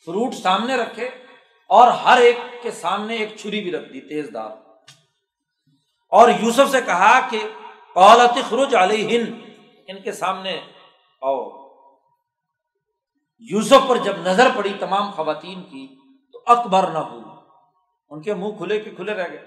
فروٹ 0.05 0.33
سامنے 0.33 0.75
رکھے 0.75 1.07
اور 1.69 1.87
ہر 1.87 2.17
ایک 2.17 2.37
کے 2.61 2.71
سامنے 2.71 3.15
ایک 3.15 3.37
چھری 3.37 3.61
بھی 3.61 3.71
رکھ 3.71 3.93
دی، 3.93 4.01
تیز 4.01 4.29
دار 4.33 4.51
اور 6.09 6.29
یوسف 6.29 6.71
سے 6.71 6.81
کہا 6.81 7.19
کہ 7.29 7.49
قالت 7.93 8.49
خروج 8.49 8.75
علیہ 8.75 9.19
ہند 9.19 9.49
ان 9.87 10.01
کے 10.01 10.11
سامنے 10.11 10.61
آؤ۔ 11.21 11.49
یوسف 13.39 13.87
پر 13.87 13.95
جب 13.95 14.17
نظر 14.17 14.47
پڑی 14.55 14.73
تمام 14.79 15.11
خواتین 15.11 15.63
کی، 15.63 15.95
تو 16.33 16.41
اکبر 16.45 16.87
نہ 16.87 16.97
ہو۔ 16.97 17.32
ان 18.13 18.21
کے 18.21 18.33
منہ 18.33 18.57
کھلے 18.57 18.79
کے 18.79 18.89
کھلے 18.89 19.13
رہ 19.13 19.29
گئے۔ 19.29 19.37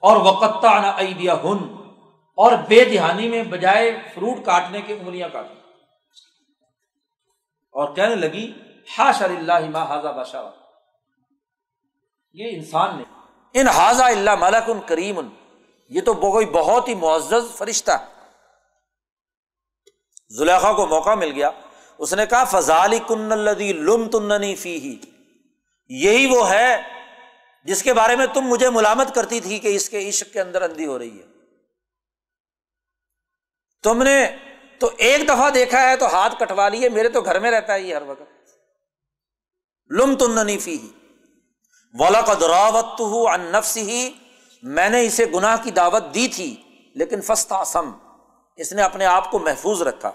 اور 0.00 0.16
وقتا 0.16 0.80
نہ 0.80 0.86
ایدیا 0.86 1.34
ہن 1.34 1.74
اور 2.36 2.52
بے 2.68 2.84
دہانی 2.84 3.28
میں 3.28 3.42
بجائے 3.42 3.90
فروٹ 4.14 4.44
کاٹنے 4.44 4.82
کی 4.82 4.92
انگلیاں 4.92 5.28
کاٹی 5.28 5.54
اور 7.72 7.94
کہنے 7.94 8.14
لگی 8.14 8.52
ہا 8.98 9.12
شر 9.12 9.30
اللہ 9.30 9.70
ما 9.70 9.82
حاضہ 9.82 10.08
بادشاہ 10.08 10.50
یہ 12.32 12.48
انسان 12.52 12.96
نے۔ 12.96 13.02
ان 13.54 13.68
حاضہ 13.68 14.02
اللہ 14.02 14.30
ملک 14.40 14.70
ان 14.70 14.80
کریم۔ 14.86 15.18
ان 15.18 15.28
یہ 15.88 16.00
تو 16.00 16.14
کوئی 16.14 16.46
بہت 16.46 16.88
ہی 16.88 16.94
معزز 16.94 17.56
فرشتہ۔ 17.56 17.90
زلیخا 20.28 20.72
کو 20.72 20.86
موقع 20.86 21.14
مل 21.14 21.32
گیا۔ 21.32 21.50
اس 21.98 22.14
نے 22.14 22.26
کہا 22.26 22.44
فضال 22.44 22.98
کن 23.06 23.32
الدی 23.32 23.72
لم 23.72 24.08
تننی 24.08 24.54
فی 24.54 24.76
ہی 24.76 25.00
یہی 25.88 26.26
وہ 26.26 26.50
ہے 26.50 26.99
جس 27.64 27.82
کے 27.82 27.94
بارے 27.94 28.16
میں 28.16 28.26
تم 28.26 28.40
مجھے 28.40 28.70
ملامت 28.70 29.14
کرتی 29.14 29.40
تھی 29.40 29.58
کہ 29.58 29.76
اس 29.76 29.90
کے 29.90 30.08
عشق 30.08 30.32
کے 30.32 30.40
اندر 30.40 30.62
اندھی 30.62 30.86
ہو 30.86 30.98
رہی 30.98 31.20
ہے۔ 31.20 31.26
تم 33.82 34.02
نے 34.02 34.36
تو 34.78 34.90
ایک 34.96 35.24
دفعہ 35.24 35.50
دیکھا 35.50 35.82
ہے 35.82 35.96
تو 35.96 36.06
ہاتھ 36.06 36.34
کٹوا 36.38 36.68
لیے، 36.68 36.88
میرے 36.88 37.08
تو 37.08 37.20
گھر 37.20 37.40
میں 37.40 37.50
رہتا 37.50 37.74
ہے 37.74 37.80
یہ 37.80 37.94
ہر 37.94 38.02
وقت۔ 38.02 38.22
لم 39.90 40.16
تننی 40.16 40.58
فی 40.58 40.78
ہی 40.78 40.88
ولاقدراوت 41.98 43.00
نفس 43.36 43.76
ہی 43.76 44.10
میں 44.62 44.88
نے 44.88 45.06
اسے 45.06 45.26
گناہ 45.26 45.56
کی 45.62 45.70
دعوت 45.70 46.02
دی 46.14 46.28
تھی، 46.28 46.62
لیکن 46.94 47.20
فستا 47.20 47.64
سم 47.64 47.92
اس 48.56 48.72
نے 48.72 48.82
اپنے 48.82 49.04
آپ 49.04 49.30
کو 49.30 49.38
محفوظ 49.38 49.82
رکھا۔ 49.82 50.12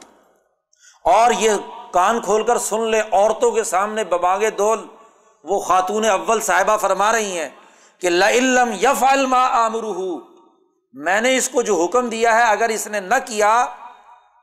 اور 1.03 1.31
یہ 1.39 1.51
کان 1.91 2.21
کھول 2.21 2.43
کر 2.43 2.57
سن 2.57 2.91
لے، 2.91 3.01
عورتوں 3.11 3.51
کے 3.51 3.63
سامنے 3.63 4.03
بباغ 4.03 4.43
دول۔ 4.57 4.94
وہ 5.47 5.59
خاتون 5.59 6.05
اول 6.05 6.41
صاحبہ 6.41 6.77
فرما 6.77 7.11
رہی 7.11 7.39
ہیں 7.39 7.49
کہ 7.99 8.09
لم 8.09 8.71
یف 8.81 9.03
الما 9.03 9.47
آمر 9.47 9.83
میں 10.93 11.21
نے 11.21 11.37
اس 11.37 11.49
کو 11.49 11.61
جو 11.61 11.83
حکم 11.83 12.09
دیا 12.09 12.35
ہے 12.35 12.43
اگر 12.43 12.69
اس 12.69 12.87
نے 12.87 12.99
نہ 12.99 13.15
کیا 13.25 13.65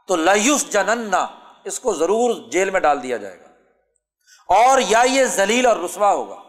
تو 0.08 0.16
لوس 0.16 0.70
جنن 0.72 1.14
اس 1.64 1.80
کو 1.80 1.94
ضرور 1.94 2.50
جیل 2.50 2.70
میں 2.70 2.80
ڈال 2.80 3.02
دیا 3.02 3.16
جائے 3.16 3.40
گا۔ 3.40 3.48
اور 4.54 4.80
یا 4.88 5.00
یہ 5.00 5.24
ذلیل 5.24 5.66
اور 5.66 5.76
رسوا 5.76 6.12
ہوگا۔ 6.12 6.42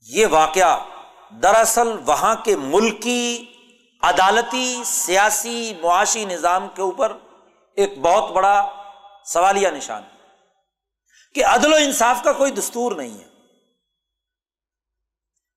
یہ 0.00 0.26
واقعہ 0.26 0.84
دراصل 1.42 1.88
وہاں 2.06 2.34
کے 2.34 2.56
ملکی، 2.56 3.46
عدالتی، 4.02 4.82
سیاسی، 4.84 5.74
معاشی 5.82 6.24
نظام 6.24 6.68
کے 6.68 6.82
اوپر 6.82 7.16
ایک 7.76 7.98
بہت 7.98 8.30
بڑا 8.30 8.85
سوالیہ 9.26 9.68
نشان 9.68 10.02
کہ 11.34 11.44
عدل 11.44 11.72
و 11.72 11.76
انصاف 11.76 12.22
کا 12.24 12.32
کوئی 12.32 12.52
دستور 12.52 12.92
نہیں 12.92 13.18
ہے۔ 13.18 13.28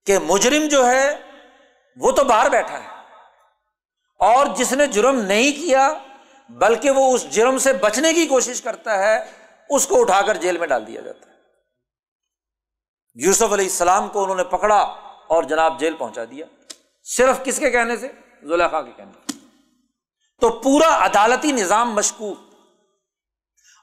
کہ 0.05 0.19
مجرم 0.19 0.67
جو 0.67 0.87
ہے، 0.87 1.15
وہ 1.95 2.11
تو 2.11 2.23
باہر 2.23 2.49
بیٹھا 2.49 2.83
ہے۔ 2.83 2.87
اور 4.19 4.45
جس 4.55 4.73
نے 4.73 4.87
جرم 4.87 5.19
نہیں 5.21 5.51
کیا، 5.51 5.93
بلکہ 6.49 6.89
وہ 6.89 7.13
اس 7.13 7.29
جرم 7.29 7.57
سے 7.57 7.73
بچنے 7.73 8.13
کی 8.13 8.27
کوشش 8.27 8.61
کرتا 8.61 8.97
ہے، 8.97 9.31
اس 9.69 9.87
کو 9.87 10.01
اٹھا 10.01 10.21
کر 10.21 10.35
جیل 10.35 10.57
میں 10.57 10.67
ڈال 10.67 10.87
دیا 10.87 11.01
جاتا 11.01 11.31
ہے۔ 11.31 11.35
یوسف 13.15 13.53
علیہ 13.53 13.65
السلام 13.65 14.09
کو 14.09 14.23
انہوں 14.23 14.35
نے 14.35 14.43
پکڑا 14.43 14.79
اور 15.27 15.43
جناب 15.43 15.79
جیل 15.79 15.95
پہنچا 15.95 16.23
دیا۔ 16.25 16.45
صرف 17.03 17.43
کس 17.43 17.59
کے 17.59 17.71
کہنے 17.71 17.97
سے؟ 17.97 18.07
زلیخا 18.41 18.81
کے 18.81 18.91
کہنے 18.91 19.11
سے۔ 19.13 19.37
تو 20.41 20.49
پورا 20.49 21.05
عدالتی 21.05 21.51
نظام 21.51 21.95
مشکوک۔ 21.95 22.48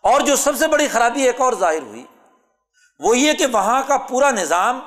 اور 0.06 0.20
جو 0.20 0.36
سب 0.36 0.56
سے 0.56 0.68
بڑی 0.68 0.88
خرابی 0.88 1.22
ایک 1.22 1.40
اور 1.40 1.52
ظاہر 1.52 1.82
ہوئی، 1.82 2.06
وہ 2.98 3.18
یہ 3.18 3.32
کہ 3.32 3.46
وہاں 3.46 3.82
کا 3.86 3.96
پورا 3.98 4.30
نظام 4.30 4.80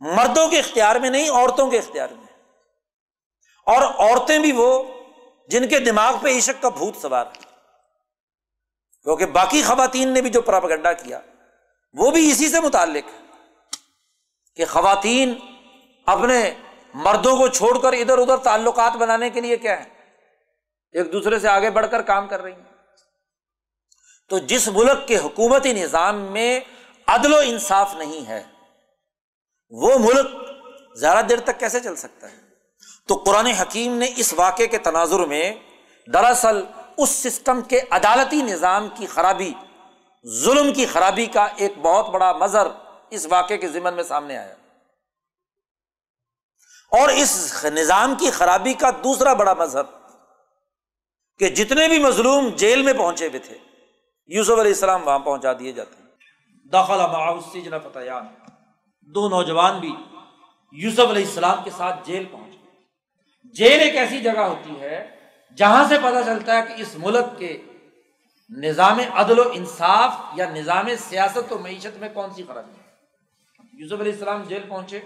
مردوں 0.00 0.48
کے 0.48 0.58
اختیار 0.58 0.96
میں 0.96 1.10
نہیں، 1.10 1.30
عورتوں 1.30 1.70
کے 1.70 1.78
اختیار 1.78 2.08
میں۔ 2.08 2.24
اور 3.66 3.82
عورتیں 3.82 4.38
بھی 4.38 4.52
وہ 4.52 4.82
جن 5.48 5.68
کے 5.68 5.78
دماغ 5.78 6.16
پہ 6.22 6.36
عشق 6.38 6.62
کا 6.62 6.68
بھوت 6.68 6.96
سوار 6.96 7.26
ہے 7.26 7.44
کیونکہ 9.02 9.26
باقی 9.26 9.62
خواتین 9.62 10.08
نے 10.08 10.20
بھی 10.20 10.30
جو 10.30 10.42
پراپگنڈا 10.42 10.92
کیا، 10.92 11.20
وہ 11.92 12.10
بھی 12.10 12.30
اسی 12.30 12.48
سے 12.48 12.60
متعلق 12.60 13.08
ہے 13.14 13.20
کہ 14.56 14.64
خواتین 14.64 15.34
اپنے 16.06 16.54
مردوں 16.94 17.36
کو 17.36 17.48
چھوڑ 17.48 17.78
کر 17.78 17.92
ادھر 17.92 18.18
ادھر 18.18 18.36
تعلقات 18.36 18.92
بنانے 18.92 19.30
کے 19.30 19.40
لیے 19.40 19.56
کیا 19.56 19.84
ہے 19.84 19.84
ایک 20.92 21.12
دوسرے 21.12 21.38
سے 21.38 21.48
آگے 21.48 21.70
بڑھ 21.70 21.86
کر 21.90 22.02
کام 22.02 22.28
کر 22.28 22.42
رہی 22.42 22.52
ہیں۔ 22.52 22.65
تو 24.28 24.38
جس 24.38 24.68
ملک 24.68 25.08
کے 25.08 25.16
حکومتی 25.16 25.72
نظام 25.72 26.16
میں 26.16 26.60
عدل 27.06 27.34
و 27.34 27.36
انصاف 27.36 27.94
نہیں 27.94 28.26
ہے، 28.26 28.42
وہ 29.70 29.98
ملک 29.98 30.26
زیادہ 30.96 31.24
دیر 31.26 31.40
تک 31.40 31.60
کیسے 31.60 31.80
چل 31.80 31.96
سکتا 31.96 32.32
ہے؟ 32.32 32.36
تو 33.08 33.14
قرآن 33.14 33.46
حکیم 33.46 33.96
نے 33.96 34.12
اس 34.16 34.32
واقعے 34.32 34.66
کے 34.66 34.78
تناظر 34.78 35.18
میں 35.18 35.54
دراصل 36.12 36.64
اس 36.96 37.10
سسٹم 37.10 37.60
کے 37.62 37.80
عدالتی 37.90 38.42
نظام 38.42 38.88
کی 38.94 39.06
خرابی، 39.06 39.52
ظلم 40.26 40.72
کی 40.72 40.86
خرابی 40.86 41.26
کا 41.26 41.46
ایک 41.56 41.72
بہت 41.78 42.08
بڑا 42.08 42.32
مظہر 42.32 42.66
اس 43.10 43.26
واقعے 43.26 43.58
کے 43.58 43.68
ذمن 43.68 43.94
میں 43.94 44.04
سامنے 44.04 44.38
آیا۔ 44.38 44.54
اور 46.92 47.08
اس 47.08 47.64
نظام 47.64 48.14
کی 48.14 48.30
خرابی 48.30 48.74
کا 48.74 48.90
دوسرا 48.90 49.32
بڑا 49.32 49.54
مظہر 49.54 49.82
کہ 51.38 51.48
جتنے 51.48 51.88
بھی 51.88 51.98
مظلوم 51.98 52.48
جیل 52.48 52.82
میں 52.82 52.92
پہنچے 52.92 53.26
ہوئے 53.26 53.38
تھے 53.38 53.58
یوسف 54.28 54.50
علیہ 54.50 54.72
السلام 54.72 55.06
وہاں 55.06 55.18
پہنچا 55.18 55.52
دیے 55.52 55.72
جاتے 55.72 56.02
ہیں۔ 56.02 56.08
داخلہ 56.72 57.78
فتح 57.82 57.98
دو 59.00 59.28
نوجوان 59.28 59.78
بھی 59.78 59.94
یوسف 60.72 61.10
علیہ 61.10 61.24
السلام 61.24 61.64
کے 61.64 61.70
ساتھ 61.70 62.06
جیل 62.06 62.24
پہنچے 62.30 62.56
جیل 63.50 63.80
ایک 63.80 63.96
ایسی 63.96 64.20
جگہ 64.20 64.40
ہوتی 64.40 64.80
ہے 64.80 65.16
جہاں 65.56 65.84
سے 65.88 65.98
پتہ 65.98 66.24
چلتا 66.26 66.56
ہے 66.56 66.62
کہ 66.62 66.82
اس 66.82 66.96
ملک 66.98 67.38
کے 67.38 67.62
نظام 68.50 69.00
عدل 69.14 69.38
و 69.38 69.42
انصاف 69.52 70.10
یا 70.34 70.50
نظام 70.50 70.86
سیاست 70.98 71.52
و 71.52 71.58
معیشت 71.58 71.98
میں 71.98 72.08
کون 72.14 72.30
سی 72.30 72.42
خرابی 72.42 72.72
ہے؟ 72.72 72.84
یوسف 73.72 74.00
علیہ 74.00 74.12
السلام 74.12 74.42
جیل 74.42 74.62
پہنچے 74.68 75.00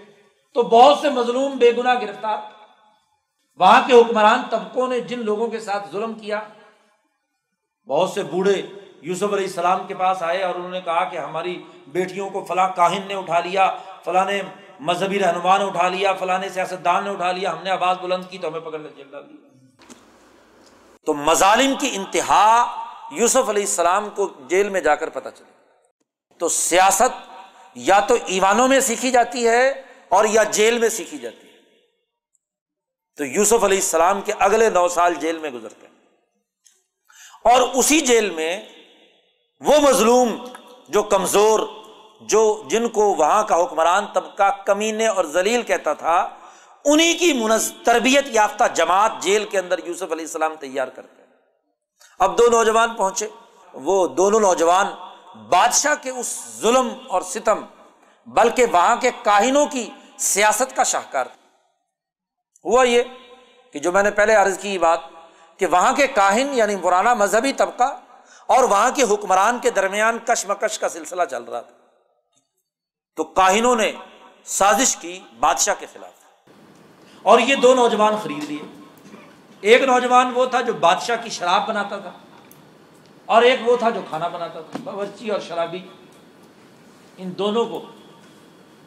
تو 0.53 0.63
بہت 0.63 0.99
سے 0.99 1.09
مظلوم 1.09 1.57
بے 1.57 1.71
گنا 1.77 1.93
گرفتار 1.93 2.37
وہاں 3.59 3.87
کے 3.87 3.93
حکمران 3.93 4.41
طبقوں 4.49 4.87
نے 4.87 4.99
جن 4.99 5.25
لوگوں 5.25 5.47
کے 5.47 5.59
ساتھ 5.59 5.91
ظلم 5.91 6.13
کیا، 6.13 6.41
بہت 7.87 8.09
سے 8.09 8.23
بوڑھے 8.23 8.61
یوسف 9.01 9.23
علیہ 9.23 9.45
السلام 9.45 9.87
کے 9.87 9.93
پاس 9.93 10.23
آئے 10.23 10.43
اور 10.43 10.55
انہوں 10.55 10.69
نے 10.69 10.81
کہا 10.81 11.03
کہ 11.03 11.17
ہماری 11.17 11.63
بیٹیوں 11.87 12.29
کو 12.29 12.45
فلاں 12.45 12.69
کاہن 12.75 13.01
نے 13.07 13.15
اٹھا 13.15 13.39
لیا، 13.39 13.77
فلاں 14.05 14.25
نے 14.25 14.41
مذہبی 14.79 15.19
رہنما 15.19 15.57
نے 15.57 15.63
اٹھا 15.63 15.87
لیا، 15.87 16.13
فلاں 16.13 16.39
سیاست 16.53 16.85
دان 16.85 17.03
نے 17.03 17.09
اٹھا 17.09 17.31
لیا، 17.31 17.53
ہم 17.53 17.63
نے 17.63 17.69
آواز 17.69 17.97
بلند 17.97 18.23
کی 18.29 18.37
تو 18.37 18.47
ہمیں 18.47 18.59
پکڑ 18.59 18.71
کر 18.71 18.87
جیل 18.95 19.07
ڈال 19.11 19.29
دیا۔ 19.29 19.47
تو 21.05 21.13
مظالم 21.13 21.73
کی 21.79 21.89
انتہا 21.93 22.65
یوسف 23.11 23.49
علیہ 23.49 23.63
السلام 23.63 24.09
کو 24.09 24.33
جیل 24.47 24.69
میں 24.69 24.81
جا 24.81 24.95
کر 24.95 25.09
پتہ 25.09 25.29
چلے 25.35 25.51
تو 26.39 26.49
سیاست 26.49 27.29
یا 27.75 27.99
تو 27.99 28.17
ایوانوں 28.25 28.67
میں 28.67 28.79
سیکھی 28.79 29.11
جاتی 29.11 29.47
ہے 29.47 29.69
اور 30.09 30.25
یا 30.25 30.43
جیل 30.43 30.79
میں 30.79 30.89
سیکھی 30.89 31.17
جاتی 31.17 31.47
ہے۔ 31.47 31.51
تو 33.17 33.25
یوسف 33.25 33.63
علیہ 33.63 33.77
السلام 33.77 34.21
کے 34.21 34.33
اگلے 34.39 34.69
نو 34.69 34.87
سال 34.87 35.13
جیل 35.13 35.37
میں 35.37 35.49
گزرتے 35.49 35.87
ہیں۔ 35.87 35.91
اور 37.43 37.61
اسی 37.61 38.01
جیل 38.01 38.29
میں 38.29 38.61
وہ 39.61 39.79
مظلوم 39.81 40.35
جو 40.89 41.03
کمزور، 41.03 41.59
جو 42.21 42.41
جن 42.67 42.87
کو 42.89 43.03
وہاں 43.15 43.43
کا 43.43 43.61
حکمران 43.63 44.05
طبقہ 44.13 44.49
کمینے 44.65 45.07
اور 45.07 45.25
ذلیل 45.25 45.61
کہتا 45.63 45.93
تھا 45.93 46.17
انہیں 46.85 47.19
کی 47.19 47.31
منز، 47.33 47.71
تربیت 47.85 48.25
یافتہ 48.27 48.63
جماعت 48.73 49.11
جیل 49.19 49.45
کے 49.45 49.59
اندر 49.59 49.79
یوسف 49.85 50.11
علیہ 50.11 50.25
السلام 50.25 50.55
تیار 50.59 50.87
کرتے 50.87 51.23
اب 52.19 52.37
دو 52.37 52.47
نوجوان 52.49 52.95
پہنچے۔ 52.95 53.27
وہ 53.73 54.07
دونوں 54.07 54.39
نوجوان 54.39 54.87
بادشاہ 55.49 55.95
کے 56.01 56.09
اس 56.09 56.27
ظلم 56.61 56.89
اور 57.07 57.21
ستم، 57.21 57.63
بلکہ 58.27 58.65
وہاں 58.71 58.95
کے 58.95 59.11
کاہنوں 59.23 59.65
کی 59.65 59.89
سیاست 60.17 60.75
کا 60.75 60.83
شاہکار 60.83 61.25
تھا 61.25 61.39
ہوا 62.65 62.83
یہ 62.83 63.03
کہ 63.73 63.79
جو 63.79 63.91
میں 63.91 64.03
نے 64.03 64.11
پہلے 64.11 64.35
عرض 64.35 64.57
کی 64.59 64.77
بات 64.77 64.99
کہ 65.59 65.65
وہاں 65.65 65.93
کے 65.93 66.07
کاہن 66.07 66.53
یعنی 66.53 66.75
پرانا 66.75 67.13
مذہبی 67.13 67.53
طبقہ 67.53 67.89
اور 68.51 68.63
وہاں 68.63 68.91
کے 68.91 69.03
حکمران 69.03 69.59
کے 69.59 69.69
درمیان 69.69 70.19
کشمکش 70.19 70.79
کا 70.79 70.89
سلسلہ 70.89 71.23
چل 71.31 71.43
رہا 71.43 71.61
تھا۔ 71.61 71.75
تو 73.15 73.23
کاہنوں 73.23 73.75
نے 73.75 73.91
سازش 74.43 74.95
کی 74.95 75.19
بادشاہ 75.39 75.73
کے 75.79 75.85
خلاف۔ 75.93 76.11
اور 77.21 77.39
یہ 77.39 77.55
دو 77.55 77.75
نوجوان 77.75 78.15
خرید 78.23 78.43
لیے۔ 78.43 78.81
ایک 79.61 79.81
نوجوان 79.81 80.31
وہ 80.35 80.45
تھا 80.45 80.61
جو 80.61 80.73
بادشاہ 80.73 81.15
کی 81.23 81.29
شراب 81.29 81.67
بناتا 81.67 81.97
تھا 81.97 82.11
اور 83.25 83.41
ایک 83.41 83.59
وہ 83.65 83.77
تھا 83.77 83.89
جو 83.89 84.01
کھانا 84.09 84.27
بناتا 84.27 84.61
تھا۔ 84.61 84.79
باورچی 84.83 85.29
اور 85.29 85.39
شرابی۔ 85.39 85.79
ان 87.17 87.37
دونوں 87.37 87.65
کو 87.65 87.85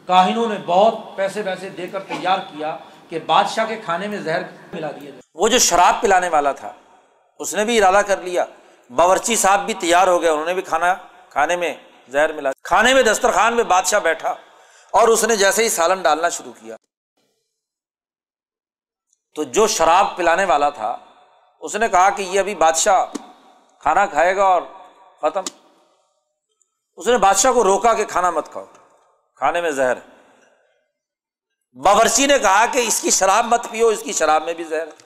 کاہنوں 0.07 0.49
نے 0.49 0.55
بہت 0.65 0.95
پیسے 1.15 1.41
ویسے 1.41 1.69
دے 1.69 1.87
کر 1.87 1.99
تیار 1.99 2.39
کیا 2.39 2.77
کہ 3.09 3.19
بادشاہ 3.19 3.65
کے 3.65 3.75
کھانے 3.75 4.07
میں 4.07 4.17
زہر 4.17 4.41
ملا 4.73 4.91
دیا 4.91 5.11
وہ 5.35 5.47
جو 5.47 5.57
شراب 5.57 6.01
پلانے 6.01 6.29
والا 6.29 6.51
تھا، 6.51 6.73
اس 7.39 7.55
نے 7.55 7.65
بھی 7.65 7.83
ارادہ 7.83 8.05
کر 8.05 8.21
لیا 8.21 8.45
باورچی 8.89 9.35
صاحب 9.35 9.59
بھی 9.65 9.73
تیار 9.73 10.07
ہو 10.07 10.21
گئے، 10.21 10.29
انہوں 10.29 10.45
نے 10.45 10.53
بھی 10.53 10.61
کھانا، 10.61 10.93
کھانے 11.29 11.55
میں 11.55 11.73
زہر 12.09 12.33
ملا۔ 12.33 12.51
کھانے 12.63 12.93
میں 12.93 13.03
دسترخوان 13.03 13.55
میں 13.55 13.63
بادشاہ 13.63 13.99
بیٹھا 13.99 14.35
اور 14.91 15.07
اس 15.07 15.23
نے 15.23 15.35
جیسے 15.35 15.63
ہی 15.63 15.69
سالن 15.69 16.01
ڈالنا 16.01 16.29
شروع 16.29 16.53
کیا۔ 16.53 16.75
تو 19.35 19.43
جو 19.43 19.67
شراب 19.67 20.17
پلانے 20.17 20.45
والا 20.45 20.69
تھا، 20.69 20.97
اس 21.59 21.75
نے 21.75 21.89
کہا 21.89 22.09
کہ 22.09 22.21
یہ 22.21 22.39
ابھی 22.39 22.55
بادشاہ 22.55 23.05
کھانا 23.79 24.05
کھائے 24.05 24.35
گا 24.35 24.43
اور 24.43 24.61
ختم۔ 25.21 25.41
اس 26.95 27.07
نے 27.07 27.17
بادشاہ 27.17 27.51
کو 27.51 27.63
روکا 27.63 27.93
کہ 27.93 28.05
کھانا 28.05 28.31
مت 28.31 28.51
کھاؤ، 28.51 28.65
کھانے 29.35 29.61
میں 29.61 29.71
زہر۔ 29.71 29.97
باورچی 31.73 32.25
نے 32.25 32.39
کہا 32.39 32.65
کہ 32.65 32.79
اس 32.79 33.01
کی 33.01 33.09
شراب 33.09 33.45
مت 33.45 33.67
پیو، 33.71 33.87
اس 33.87 34.03
کی 34.03 34.13
شراب 34.13 34.43
میں 34.43 34.53
بھی 34.53 34.63
زہر۔ 34.63 34.87
ہے 34.87 35.04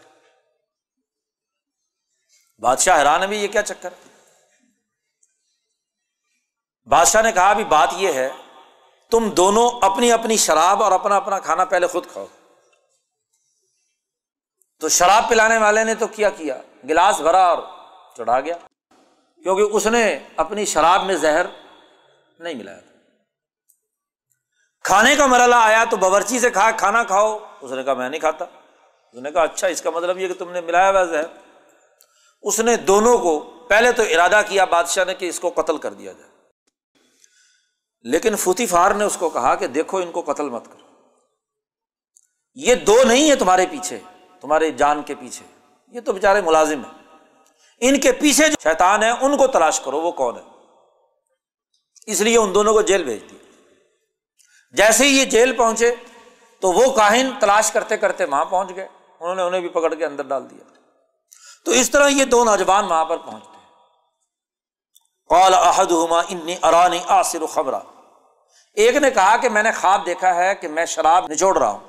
بادشاہ 2.60 3.00
حیران 3.00 3.30
بھی 3.30 3.44
یہ 3.44 3.48
کیا 3.48 3.62
چکر 3.62 3.90
بادشاہ 6.86 7.22
نے 7.22 7.32
کہا 7.32 7.54
بھی 7.54 7.64
بات 7.64 7.90
یہ 7.94 8.14
ہے، 8.14 8.30
تم 9.12 9.30
دونوں 9.30 9.70
اپنی 9.82 10.12
اپنی 10.12 10.38
شراب 10.38 10.84
اور 10.84 10.92
اپنا 10.92 11.16
اپنا 11.16 11.40
کھانا 11.40 11.66
پہلے 11.66 11.88
خود 11.88 12.06
کھاؤ۔ 12.12 12.26
تو 14.80 14.90
شراب 14.90 15.30
پلانے 15.30 15.58
والے 15.58 15.84
نے 15.84 15.96
تو 15.96 16.08
کیا 16.08 16.30
کیا، 16.30 16.62
گلاس 16.90 17.22
بھرا 17.22 17.48
اور 17.48 17.58
چڑھا 18.18 18.40
گیا۔ 18.40 18.56
کیونکہ 19.44 19.76
اس 19.76 19.88
نے 19.88 20.20
اپنی 20.36 20.66
شراب 20.66 21.04
میں 21.04 21.16
زہر 21.16 21.46
نہیں 22.40 22.54
ملایا 22.54 22.80
تھا۔ 22.80 22.98
کھانے 24.84 25.16
کا 25.16 25.26
مرحلہ 25.26 25.56
آیا 25.56 25.84
تو 25.90 25.98
باورچی 25.98 26.40
سے 26.40 26.50
کھا 26.50 26.72
کھانا 26.72 27.04
کھاؤ۔ 27.04 27.40
اس 27.62 27.72
نے 27.72 27.84
کہا، 27.84 27.94
میں 27.94 28.10
نہیں 28.10 28.20
کھاتا۔ 28.20 28.46
اس 29.14 29.22
نے 29.22 29.32
کہا 29.32 29.42
اچھا 29.42 29.68
اس 29.68 29.82
کا 29.82 29.90
مطلب 29.90 30.18
یہ 30.18 30.28
کہ 30.28 30.34
تم 30.34 30.52
نے 30.52 30.62
ملایا 30.62 30.90
ہوا 30.92 31.04
زہر۔ 31.04 31.49
اس 32.42 32.60
نے 32.60 32.78
دونوں 32.78 33.18
کو 33.18 33.40
پہلے 33.40 33.92
تو 33.92 34.04
ارادہ 34.04 34.42
کیا 34.48 34.66
بادشاہ 34.66 35.06
نے 35.06 35.14
کہ 35.14 35.30
اس 35.30 35.40
کو 35.40 35.50
قتل 35.50 35.78
کر 35.78 35.94
دیا 35.94 36.12
جائے۔ 36.12 36.32
لیکن 38.02 38.36
فوتی 38.36 38.66
فار 38.66 38.92
نے 38.92 39.04
اس 39.04 39.18
کو 39.18 39.30
کہا 39.30 39.56
کہ 39.56 39.68
دیکھو 39.68 39.98
ان 39.98 40.12
کو 40.12 40.22
قتل 40.22 40.50
مت 40.50 40.66
کرو۔ 40.66 40.86
یہ 42.56 42.76
دو 42.76 43.04
نہیں 43.04 43.32
ہے 43.32 43.36
تمہارے 43.36 43.66
پیچھے، 43.72 44.00
تمہارے 44.42 44.72
جان 44.72 45.04
کے 45.04 45.16
پیچھے۔ 45.16 45.46
یہ 45.88 46.02
تو 46.02 46.14
بےچارے 46.14 46.42
ملازم 46.42 46.84
ہیں۔ 46.84 47.18
ان 47.82 48.00
کے 48.00 48.12
پیچھے 48.12 48.48
جو 48.48 48.56
شیطان 48.64 49.04
ہے، 49.04 49.10
ان 49.10 49.38
کو 49.38 49.48
تلاش 49.48 49.80
کرو، 49.80 50.02
وہ 50.02 50.12
کون 50.12 50.36
ہے؟ 50.36 50.42
اس 52.08 52.22
لیے 52.22 52.38
ان 52.38 52.56
دونوں 52.56 52.74
کو 52.74 52.82
جیل 52.82 53.04
بھیج 53.04 53.22
دی 53.32 53.38
جیسے 54.72 55.04
ہی 55.04 55.20
یہ 55.20 55.26
جیل 55.26 55.56
پہنچے 55.56 55.96
تو 56.60 56.72
وہ 56.72 56.94
کاہن 56.96 57.30
تلاش 57.40 57.72
کرتے 57.72 57.98
کرتے 57.98 58.26
وہاں 58.26 58.46
پہنچ 58.46 58.76
گئے۔ 58.76 58.88
انہوں 59.20 59.36
نے 59.36 59.42
انہیں 59.42 59.62
بھی 59.62 59.70
پکڑ 59.70 59.96
کے 59.96 60.06
اندر 60.06 60.24
ڈال 60.24 60.50
دیا۔ 60.50 60.79
تو 61.66 61.72
اس 61.72 61.92
طرح 61.92 62.08
یہ 62.08 62.26
دو 62.26 62.44
نوجوان 62.44 62.86
وہاں 62.86 63.06
پر 63.06 63.18
پہنچتے 63.18 63.58
ہیں۔ 63.58 63.66
قال 65.30 65.54
احد 65.54 65.92
انی 66.30 66.56
ارانی 66.64 67.00
آصر 67.08 67.46
خبرہ۔ 67.46 67.80
ایک 68.74 68.96
نے 68.96 69.12
کہا 69.12 69.38
کہ 69.38 69.50
میں 69.50 69.64
نے 69.64 69.72
خواب 69.72 70.06
دیکھا 70.06 70.36
ہے 70.36 70.56
کہ 70.56 70.68
میں 70.68 70.86
شراب 70.86 71.32
نچوڑ 71.32 71.58
رہا 71.58 71.70
ہوں۔ 71.70 71.80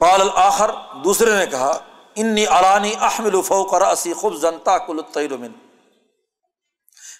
قال 0.00 0.20
الآخر 0.20 0.70
دوسرے 1.04 1.36
نے 1.36 1.46
کہا، 1.46 1.78
انی 2.16 2.46
ارانی 2.46 2.94
احمل 3.00 3.42
فوق 3.42 3.74
راسی 3.74 4.12
خوب 4.12 4.34
زنتا 4.34 4.78
کل 4.78 5.00
من 5.36 5.52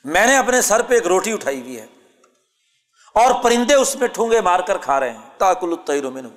میں 0.04 0.26
نے 0.26 0.36
اپنے 0.36 0.62
سر 0.62 0.82
پہ 0.82 0.94
ایک 0.94 1.06
روٹی 1.06 1.32
اٹھائی 1.32 1.60
ہوئی 1.60 1.80
ہے 1.80 1.86
اور 3.14 3.42
پرندے 3.42 3.74
اس 3.74 3.96
میں 3.96 4.08
ٹھونگے 4.08 4.40
مار 4.40 4.60
کر 4.60 4.78
کھا 4.78 5.00
رہے 5.00 5.10
ہیں۔ 5.10 5.30
تاکل 5.38 5.74
من 6.08 6.28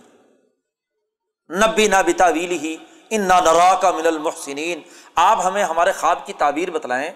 نبی 1.50 1.88
نہ 1.88 1.96
بتا 2.08 2.28
ویلی 2.28 2.58
ہی 2.58 2.78
ان 3.10 3.22
نہ 3.22 3.78
کا 3.82 3.92
من 3.92 4.08
المحسنین 4.08 4.82
آپ 5.16 5.40
ہمیں 5.46 5.64
ہمارے 5.64 5.92
خواب 5.92 6.26
کی 6.26 6.34
تعبیر 6.34 6.72
بتلائیں۔ 6.72 7.12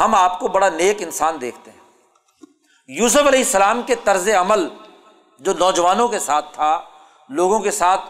ہم 0.00 0.14
آپ 0.14 0.40
کو 0.40 0.48
بڑا 0.48 0.68
نیک 0.68 1.02
انسان 1.02 1.40
دیکھتے 1.40 1.70
ہیں۔ 1.70 1.78
یوسف 2.88 3.18
علیہ 3.18 3.38
السلام 3.38 3.82
کے 3.82 3.94
طرز 3.94 4.28
عمل 4.28 4.68
جو 5.38 5.52
نوجوانوں 5.52 6.08
کے 6.08 6.18
ساتھ 6.18 6.54
تھا، 6.54 6.80
لوگوں 7.28 7.58
کے 7.58 7.70
ساتھ 7.70 8.00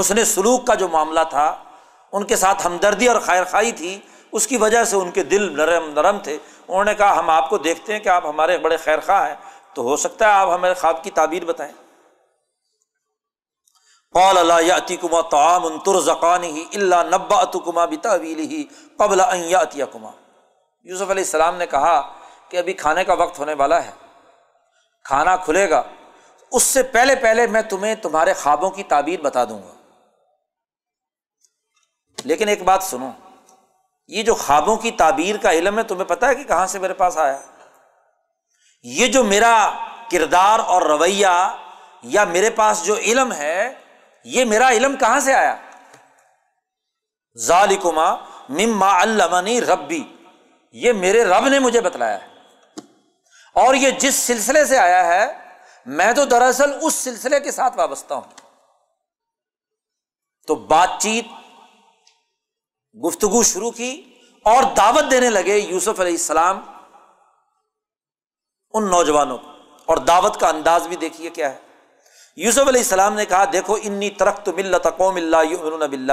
حسن 0.00 0.24
سلوک 0.24 0.66
کا 0.66 0.74
جو 0.74 0.88
معاملہ 0.88 1.20
تھا، 1.30 1.64
ان 2.12 2.24
کے 2.24 2.36
ساتھ 2.36 2.66
ہمدردی 2.66 3.08
اور 3.08 3.20
خیر 3.20 3.44
خائی 3.44 3.72
تھی، 3.72 4.00
اس 4.32 4.46
کی 4.46 4.56
وجہ 4.56 4.84
سے 4.84 4.96
ان 4.96 5.10
کے 5.10 5.22
دل 5.22 5.56
نرم 5.56 5.90
نرم 5.90 6.18
تھے۔ 6.18 6.38
انہوں 6.68 6.84
نے 6.84 6.94
کہا، 6.94 7.18
ہم 7.18 7.30
آپ 7.30 7.50
کو 7.50 7.58
دیکھتے 7.58 7.92
ہیں 7.92 8.00
کہ 8.00 8.08
آپ 8.08 8.26
ہمارے 8.26 8.58
بڑے 8.58 8.76
خیر 8.76 9.00
خواہ 9.00 9.28
ہیں۔ 9.28 9.34
تو 9.74 9.82
ہو 9.82 9.96
سکتا 9.96 10.24
ہے 10.24 10.30
آپ 10.30 10.48
ہمارے 10.48 10.74
خواب 10.74 11.04
کی 11.04 11.10
تعبیر 11.10 11.44
بتائیں۔ 11.44 11.72
قال 14.14 14.38
اللہ 14.38 14.60
یاتی 14.60 14.96
کما 14.96 15.20
تعام 15.20 15.78
تر 15.78 16.00
زقان 16.00 16.44
ہی 16.44 16.64
اللہ 16.74 16.94
نبا 16.94 17.40
اتکما 17.40 17.84
بتا 17.84 18.16
ہی 18.16 18.64
قبل 18.98 19.20
کما 19.92 20.10
یوسف 20.82 21.10
علیہ 21.10 21.24
السلام 21.24 21.56
نے 21.56 21.66
کہا 21.66 22.14
کہ 22.48 22.56
ابھی 22.56 22.72
کھانے 22.72 23.04
کا 23.04 23.12
وقت 23.12 23.38
ہونے 23.38 23.54
والا 23.54 23.84
ہے۔ 23.84 23.90
کھانا 25.04 25.36
کھلے 25.36 25.70
گا۔ 25.70 25.82
اس 26.52 26.62
سے 26.62 26.82
پہلے 26.82 27.14
پہلے 27.16 27.46
میں 27.46 27.62
تمہیں 27.62 27.94
تمہارے 27.94 28.34
خوابوں 28.34 28.70
کی 28.70 28.82
تعبیر 28.82 29.20
بتا 29.20 29.44
دوں 29.44 29.62
گا۔ 29.62 29.74
لیکن 32.24 32.48
ایک 32.48 32.62
بات 32.62 32.82
سنو۔ 32.82 33.10
یہ 34.08 34.22
جو 34.22 34.34
خوابوں 34.34 34.76
کی 34.76 34.90
تعبیر 34.90 35.36
کا 35.36 35.52
علم 35.52 35.78
ہے، 35.78 35.82
تمہیں 35.82 36.04
پتا 36.04 36.28
ہے 36.28 36.34
کہ 36.34 36.44
کہاں 36.44 36.66
سے 36.66 36.78
میرے 36.78 36.94
پاس 36.94 37.18
آیا؟ 37.18 37.38
یہ 38.82 39.06
جو 39.06 39.24
میرا 39.24 39.70
کردار 40.10 40.58
اور 40.58 40.82
رویہ 40.82 41.56
یا 42.02 42.24
میرے 42.24 42.50
پاس 42.50 42.84
جو 42.84 42.94
علم 42.94 43.32
ہے 43.32 43.83
یہ 44.24 44.44
میرا 44.44 44.68
علم 44.68 44.96
کہاں 44.96 45.20
سے 45.20 45.34
آیا؟ 45.34 45.56
ظالکما 47.38 48.14
مما 48.48 49.02
علمنی 49.02 49.60
ربی، 49.60 50.16
یہ 50.72 50.92
میرے 50.92 51.24
رب 51.24 51.48
نے 51.48 51.58
مجھے 51.58 51.80
بتلایا 51.80 52.22
ہے۔ 52.22 52.28
اور 53.54 53.74
یہ 53.74 53.90
جس 53.90 54.14
سلسلے 54.14 54.64
سے 54.64 54.78
آیا 54.78 55.06
ہے، 55.06 55.48
میں 55.86 56.12
تو 56.12 56.24
دراصل 56.24 56.78
اس 56.82 56.94
سلسلے 56.94 57.40
کے 57.40 57.50
ساتھ 57.50 57.78
وابستہ 57.78 58.14
ہوں۔ 58.14 58.50
تو 60.46 60.54
بات 60.54 60.88
چیت، 60.98 61.24
گفتگو 63.06 63.42
شروع 63.42 63.70
کی 63.70 64.20
اور 64.44 64.62
دعوت 64.76 65.04
دینے 65.10 65.30
لگے 65.30 65.56
یوسف 65.56 66.00
علیہ 66.00 66.12
السلام، 66.12 66.60
ان 68.70 68.90
نوجوانوں 68.90 69.38
کو۔ 69.38 69.50
اور 69.86 69.96
دعوت 69.96 70.40
کا 70.40 70.48
انداز 70.48 70.86
بھی 70.86 70.96
دیکھیے 70.96 71.30
کیا 71.30 71.50
ہے۔ 71.50 71.63
یوسف 72.36 72.68
علیہ 72.68 72.80
السلام 72.80 73.14
نے 73.14 73.26
کہا، 73.26 73.44
دیکھو، 73.52 73.76
انی 73.82 74.10
ترقت 74.10 74.48
ملت 74.48 74.86
قوم 74.96 75.16
اللہ 75.16 75.86
بلّہ 75.86 76.12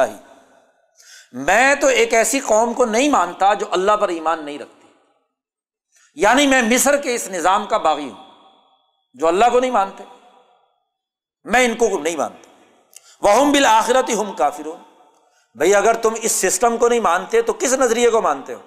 میں 1.33 1.75
تو 1.75 1.87
ایک 1.87 2.13
ایسی 2.13 2.39
قوم 2.39 2.73
کو 2.73 2.85
نہیں 2.85 3.09
مانتا 3.09 3.53
جو 3.53 3.65
اللہ 3.71 3.91
پر 3.91 4.09
ایمان 4.09 4.45
نہیں 4.45 4.59
رکھتی۔ 4.59 4.87
یعنی 6.15 6.47
میں 6.47 6.61
مصر 6.61 6.97
کے 6.97 7.15
اس 7.15 7.27
نظام 7.27 7.65
کا 7.65 7.77
باغی 7.77 8.09
ہوں، 8.09 8.23
جو 9.13 9.27
اللہ 9.27 9.45
کو 9.51 9.59
نہیں 9.59 9.71
مانتے۔ 9.71 10.03
میں 11.43 11.65
ان 11.65 11.75
کو 11.75 11.99
نہیں 11.99 12.15
مانتا۔ 12.15 12.49
وہ 13.21 13.31
ہم 13.31 13.51
بالآخرت 13.51 14.09
ہی 14.09 14.13
ہم 14.13 14.31
کافر 14.31 14.65
ہوں 14.65 14.77
بھائی 15.55 15.75
اگر 15.75 15.93
تم 15.93 16.13
اس 16.21 16.31
سسٹم 16.31 16.77
کو 16.77 16.87
نہیں 16.87 16.99
مانتے، 16.99 17.41
تو 17.41 17.53
کس 17.53 17.73
نظریے 17.73 18.09
کو 18.09 18.21
مانتے 18.21 18.53
ہو؟ 18.53 18.59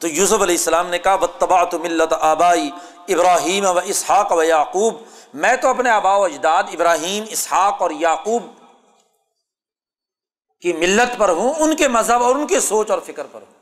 تو 0.00 0.08
یوسف 0.08 0.32
علیہ 0.32 0.56
السلام 0.56 0.86
نے 0.86 0.98
کہا 0.98 1.16
بتبا 1.16 1.64
تو 1.64 1.78
ملت 1.78 2.12
آبائی 2.20 2.70
ابراہیم 3.08 3.64
و 3.64 3.78
اسحاق 3.84 4.32
و 4.32 4.42
یعقوب 4.42 4.94
میں 5.34 5.56
تو 5.56 5.68
اپنے 5.68 5.90
آبا 5.90 6.16
و 6.16 6.24
اجداد 6.24 6.62
ابراہیم، 6.62 7.24
اسحاق 7.28 7.82
اور 7.82 7.90
یعقوب 7.90 8.42
کی 10.60 10.72
ملت 10.72 11.18
پر 11.18 11.28
ہوں، 11.28 11.54
ان 11.58 11.76
کے 11.76 11.88
مذہب 11.88 12.22
اور 12.22 12.34
ان 12.34 12.46
کی 12.46 12.60
سوچ 12.60 12.90
اور 12.90 12.98
فکر 12.98 13.26
پر 13.32 13.42
ہوں۔ 13.42 13.54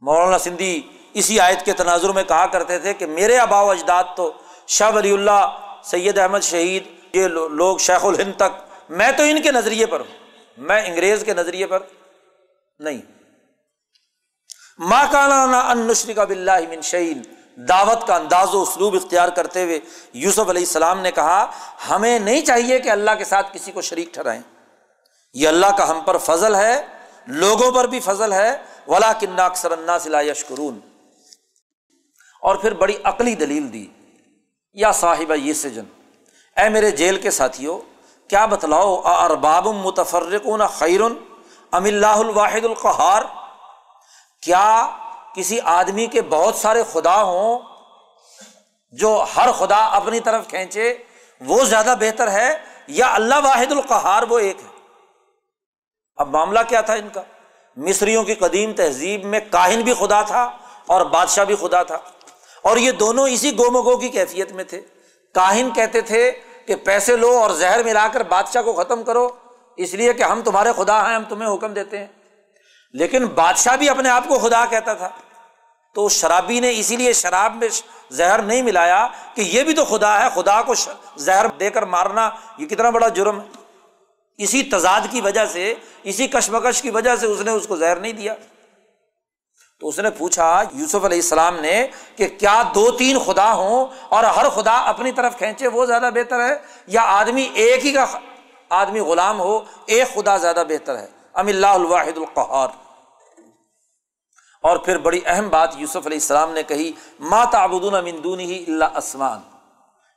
مولانا 0.00 0.38
سندھی 0.38 0.82
اسی 1.14 1.40
آیت 1.40 1.64
کے 1.64 1.72
تناظر 1.72 2.08
میں 2.08 2.24
کہا 2.24 2.46
کرتے 2.46 2.78
تھے 2.78 2.94
کہ 2.94 3.06
میرے 3.06 3.38
آبا 3.38 3.60
و 3.60 3.70
اجداد 3.70 4.04
تو 4.16 4.32
شاہ 4.66 4.90
ولی 4.90 5.12
اللہ، 5.12 5.56
سید 5.84 6.18
احمد 6.18 6.40
شہید، 6.40 6.84
یہ 7.12 7.28
لوگ 7.28 7.78
شیخ 7.78 8.04
الہند 8.04 8.32
تک، 8.36 8.90
میں 8.90 9.12
تو 9.12 9.22
ان 9.22 9.42
کے 9.42 9.52
نظریے 9.52 9.86
پر 9.86 10.00
ہوں۔ 10.00 10.22
میں 10.56 10.86
انگریز 10.86 11.22
کے 11.26 11.34
نظریے 11.34 11.66
پر 11.66 11.82
نہیں۔ 12.78 13.02
ماں 14.78 15.04
کانا 15.10 15.70
ان 15.70 15.78
نشری 15.78 16.14
کا 16.14 16.24
بلّہ 16.24 16.68
من 16.68 16.80
شعین 16.80 17.22
دعوت 17.56 18.06
کا 18.06 18.16
انداز 18.16 18.54
و 18.54 18.62
اسلوب 18.62 18.94
اختیار 18.94 19.28
کرتے 19.28 19.64
ہوئے 19.64 19.80
یوسف 20.12 20.38
علیہ 20.38 20.62
السلام 20.62 21.00
نے 21.00 21.10
کہا، 21.10 21.50
ہمیں 21.90 22.18
نہیں 22.18 22.40
چاہیے 22.40 22.78
کہ 22.78 22.88
اللہ 22.88 23.10
کے 23.18 23.24
ساتھ 23.24 23.46
کسی 23.52 23.72
کو 23.72 23.80
شریک 23.80 24.14
ٹھہرائیں۔ 24.14 24.40
یہ 25.34 25.48
اللہ 25.48 25.66
کا 25.78 25.90
ہم 25.90 26.00
پر 26.00 26.18
فضل 26.18 26.54
ہے، 26.54 26.86
لوگوں 27.26 27.72
پر 27.72 27.86
بھی 27.86 28.00
فضل 28.00 28.32
ہے 28.32 28.56
ولا 28.88 29.12
کنہ 29.12 29.40
اکثر 29.40 29.70
اللہ 29.70 30.22
یشکرون۔ 30.22 30.80
اور 32.40 32.56
پھر 32.56 32.74
بڑی 32.74 32.96
عقلی 33.04 33.34
دلیل 33.34 33.72
دی۔ 33.72 33.86
یا 34.74 34.92
صاحبہ 34.92 35.34
یہ 35.34 35.52
سجن 35.52 35.84
اے 36.56 36.68
میرے 36.68 36.90
جیل 36.90 37.20
کے 37.20 37.30
ساتھیوں، 37.30 37.78
کیا 38.28 38.46
بتلاؤ 38.46 39.02
ارباب 39.04 39.66
متفرقون 39.66 40.60
خیرن 40.66 41.14
ام 41.72 41.84
اللہ 41.84 42.06
الواحد 42.06 42.64
القہار؟ 42.64 43.22
کیا 44.42 44.96
کسی 45.34 45.60
آدمی 45.60 46.06
کے 46.06 46.22
بہت 46.22 46.54
سارے 46.54 46.82
خدا 46.92 47.22
ہوں 47.22 47.58
جو 48.90 49.24
ہر 49.36 49.52
خدا 49.52 49.86
اپنی 49.86 50.20
طرف 50.20 50.48
کھینچے، 50.48 50.94
وہ 51.40 51.64
زیادہ 51.64 51.94
بہتر 52.00 52.30
ہے 52.30 52.58
یا 52.86 53.14
اللہ 53.14 53.34
واحد 53.34 53.72
القہار 53.72 54.22
وہ 54.22 54.38
ایک 54.38 54.56
ہے؟ 54.58 54.78
اب 56.16 56.28
معاملہ 56.28 56.58
کیا 56.68 56.80
تھا 56.80 56.94
ان 56.94 57.08
کا؟ 57.08 57.22
مصریوں 57.76 58.24
کی 58.24 58.34
قدیم 58.34 58.72
تہذیب 58.72 59.24
میں 59.24 59.40
کاہن 59.50 59.80
بھی 59.80 59.94
خدا 59.94 60.22
تھا 60.22 60.56
اور 60.86 61.00
بادشاہ 61.06 61.44
بھی 61.44 61.56
خدا 61.56 61.82
تھا۔ 61.82 61.98
اور 62.62 62.76
یہ 62.76 62.90
دونوں 62.90 63.28
اسی 63.28 63.58
گومگو 63.58 63.96
کی 63.96 64.08
کیفیت 64.08 64.52
میں 64.52 64.64
تھے۔ 64.64 64.80
کاہن 65.34 65.68
کہتے 65.74 66.00
تھے 66.00 66.32
کہ 66.66 66.76
پیسے 66.76 67.16
لو 67.16 67.38
اور 67.38 67.50
زہر 67.50 67.82
ملا 67.82 68.08
کر 68.12 68.22
بادشاہ 68.22 68.62
کو 68.62 68.72
ختم 68.72 69.02
کرو، 69.02 69.28
اس 69.76 69.94
لیے 69.94 70.12
کہ 70.12 70.22
ہم 70.22 70.42
تمہارے 70.42 70.72
خدا 70.76 71.08
ہیں، 71.08 71.14
ہم 71.14 71.24
تمہیں 71.28 71.54
حکم 71.54 71.72
دیتے 71.72 71.98
ہیں۔ 71.98 72.06
لیکن 72.92 73.26
بادشاہ 73.26 73.76
بھی 73.76 73.88
اپنے 73.88 74.08
آپ 74.08 74.24
کو 74.28 74.38
خدا 74.38 74.64
کہتا 74.66 74.92
تھا۔ 74.92 75.08
تو 75.94 76.08
شرابی 76.08 76.60
نے 76.60 76.78
اسی 76.78 76.96
لیے 76.96 77.12
شراب 77.12 77.56
میں 77.56 77.68
زہر 78.10 78.42
نہیں 78.42 78.62
ملایا 78.62 79.08
کہ 79.34 79.40
یہ 79.40 79.62
بھی 79.62 79.74
تو 79.74 79.84
خدا 79.84 80.24
ہے، 80.24 80.28
خدا 80.34 80.62
کو 80.62 80.74
زہر 81.16 81.46
دے 81.60 81.70
کر 81.70 81.82
مارنا 81.82 82.30
یہ 82.58 82.66
کتنا 82.66 82.90
بڑا 82.90 83.08
جرم 83.08 83.40
ہے۔ 83.40 83.46
اسی 84.38 84.62
تضاد 84.62 85.00
کی 85.10 85.20
وجہ 85.20 85.46
سے، 85.46 85.74
اسی 86.02 86.26
کشمکش 86.26 86.82
کی 86.82 86.90
وجہ 86.90 87.16
سے 87.16 87.26
اس 87.26 87.40
نے 87.40 87.50
اس 87.50 87.66
کو 87.66 87.76
زہر 87.76 87.96
نہیں 87.96 88.12
دیا۔ 88.12 88.34
تو 89.80 89.88
اس 89.88 89.98
نے 89.98 90.10
پوچھا، 90.10 90.62
یوسف 90.72 91.04
علیہ 91.04 91.18
السلام 91.18 91.60
نے 91.60 91.86
کہ 92.16 92.28
کیا 92.28 92.62
دو 92.74 92.90
تین 92.90 93.18
خدا 93.18 93.52
ہوں 93.52 93.86
اور 94.08 94.24
ہر 94.24 94.48
خدا 94.48 94.74
اپنی 94.74 95.12
طرف 95.12 95.38
کھینچے، 95.38 95.68
وہ 95.68 95.86
زیادہ 95.86 96.10
بہتر 96.14 96.40
ہے؟ 96.40 96.54
یا 96.86 97.02
آدمی 97.02 97.50
ایک 97.54 97.86
ہی 97.86 97.92
کا 97.92 98.06
آدمی 98.68 99.00
غلام 99.00 99.40
ہو، 99.40 99.60
ایک 99.86 100.14
خدا 100.14 100.36
زیادہ 100.36 100.64
بہتر 100.68 100.98
ہے؟ 100.98 101.06
ام 101.34 101.46
اللہ 101.46 101.66
الواحد 101.66 102.16
القحار 102.16 102.68
اور 104.62 104.76
پھر 104.76 104.98
بڑی 104.98 105.20
اہم 105.26 105.48
بات 105.48 105.70
یوسف 105.76 105.96
علیہ 105.96 106.16
السلام 106.16 106.52
نے 106.52 106.62
کہی 106.62 106.92
ماتا 107.20 107.66
مندون 107.66 108.40
ہی 108.40 108.64
اللہ 108.68 108.96
اسمان. 108.96 109.40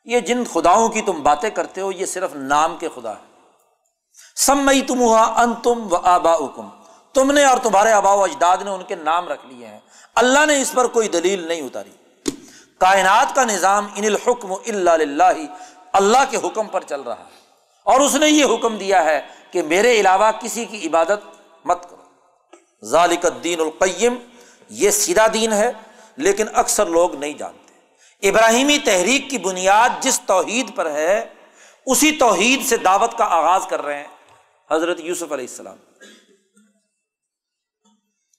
یہ 0.06 0.20
جن 0.20 0.44
خداؤں 0.54 0.90
کی 0.90 1.02
تم 1.02 1.24
باتیں 1.24 1.50
کرتے 1.50 1.82
ہو، 1.82 1.92
یہ 1.92 2.06
صرف 2.06 2.36
نام 2.36 2.78
کے 2.78 2.90
خدا 2.96 3.12
ہے 3.12 3.36
سمئی 4.36 4.82
تم 4.82 5.00
ہوا 5.00 5.42
ان 5.42 5.54
تم 5.54 5.88
و 5.92 5.96
آبا 5.96 6.36
حکم 6.36 6.70
تم 7.14 7.32
نے 7.32 7.46
اور 7.46 7.58
تمہارے 7.58 7.92
آبا 7.92 8.14
و 8.14 8.24
اجداد 8.24 8.58
نے 8.58 8.70
ان 8.70 8.84
کے 8.84 8.96
نام 8.96 9.28
رکھ 9.28 9.46
لیے 9.46 9.68
ہیں۔ 9.68 9.80
اللہ 10.16 10.46
نے 10.46 10.62
اس 10.62 10.72
پر 10.72 10.88
کوئی 10.88 11.08
دلیل 11.08 11.48
نہیں 11.48 11.62
اتاری۔ 11.62 11.90
کائنات 12.78 13.36
کا 13.36 13.44
نظام 13.44 13.88
ان 13.96 14.06
الحکم 14.06 14.54
اللہ 14.54 14.90
اللہ 15.94 16.18
کے 16.30 16.38
حکم 16.38 16.68
پر 16.68 16.84
چل 16.84 17.02
رہا 17.02 17.18
ہے۔ 17.18 17.24
اور 17.84 18.00
اس 18.00 18.16
نے 18.16 18.30
یہ 18.30 18.46
حکم 18.46 18.78
دیا 18.78 19.04
ہے 19.04 19.22
کہ 19.52 19.62
میرے 19.62 20.00
علاوہ 20.00 20.32
کسی 20.40 20.66
کی 20.66 20.88
عبادت 20.88 21.42
مت 21.66 21.90
کرو۔ 21.90 22.04
ذالک 22.86 23.26
الدین 23.26 23.60
القیم۔ 23.60 24.16
یہ 24.70 24.92
سیدھا 24.92 25.28
دین 25.34 25.54
ہے، 25.54 25.72
لیکن 26.18 26.46
اکثر 26.54 26.86
لوگ 26.86 27.16
نہیں 27.16 27.34
جانتے۔ 27.34 27.66
ابراہیمی 28.30 28.78
تحریک 28.86 29.30
کی 29.30 29.38
بنیاد 29.38 29.90
جس 30.00 30.22
توحید 30.26 30.76
پر 30.76 30.92
ہے، 30.92 31.26
اسی 31.86 32.12
توحید 32.12 32.66
سے 32.66 32.78
دعوت 32.78 33.18
کا 33.18 33.24
آغاز 33.24 33.66
کر 33.70 33.82
رہے 33.82 33.98
ہیں 33.98 34.08
حضرت 34.72 35.00
یوسف 35.00 35.32
علیہ 35.32 35.46
السلام۔ 35.50 35.78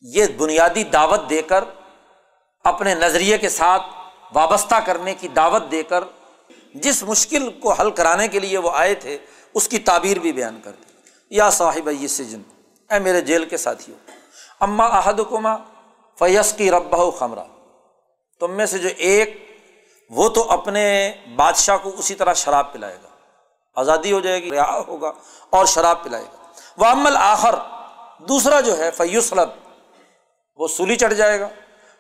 یہ 0.01 0.27
بنیادی 0.27 0.85
دعوت 0.85 1.31
دے 1.31 1.43
کر، 1.43 1.65
اپنے 2.65 2.95
نظریے 2.95 3.39
کے 3.39 3.49
ساتھ 3.49 3.83
وابستہ 4.33 4.75
کرنے 4.75 5.15
کی 5.15 5.29
دعوت 5.29 5.63
دے 5.71 5.83
کر، 5.83 6.05
جس 6.75 7.03
مشکل 7.03 7.53
کو 7.53 7.73
حل 7.73 7.91
کرانے 7.91 8.29
کے 8.29 8.41
لیے 8.41 8.59
وہ 8.59 8.71
آئے 8.75 8.95
تھے، 8.95 9.19
اس 9.55 9.69
کی 9.69 9.79
تعبیر 9.79 10.19
بھی 10.19 10.33
بیان 10.33 10.61
کر 10.65 10.71
دی۔ 10.71 10.85
یا 11.31 11.51
صاحب 11.51 11.89
یہ 12.01 12.09
سجن 12.09 12.43
اے 12.91 12.99
میرے 12.99 13.21
جیل 13.21 13.45
کے 13.45 13.57
ساتھی 13.57 13.93
ہو 13.93 13.99
اماں 14.61 14.89
احد 14.89 15.15
کما 15.31 15.57
فیس 16.19 16.53
کی 16.53 16.71
ربا 16.71 17.11
خمرہ 17.11 17.45
تم 18.41 18.51
میں 18.51 18.67
سے 18.67 18.79
جو 18.79 18.89
ایک 18.97 19.47
وہ 20.11 20.29
تو 20.29 20.51
اپنے 20.51 21.13
بادشاہ 21.37 21.77
کو 21.77 21.91
اسی 21.99 22.15
طرح 22.15 22.33
شراب 22.33 22.73
پلائے 22.73 22.99
گا۔ 23.03 23.09
آزادی 23.75 24.13
ہو 24.13 24.21
جائے 24.21 24.43
گی 24.43 24.51
رہا 24.51 24.83
ہوگا 24.89 25.13
اور 25.51 25.67
شراب 25.67 26.05
پلائے 26.05 26.25
گا۔ 26.25 26.47
وہ 26.77 26.87
عمل 26.87 27.17
آخر 27.17 27.55
دوسرا 28.29 28.61
جو 28.61 28.79
ہے 28.79 28.91
فیوسلب 28.91 29.49
وہ 30.57 30.69
سولی 30.69 30.97
چڑھ 30.97 31.15
جائے 31.15 31.41
گا۔ 31.41 31.49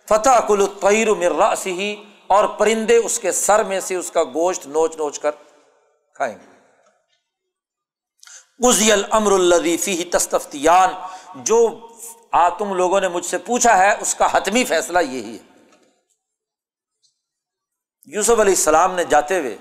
فتح 0.08 0.40
کل 0.48 0.60
الطیر 0.60 1.14
مرا 1.14 1.54
سی 1.56 2.04
اور 2.26 2.44
پرندے 2.44 2.96
اس 2.96 3.18
کے 3.18 3.32
سر 3.32 3.62
میں 3.62 3.80
سے 3.80 3.94
اس 3.94 4.10
کا 4.10 4.24
گوشت 4.24 4.66
نوچ 4.66 4.96
نوچ 4.96 5.18
کر 5.18 5.30
کھائیں 6.14 6.34
گے۔ 6.34 6.56
قزی 8.66 8.92
الامر 8.92 9.32
الدیفی 9.32 10.04
تستفتیان 10.04 10.90
جو 11.34 11.88
آ، 12.36 12.48
تم 12.48 12.74
لوگوں 12.74 13.00
نے 13.00 13.08
مجھ 13.08 13.26
سے 13.26 13.38
پوچھا 13.38 13.78
ہے، 13.78 13.96
اس 14.00 14.14
کا 14.14 14.28
حتمی 14.32 14.64
فیصلہ 14.64 14.98
یہی 14.98 15.38
ہے۔ 15.38 15.56
یوسف 18.06 18.30
علیہ 18.30 18.54
السلام 18.54 18.94
نے 18.94 19.04
جاتے 19.04 19.40
ہوئے 19.40 19.56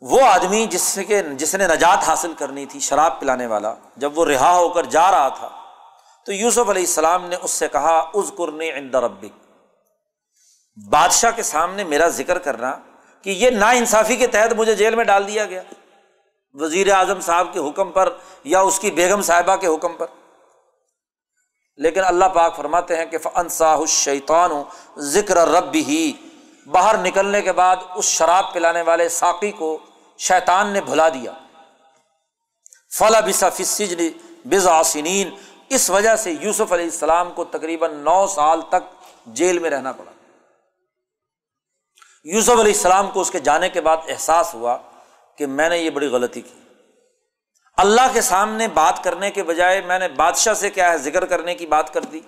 وہ 0.00 0.20
آدمی 0.22 0.66
جس 0.66 0.82
سے 0.82 1.04
کہ، 1.04 1.22
جس 1.22 1.54
نے 1.54 1.66
نجات 1.66 1.98
حاصل 2.06 2.32
کرنی 2.38 2.66
تھی 2.66 2.80
شراب 2.80 3.20
پلانے 3.20 3.46
والا، 3.46 3.74
جب 3.96 4.18
وہ 4.18 4.24
رہا 4.24 4.56
ہو 4.56 4.68
کر 4.68 4.84
جا 4.84 5.10
رہا 5.10 5.28
تھا، 5.28 5.48
تو 6.26 6.32
یوسف 6.32 6.70
علیہ 6.70 6.82
السلام 6.82 7.26
نے 7.26 7.36
اس 7.42 7.50
سے 7.50 7.68
کہا 7.68 8.10
از 8.14 8.32
قرنی 8.36 8.70
عند 8.70 8.94
ربک۔ 8.94 9.50
بادشاہ 10.90 11.30
کے 11.36 11.42
سامنے 11.42 11.84
میرا 11.84 12.08
ذکر 12.08 12.38
کرنا 12.38 12.78
کہ 13.22 13.30
یہ 13.30 13.50
نا 13.50 13.70
انصافی 13.70 14.16
کے 14.16 14.26
تحت 14.26 14.52
مجھے 14.52 14.74
جیل 14.74 14.94
میں 14.94 15.04
ڈال 15.04 15.26
دیا 15.26 15.44
گیا۔ 15.44 15.62
وزیر 16.52 16.92
اعظم 16.92 17.20
صاحب 17.20 17.52
کے 17.52 17.60
حکم 17.60 17.92
پر 17.92 18.16
یا 18.44 18.60
اس 18.60 18.78
کی 18.78 18.90
بیگم 18.90 19.22
صاحبہ 19.22 19.56
کے 19.56 19.66
حکم 19.66 19.96
پر۔ 19.96 20.06
لیکن 21.76 22.04
اللہ 22.04 22.24
پاک 22.24 22.56
فرماتے 22.56 22.96
ہیں 22.96 23.06
کہ 23.06 23.18
انصاح 23.34 23.76
الشیطان 23.76 24.50
ذکر 24.98 25.48
رب 25.48 25.74
ہی 25.74 26.12
باہر 26.66 26.98
نکلنے 26.98 27.42
کے 27.42 27.52
بعد 27.52 27.76
اس 27.94 28.04
شراب 28.04 28.54
پلانے 28.54 28.82
والے 28.82 29.08
ساقی 29.08 29.50
کو 29.50 29.78
شیطان 30.18 30.66
نے 30.66 30.80
بھلا 30.80 31.08
دیا۔ 31.08 31.32
فلا 32.98 33.20
بسا 33.20 33.48
فسجن 33.48 34.08
بزاسنین 34.44 35.30
اس 35.68 35.90
وجہ 35.90 36.16
سے 36.16 36.32
یوسف 36.32 36.72
علیہ 36.72 36.84
السلام 36.84 37.32
کو 37.32 37.44
تقریباً 37.44 37.94
نو 37.94 38.26
سال 38.26 38.60
تک 38.68 39.06
جیل 39.26 39.58
میں 39.58 39.70
رہنا 39.70 39.92
پڑا۔ 39.92 40.12
یوسف 42.24 42.50
علیہ 42.50 42.62
السلام 42.62 43.10
کو 43.10 43.20
اس 43.20 43.30
کے 43.30 43.38
جانے 43.38 43.68
کے 43.68 43.80
بعد 43.80 43.96
احساس 44.08 44.54
ہوا 44.54 44.78
کہ 45.38 45.46
میں 45.46 45.68
نے 45.68 45.78
یہ 45.78 45.90
بڑی 45.90 46.06
غلطی 46.06 46.40
کی۔ 46.40 46.63
اللہ 47.76 48.00
کے 48.12 48.20
سامنے 48.20 48.68
بات 48.68 49.04
کرنے 49.04 49.30
کے 49.30 49.42
بجائے 49.42 49.80
میں 49.80 49.98
نے 49.98 50.08
بادشاہ 50.08 50.54
سے 50.54 50.70
کیا 50.70 50.92
ہے 50.92 50.98
ذکر 50.98 51.24
کرنے 51.24 51.54
کی 51.54 51.66
بات 51.66 51.94
کر 51.94 52.00
دی۔ 52.00 52.20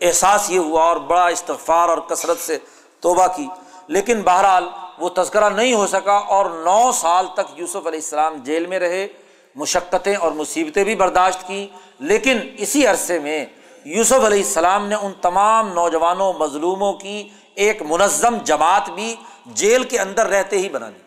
احساس 0.00 0.50
یہ 0.50 0.58
ہوا 0.58 0.84
اور 0.84 0.96
بڑا 0.96 1.26
استغفار 1.26 1.88
اور 1.88 1.98
کثرت 1.98 2.38
سے 2.38 2.58
توبہ 3.00 3.26
کی۔ 3.26 3.48
لیکن 3.88 4.22
بہرحال 4.22 4.68
وہ 4.98 5.08
تذکرہ 5.08 5.50
نہیں 5.50 5.74
ہو 5.74 5.86
سکا 5.86 6.12
اور 6.12 6.46
نو 6.46 6.92
سال 6.92 7.26
تک 7.34 7.58
یوسف 7.58 7.76
علیہ 7.76 7.98
السلام 7.98 8.36
جیل 8.36 8.66
میں 8.66 8.78
رہے، 8.78 9.08
مشقتیں 9.54 10.16
اور 10.16 10.32
مصیبتیں 10.32 10.84
بھی 10.84 10.94
برداشت 10.94 11.46
کی۔ 11.46 11.66
لیکن 11.98 12.38
اسی 12.58 12.86
عرصے 12.86 13.18
میں 13.18 13.46
یوسف 13.84 14.24
علیہ 14.24 14.44
السلام 14.44 14.88
نے 14.88 14.94
ان 14.94 15.12
تمام 15.22 15.72
نوجوانوں، 15.72 16.32
مظلوموں 16.32 16.92
کی 16.92 17.28
ایک 17.54 17.82
منظم 17.82 18.36
جماعت 18.44 18.90
بھی 18.90 19.16
جیل 19.46 19.84
کے 19.84 19.98
اندر 19.98 20.26
رہتے 20.26 20.58
ہی 20.58 20.68
بنا 20.68 20.88
لی۔ 20.88 20.98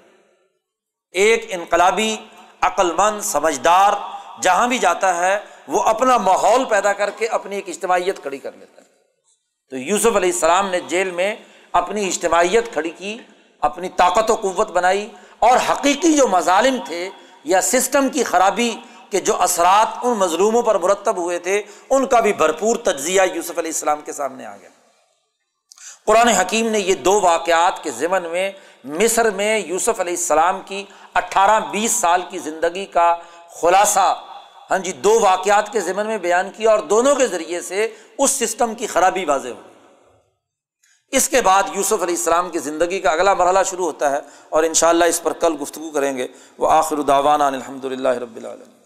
ایک 1.11 1.45
انقلابی 1.49 2.17
عقل 2.61 2.91
مند 2.91 3.21
سمجھدار، 3.21 3.93
جہاں 4.41 4.67
بھی 4.67 4.77
جاتا 4.77 5.17
ہے، 5.17 5.39
وہ 5.67 5.83
اپنا 5.83 6.17
ماحول 6.17 6.65
پیدا 6.65 6.93
کر 6.93 7.09
کے 7.09 7.27
اپنی 7.27 7.55
ایک 7.55 7.69
اجتماعیت 7.69 8.21
کھڑی 8.21 8.38
کر 8.38 8.51
لیتا 8.51 8.81
ہے۔ 8.81 8.88
تو 9.69 9.77
یوسف 9.77 10.15
علیہ 10.15 10.31
السلام 10.33 10.69
نے 10.69 10.79
جیل 10.79 11.11
میں 11.11 11.35
اپنی 11.71 12.07
اجتماعیت 12.07 12.73
کھڑی 12.73 12.89
کی، 12.89 13.17
اپنی 13.61 13.89
طاقت 13.89 14.31
و 14.31 14.35
قوت 14.35 14.71
بنائی 14.71 15.09
اور 15.39 15.57
حقیقی 15.69 16.13
جو 16.13 16.27
مظالم 16.27 16.77
تھے 16.85 17.09
یا 17.43 17.61
سسٹم 17.61 18.09
کی 18.09 18.23
خرابی 18.23 18.75
کے 19.09 19.19
جو 19.19 19.41
اثرات 19.41 19.88
ان 20.01 20.17
مظلوموں 20.17 20.61
پر 20.61 20.75
مرتب 20.75 21.17
ہوئے 21.17 21.39
تھے، 21.39 21.61
ان 21.89 22.05
کا 22.07 22.19
بھی 22.19 22.33
بھرپور 22.33 22.75
تجزیہ 22.75 23.21
یوسف 23.33 23.57
علیہ 23.57 23.71
السلام 23.71 24.01
کے 24.01 24.13
سامنے 24.13 24.45
آ 24.45 24.57
گیا۔ 24.57 24.69
قرآن 26.05 26.27
حکیم 26.27 26.67
نے 26.67 26.79
یہ 26.79 26.95
دو 26.95 27.21
واقعات 27.21 27.83
کے 27.83 27.91
ضمن 27.91 28.23
میں 28.23 28.51
مصر 28.83 29.29
میں 29.29 29.59
یوسف 29.59 29.99
علیہ 29.99 30.13
السلام 30.13 30.61
کی 30.65 30.83
اٹھارہ 31.13 31.59
بیس 31.71 31.91
سال 31.91 32.21
کی 32.29 32.39
زندگی 32.39 32.85
کا 32.85 33.15
خلاصہ 33.61 34.23
ہاں 34.71 34.77
جی 34.77 34.91
دو 34.91 35.19
واقعات 35.19 35.71
کے 35.71 35.79
ضمن 35.79 36.05
میں 36.05 36.17
بیان 36.17 36.49
کیا 36.55 36.71
اور 36.71 36.79
دونوں 36.79 37.15
کے 37.15 37.27
ذریعے 37.27 37.61
سے 37.61 37.87
اس 38.17 38.31
سسٹم 38.31 38.75
کی 38.75 38.87
خرابی 38.87 39.25
واضح 39.25 39.47
ہو 39.47 39.61
اس 41.09 41.29
کے 41.29 41.41
بعد 41.41 41.63
یوسف 41.73 42.03
علیہ 42.03 42.15
السلام 42.15 42.49
کی 42.49 42.59
زندگی 42.59 42.99
کا 42.99 43.11
اگلا 43.11 43.33
مرحلہ 43.33 43.59
شروع 43.65 43.85
ہوتا 43.85 44.11
ہے 44.11 44.19
اور 44.49 44.63
ان 44.63 44.73
شاء 44.73 44.89
اللہ 44.89 45.05
اس 45.05 45.23
پر 45.23 45.33
کل 45.33 45.55
گفتگو 45.61 45.91
کریں 45.91 46.17
گے۔ 46.17 46.27
وہ 46.57 46.71
آخر 46.71 46.97
الداوان 46.97 47.41
الحمد 47.41 47.85
للہ 47.85 48.09
رب 48.09 48.35
العالم 48.35 48.80